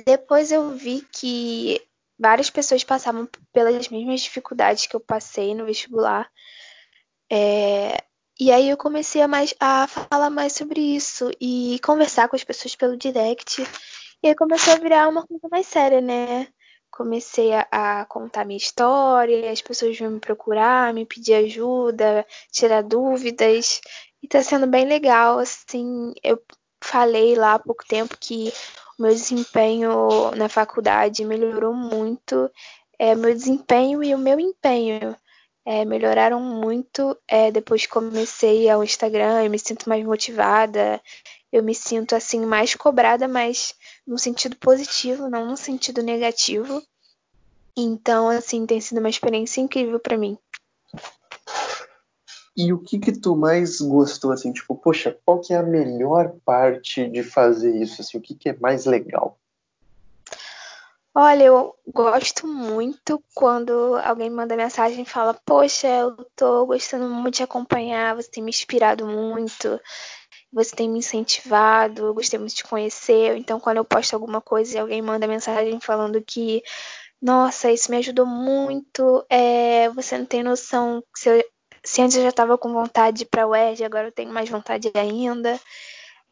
Depois 0.04 0.52
eu 0.52 0.70
vi 0.70 1.02
que 1.12 1.80
várias 2.18 2.50
pessoas 2.50 2.84
passavam 2.84 3.28
pelas 3.52 3.88
mesmas 3.88 4.20
dificuldades 4.20 4.86
que 4.86 4.94
eu 4.94 5.00
passei 5.00 5.54
no 5.54 5.64
vestibular. 5.64 6.30
É, 7.32 7.96
e 8.40 8.50
aí 8.50 8.70
eu 8.70 8.76
comecei 8.76 9.20
a, 9.22 9.28
mais, 9.28 9.54
a 9.60 9.86
falar 9.86 10.30
mais 10.30 10.54
sobre 10.54 10.80
isso 10.80 11.30
e 11.40 11.78
conversar 11.84 12.28
com 12.28 12.36
as 12.36 12.44
pessoas 12.44 12.74
pelo 12.74 12.96
direct. 12.96 13.62
E 14.22 14.28
aí 14.28 14.34
começou 14.34 14.74
a 14.74 14.78
virar 14.78 15.08
uma 15.08 15.26
coisa 15.26 15.48
mais 15.50 15.66
séria, 15.66 16.00
né? 16.00 16.48
comecei 16.90 17.52
a, 17.54 17.66
a, 17.70 18.04
contar 18.04 18.44
minha 18.44 18.58
história, 18.58 19.50
as 19.50 19.62
pessoas 19.62 19.98
vão 19.98 20.10
me 20.10 20.20
procurar, 20.20 20.92
me 20.92 21.06
pedir 21.06 21.34
ajuda, 21.34 22.26
tirar 22.52 22.82
dúvidas, 22.82 23.80
e 24.22 24.28
tá 24.28 24.42
sendo 24.42 24.66
bem 24.66 24.84
legal, 24.86 25.38
assim, 25.38 26.12
eu 26.22 26.38
falei 26.82 27.34
lá 27.36 27.54
há 27.54 27.58
pouco 27.58 27.84
tempo 27.86 28.16
que 28.18 28.52
o 28.98 29.02
meu 29.02 29.12
desempenho 29.12 30.30
na 30.36 30.48
faculdade 30.48 31.24
melhorou 31.24 31.72
muito, 31.72 32.50
é, 32.98 33.14
meu 33.14 33.32
desempenho 33.32 34.04
e 34.04 34.14
o 34.14 34.18
meu 34.18 34.38
empenho 34.38 35.16
é, 35.64 35.84
melhoraram 35.84 36.40
muito 36.40 37.16
é, 37.28 37.50
depois 37.50 37.86
que 37.86 37.92
comecei 37.92 38.68
ao 38.68 38.82
Instagram, 38.82 39.42
eu 39.42 39.50
me 39.50 39.58
sinto 39.58 39.88
mais 39.88 40.04
motivada, 40.04 41.00
eu 41.52 41.62
me 41.62 41.74
sinto 41.74 42.14
assim 42.14 42.44
mais 42.44 42.74
cobrada, 42.74 43.26
mas 43.26 43.74
no 44.06 44.18
sentido 44.18 44.56
positivo, 44.56 45.28
não 45.28 45.46
no 45.46 45.56
sentido 45.56 46.02
negativo. 46.02 46.82
Então, 47.76 48.28
assim, 48.28 48.66
tem 48.66 48.80
sido 48.80 48.98
uma 48.98 49.08
experiência 49.08 49.60
incrível 49.60 49.98
para 49.98 50.18
mim. 50.18 50.36
E 52.56 52.72
o 52.72 52.78
que 52.78 52.98
que 52.98 53.12
tu 53.12 53.36
mais 53.36 53.80
gostou, 53.80 54.32
assim, 54.32 54.52
tipo, 54.52 54.74
poxa, 54.74 55.16
qual 55.24 55.40
que 55.40 55.54
é 55.54 55.56
a 55.56 55.62
melhor 55.62 56.34
parte 56.44 57.08
de 57.08 57.22
fazer 57.22 57.74
isso, 57.80 58.02
assim, 58.02 58.18
o 58.18 58.20
que 58.20 58.34
que 58.34 58.48
é 58.50 58.58
mais 58.58 58.84
legal? 58.84 59.39
Olha, 61.14 61.44
eu 61.44 61.74
gosto 61.92 62.46
muito 62.46 63.22
quando 63.34 63.96
alguém 64.04 64.30
manda 64.30 64.56
mensagem 64.56 65.02
e 65.02 65.04
fala, 65.04 65.34
poxa, 65.44 65.88
eu 65.88 66.16
tô 66.36 66.64
gostando 66.66 67.08
muito 67.08 67.36
de 67.36 67.42
acompanhar, 67.42 68.14
você 68.14 68.30
tem 68.30 68.42
me 68.44 68.50
inspirado 68.50 69.04
muito, 69.06 69.80
você 70.52 70.74
tem 70.76 70.88
me 70.90 71.00
incentivado, 71.00 72.06
eu 72.06 72.14
gostei 72.14 72.38
muito 72.38 72.54
de 72.56 72.64
conhecer. 72.64 73.36
Então, 73.36 73.60
quando 73.60 73.78
eu 73.78 73.84
posto 73.84 74.14
alguma 74.14 74.40
coisa 74.40 74.76
e 74.76 74.80
alguém 74.80 75.02
manda 75.02 75.26
mensagem 75.28 75.80
falando 75.80 76.22
que, 76.24 76.62
nossa, 77.22 77.72
isso 77.72 77.90
me 77.90 77.98
ajudou 77.98 78.26
muito, 78.26 79.24
é, 79.30 79.88
você 79.90 80.18
não 80.18 80.26
tem 80.26 80.42
noção 80.44 81.02
se, 81.16 81.28
eu, 81.30 81.44
se 81.84 82.02
antes 82.02 82.16
eu 82.16 82.22
já 82.24 82.30
estava 82.30 82.58
com 82.58 82.72
vontade 82.72 83.26
para 83.26 83.46
o 83.46 83.50
UERJ, 83.52 83.84
agora 83.84 84.08
eu 84.08 84.12
tenho 84.12 84.32
mais 84.32 84.48
vontade 84.50 84.90
ainda. 84.94 85.60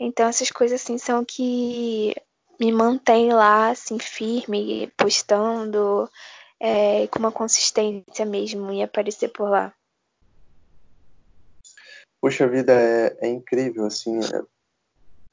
Então, 0.01 0.29
essas 0.29 0.51
coisas 0.51 0.81
assim 0.83 0.99
são 0.99 1.25
que 1.25 2.15
me 2.59 2.73
mantêm 2.73 3.33
lá, 3.33 3.71
assim, 3.71 3.99
firme, 3.99 4.93
postando, 4.97 6.09
é, 6.61 7.07
com 7.07 7.19
uma 7.19 7.33
consistência 7.33 8.25
mesmo 8.27 8.71
em 8.73 8.83
aparecer 8.83 9.29
por 9.29 9.49
lá. 9.49 9.73
Poxa 12.21 12.49
vida, 12.49 12.73
é, 12.73 13.17
é 13.21 13.29
incrível, 13.29 13.87
assim, 13.87 14.19
é, 14.19 14.43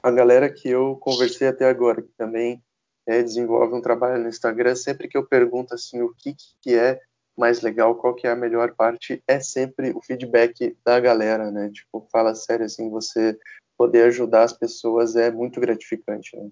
a 0.03 0.11
galera 0.11 0.51
que 0.51 0.69
eu 0.69 0.95
conversei 0.97 1.47
até 1.47 1.67
agora, 1.67 2.01
que 2.01 2.11
também 2.15 2.63
é, 3.07 3.23
desenvolve 3.23 3.73
um 3.73 3.81
trabalho 3.81 4.21
no 4.21 4.29
Instagram, 4.29 4.75
sempre 4.75 5.07
que 5.07 5.17
eu 5.17 5.25
pergunto, 5.25 5.73
assim, 5.73 6.01
o 6.01 6.13
que, 6.13 6.35
que 6.61 6.75
é 6.75 7.01
mais 7.35 7.61
legal, 7.61 7.95
qual 7.95 8.13
que 8.13 8.27
é 8.27 8.31
a 8.31 8.35
melhor 8.35 8.75
parte, 8.75 9.21
é 9.27 9.39
sempre 9.39 9.91
o 9.91 10.01
feedback 10.01 10.77
da 10.85 10.99
galera, 10.99 11.49
né, 11.49 11.71
tipo, 11.73 12.07
fala 12.11 12.35
sério, 12.35 12.65
assim, 12.65 12.89
você 12.89 13.37
poder 13.75 14.03
ajudar 14.03 14.43
as 14.43 14.53
pessoas 14.53 15.15
é 15.15 15.31
muito 15.31 15.59
gratificante, 15.59 16.37
né? 16.37 16.49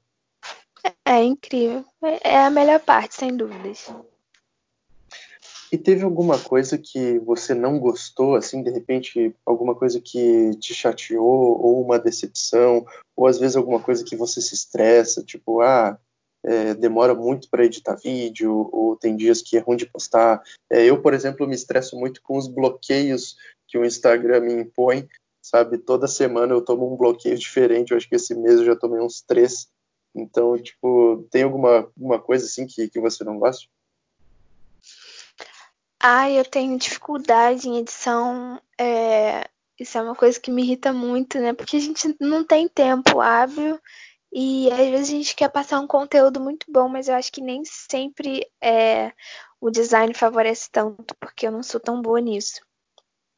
É 1.06 1.24
incrível, 1.24 1.86
é 2.02 2.40
a 2.40 2.50
melhor 2.50 2.80
parte, 2.80 3.16
sem 3.16 3.36
dúvidas. 3.36 3.90
E 5.72 5.78
teve 5.78 6.04
alguma 6.04 6.38
coisa 6.38 6.78
que 6.78 7.18
você 7.20 7.56
não 7.56 7.80
gostou, 7.80 8.36
assim, 8.36 8.62
de 8.62 8.70
repente, 8.70 9.36
alguma 9.44 9.74
coisa 9.74 10.00
que 10.00 10.52
te 10.58 10.72
chateou, 10.72 11.60
ou 11.60 11.84
uma 11.84 11.98
decepção, 11.98 12.86
ou 13.16 13.26
às 13.26 13.40
vezes 13.40 13.56
alguma 13.56 13.80
coisa 13.80 14.04
que 14.04 14.16
você 14.16 14.40
se 14.40 14.54
estressa, 14.54 15.24
tipo, 15.24 15.62
ah, 15.62 15.98
é, 16.46 16.76
demora 16.76 17.16
muito 17.16 17.50
para 17.50 17.66
editar 17.66 17.96
vídeo, 17.96 18.70
ou 18.72 18.96
tem 18.96 19.16
dias 19.16 19.42
que 19.42 19.58
é 19.58 19.62
ruim 19.62 19.78
de 19.78 19.88
postar. 19.88 20.44
É, 20.70 20.86
eu, 20.86 21.02
por 21.02 21.14
exemplo, 21.14 21.48
me 21.48 21.56
estresso 21.56 21.98
muito 21.98 22.22
com 22.22 22.38
os 22.38 22.48
bloqueios 22.48 23.36
que 23.68 23.78
o 23.78 23.84
Instagram 23.84 24.42
me 24.42 24.54
impõe, 24.54 25.08
sabe? 25.42 25.80
Toda 25.80 26.08
semana 26.08 26.54
eu 26.54 26.62
tomo 26.62 26.94
um 26.94 26.96
bloqueio 26.96 27.36
diferente, 27.40 27.92
eu 27.92 27.98
acho 27.98 28.08
que 28.08 28.16
esse 28.16 28.36
mês 28.36 28.60
eu 28.60 28.66
já 28.66 28.76
tomei 28.76 29.02
uns 29.02 29.22
três. 29.22 29.68
Então, 30.16 30.58
tipo, 30.62 31.28
tem 31.32 31.44
alguma, 31.44 31.92
alguma 31.96 32.20
coisa 32.20 32.46
assim 32.46 32.68
que, 32.68 32.88
que 32.88 33.00
você 33.00 33.24
não 33.24 33.40
gosta? 33.40 33.68
Ah, 36.00 36.30
eu 36.30 36.44
tenho 36.44 36.78
dificuldade 36.78 37.68
em 37.68 37.78
edição. 37.78 38.62
É, 38.80 39.50
isso 39.80 39.98
é 39.98 40.02
uma 40.02 40.16
coisa 40.16 40.40
que 40.40 40.52
me 40.52 40.62
irrita 40.62 40.94
muito, 40.94 41.40
né? 41.40 41.54
Porque 41.54 41.78
a 41.78 41.80
gente 41.80 42.16
não 42.20 42.44
tem 42.44 42.68
tempo 42.68 43.22
hábil 43.22 43.80
e 44.32 44.72
às 44.72 44.90
vezes 44.90 45.10
a 45.10 45.12
gente 45.12 45.36
quer 45.36 45.50
passar 45.50 45.80
um 45.80 45.88
conteúdo 45.88 46.40
muito 46.42 46.66
bom, 46.70 46.90
mas 46.90 47.08
eu 47.08 47.16
acho 47.16 47.32
que 47.32 47.40
nem 47.40 47.64
sempre 47.66 48.46
é, 48.62 49.14
o 49.62 49.70
design 49.70 50.14
favorece 50.14 50.70
tanto, 50.72 51.16
porque 51.20 51.48
eu 51.48 51.52
não 51.52 51.64
sou 51.64 51.80
tão 51.80 52.02
boa 52.02 52.20
nisso. 52.20 52.62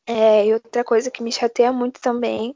É, 0.08 0.46
e 0.46 0.54
outra 0.54 0.84
coisa 0.84 1.12
que 1.12 1.22
me 1.22 1.32
chateia 1.32 1.74
muito 1.74 2.00
também, 2.00 2.56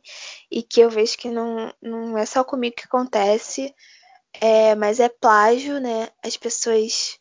e 0.50 0.64
que 0.64 0.80
eu 0.80 0.90
vejo 0.90 1.18
que 1.18 1.30
não, 1.30 1.74
não 1.82 2.18
é 2.18 2.26
só 2.26 2.44
comigo 2.44 2.76
que 2.76 2.86
acontece, 2.86 3.74
é, 4.34 4.76
mas 4.76 5.00
é 5.00 5.10
plágio, 5.10 5.80
né? 5.80 6.10
As 6.24 6.38
pessoas 6.38 7.20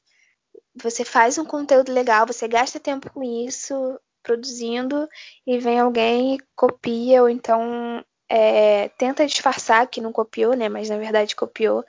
você 0.82 1.04
faz 1.04 1.38
um 1.38 1.44
conteúdo 1.44 1.92
legal, 1.92 2.26
você 2.26 2.46
gasta 2.46 2.78
tempo 2.78 3.10
com 3.10 3.22
isso, 3.22 3.98
produzindo, 4.22 5.08
e 5.46 5.58
vem 5.58 5.80
alguém 5.80 6.36
e 6.36 6.40
copia, 6.54 7.22
ou 7.22 7.28
então 7.28 8.04
é, 8.28 8.88
tenta 8.90 9.26
disfarçar 9.26 9.88
que 9.88 10.00
não 10.00 10.12
copiou, 10.12 10.54
né? 10.54 10.68
Mas 10.68 10.88
na 10.88 10.98
verdade 10.98 11.34
copiou. 11.34 11.84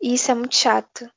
E 0.00 0.14
isso 0.14 0.30
é 0.30 0.34
muito 0.34 0.54
chato. 0.54 1.10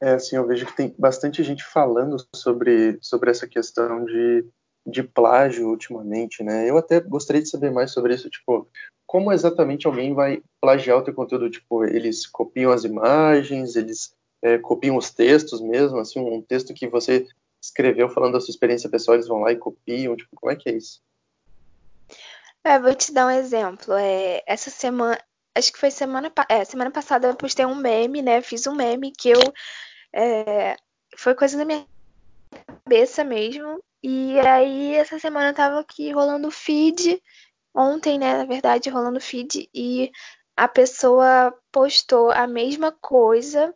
É, 0.00 0.12
assim, 0.12 0.36
eu 0.36 0.46
vejo 0.46 0.66
que 0.66 0.76
tem 0.76 0.94
bastante 0.98 1.42
gente 1.42 1.64
falando 1.64 2.16
sobre, 2.34 2.98
sobre 3.00 3.30
essa 3.30 3.48
questão 3.48 4.04
de, 4.04 4.46
de 4.86 5.02
plágio 5.02 5.68
ultimamente, 5.68 6.42
né? 6.44 6.68
Eu 6.68 6.76
até 6.76 7.00
gostaria 7.00 7.42
de 7.42 7.48
saber 7.48 7.70
mais 7.70 7.92
sobre 7.92 8.14
isso, 8.14 8.28
tipo, 8.28 8.68
como 9.16 9.32
exatamente 9.32 9.86
alguém 9.86 10.12
vai 10.12 10.42
plagiar 10.60 10.98
o 10.98 11.02
teu 11.02 11.14
conteúdo? 11.14 11.48
Tipo, 11.48 11.86
eles 11.86 12.26
copiam 12.26 12.70
as 12.70 12.84
imagens, 12.84 13.74
eles 13.74 14.14
é, 14.42 14.58
copiam 14.58 14.94
os 14.94 15.08
textos 15.08 15.58
mesmo, 15.58 15.98
assim, 15.98 16.20
um 16.20 16.42
texto 16.42 16.74
que 16.74 16.86
você 16.86 17.26
escreveu 17.58 18.10
falando 18.10 18.34
da 18.34 18.40
sua 18.40 18.50
experiência 18.50 18.90
pessoal, 18.90 19.14
eles 19.14 19.26
vão 19.26 19.40
lá 19.40 19.50
e 19.50 19.56
copiam, 19.56 20.14
tipo, 20.14 20.36
como 20.36 20.52
é 20.52 20.54
que 20.54 20.68
é 20.68 20.74
isso? 20.74 21.00
É, 22.62 22.78
vou 22.78 22.94
te 22.94 23.10
dar 23.10 23.28
um 23.28 23.30
exemplo. 23.30 23.94
É, 23.94 24.42
essa 24.46 24.68
semana, 24.68 25.18
acho 25.54 25.72
que 25.72 25.78
foi 25.78 25.90
semana, 25.90 26.30
é, 26.46 26.62
semana 26.66 26.90
passada 26.90 27.26
eu 27.26 27.34
postei 27.34 27.64
um 27.64 27.74
meme, 27.74 28.20
né? 28.20 28.42
Fiz 28.42 28.66
um 28.66 28.74
meme 28.74 29.12
que 29.12 29.30
eu 29.30 29.40
é, 30.12 30.76
foi 31.16 31.34
coisa 31.34 31.56
da 31.56 31.64
minha 31.64 31.86
cabeça 32.84 33.24
mesmo. 33.24 33.82
E 34.02 34.38
aí 34.40 34.94
essa 34.94 35.18
semana 35.18 35.48
eu 35.48 35.54
tava 35.54 35.80
aqui 35.80 36.12
rolando 36.12 36.48
o 36.48 36.50
feed 36.50 37.18
ontem, 37.76 38.18
né, 38.18 38.38
na 38.38 38.44
verdade, 38.44 38.90
rolando 38.90 39.20
feed 39.20 39.68
e 39.74 40.10
a 40.56 40.66
pessoa 40.68 41.54
postou 41.70 42.30
a 42.32 42.46
mesma 42.46 42.90
coisa, 42.92 43.74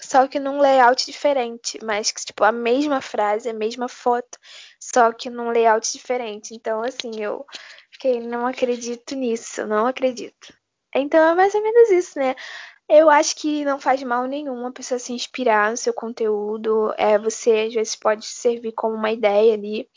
só 0.00 0.26
que 0.26 0.38
num 0.38 0.60
layout 0.60 1.04
diferente, 1.06 1.78
mas 1.84 2.10
que 2.12 2.24
tipo 2.24 2.44
a 2.44 2.52
mesma 2.52 3.00
frase, 3.00 3.48
a 3.50 3.54
mesma 3.54 3.88
foto, 3.88 4.38
só 4.80 5.12
que 5.12 5.28
num 5.28 5.50
layout 5.50 5.92
diferente. 5.92 6.54
Então, 6.54 6.82
assim, 6.82 7.10
eu 7.20 7.44
fiquei, 7.92 8.20
não 8.20 8.46
acredito 8.46 9.14
nisso, 9.16 9.66
não 9.66 9.86
acredito. 9.86 10.54
Então 10.94 11.20
é 11.20 11.34
mais 11.34 11.54
ou 11.54 11.62
menos 11.62 11.90
isso, 11.90 12.18
né? 12.18 12.34
Eu 12.88 13.08
acho 13.10 13.36
que 13.36 13.64
não 13.64 13.78
faz 13.78 14.02
mal 14.02 14.26
nenhum 14.26 14.66
a 14.66 14.72
pessoa 14.72 14.98
se 14.98 15.12
inspirar 15.12 15.70
no 15.70 15.76
seu 15.76 15.94
conteúdo. 15.94 16.92
É, 16.98 17.18
você 17.18 17.66
às 17.68 17.74
vezes 17.74 17.96
pode 17.96 18.26
servir 18.26 18.72
como 18.72 18.96
uma 18.96 19.12
ideia 19.12 19.54
ali. 19.54 19.88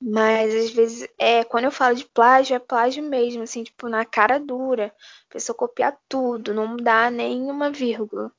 Mas 0.00 0.54
às 0.54 0.70
vezes, 0.70 1.08
é, 1.18 1.42
quando 1.44 1.64
eu 1.64 1.70
falo 1.70 1.96
de 1.96 2.04
plágio, 2.04 2.54
é 2.54 2.58
plágio 2.58 3.02
mesmo, 3.02 3.42
assim, 3.42 3.64
tipo, 3.64 3.88
na 3.88 4.04
cara 4.04 4.38
dura. 4.38 4.94
A 5.30 5.32
pessoa 5.32 5.56
copiar 5.56 5.98
tudo, 6.08 6.52
não 6.52 6.66
mudar 6.66 7.10
nenhuma 7.10 7.70
vírgula. 7.70 8.30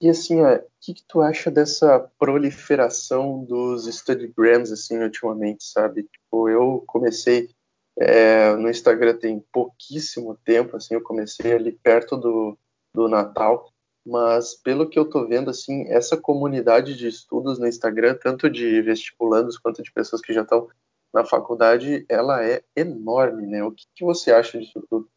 E 0.00 0.08
assim, 0.08 0.40
o 0.40 0.62
que, 0.80 0.94
que 0.94 1.04
tu 1.08 1.20
acha 1.20 1.50
dessa 1.50 1.98
proliferação 2.18 3.44
dos 3.44 3.86
Studygrams, 3.86 4.70
assim, 4.70 4.98
ultimamente, 4.98 5.64
sabe? 5.64 6.04
Tipo, 6.04 6.48
eu 6.48 6.84
comecei 6.86 7.50
é, 7.98 8.54
no 8.54 8.70
Instagram 8.70 9.16
tem 9.16 9.44
pouquíssimo 9.52 10.38
tempo, 10.44 10.76
assim, 10.76 10.94
eu 10.94 11.02
comecei 11.02 11.52
ali 11.52 11.72
perto 11.72 12.16
do, 12.16 12.56
do 12.94 13.08
Natal, 13.08 13.72
mas 14.08 14.54
pelo 14.54 14.88
que 14.88 14.98
eu 14.98 15.08
tô 15.08 15.26
vendo, 15.26 15.50
assim, 15.50 15.86
essa 15.88 16.16
comunidade 16.16 16.96
de 16.96 17.06
estudos 17.06 17.58
no 17.58 17.66
Instagram, 17.66 18.16
tanto 18.20 18.48
de 18.48 18.80
vestibulandos 18.80 19.58
quanto 19.58 19.82
de 19.82 19.92
pessoas 19.92 20.22
que 20.22 20.32
já 20.32 20.42
estão 20.42 20.68
na 21.12 21.24
faculdade, 21.24 22.04
ela 22.08 22.44
é 22.44 22.62
enorme, 22.74 23.46
né? 23.46 23.62
O 23.62 23.72
que, 23.72 23.84
que 23.94 24.04
você 24.04 24.32
acha 24.32 24.58
disso 24.58 24.84
tudo? 24.88 25.08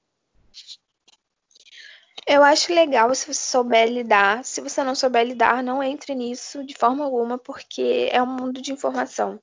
Eu 2.28 2.44
acho 2.44 2.74
legal 2.74 3.14
se 3.16 3.26
você 3.26 3.42
souber 3.42 3.90
lidar. 3.90 4.46
Se 4.46 4.62
você 4.62 4.84
não 4.84 4.94
souber 4.94 5.26
lidar, 5.26 5.64
não 5.64 5.82
entre 5.82 6.14
nisso 6.14 6.64
de 6.64 6.76
forma 6.78 7.04
alguma, 7.04 7.38
porque 7.38 8.10
é 8.12 8.22
um 8.22 8.28
mundo 8.28 8.62
de 8.62 8.72
informação 8.72 9.40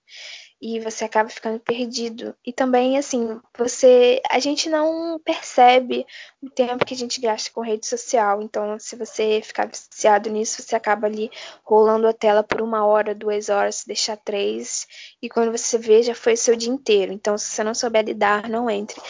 e 0.60 0.80
você 0.80 1.04
acaba 1.04 1.28
ficando 1.28 1.60
perdido. 1.60 2.34
E 2.44 2.52
também, 2.52 2.98
assim, 2.98 3.40
você. 3.56 4.20
A 4.28 4.40
gente 4.40 4.68
não 4.68 5.18
percebe 5.24 6.04
o 6.42 6.50
tempo 6.50 6.84
que 6.84 6.94
a 6.94 6.96
gente 6.96 7.20
gasta 7.20 7.50
com 7.52 7.60
rede 7.60 7.86
social. 7.86 8.42
Então, 8.42 8.76
se 8.78 8.96
você 8.96 9.40
ficar 9.40 9.68
viciado 9.68 10.28
nisso, 10.28 10.60
você 10.60 10.74
acaba 10.74 11.06
ali 11.06 11.30
rolando 11.62 12.08
a 12.08 12.12
tela 12.12 12.42
por 12.42 12.60
uma 12.60 12.84
hora, 12.84 13.14
duas 13.14 13.48
horas, 13.48 13.76
se 13.76 13.86
deixar 13.86 14.16
três. 14.16 14.86
E 15.22 15.28
quando 15.28 15.56
você 15.56 15.78
vê, 15.78 16.02
já 16.02 16.14
foi 16.14 16.36
seu 16.36 16.56
dia 16.56 16.72
inteiro. 16.72 17.12
Então, 17.12 17.38
se 17.38 17.46
você 17.50 17.62
não 17.62 17.74
souber 17.74 18.04
lidar, 18.04 18.48
não 18.48 18.68
entre. 18.68 19.00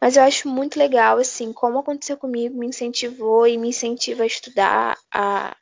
Mas 0.00 0.16
eu 0.16 0.24
acho 0.24 0.48
muito 0.48 0.78
legal, 0.78 1.18
assim, 1.18 1.52
como 1.52 1.78
aconteceu 1.78 2.16
comigo, 2.16 2.58
me 2.58 2.66
incentivou 2.66 3.46
e 3.46 3.56
me 3.56 3.68
incentiva 3.68 4.24
a 4.24 4.26
estudar, 4.26 4.98
a, 5.12 5.56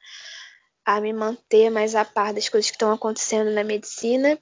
a 0.84 1.00
me 1.00 1.12
manter 1.12 1.68
mais 1.70 1.94
a 1.94 2.06
par 2.06 2.32
das 2.32 2.48
coisas 2.48 2.70
que 2.70 2.76
estão 2.76 2.92
acontecendo 2.92 3.50
na 3.50 3.62
medicina 3.62 4.38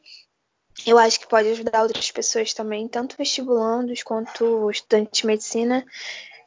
eu 0.86 0.98
acho 0.98 1.20
que 1.20 1.26
pode 1.26 1.48
ajudar 1.48 1.82
outras 1.82 2.10
pessoas 2.10 2.52
também, 2.52 2.88
tanto 2.88 3.16
vestibulandos 3.16 4.02
quanto 4.02 4.70
estudantes 4.70 5.20
de 5.20 5.26
medicina. 5.26 5.86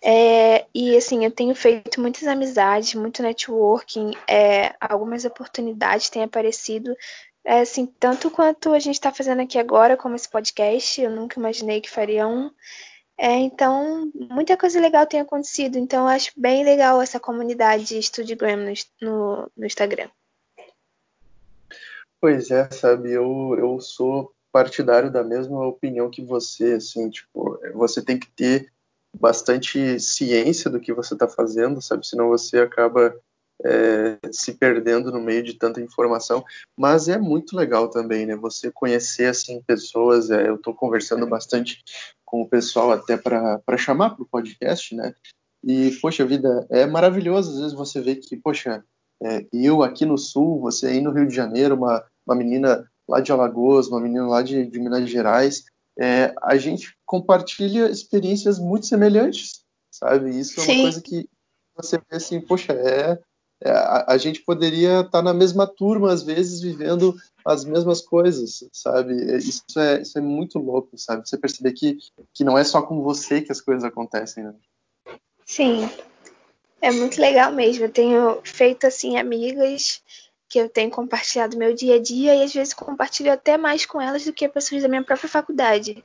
É, 0.01 0.65
e 0.73 0.95
assim, 0.95 1.25
eu 1.25 1.31
tenho 1.31 1.55
feito 1.55 1.99
muitas 1.99 2.27
amizades, 2.27 2.93
muito 2.93 3.23
networking, 3.23 4.11
é, 4.27 4.75
algumas 4.79 5.25
oportunidades 5.25 6.09
têm 6.09 6.23
aparecido, 6.23 6.95
é, 7.43 7.61
assim, 7.61 7.85
tanto 7.85 8.29
quanto 8.29 8.73
a 8.73 8.79
gente 8.79 8.95
está 8.95 9.11
fazendo 9.11 9.41
aqui 9.41 9.57
agora, 9.57 9.97
como 9.97 10.15
esse 10.15 10.29
podcast, 10.29 11.01
eu 11.01 11.09
nunca 11.09 11.39
imaginei 11.39 11.81
que 11.81 11.89
faria 11.89 12.27
um. 12.27 12.51
É, 13.17 13.31
então, 13.33 14.11
muita 14.13 14.55
coisa 14.57 14.79
legal 14.79 15.07
tem 15.07 15.21
acontecido, 15.21 15.77
então 15.77 16.01
eu 16.01 16.07
acho 16.07 16.31
bem 16.37 16.63
legal 16.63 17.01
essa 17.01 17.19
comunidade 17.19 17.97
StudyGram 17.97 18.57
no, 18.57 18.73
no, 19.01 19.51
no 19.57 19.65
Instagram. 19.65 20.09
Pois 22.19 22.49
é, 22.49 22.69
sabe, 22.71 23.11
eu, 23.11 23.55
eu 23.57 23.79
sou 23.79 24.33
partidário 24.51 25.11
da 25.11 25.23
mesma 25.23 25.65
opinião 25.67 26.09
que 26.09 26.23
você, 26.23 26.73
assim, 26.73 27.09
tipo, 27.09 27.59
você 27.75 28.03
tem 28.03 28.17
que 28.17 28.29
ter 28.31 28.71
bastante 29.15 29.99
ciência 29.99 30.69
do 30.69 30.79
que 30.79 30.93
você 30.93 31.13
está 31.13 31.27
fazendo, 31.27 31.81
sabe, 31.81 32.07
senão 32.07 32.29
você 32.29 32.59
acaba 32.59 33.15
é, 33.63 34.17
se 34.31 34.53
perdendo 34.53 35.11
no 35.11 35.21
meio 35.21 35.43
de 35.43 35.53
tanta 35.53 35.81
informação, 35.81 36.43
mas 36.75 37.07
é 37.07 37.17
muito 37.17 37.55
legal 37.55 37.89
também, 37.89 38.25
né, 38.25 38.35
você 38.35 38.71
conhecer, 38.71 39.25
assim, 39.25 39.61
pessoas, 39.61 40.31
é, 40.31 40.47
eu 40.49 40.55
estou 40.55 40.73
conversando 40.73 41.27
bastante 41.27 41.83
com 42.25 42.41
o 42.41 42.49
pessoal 42.49 42.91
até 42.91 43.15
para 43.15 43.61
chamar 43.77 44.11
para 44.11 44.23
o 44.23 44.27
podcast, 44.27 44.95
né, 44.95 45.13
e, 45.63 45.91
poxa 46.01 46.25
vida, 46.25 46.65
é 46.69 46.85
maravilhoso, 46.85 47.51
às 47.51 47.59
vezes 47.59 47.73
você 47.73 48.01
vê 48.01 48.15
que, 48.15 48.37
poxa, 48.37 48.83
é, 49.21 49.45
eu 49.51 49.83
aqui 49.83 50.05
no 50.05 50.17
Sul, 50.17 50.59
você 50.59 50.87
aí 50.87 51.01
no 51.01 51.11
Rio 51.11 51.27
de 51.27 51.35
Janeiro, 51.35 51.75
uma, 51.75 52.03
uma 52.25 52.35
menina 52.35 52.87
lá 53.07 53.19
de 53.19 53.31
Alagoas, 53.31 53.87
uma 53.87 53.99
menina 53.99 54.27
lá 54.27 54.41
de, 54.41 54.65
de 54.65 54.79
Minas 54.79 55.09
Gerais, 55.09 55.65
é, 55.99 56.33
a 56.43 56.57
gente 56.57 56.95
compartilha 57.05 57.89
experiências 57.89 58.59
muito 58.59 58.85
semelhantes, 58.85 59.63
sabe? 59.91 60.37
Isso 60.37 60.59
é 60.59 60.63
uma 60.63 60.81
coisa 60.83 61.01
que 61.01 61.27
você 61.75 61.97
vê 61.97 62.17
assim, 62.17 62.39
poxa, 62.39 62.73
é, 62.73 63.19
é 63.63 63.71
a, 63.71 64.05
a, 64.09 64.17
gente 64.17 64.41
poderia 64.41 65.01
estar 65.01 65.23
na 65.23 65.33
mesma 65.33 65.65
turma 65.65 66.11
às 66.11 66.21
vezes 66.21 66.61
vivendo 66.61 67.15
as 67.43 67.65
mesmas 67.65 68.01
coisas, 68.01 68.63
sabe? 68.71 69.13
É, 69.31 69.37
isso 69.37 69.63
é, 69.77 70.01
isso 70.01 70.17
é 70.17 70.21
muito 70.21 70.59
louco, 70.59 70.97
sabe? 70.97 71.27
Você 71.27 71.37
perceber 71.37 71.73
que, 71.73 71.97
que 72.33 72.43
não 72.43 72.57
é 72.57 72.63
só 72.63 72.81
com 72.81 73.01
você 73.01 73.41
que 73.41 73.51
as 73.51 73.61
coisas 73.61 73.83
acontecem, 73.83 74.43
né? 74.43 74.53
Sim, 75.45 75.89
é 76.81 76.91
muito 76.91 77.19
legal 77.19 77.51
mesmo. 77.51 77.85
Eu 77.85 77.91
tenho 77.91 78.41
feito 78.43 78.87
assim 78.87 79.17
amigas 79.17 80.01
que 80.49 80.59
eu 80.59 80.69
tenho 80.69 80.89
compartilhado 80.89 81.57
meu 81.57 81.73
dia 81.73 81.95
a 81.95 82.01
dia 82.01 82.35
e 82.35 82.43
às 82.43 82.53
vezes 82.53 82.73
compartilho 82.73 83.31
até 83.31 83.57
mais 83.57 83.85
com 83.85 83.99
elas 84.01 84.23
do 84.23 84.31
que 84.31 84.47
pessoas 84.47 84.81
da 84.81 84.87
minha 84.87 85.03
própria 85.03 85.29
faculdade. 85.29 86.01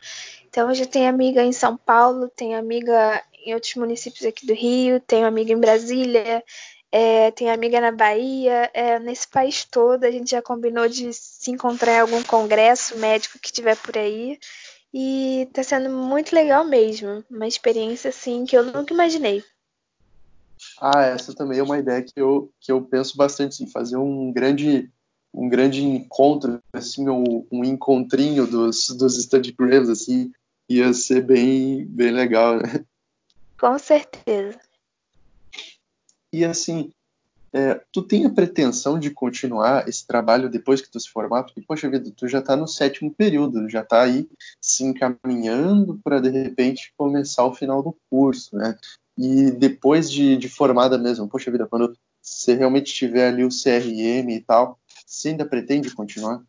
Então 0.48 0.68
eu 0.68 0.74
já 0.74 0.84
tenho 0.84 1.08
amiga 1.08 1.42
em 1.42 1.52
São 1.52 1.76
Paulo, 1.76 2.28
tenho 2.28 2.58
amiga 2.58 3.22
em 3.44 3.54
outros 3.54 3.74
municípios 3.76 4.24
aqui 4.24 4.46
do 4.46 4.54
Rio, 4.54 5.00
tenho 5.00 5.26
amiga 5.26 5.52
em 5.52 5.58
Brasília, 5.58 6.42
é, 6.90 7.30
tenho 7.30 7.52
amiga 7.52 7.80
na 7.80 7.92
Bahia, 7.92 8.70
é, 8.74 8.98
nesse 8.98 9.28
país 9.28 9.64
todo 9.64 10.04
a 10.04 10.10
gente 10.10 10.30
já 10.32 10.42
combinou 10.42 10.88
de 10.88 11.12
se 11.12 11.50
encontrar 11.50 11.94
em 11.94 12.00
algum 12.00 12.22
congresso 12.22 12.98
médico 12.98 13.38
que 13.38 13.52
tiver 13.52 13.76
por 13.76 13.96
aí. 13.96 14.38
E 14.94 15.48
tá 15.54 15.62
sendo 15.62 15.88
muito 15.88 16.34
legal 16.34 16.64
mesmo, 16.64 17.24
uma 17.30 17.46
experiência 17.46 18.10
assim 18.10 18.44
que 18.44 18.56
eu 18.56 18.64
nunca 18.64 18.92
imaginei. 18.92 19.42
Ah, 20.80 21.02
essa 21.02 21.34
também 21.34 21.58
é 21.58 21.62
uma 21.62 21.78
ideia 21.78 22.02
que 22.02 22.12
eu, 22.16 22.52
que 22.60 22.70
eu 22.70 22.82
penso 22.82 23.16
bastante, 23.16 23.52
assim, 23.52 23.66
fazer 23.70 23.96
um 23.96 24.32
grande 24.32 24.90
um 25.34 25.48
grande 25.48 25.82
encontro, 25.82 26.62
assim, 26.72 27.08
ou 27.08 27.46
um 27.50 27.64
encontrinho 27.64 28.46
dos, 28.46 28.88
dos 28.88 29.18
Instagrams, 29.18 29.88
assim, 29.88 30.30
ia 30.68 30.92
ser 30.92 31.22
bem, 31.22 31.86
bem 31.86 32.10
legal, 32.10 32.56
né? 32.56 32.84
Com 33.58 33.78
certeza. 33.78 34.60
E 36.30 36.44
assim, 36.44 36.92
é, 37.52 37.80
tu 37.92 38.02
tem 38.02 38.24
a 38.24 38.30
pretensão 38.30 38.98
de 38.98 39.10
continuar 39.10 39.86
esse 39.86 40.06
trabalho 40.06 40.48
depois 40.48 40.80
que 40.80 40.90
tu 40.90 40.98
se 40.98 41.10
formar? 41.10 41.44
Porque, 41.44 41.60
poxa 41.60 41.88
vida, 41.90 42.10
tu 42.16 42.26
já 42.26 42.38
está 42.38 42.56
no 42.56 42.66
sétimo 42.66 43.12
período, 43.12 43.68
já 43.68 43.82
está 43.82 44.02
aí 44.02 44.28
se 44.60 44.82
encaminhando 44.84 46.00
para, 46.02 46.20
de 46.20 46.30
repente, 46.30 46.92
começar 46.96 47.44
o 47.44 47.54
final 47.54 47.82
do 47.82 47.94
curso, 48.10 48.56
né? 48.56 48.76
E 49.16 49.50
depois 49.50 50.10
de, 50.10 50.36
de 50.36 50.48
formada 50.48 50.96
mesmo, 50.96 51.28
poxa 51.28 51.50
vida, 51.50 51.66
quando 51.66 51.96
você 52.20 52.54
realmente 52.54 52.92
tiver 52.92 53.28
ali 53.28 53.44
o 53.44 53.48
CRM 53.48 54.30
e 54.30 54.40
tal, 54.40 54.78
você 55.06 55.30
ainda 55.30 55.44
pretende 55.44 55.94
continuar? 55.94 56.42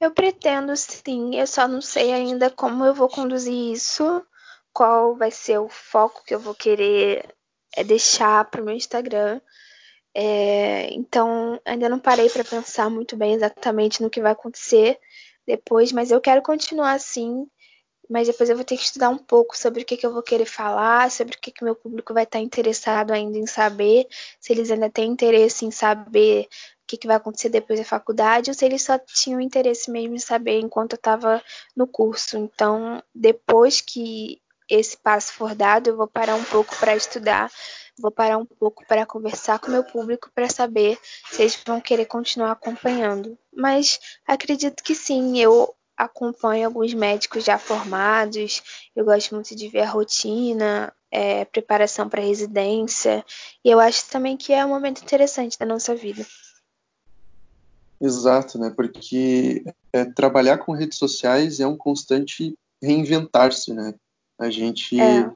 Eu 0.00 0.10
pretendo 0.12 0.76
sim, 0.76 1.34
eu 1.34 1.46
só 1.46 1.66
não 1.66 1.80
sei 1.80 2.12
ainda 2.12 2.50
como 2.50 2.84
eu 2.84 2.92
vou 2.92 3.08
conduzir 3.08 3.72
isso, 3.72 4.24
qual 4.72 5.16
vai 5.16 5.30
ser 5.30 5.58
o 5.58 5.68
foco 5.68 6.22
que 6.24 6.34
eu 6.34 6.40
vou 6.40 6.54
querer 6.54 7.34
é, 7.74 7.82
deixar 7.82 8.44
para 8.50 8.60
o 8.60 8.64
meu 8.64 8.74
Instagram. 8.74 9.40
É, 10.14 10.92
então, 10.92 11.60
ainda 11.64 11.88
não 11.88 11.98
parei 11.98 12.28
para 12.28 12.44
pensar 12.44 12.90
muito 12.90 13.16
bem 13.16 13.34
exatamente 13.34 14.02
no 14.02 14.10
que 14.10 14.20
vai 14.20 14.32
acontecer 14.32 14.98
depois, 15.46 15.90
mas 15.90 16.10
eu 16.10 16.20
quero 16.20 16.42
continuar 16.42 16.92
assim 16.92 17.46
mas 18.08 18.26
depois 18.26 18.50
eu 18.50 18.56
vou 18.56 18.64
ter 18.64 18.76
que 18.76 18.84
estudar 18.84 19.08
um 19.08 19.18
pouco 19.18 19.56
sobre 19.56 19.82
o 19.82 19.84
que, 19.84 19.96
que 19.96 20.06
eu 20.06 20.12
vou 20.12 20.22
querer 20.22 20.46
falar, 20.46 21.10
sobre 21.10 21.36
o 21.36 21.40
que, 21.40 21.50
que 21.50 21.64
meu 21.64 21.74
público 21.74 22.12
vai 22.12 22.24
estar 22.24 22.38
interessado 22.38 23.12
ainda 23.12 23.38
em 23.38 23.46
saber, 23.46 24.06
se 24.40 24.52
eles 24.52 24.70
ainda 24.70 24.90
têm 24.90 25.10
interesse 25.10 25.64
em 25.64 25.70
saber 25.70 26.42
o 26.42 26.86
que, 26.86 26.98
que 26.98 27.06
vai 27.06 27.16
acontecer 27.16 27.48
depois 27.48 27.78
da 27.78 27.84
faculdade, 27.84 28.50
ou 28.50 28.54
se 28.54 28.64
eles 28.64 28.82
só 28.82 28.98
tinham 28.98 29.40
interesse 29.40 29.90
mesmo 29.90 30.14
em 30.14 30.18
saber 30.18 30.60
enquanto 30.60 30.92
eu 30.92 30.96
estava 30.96 31.42
no 31.74 31.86
curso. 31.86 32.36
Então, 32.36 33.02
depois 33.14 33.80
que 33.80 34.40
esse 34.68 34.96
passo 34.96 35.32
for 35.32 35.54
dado, 35.54 35.88
eu 35.88 35.96
vou 35.96 36.06
parar 36.06 36.34
um 36.34 36.44
pouco 36.44 36.76
para 36.78 36.94
estudar, 36.94 37.50
vou 37.98 38.10
parar 38.10 38.38
um 38.38 38.46
pouco 38.46 38.84
para 38.86 39.06
conversar 39.06 39.58
com 39.58 39.70
meu 39.70 39.84
público 39.84 40.30
para 40.34 40.48
saber 40.48 40.98
se 41.30 41.42
eles 41.42 41.58
vão 41.64 41.80
querer 41.80 42.06
continuar 42.06 42.52
acompanhando. 42.52 43.38
Mas 43.52 43.98
acredito 44.26 44.82
que 44.82 44.94
sim, 44.94 45.38
eu 45.38 45.74
acompanho 45.96 46.66
alguns 46.66 46.92
médicos 46.92 47.44
já 47.44 47.58
formados, 47.58 48.62
eu 48.94 49.04
gosto 49.04 49.34
muito 49.34 49.54
de 49.54 49.68
ver 49.68 49.82
a 49.82 49.90
rotina, 49.90 50.92
é, 51.10 51.44
preparação 51.44 52.08
para 52.08 52.22
residência, 52.22 53.24
e 53.64 53.70
eu 53.70 53.78
acho 53.78 54.08
também 54.10 54.36
que 54.36 54.52
é 54.52 54.64
um 54.64 54.70
momento 54.70 55.02
interessante 55.02 55.58
da 55.58 55.66
nossa 55.66 55.94
vida. 55.94 56.26
Exato, 58.00 58.58
né? 58.58 58.72
Porque 58.74 59.64
é, 59.92 60.04
trabalhar 60.04 60.58
com 60.58 60.72
redes 60.72 60.98
sociais 60.98 61.60
é 61.60 61.66
um 61.66 61.76
constante 61.76 62.54
reinventar-se, 62.82 63.72
né? 63.72 63.94
A 64.38 64.50
gente 64.50 65.00
é. 65.00 65.30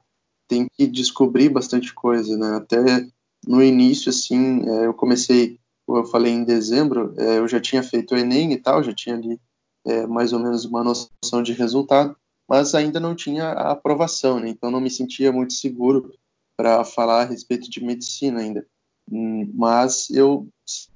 tem 0.47 0.67
que 0.69 0.85
descobrir 0.85 1.49
bastante 1.49 1.93
coisa, 1.93 2.37
né? 2.37 2.57
Até 2.57 3.07
no 3.47 3.63
início, 3.63 4.09
assim, 4.09 4.69
é, 4.69 4.85
eu 4.85 4.93
comecei, 4.93 5.57
eu 5.87 6.05
falei 6.05 6.33
em 6.33 6.43
dezembro, 6.43 7.15
é, 7.17 7.39
eu 7.39 7.47
já 7.47 7.59
tinha 7.59 7.81
feito 7.81 8.13
o 8.13 8.17
Enem 8.17 8.51
e 8.51 8.57
tal, 8.57 8.83
já 8.83 8.93
tinha 8.93 9.15
ali 9.15 9.39
é, 9.89 10.05
mais 10.05 10.31
ou 10.31 10.39
menos 10.39 10.65
uma 10.65 10.83
noção 10.83 11.41
de 11.41 11.51
resultado, 11.51 12.15
mas 12.47 12.75
ainda 12.75 12.99
não 12.99 13.15
tinha 13.15 13.45
a 13.45 13.71
aprovação, 13.71 14.39
né? 14.39 14.49
Então 14.49 14.69
não 14.69 14.79
me 14.79 14.89
sentia 14.89 15.31
muito 15.31 15.53
seguro 15.53 16.13
para 16.55 16.83
falar 16.83 17.21
a 17.21 17.25
respeito 17.25 17.69
de 17.69 17.83
medicina 17.83 18.39
ainda. 18.39 18.65
Hum, 19.11 19.51
mas 19.55 20.09
eu 20.11 20.47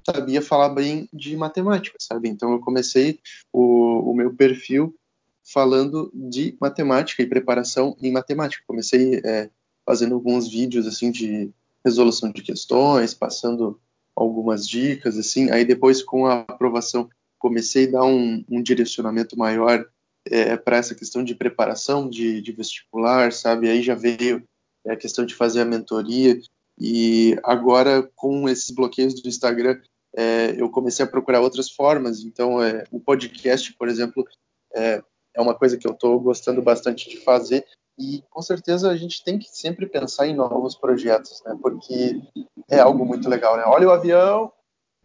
sabia 0.06 0.42
falar 0.42 0.70
bem 0.70 1.10
de 1.12 1.36
matemática, 1.36 1.98
sabe? 2.00 2.30
Então 2.30 2.52
eu 2.52 2.60
comecei 2.60 3.20
o, 3.52 4.12
o 4.12 4.14
meu 4.14 4.36
perfil 4.36 4.96
falando 5.44 6.12
de 6.14 6.56
matemática 6.62 7.24
e 7.24 7.28
preparação 7.28 7.98
em 8.00 8.12
matemática. 8.12 8.64
Comecei 8.68 9.22
é, 9.26 9.50
fazendo 9.86 10.14
alguns 10.14 10.48
vídeos 10.48 10.86
assim 10.86 11.12
de 11.12 11.52
resolução 11.84 12.32
de 12.32 12.44
questões, 12.44 13.14
passando 13.14 13.80
algumas 14.16 14.68
dicas 14.68 15.18
assim. 15.18 15.50
Aí 15.50 15.66
depois 15.66 16.04
com 16.04 16.28
a 16.28 16.42
aprovação 16.42 17.10
comecei 17.44 17.90
a 17.90 17.92
dar 17.92 18.06
um, 18.06 18.42
um 18.50 18.64
direcionamento 18.64 19.38
maior 19.38 19.86
é, 20.26 20.56
para 20.56 20.78
essa 20.78 20.96
questão 20.96 21.22
de 21.22 21.36
preparação 21.36 22.10
de, 22.10 22.42
de, 22.42 22.54
vestibular, 22.54 23.34
sabe? 23.34 23.70
Aí 23.70 23.82
já 23.82 23.96
veio 23.96 24.42
a 24.88 24.96
questão 24.96 25.26
de 25.26 25.36
fazer 25.36 25.60
a 25.60 25.66
mentoria 25.66 26.40
e 26.80 27.38
agora 27.44 28.10
com 28.16 28.48
esses 28.48 28.72
bloqueios 28.72 29.22
do 29.22 29.28
Instagram 29.28 29.78
é, 30.16 30.56
eu 30.58 30.70
comecei 30.70 31.04
a 31.04 31.08
procurar 31.08 31.42
outras 31.42 31.70
formas. 31.70 32.24
Então 32.24 32.64
é, 32.64 32.86
o 32.90 32.98
podcast, 32.98 33.74
por 33.74 33.90
exemplo, 33.90 34.26
é, 34.74 35.04
é 35.34 35.42
uma 35.42 35.54
coisa 35.54 35.78
que 35.78 35.86
eu 35.86 35.92
estou 35.92 36.18
gostando 36.22 36.62
bastante 36.62 37.10
de 37.10 37.18
fazer 37.18 37.66
e 38.00 38.24
com 38.30 38.42
certeza 38.42 38.90
a 38.90 38.96
gente 38.96 39.22
tem 39.22 39.38
que 39.38 39.50
sempre 39.50 39.86
pensar 39.86 40.28
em 40.28 40.36
novos 40.36 40.76
projetos, 40.76 41.44
né? 41.46 41.58
Porque 41.62 42.22
é 42.70 42.80
algo 42.80 43.06
muito 43.06 43.28
legal, 43.28 43.58
né? 43.58 43.64
Olha 43.66 43.90
o 43.90 43.92
avião, 43.92 44.50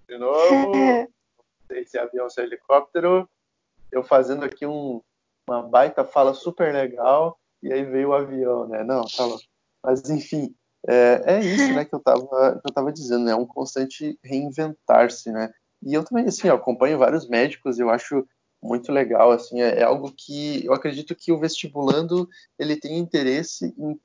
de 0.09 0.16
novo, 0.16 0.73
esse 1.70 1.99
avião, 1.99 2.27
esse 2.27 2.40
helicóptero, 2.40 3.28
eu 3.90 4.03
fazendo 4.03 4.45
aqui 4.45 4.66
um, 4.66 5.01
uma 5.49 5.62
baita 5.62 6.05
fala 6.05 6.35
super 6.35 6.73
legal 6.73 7.39
e 7.62 7.73
aí 7.73 7.85
veio 7.85 8.11
o 8.11 8.15
avião, 8.15 8.69
né? 8.69 8.85
Não, 8.85 9.05
tá 9.05 9.24
louco. 9.24 9.45
Mas 9.82 10.09
enfim, 10.11 10.55
é, 10.86 11.23
é 11.27 11.40
isso, 11.40 11.73
né? 11.74 11.85
Que 11.85 11.95
eu 11.95 12.01
tava, 12.01 12.61
que 12.61 12.69
eu 12.69 12.74
tava 12.74 12.93
dizendo, 12.93 13.24
né? 13.24 13.32
É 13.32 13.36
um 13.36 13.47
constante 13.47 14.19
reinventar-se, 14.23 15.31
né? 15.32 15.51
E 15.82 15.95
eu 15.95 16.05
também, 16.05 16.27
assim, 16.27 16.49
acompanho 16.49 16.99
vários 16.99 17.28
médicos, 17.28 17.78
eu 17.78 17.90
acho 17.90 18.27
muito 18.62 18.90
legal, 18.90 19.31
assim, 19.31 19.61
é, 19.61 19.81
é, 19.81 19.82
algo 19.85 20.12
que 20.16 20.65
eu 20.66 20.73
acredito 20.73 21.15
que 21.15 21.31
o 21.31 21.39
vestibulando 21.39 22.28
ele 22.59 22.77
tem 22.77 22.99
interesse 22.99 23.73
em 23.78 23.99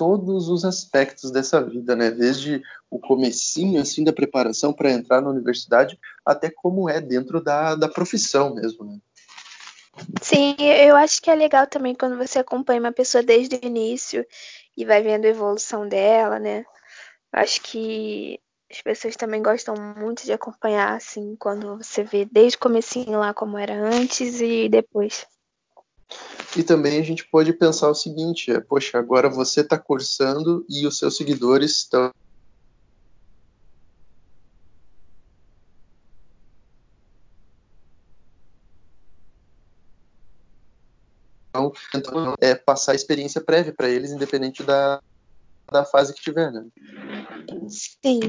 todos 0.00 0.48
os 0.48 0.64
aspectos 0.64 1.30
dessa 1.30 1.62
vida, 1.62 1.94
né? 1.94 2.10
Desde 2.10 2.62
o 2.90 2.98
comecinho, 2.98 3.82
assim, 3.82 4.02
da 4.02 4.14
preparação 4.14 4.72
para 4.72 4.90
entrar 4.90 5.20
na 5.20 5.28
universidade, 5.28 6.00
até 6.24 6.48
como 6.48 6.88
é 6.88 7.02
dentro 7.02 7.38
da, 7.38 7.74
da 7.74 7.86
profissão 7.86 8.54
mesmo, 8.54 8.86
né? 8.86 8.98
Sim, 10.22 10.56
eu 10.58 10.96
acho 10.96 11.20
que 11.20 11.30
é 11.30 11.34
legal 11.34 11.66
também 11.66 11.94
quando 11.94 12.16
você 12.16 12.38
acompanha 12.38 12.80
uma 12.80 12.92
pessoa 12.92 13.22
desde 13.22 13.56
o 13.56 13.60
início 13.62 14.24
e 14.74 14.86
vai 14.86 15.02
vendo 15.02 15.26
a 15.26 15.28
evolução 15.28 15.86
dela, 15.86 16.38
né? 16.38 16.64
Acho 17.30 17.60
que 17.60 18.40
as 18.70 18.80
pessoas 18.80 19.16
também 19.16 19.42
gostam 19.42 19.74
muito 19.98 20.24
de 20.24 20.32
acompanhar, 20.32 20.94
assim, 20.94 21.36
quando 21.38 21.76
você 21.76 22.02
vê 22.02 22.24
desde 22.24 22.56
o 22.56 22.60
comecinho 22.60 23.18
lá 23.18 23.34
como 23.34 23.58
era 23.58 23.74
antes 23.74 24.40
e 24.40 24.66
depois. 24.66 25.26
E 26.56 26.64
também 26.64 26.98
a 26.98 27.02
gente 27.02 27.28
pode 27.28 27.52
pensar 27.52 27.88
o 27.88 27.94
seguinte, 27.94 28.50
é, 28.50 28.60
poxa, 28.60 28.98
agora 28.98 29.28
você 29.28 29.60
está 29.60 29.78
cursando 29.78 30.64
e 30.68 30.86
os 30.86 30.98
seus 30.98 31.16
seguidores 31.16 31.76
estão 31.76 32.10
então, 41.94 42.34
é 42.40 42.54
passar 42.54 42.92
a 42.92 42.94
experiência 42.94 43.40
prévia 43.40 43.74
para 43.74 43.88
eles, 43.88 44.12
independente 44.12 44.62
da, 44.62 45.00
da 45.70 45.84
fase 45.84 46.14
que 46.14 46.22
tiver, 46.22 46.50
né? 46.52 46.64
Sim. 47.68 48.20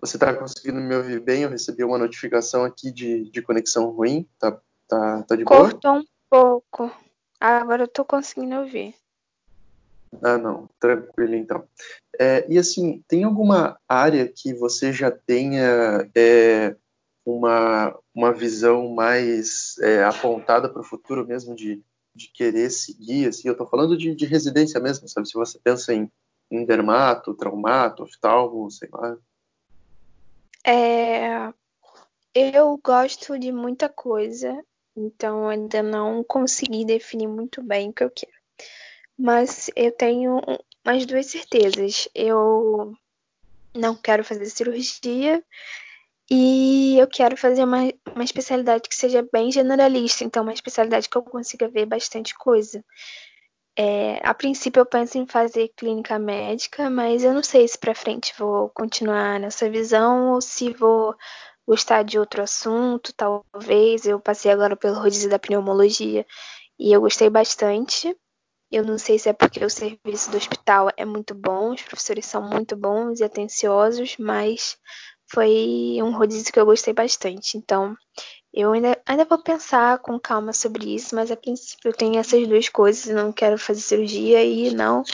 Você 0.00 0.16
está 0.16 0.32
conseguindo 0.34 0.80
me 0.80 0.94
ouvir 0.94 1.20
bem? 1.20 1.42
Eu 1.42 1.50
recebi 1.50 1.82
uma 1.82 1.98
notificação 1.98 2.64
aqui 2.64 2.92
de, 2.92 3.30
de 3.30 3.42
conexão 3.42 3.90
ruim. 3.90 4.28
Tá, 4.38 4.60
tá, 4.86 5.22
tá 5.24 5.36
de 5.36 5.44
boa? 5.44 5.70
Cortou 5.70 5.96
um 5.96 6.04
pouco. 6.30 6.90
Agora 7.40 7.82
eu 7.82 7.86
estou 7.86 8.04
conseguindo 8.04 8.56
ouvir. 8.56 8.94
Ah, 10.22 10.38
não. 10.38 10.68
Tranquilo, 10.80 11.34
então. 11.34 11.64
É, 12.18 12.46
e 12.48 12.58
assim, 12.58 13.02
tem 13.08 13.24
alguma 13.24 13.78
área 13.88 14.26
que 14.26 14.54
você 14.54 14.92
já 14.92 15.10
tenha 15.10 16.08
é, 16.14 16.76
uma, 17.24 17.96
uma 18.14 18.32
visão 18.32 18.88
mais 18.94 19.76
é, 19.80 20.04
apontada 20.04 20.68
para 20.68 20.80
o 20.80 20.84
futuro 20.84 21.26
mesmo 21.26 21.54
de, 21.54 21.82
de 22.14 22.28
querer 22.32 22.70
seguir? 22.70 23.28
Assim, 23.28 23.48
eu 23.48 23.52
estou 23.52 23.66
falando 23.66 23.96
de, 23.96 24.14
de 24.14 24.26
residência 24.26 24.80
mesmo, 24.80 25.08
sabe? 25.08 25.28
Se 25.28 25.34
você 25.34 25.58
pensa 25.58 25.92
em, 25.92 26.10
em 26.50 26.64
dermato, 26.64 27.34
traumato, 27.34 28.04
oftalmo, 28.04 28.70
sei 28.70 28.88
lá. 28.92 29.16
É, 30.70 31.50
eu 32.34 32.78
gosto 32.84 33.38
de 33.38 33.50
muita 33.50 33.88
coisa, 33.88 34.62
então 34.94 35.48
ainda 35.48 35.82
não 35.82 36.22
consegui 36.22 36.84
definir 36.84 37.26
muito 37.26 37.62
bem 37.62 37.88
o 37.88 37.92
que 37.94 38.04
eu 38.04 38.10
quero. 38.10 38.36
Mas 39.18 39.70
eu 39.74 39.90
tenho 39.90 40.42
umas 40.84 41.06
duas 41.06 41.24
certezas. 41.24 42.06
Eu 42.14 42.92
não 43.74 43.96
quero 43.96 44.22
fazer 44.22 44.44
cirurgia 44.44 45.42
e 46.30 46.98
eu 46.98 47.06
quero 47.06 47.34
fazer 47.34 47.64
uma, 47.64 47.90
uma 48.14 48.24
especialidade 48.24 48.90
que 48.90 48.94
seja 48.94 49.26
bem 49.32 49.50
generalista, 49.50 50.22
então 50.22 50.42
uma 50.42 50.52
especialidade 50.52 51.08
que 51.08 51.16
eu 51.16 51.22
consiga 51.22 51.66
ver 51.66 51.86
bastante 51.86 52.34
coisa. 52.34 52.84
É, 53.80 54.18
a 54.28 54.34
princípio 54.34 54.80
eu 54.80 54.86
penso 54.86 55.18
em 55.18 55.26
fazer 55.26 55.68
clínica 55.76 56.18
médica, 56.18 56.90
mas 56.90 57.22
eu 57.22 57.32
não 57.32 57.44
sei 57.44 57.66
se 57.68 57.78
para 57.78 57.94
frente 57.94 58.34
vou 58.36 58.68
continuar 58.70 59.38
nessa 59.38 59.70
visão 59.70 60.32
ou 60.32 60.40
se 60.40 60.72
vou 60.72 61.14
gostar 61.66 62.02
de 62.02 62.18
outro 62.18 62.42
assunto, 62.42 63.12
talvez. 63.14 64.04
Eu 64.04 64.18
passei 64.18 64.50
agora 64.50 64.74
pelo 64.74 64.98
rodízio 64.98 65.30
da 65.30 65.38
pneumologia 65.38 66.26
e 66.78 66.92
eu 66.92 67.00
gostei 67.00 67.30
bastante. 67.30 68.16
Eu 68.70 68.84
não 68.84 68.98
sei 68.98 69.18
se 69.18 69.28
é 69.28 69.32
porque 69.32 69.64
o 69.64 69.70
serviço 69.70 70.30
do 70.30 70.36
hospital 70.36 70.90
é 70.96 71.04
muito 71.04 71.34
bom, 71.34 71.72
os 71.72 71.82
professores 71.82 72.26
são 72.26 72.42
muito 72.42 72.76
bons 72.76 73.20
e 73.20 73.24
atenciosos, 73.24 74.16
mas 74.18 74.76
foi 75.32 75.98
um 76.02 76.10
rodízio 76.16 76.52
que 76.52 76.58
eu 76.60 76.66
gostei 76.66 76.92
bastante. 76.94 77.56
Então, 77.56 77.96
eu 78.58 78.72
ainda, 78.72 79.00
ainda 79.06 79.24
vou 79.24 79.38
pensar 79.38 80.00
com 80.00 80.18
calma 80.18 80.52
sobre 80.52 80.92
isso, 80.92 81.14
mas 81.14 81.30
a 81.30 81.36
princípio 81.36 81.90
eu 81.90 81.92
tenho 81.92 82.18
essas 82.18 82.44
duas 82.48 82.68
coisas. 82.68 83.14
Não 83.14 83.32
quero 83.32 83.56
fazer 83.56 83.80
cirurgia 83.80 84.42
e 84.44 84.74
não. 84.74 85.04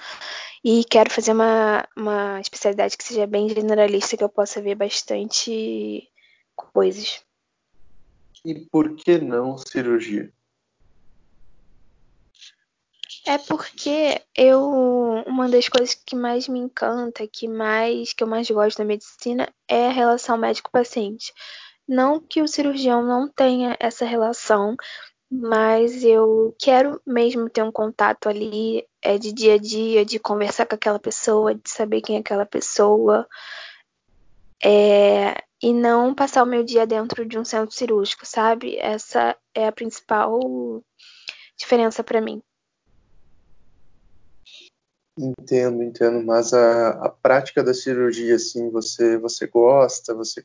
E 0.65 0.83
quero 0.85 1.11
fazer 1.11 1.33
uma, 1.33 1.87
uma 1.95 2.41
especialidade 2.41 2.97
que 2.97 3.05
seja 3.05 3.27
bem 3.27 3.47
generalista, 3.51 4.17
que 4.17 4.25
eu 4.25 4.31
possa 4.31 4.63
ver 4.63 4.77
bastante 4.77 6.09
coisas. 6.57 7.23
E 8.47 8.55
por 8.73 8.97
que 8.97 9.19
não 9.19 9.59
cirurgia? 9.59 10.33
É 13.27 13.37
porque 13.37 14.23
eu 14.35 15.23
uma 15.27 15.51
das 15.51 15.69
coisas 15.69 15.95
que 15.95 16.17
mais 16.17 16.49
me 16.49 16.59
encanta, 16.59 17.27
que 17.27 17.47
mais 17.47 18.15
que 18.15 18.23
eu 18.25 18.27
mais 18.27 18.51
gosto 18.51 18.79
da 18.79 18.85
medicina 18.87 19.53
é 19.69 19.89
a 19.89 19.93
relação 19.93 20.39
médico-paciente. 20.39 21.31
Não 21.87 22.21
que 22.21 22.41
o 22.41 22.49
cirurgião 22.49 23.03
não 23.03 23.29
tenha 23.29 23.77
essa 23.79 24.05
relação, 24.05 24.77
mas 25.31 26.05
eu 26.05 26.55
quero 26.59 27.01
mesmo 27.07 27.51
ter 27.51 27.63
um 27.63 27.73
contato 27.73 28.29
ali 28.29 28.87
é, 29.03 29.19
de 29.19 29.33
dia 29.33 29.55
a 29.55 29.59
dia, 29.59 30.05
de 30.05 30.19
conversar 30.19 30.67
com 30.67 30.75
aquela 30.75 30.99
pessoa, 30.99 31.55
de 31.55 31.69
saber 31.69 32.01
quem 32.01 32.17
é 32.17 32.21
aquela 32.21 32.47
pessoa, 32.47 33.27
é, 34.63 35.35
e 35.63 35.73
não 35.73 36.15
passar 36.15 36.43
o 36.43 36.47
meu 36.47 36.65
dia 36.65 36.87
dentro 36.87 37.27
de 37.27 37.39
um 37.39 37.45
centro 37.45 37.75
cirúrgico, 37.75 38.25
sabe? 38.25 38.77
Essa 38.77 39.37
é 39.55 39.67
a 39.67 39.73
principal 39.73 40.83
diferença 41.57 42.03
para 42.05 42.21
mim. 42.21 42.43
Entendo, 45.19 45.83
entendo, 45.83 46.25
mas 46.25 46.53
a, 46.53 46.91
a 47.07 47.09
prática 47.09 47.63
da 47.63 47.73
cirurgia, 47.73 48.35
assim, 48.35 48.69
você, 48.71 49.17
você 49.17 49.47
gosta, 49.47 50.13
você 50.13 50.45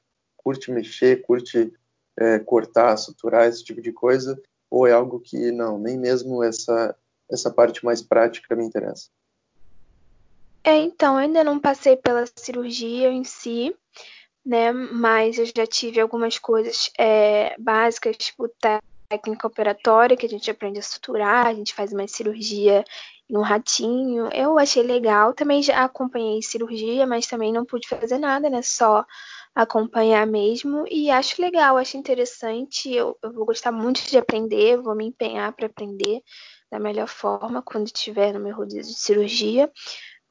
curte 0.49 0.71
mexer, 0.71 1.21
curte 1.21 1.71
é, 2.17 2.39
cortar, 2.39 2.97
suturar, 2.97 3.47
esse 3.47 3.63
tipo 3.63 3.79
de 3.81 3.91
coisa, 3.91 4.41
ou 4.67 4.87
é 4.87 4.91
algo 4.91 5.19
que 5.19 5.51
não, 5.51 5.77
nem 5.77 5.95
mesmo 5.95 6.43
essa, 6.43 6.95
essa 7.29 7.51
parte 7.51 7.85
mais 7.85 8.01
prática 8.01 8.55
me 8.55 8.65
interessa? 8.65 9.09
É, 10.63 10.75
então, 10.75 11.13
eu 11.13 11.19
ainda 11.19 11.43
não 11.43 11.59
passei 11.59 11.95
pela 11.95 12.25
cirurgia 12.35 13.11
em 13.11 13.23
si, 13.23 13.75
né? 14.43 14.71
Mas 14.71 15.37
eu 15.37 15.45
já 15.45 15.67
tive 15.67 16.01
algumas 16.01 16.39
coisas 16.39 16.91
é, 16.97 17.55
básicas, 17.59 18.17
tipo 18.17 18.51
técnica 19.07 19.47
operatória, 19.47 20.17
que 20.17 20.25
a 20.25 20.29
gente 20.29 20.49
aprende 20.49 20.79
a 20.79 20.83
suturar, 20.83 21.45
a 21.45 21.53
gente 21.53 21.75
faz 21.75 21.93
uma 21.93 22.07
cirurgia 22.07 22.83
no 23.29 23.41
ratinho. 23.41 24.29
Eu 24.33 24.57
achei 24.57 24.83
legal. 24.83 25.33
Também 25.33 25.61
já 25.61 25.83
acompanhei 25.83 26.41
cirurgia, 26.41 27.05
mas 27.05 27.27
também 27.27 27.53
não 27.53 27.65
pude 27.65 27.87
fazer 27.87 28.17
nada, 28.17 28.49
né? 28.49 28.61
Só 28.61 29.05
acompanhar 29.55 30.25
mesmo. 30.25 30.85
E 30.89 31.09
acho 31.11 31.41
legal, 31.41 31.77
acho 31.77 31.97
interessante. 31.97 32.91
Eu, 32.91 33.17
eu 33.23 33.31
vou 33.31 33.45
gostar 33.45 33.71
muito 33.71 34.01
de 34.09 34.17
aprender, 34.17 34.77
vou 34.77 34.95
me 34.95 35.05
empenhar 35.05 35.53
para 35.53 35.67
aprender 35.67 36.21
da 36.71 36.79
melhor 36.79 37.07
forma 37.07 37.61
quando 37.61 37.87
estiver 37.87 38.33
no 38.33 38.39
meu 38.39 38.55
rodízio 38.55 38.93
de 38.93 38.99
cirurgia. 38.99 39.71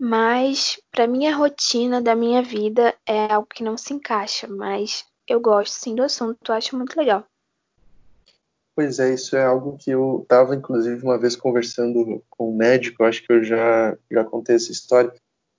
Mas 0.01 0.81
para 0.93 1.07
minha 1.09 1.35
rotina 1.35 2.01
da 2.01 2.15
minha 2.15 2.43
vida 2.43 2.97
é 3.07 3.33
algo 3.33 3.49
que 3.49 3.65
não 3.65 3.77
se 3.77 3.93
encaixa, 3.93 4.47
mas 4.47 5.05
eu 5.27 5.41
gosto 5.41 5.75
sim 5.75 5.95
do 5.95 6.03
assunto, 6.05 6.53
acho 6.53 6.77
muito 6.77 6.97
legal. 6.97 7.27
Pois 8.79 9.01
é, 9.01 9.13
isso 9.13 9.37
é 9.37 9.45
algo 9.45 9.77
que 9.77 9.91
eu 9.91 10.21
estava, 10.23 10.55
inclusive, 10.55 11.03
uma 11.03 11.19
vez 11.19 11.35
conversando 11.35 12.23
com 12.31 12.53
um 12.53 12.57
médico, 12.57 13.03
acho 13.03 13.27
que 13.27 13.33
eu 13.33 13.43
já, 13.43 13.99
já 14.09 14.23
contei 14.23 14.55
essa 14.55 14.71
história, 14.71 15.13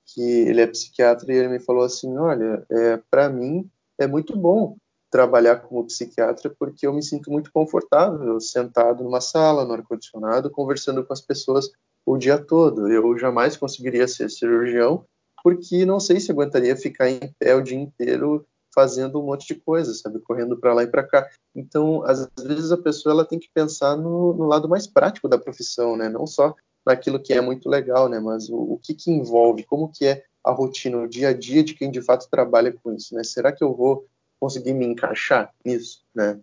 que 0.06 0.22
ele 0.22 0.62
é 0.62 0.66
psiquiatra 0.66 1.30
e 1.30 1.36
ele 1.36 1.50
me 1.50 1.60
falou 1.60 1.84
assim, 1.84 2.18
olha, 2.18 2.66
é, 2.72 2.98
para 3.12 3.28
mim 3.28 3.70
é 3.98 4.08
muito 4.08 4.38
bom 4.38 4.78
trabalhar 5.12 5.58
como 5.58 5.86
psiquiatra 5.86 6.50
porque 6.58 6.88
eu 6.88 6.94
me 6.94 7.04
sinto 7.04 7.30
muito 7.30 7.52
confortável 7.52 8.40
sentado 8.40 9.04
numa 9.04 9.20
sala, 9.20 9.66
no 9.66 9.74
ar-condicionado, 9.74 10.50
conversando 10.50 11.04
com 11.04 11.12
as 11.12 11.20
pessoas 11.20 11.70
o 12.06 12.18
dia 12.18 12.38
todo. 12.38 12.88
Eu 12.88 13.18
jamais 13.18 13.58
conseguiria 13.58 14.08
ser 14.08 14.30
cirurgião 14.30 15.04
porque 15.44 15.86
não 15.86 16.00
sei 16.00 16.22
se 16.22 16.32
aguentaria 16.32 16.78
ficar 16.78 17.10
em 17.10 17.20
pé 17.38 17.54
o 17.54 17.62
dia 17.62 17.78
inteiro 17.78 18.48
fazendo 18.74 19.20
um 19.20 19.26
monte 19.26 19.48
de 19.48 19.56
coisa, 19.56 19.94
sabe, 19.94 20.20
correndo 20.20 20.58
para 20.58 20.74
lá 20.74 20.84
e 20.84 20.88
para 20.88 21.04
cá. 21.04 21.30
Então, 21.56 22.04
às 22.06 22.28
vezes 22.40 22.72
a 22.72 22.78
pessoa 22.78 23.14
ela 23.14 23.26
tem 23.26 23.40
que 23.40 23.50
pensar 23.54 23.96
no, 23.96 24.34
no, 24.34 24.46
lado 24.46 24.70
mais 24.70 24.88
prático 24.88 25.28
da 25.28 25.38
profissão, 25.38 25.98
né? 25.98 26.10
Não 26.10 26.26
só 26.28 26.56
naquilo 26.86 27.22
que 27.22 27.34
é 27.34 27.42
muito 27.42 27.70
legal, 27.70 28.08
né? 28.08 28.20
Mas 28.20 28.50
o, 28.50 28.56
o 28.56 28.80
que 28.82 28.94
que 28.94 29.12
envolve, 29.12 29.64
como 29.64 29.92
que 29.92 30.06
é 30.06 30.24
a 30.44 30.52
rotina, 30.52 30.98
o 30.98 31.08
dia 31.08 31.30
a 31.30 31.34
dia 31.34 31.64
de 31.64 31.74
quem 31.74 31.92
de 31.92 32.02
fato 32.02 32.30
trabalha 32.30 32.72
com 32.72 32.94
isso, 32.94 33.14
né? 33.16 33.24
Será 33.24 33.52
que 33.52 33.64
eu 33.64 33.74
vou 33.76 34.06
conseguir 34.40 34.74
me 34.74 34.86
encaixar 34.86 35.54
nisso, 35.66 36.04
né? 36.16 36.40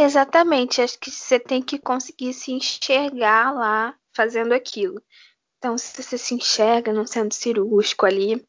Exatamente, 0.00 0.80
acho 0.80 0.98
que 0.98 1.10
você 1.10 1.40
tem 1.40 1.60
que 1.60 1.76
conseguir 1.76 2.32
se 2.32 2.52
enxergar 2.52 3.52
lá 3.52 3.96
fazendo 4.14 4.52
aquilo. 4.52 5.02
Então, 5.58 5.76
se 5.76 6.00
você 6.00 6.16
se 6.16 6.34
enxerga 6.34 6.92
num 6.92 7.04
centro 7.04 7.36
cirúrgico 7.36 8.06
ali, 8.06 8.46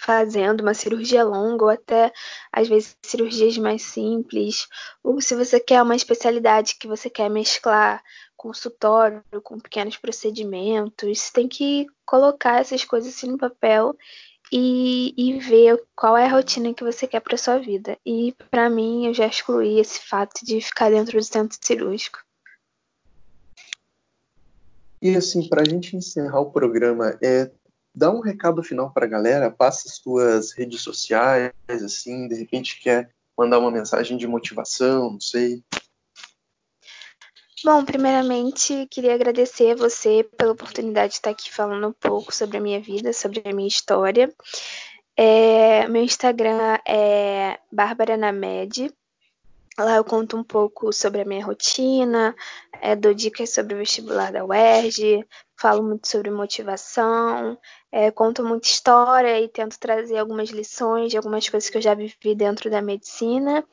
fazendo 0.00 0.62
uma 0.62 0.72
cirurgia 0.72 1.22
longa 1.22 1.64
ou 1.64 1.70
até 1.70 2.10
às 2.50 2.68
vezes 2.68 2.96
cirurgias 3.02 3.58
mais 3.58 3.82
simples, 3.82 4.66
ou 5.02 5.20
se 5.20 5.34
você 5.34 5.60
quer 5.60 5.82
uma 5.82 5.94
especialidade 5.94 6.76
que 6.76 6.88
você 6.88 7.10
quer 7.10 7.28
mesclar 7.28 8.02
consultório 8.36 9.22
com 9.42 9.60
pequenos 9.60 9.98
procedimentos, 9.98 11.18
você 11.18 11.32
tem 11.32 11.46
que 11.46 11.86
colocar 12.06 12.60
essas 12.60 12.82
coisas 12.84 13.14
assim 13.14 13.30
no 13.30 13.36
papel 13.36 13.94
e, 14.50 15.12
e 15.16 15.38
ver 15.38 15.82
qual 15.94 16.16
é 16.16 16.24
a 16.24 16.30
rotina 16.30 16.72
que 16.72 16.82
você 16.82 17.06
quer 17.06 17.20
para 17.20 17.36
sua 17.36 17.58
vida. 17.58 17.98
E 18.04 18.34
para 18.50 18.70
mim, 18.70 19.06
eu 19.06 19.12
já 19.12 19.26
excluí 19.26 19.78
esse 19.78 20.00
fato 20.00 20.44
de 20.44 20.60
ficar 20.62 20.90
dentro 20.90 21.18
do 21.18 21.22
centro 21.22 21.58
cirúrgico. 21.60 22.18
E 25.02 25.14
assim, 25.14 25.46
para 25.48 25.62
a 25.62 25.64
gente 25.64 25.96
encerrar 25.96 26.40
o 26.40 26.50
programa, 26.50 27.18
é, 27.22 27.50
dá 28.00 28.10
um 28.10 28.20
recado 28.20 28.62
final 28.62 28.90
para 28.90 29.04
a 29.04 29.08
galera, 29.08 29.50
passa 29.50 29.86
as 29.86 29.96
suas 29.96 30.52
redes 30.52 30.80
sociais, 30.80 31.52
assim, 31.68 32.26
de 32.26 32.34
repente 32.34 32.80
quer 32.80 33.10
mandar 33.36 33.58
uma 33.58 33.70
mensagem 33.70 34.16
de 34.16 34.26
motivação, 34.26 35.12
não 35.12 35.20
sei. 35.20 35.62
Bom, 37.62 37.84
primeiramente 37.84 38.86
queria 38.90 39.14
agradecer 39.14 39.72
a 39.72 39.76
você 39.76 40.26
pela 40.38 40.52
oportunidade 40.52 41.10
de 41.12 41.16
estar 41.16 41.28
aqui 41.28 41.52
falando 41.52 41.88
um 41.88 41.92
pouco 41.92 42.34
sobre 42.34 42.56
a 42.56 42.60
minha 42.60 42.80
vida, 42.80 43.12
sobre 43.12 43.42
a 43.44 43.52
minha 43.52 43.68
história. 43.68 44.34
É, 45.14 45.86
meu 45.86 46.02
Instagram 46.02 46.78
é 46.88 47.58
Bárbara 47.70 48.16
Named. 48.16 48.90
Lá 49.78 49.96
eu 49.96 50.04
conto 50.04 50.36
um 50.36 50.44
pouco 50.44 50.92
sobre 50.92 51.22
a 51.22 51.24
minha 51.24 51.44
rotina, 51.44 52.34
é, 52.82 52.94
dou 52.94 53.14
dicas 53.14 53.50
sobre 53.50 53.74
o 53.74 53.78
vestibular 53.78 54.32
da 54.32 54.44
UERJ, 54.44 55.24
falo 55.56 55.82
muito 55.82 56.08
sobre 56.08 56.30
motivação, 56.30 57.58
é, 57.92 58.10
conto 58.10 58.44
muita 58.44 58.68
história 58.68 59.40
e 59.40 59.48
tento 59.48 59.78
trazer 59.78 60.18
algumas 60.18 60.50
lições 60.50 61.10
de 61.10 61.16
algumas 61.16 61.48
coisas 61.48 61.68
que 61.68 61.76
eu 61.76 61.82
já 61.82 61.94
vivi 61.94 62.34
dentro 62.34 62.70
da 62.70 62.82
medicina. 62.82 63.64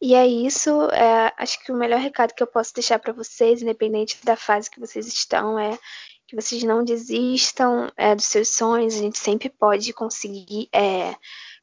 E 0.00 0.14
é 0.14 0.26
isso. 0.26 0.70
É, 0.90 1.32
acho 1.36 1.62
que 1.64 1.72
o 1.72 1.76
melhor 1.76 2.00
recado 2.00 2.34
que 2.34 2.42
eu 2.42 2.46
posso 2.46 2.74
deixar 2.74 2.98
para 2.98 3.12
vocês, 3.12 3.62
independente 3.62 4.18
da 4.24 4.36
fase 4.36 4.70
que 4.70 4.80
vocês 4.80 5.06
estão, 5.06 5.58
é 5.58 5.78
que 6.26 6.36
vocês 6.36 6.62
não 6.62 6.84
desistam 6.84 7.90
é, 7.96 8.14
dos 8.14 8.26
seus 8.26 8.48
sonhos. 8.48 8.94
A 8.94 8.98
gente 8.98 9.18
sempre 9.18 9.48
pode 9.48 9.92
conseguir, 9.92 10.68
é, 10.72 11.14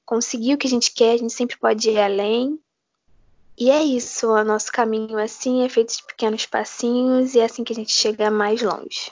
conseguir 0.06 0.54
o 0.54 0.58
que 0.58 0.68
a 0.68 0.70
gente 0.70 0.94
quer, 0.94 1.14
a 1.14 1.18
gente 1.18 1.34
sempre 1.34 1.58
pode 1.58 1.90
ir 1.90 2.00
além. 2.00 2.60
E 3.60 3.72
é 3.72 3.82
isso, 3.82 4.32
o 4.32 4.44
nosso 4.44 4.72
caminho 4.72 5.18
assim 5.18 5.64
é 5.64 5.70
feito 5.70 5.96
de 5.96 6.04
pequenos 6.04 6.46
passinhos 6.46 7.34
e 7.34 7.40
é 7.40 7.46
assim 7.46 7.64
que 7.64 7.74
a 7.74 7.76
gente 7.76 7.92
chega 7.92 8.30
mais 8.30 8.62
longe. 8.62 9.12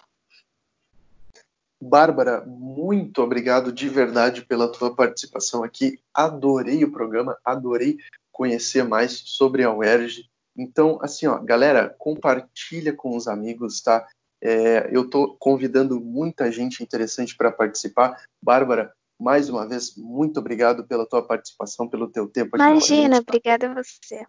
Bárbara, 1.81 2.45
muito 2.45 3.21
obrigado 3.23 3.71
de 3.71 3.89
verdade 3.89 4.45
pela 4.45 4.71
tua 4.71 4.95
participação 4.95 5.63
aqui. 5.63 5.99
Adorei 6.13 6.83
o 6.83 6.91
programa, 6.91 7.37
adorei 7.43 7.97
conhecer 8.31 8.83
mais 8.83 9.13
sobre 9.13 9.63
a 9.63 9.73
UERJ. 9.73 10.29
Então, 10.55 10.99
assim, 11.01 11.25
ó, 11.25 11.37
galera, 11.39 11.93
compartilha 11.97 12.93
com 12.93 13.15
os 13.15 13.27
amigos, 13.27 13.81
tá? 13.81 14.07
É, 14.41 14.89
eu 14.95 15.03
estou 15.05 15.35
convidando 15.37 15.99
muita 15.99 16.51
gente 16.51 16.83
interessante 16.83 17.35
para 17.35 17.51
participar. 17.51 18.23
Bárbara, 18.41 18.93
mais 19.19 19.49
uma 19.49 19.67
vez, 19.67 19.95
muito 19.97 20.39
obrigado 20.39 20.85
pela 20.85 21.07
tua 21.07 21.25
participação, 21.25 21.89
pelo 21.89 22.09
teu 22.09 22.27
tempo 22.27 22.55
aqui. 22.55 22.65
Imagina, 22.65 23.19
obrigada 23.19 23.71
a 23.71 23.73
você. 23.73 24.23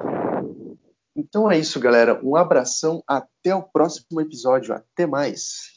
Então 1.17 1.51
é 1.51 1.59
isso, 1.59 1.81
galera. 1.81 2.21
Um 2.23 2.37
abração. 2.37 3.03
Até 3.07 3.55
o 3.55 3.63
próximo 3.63 4.21
episódio. 4.21 4.75
Até 4.75 5.07
mais. 5.07 5.76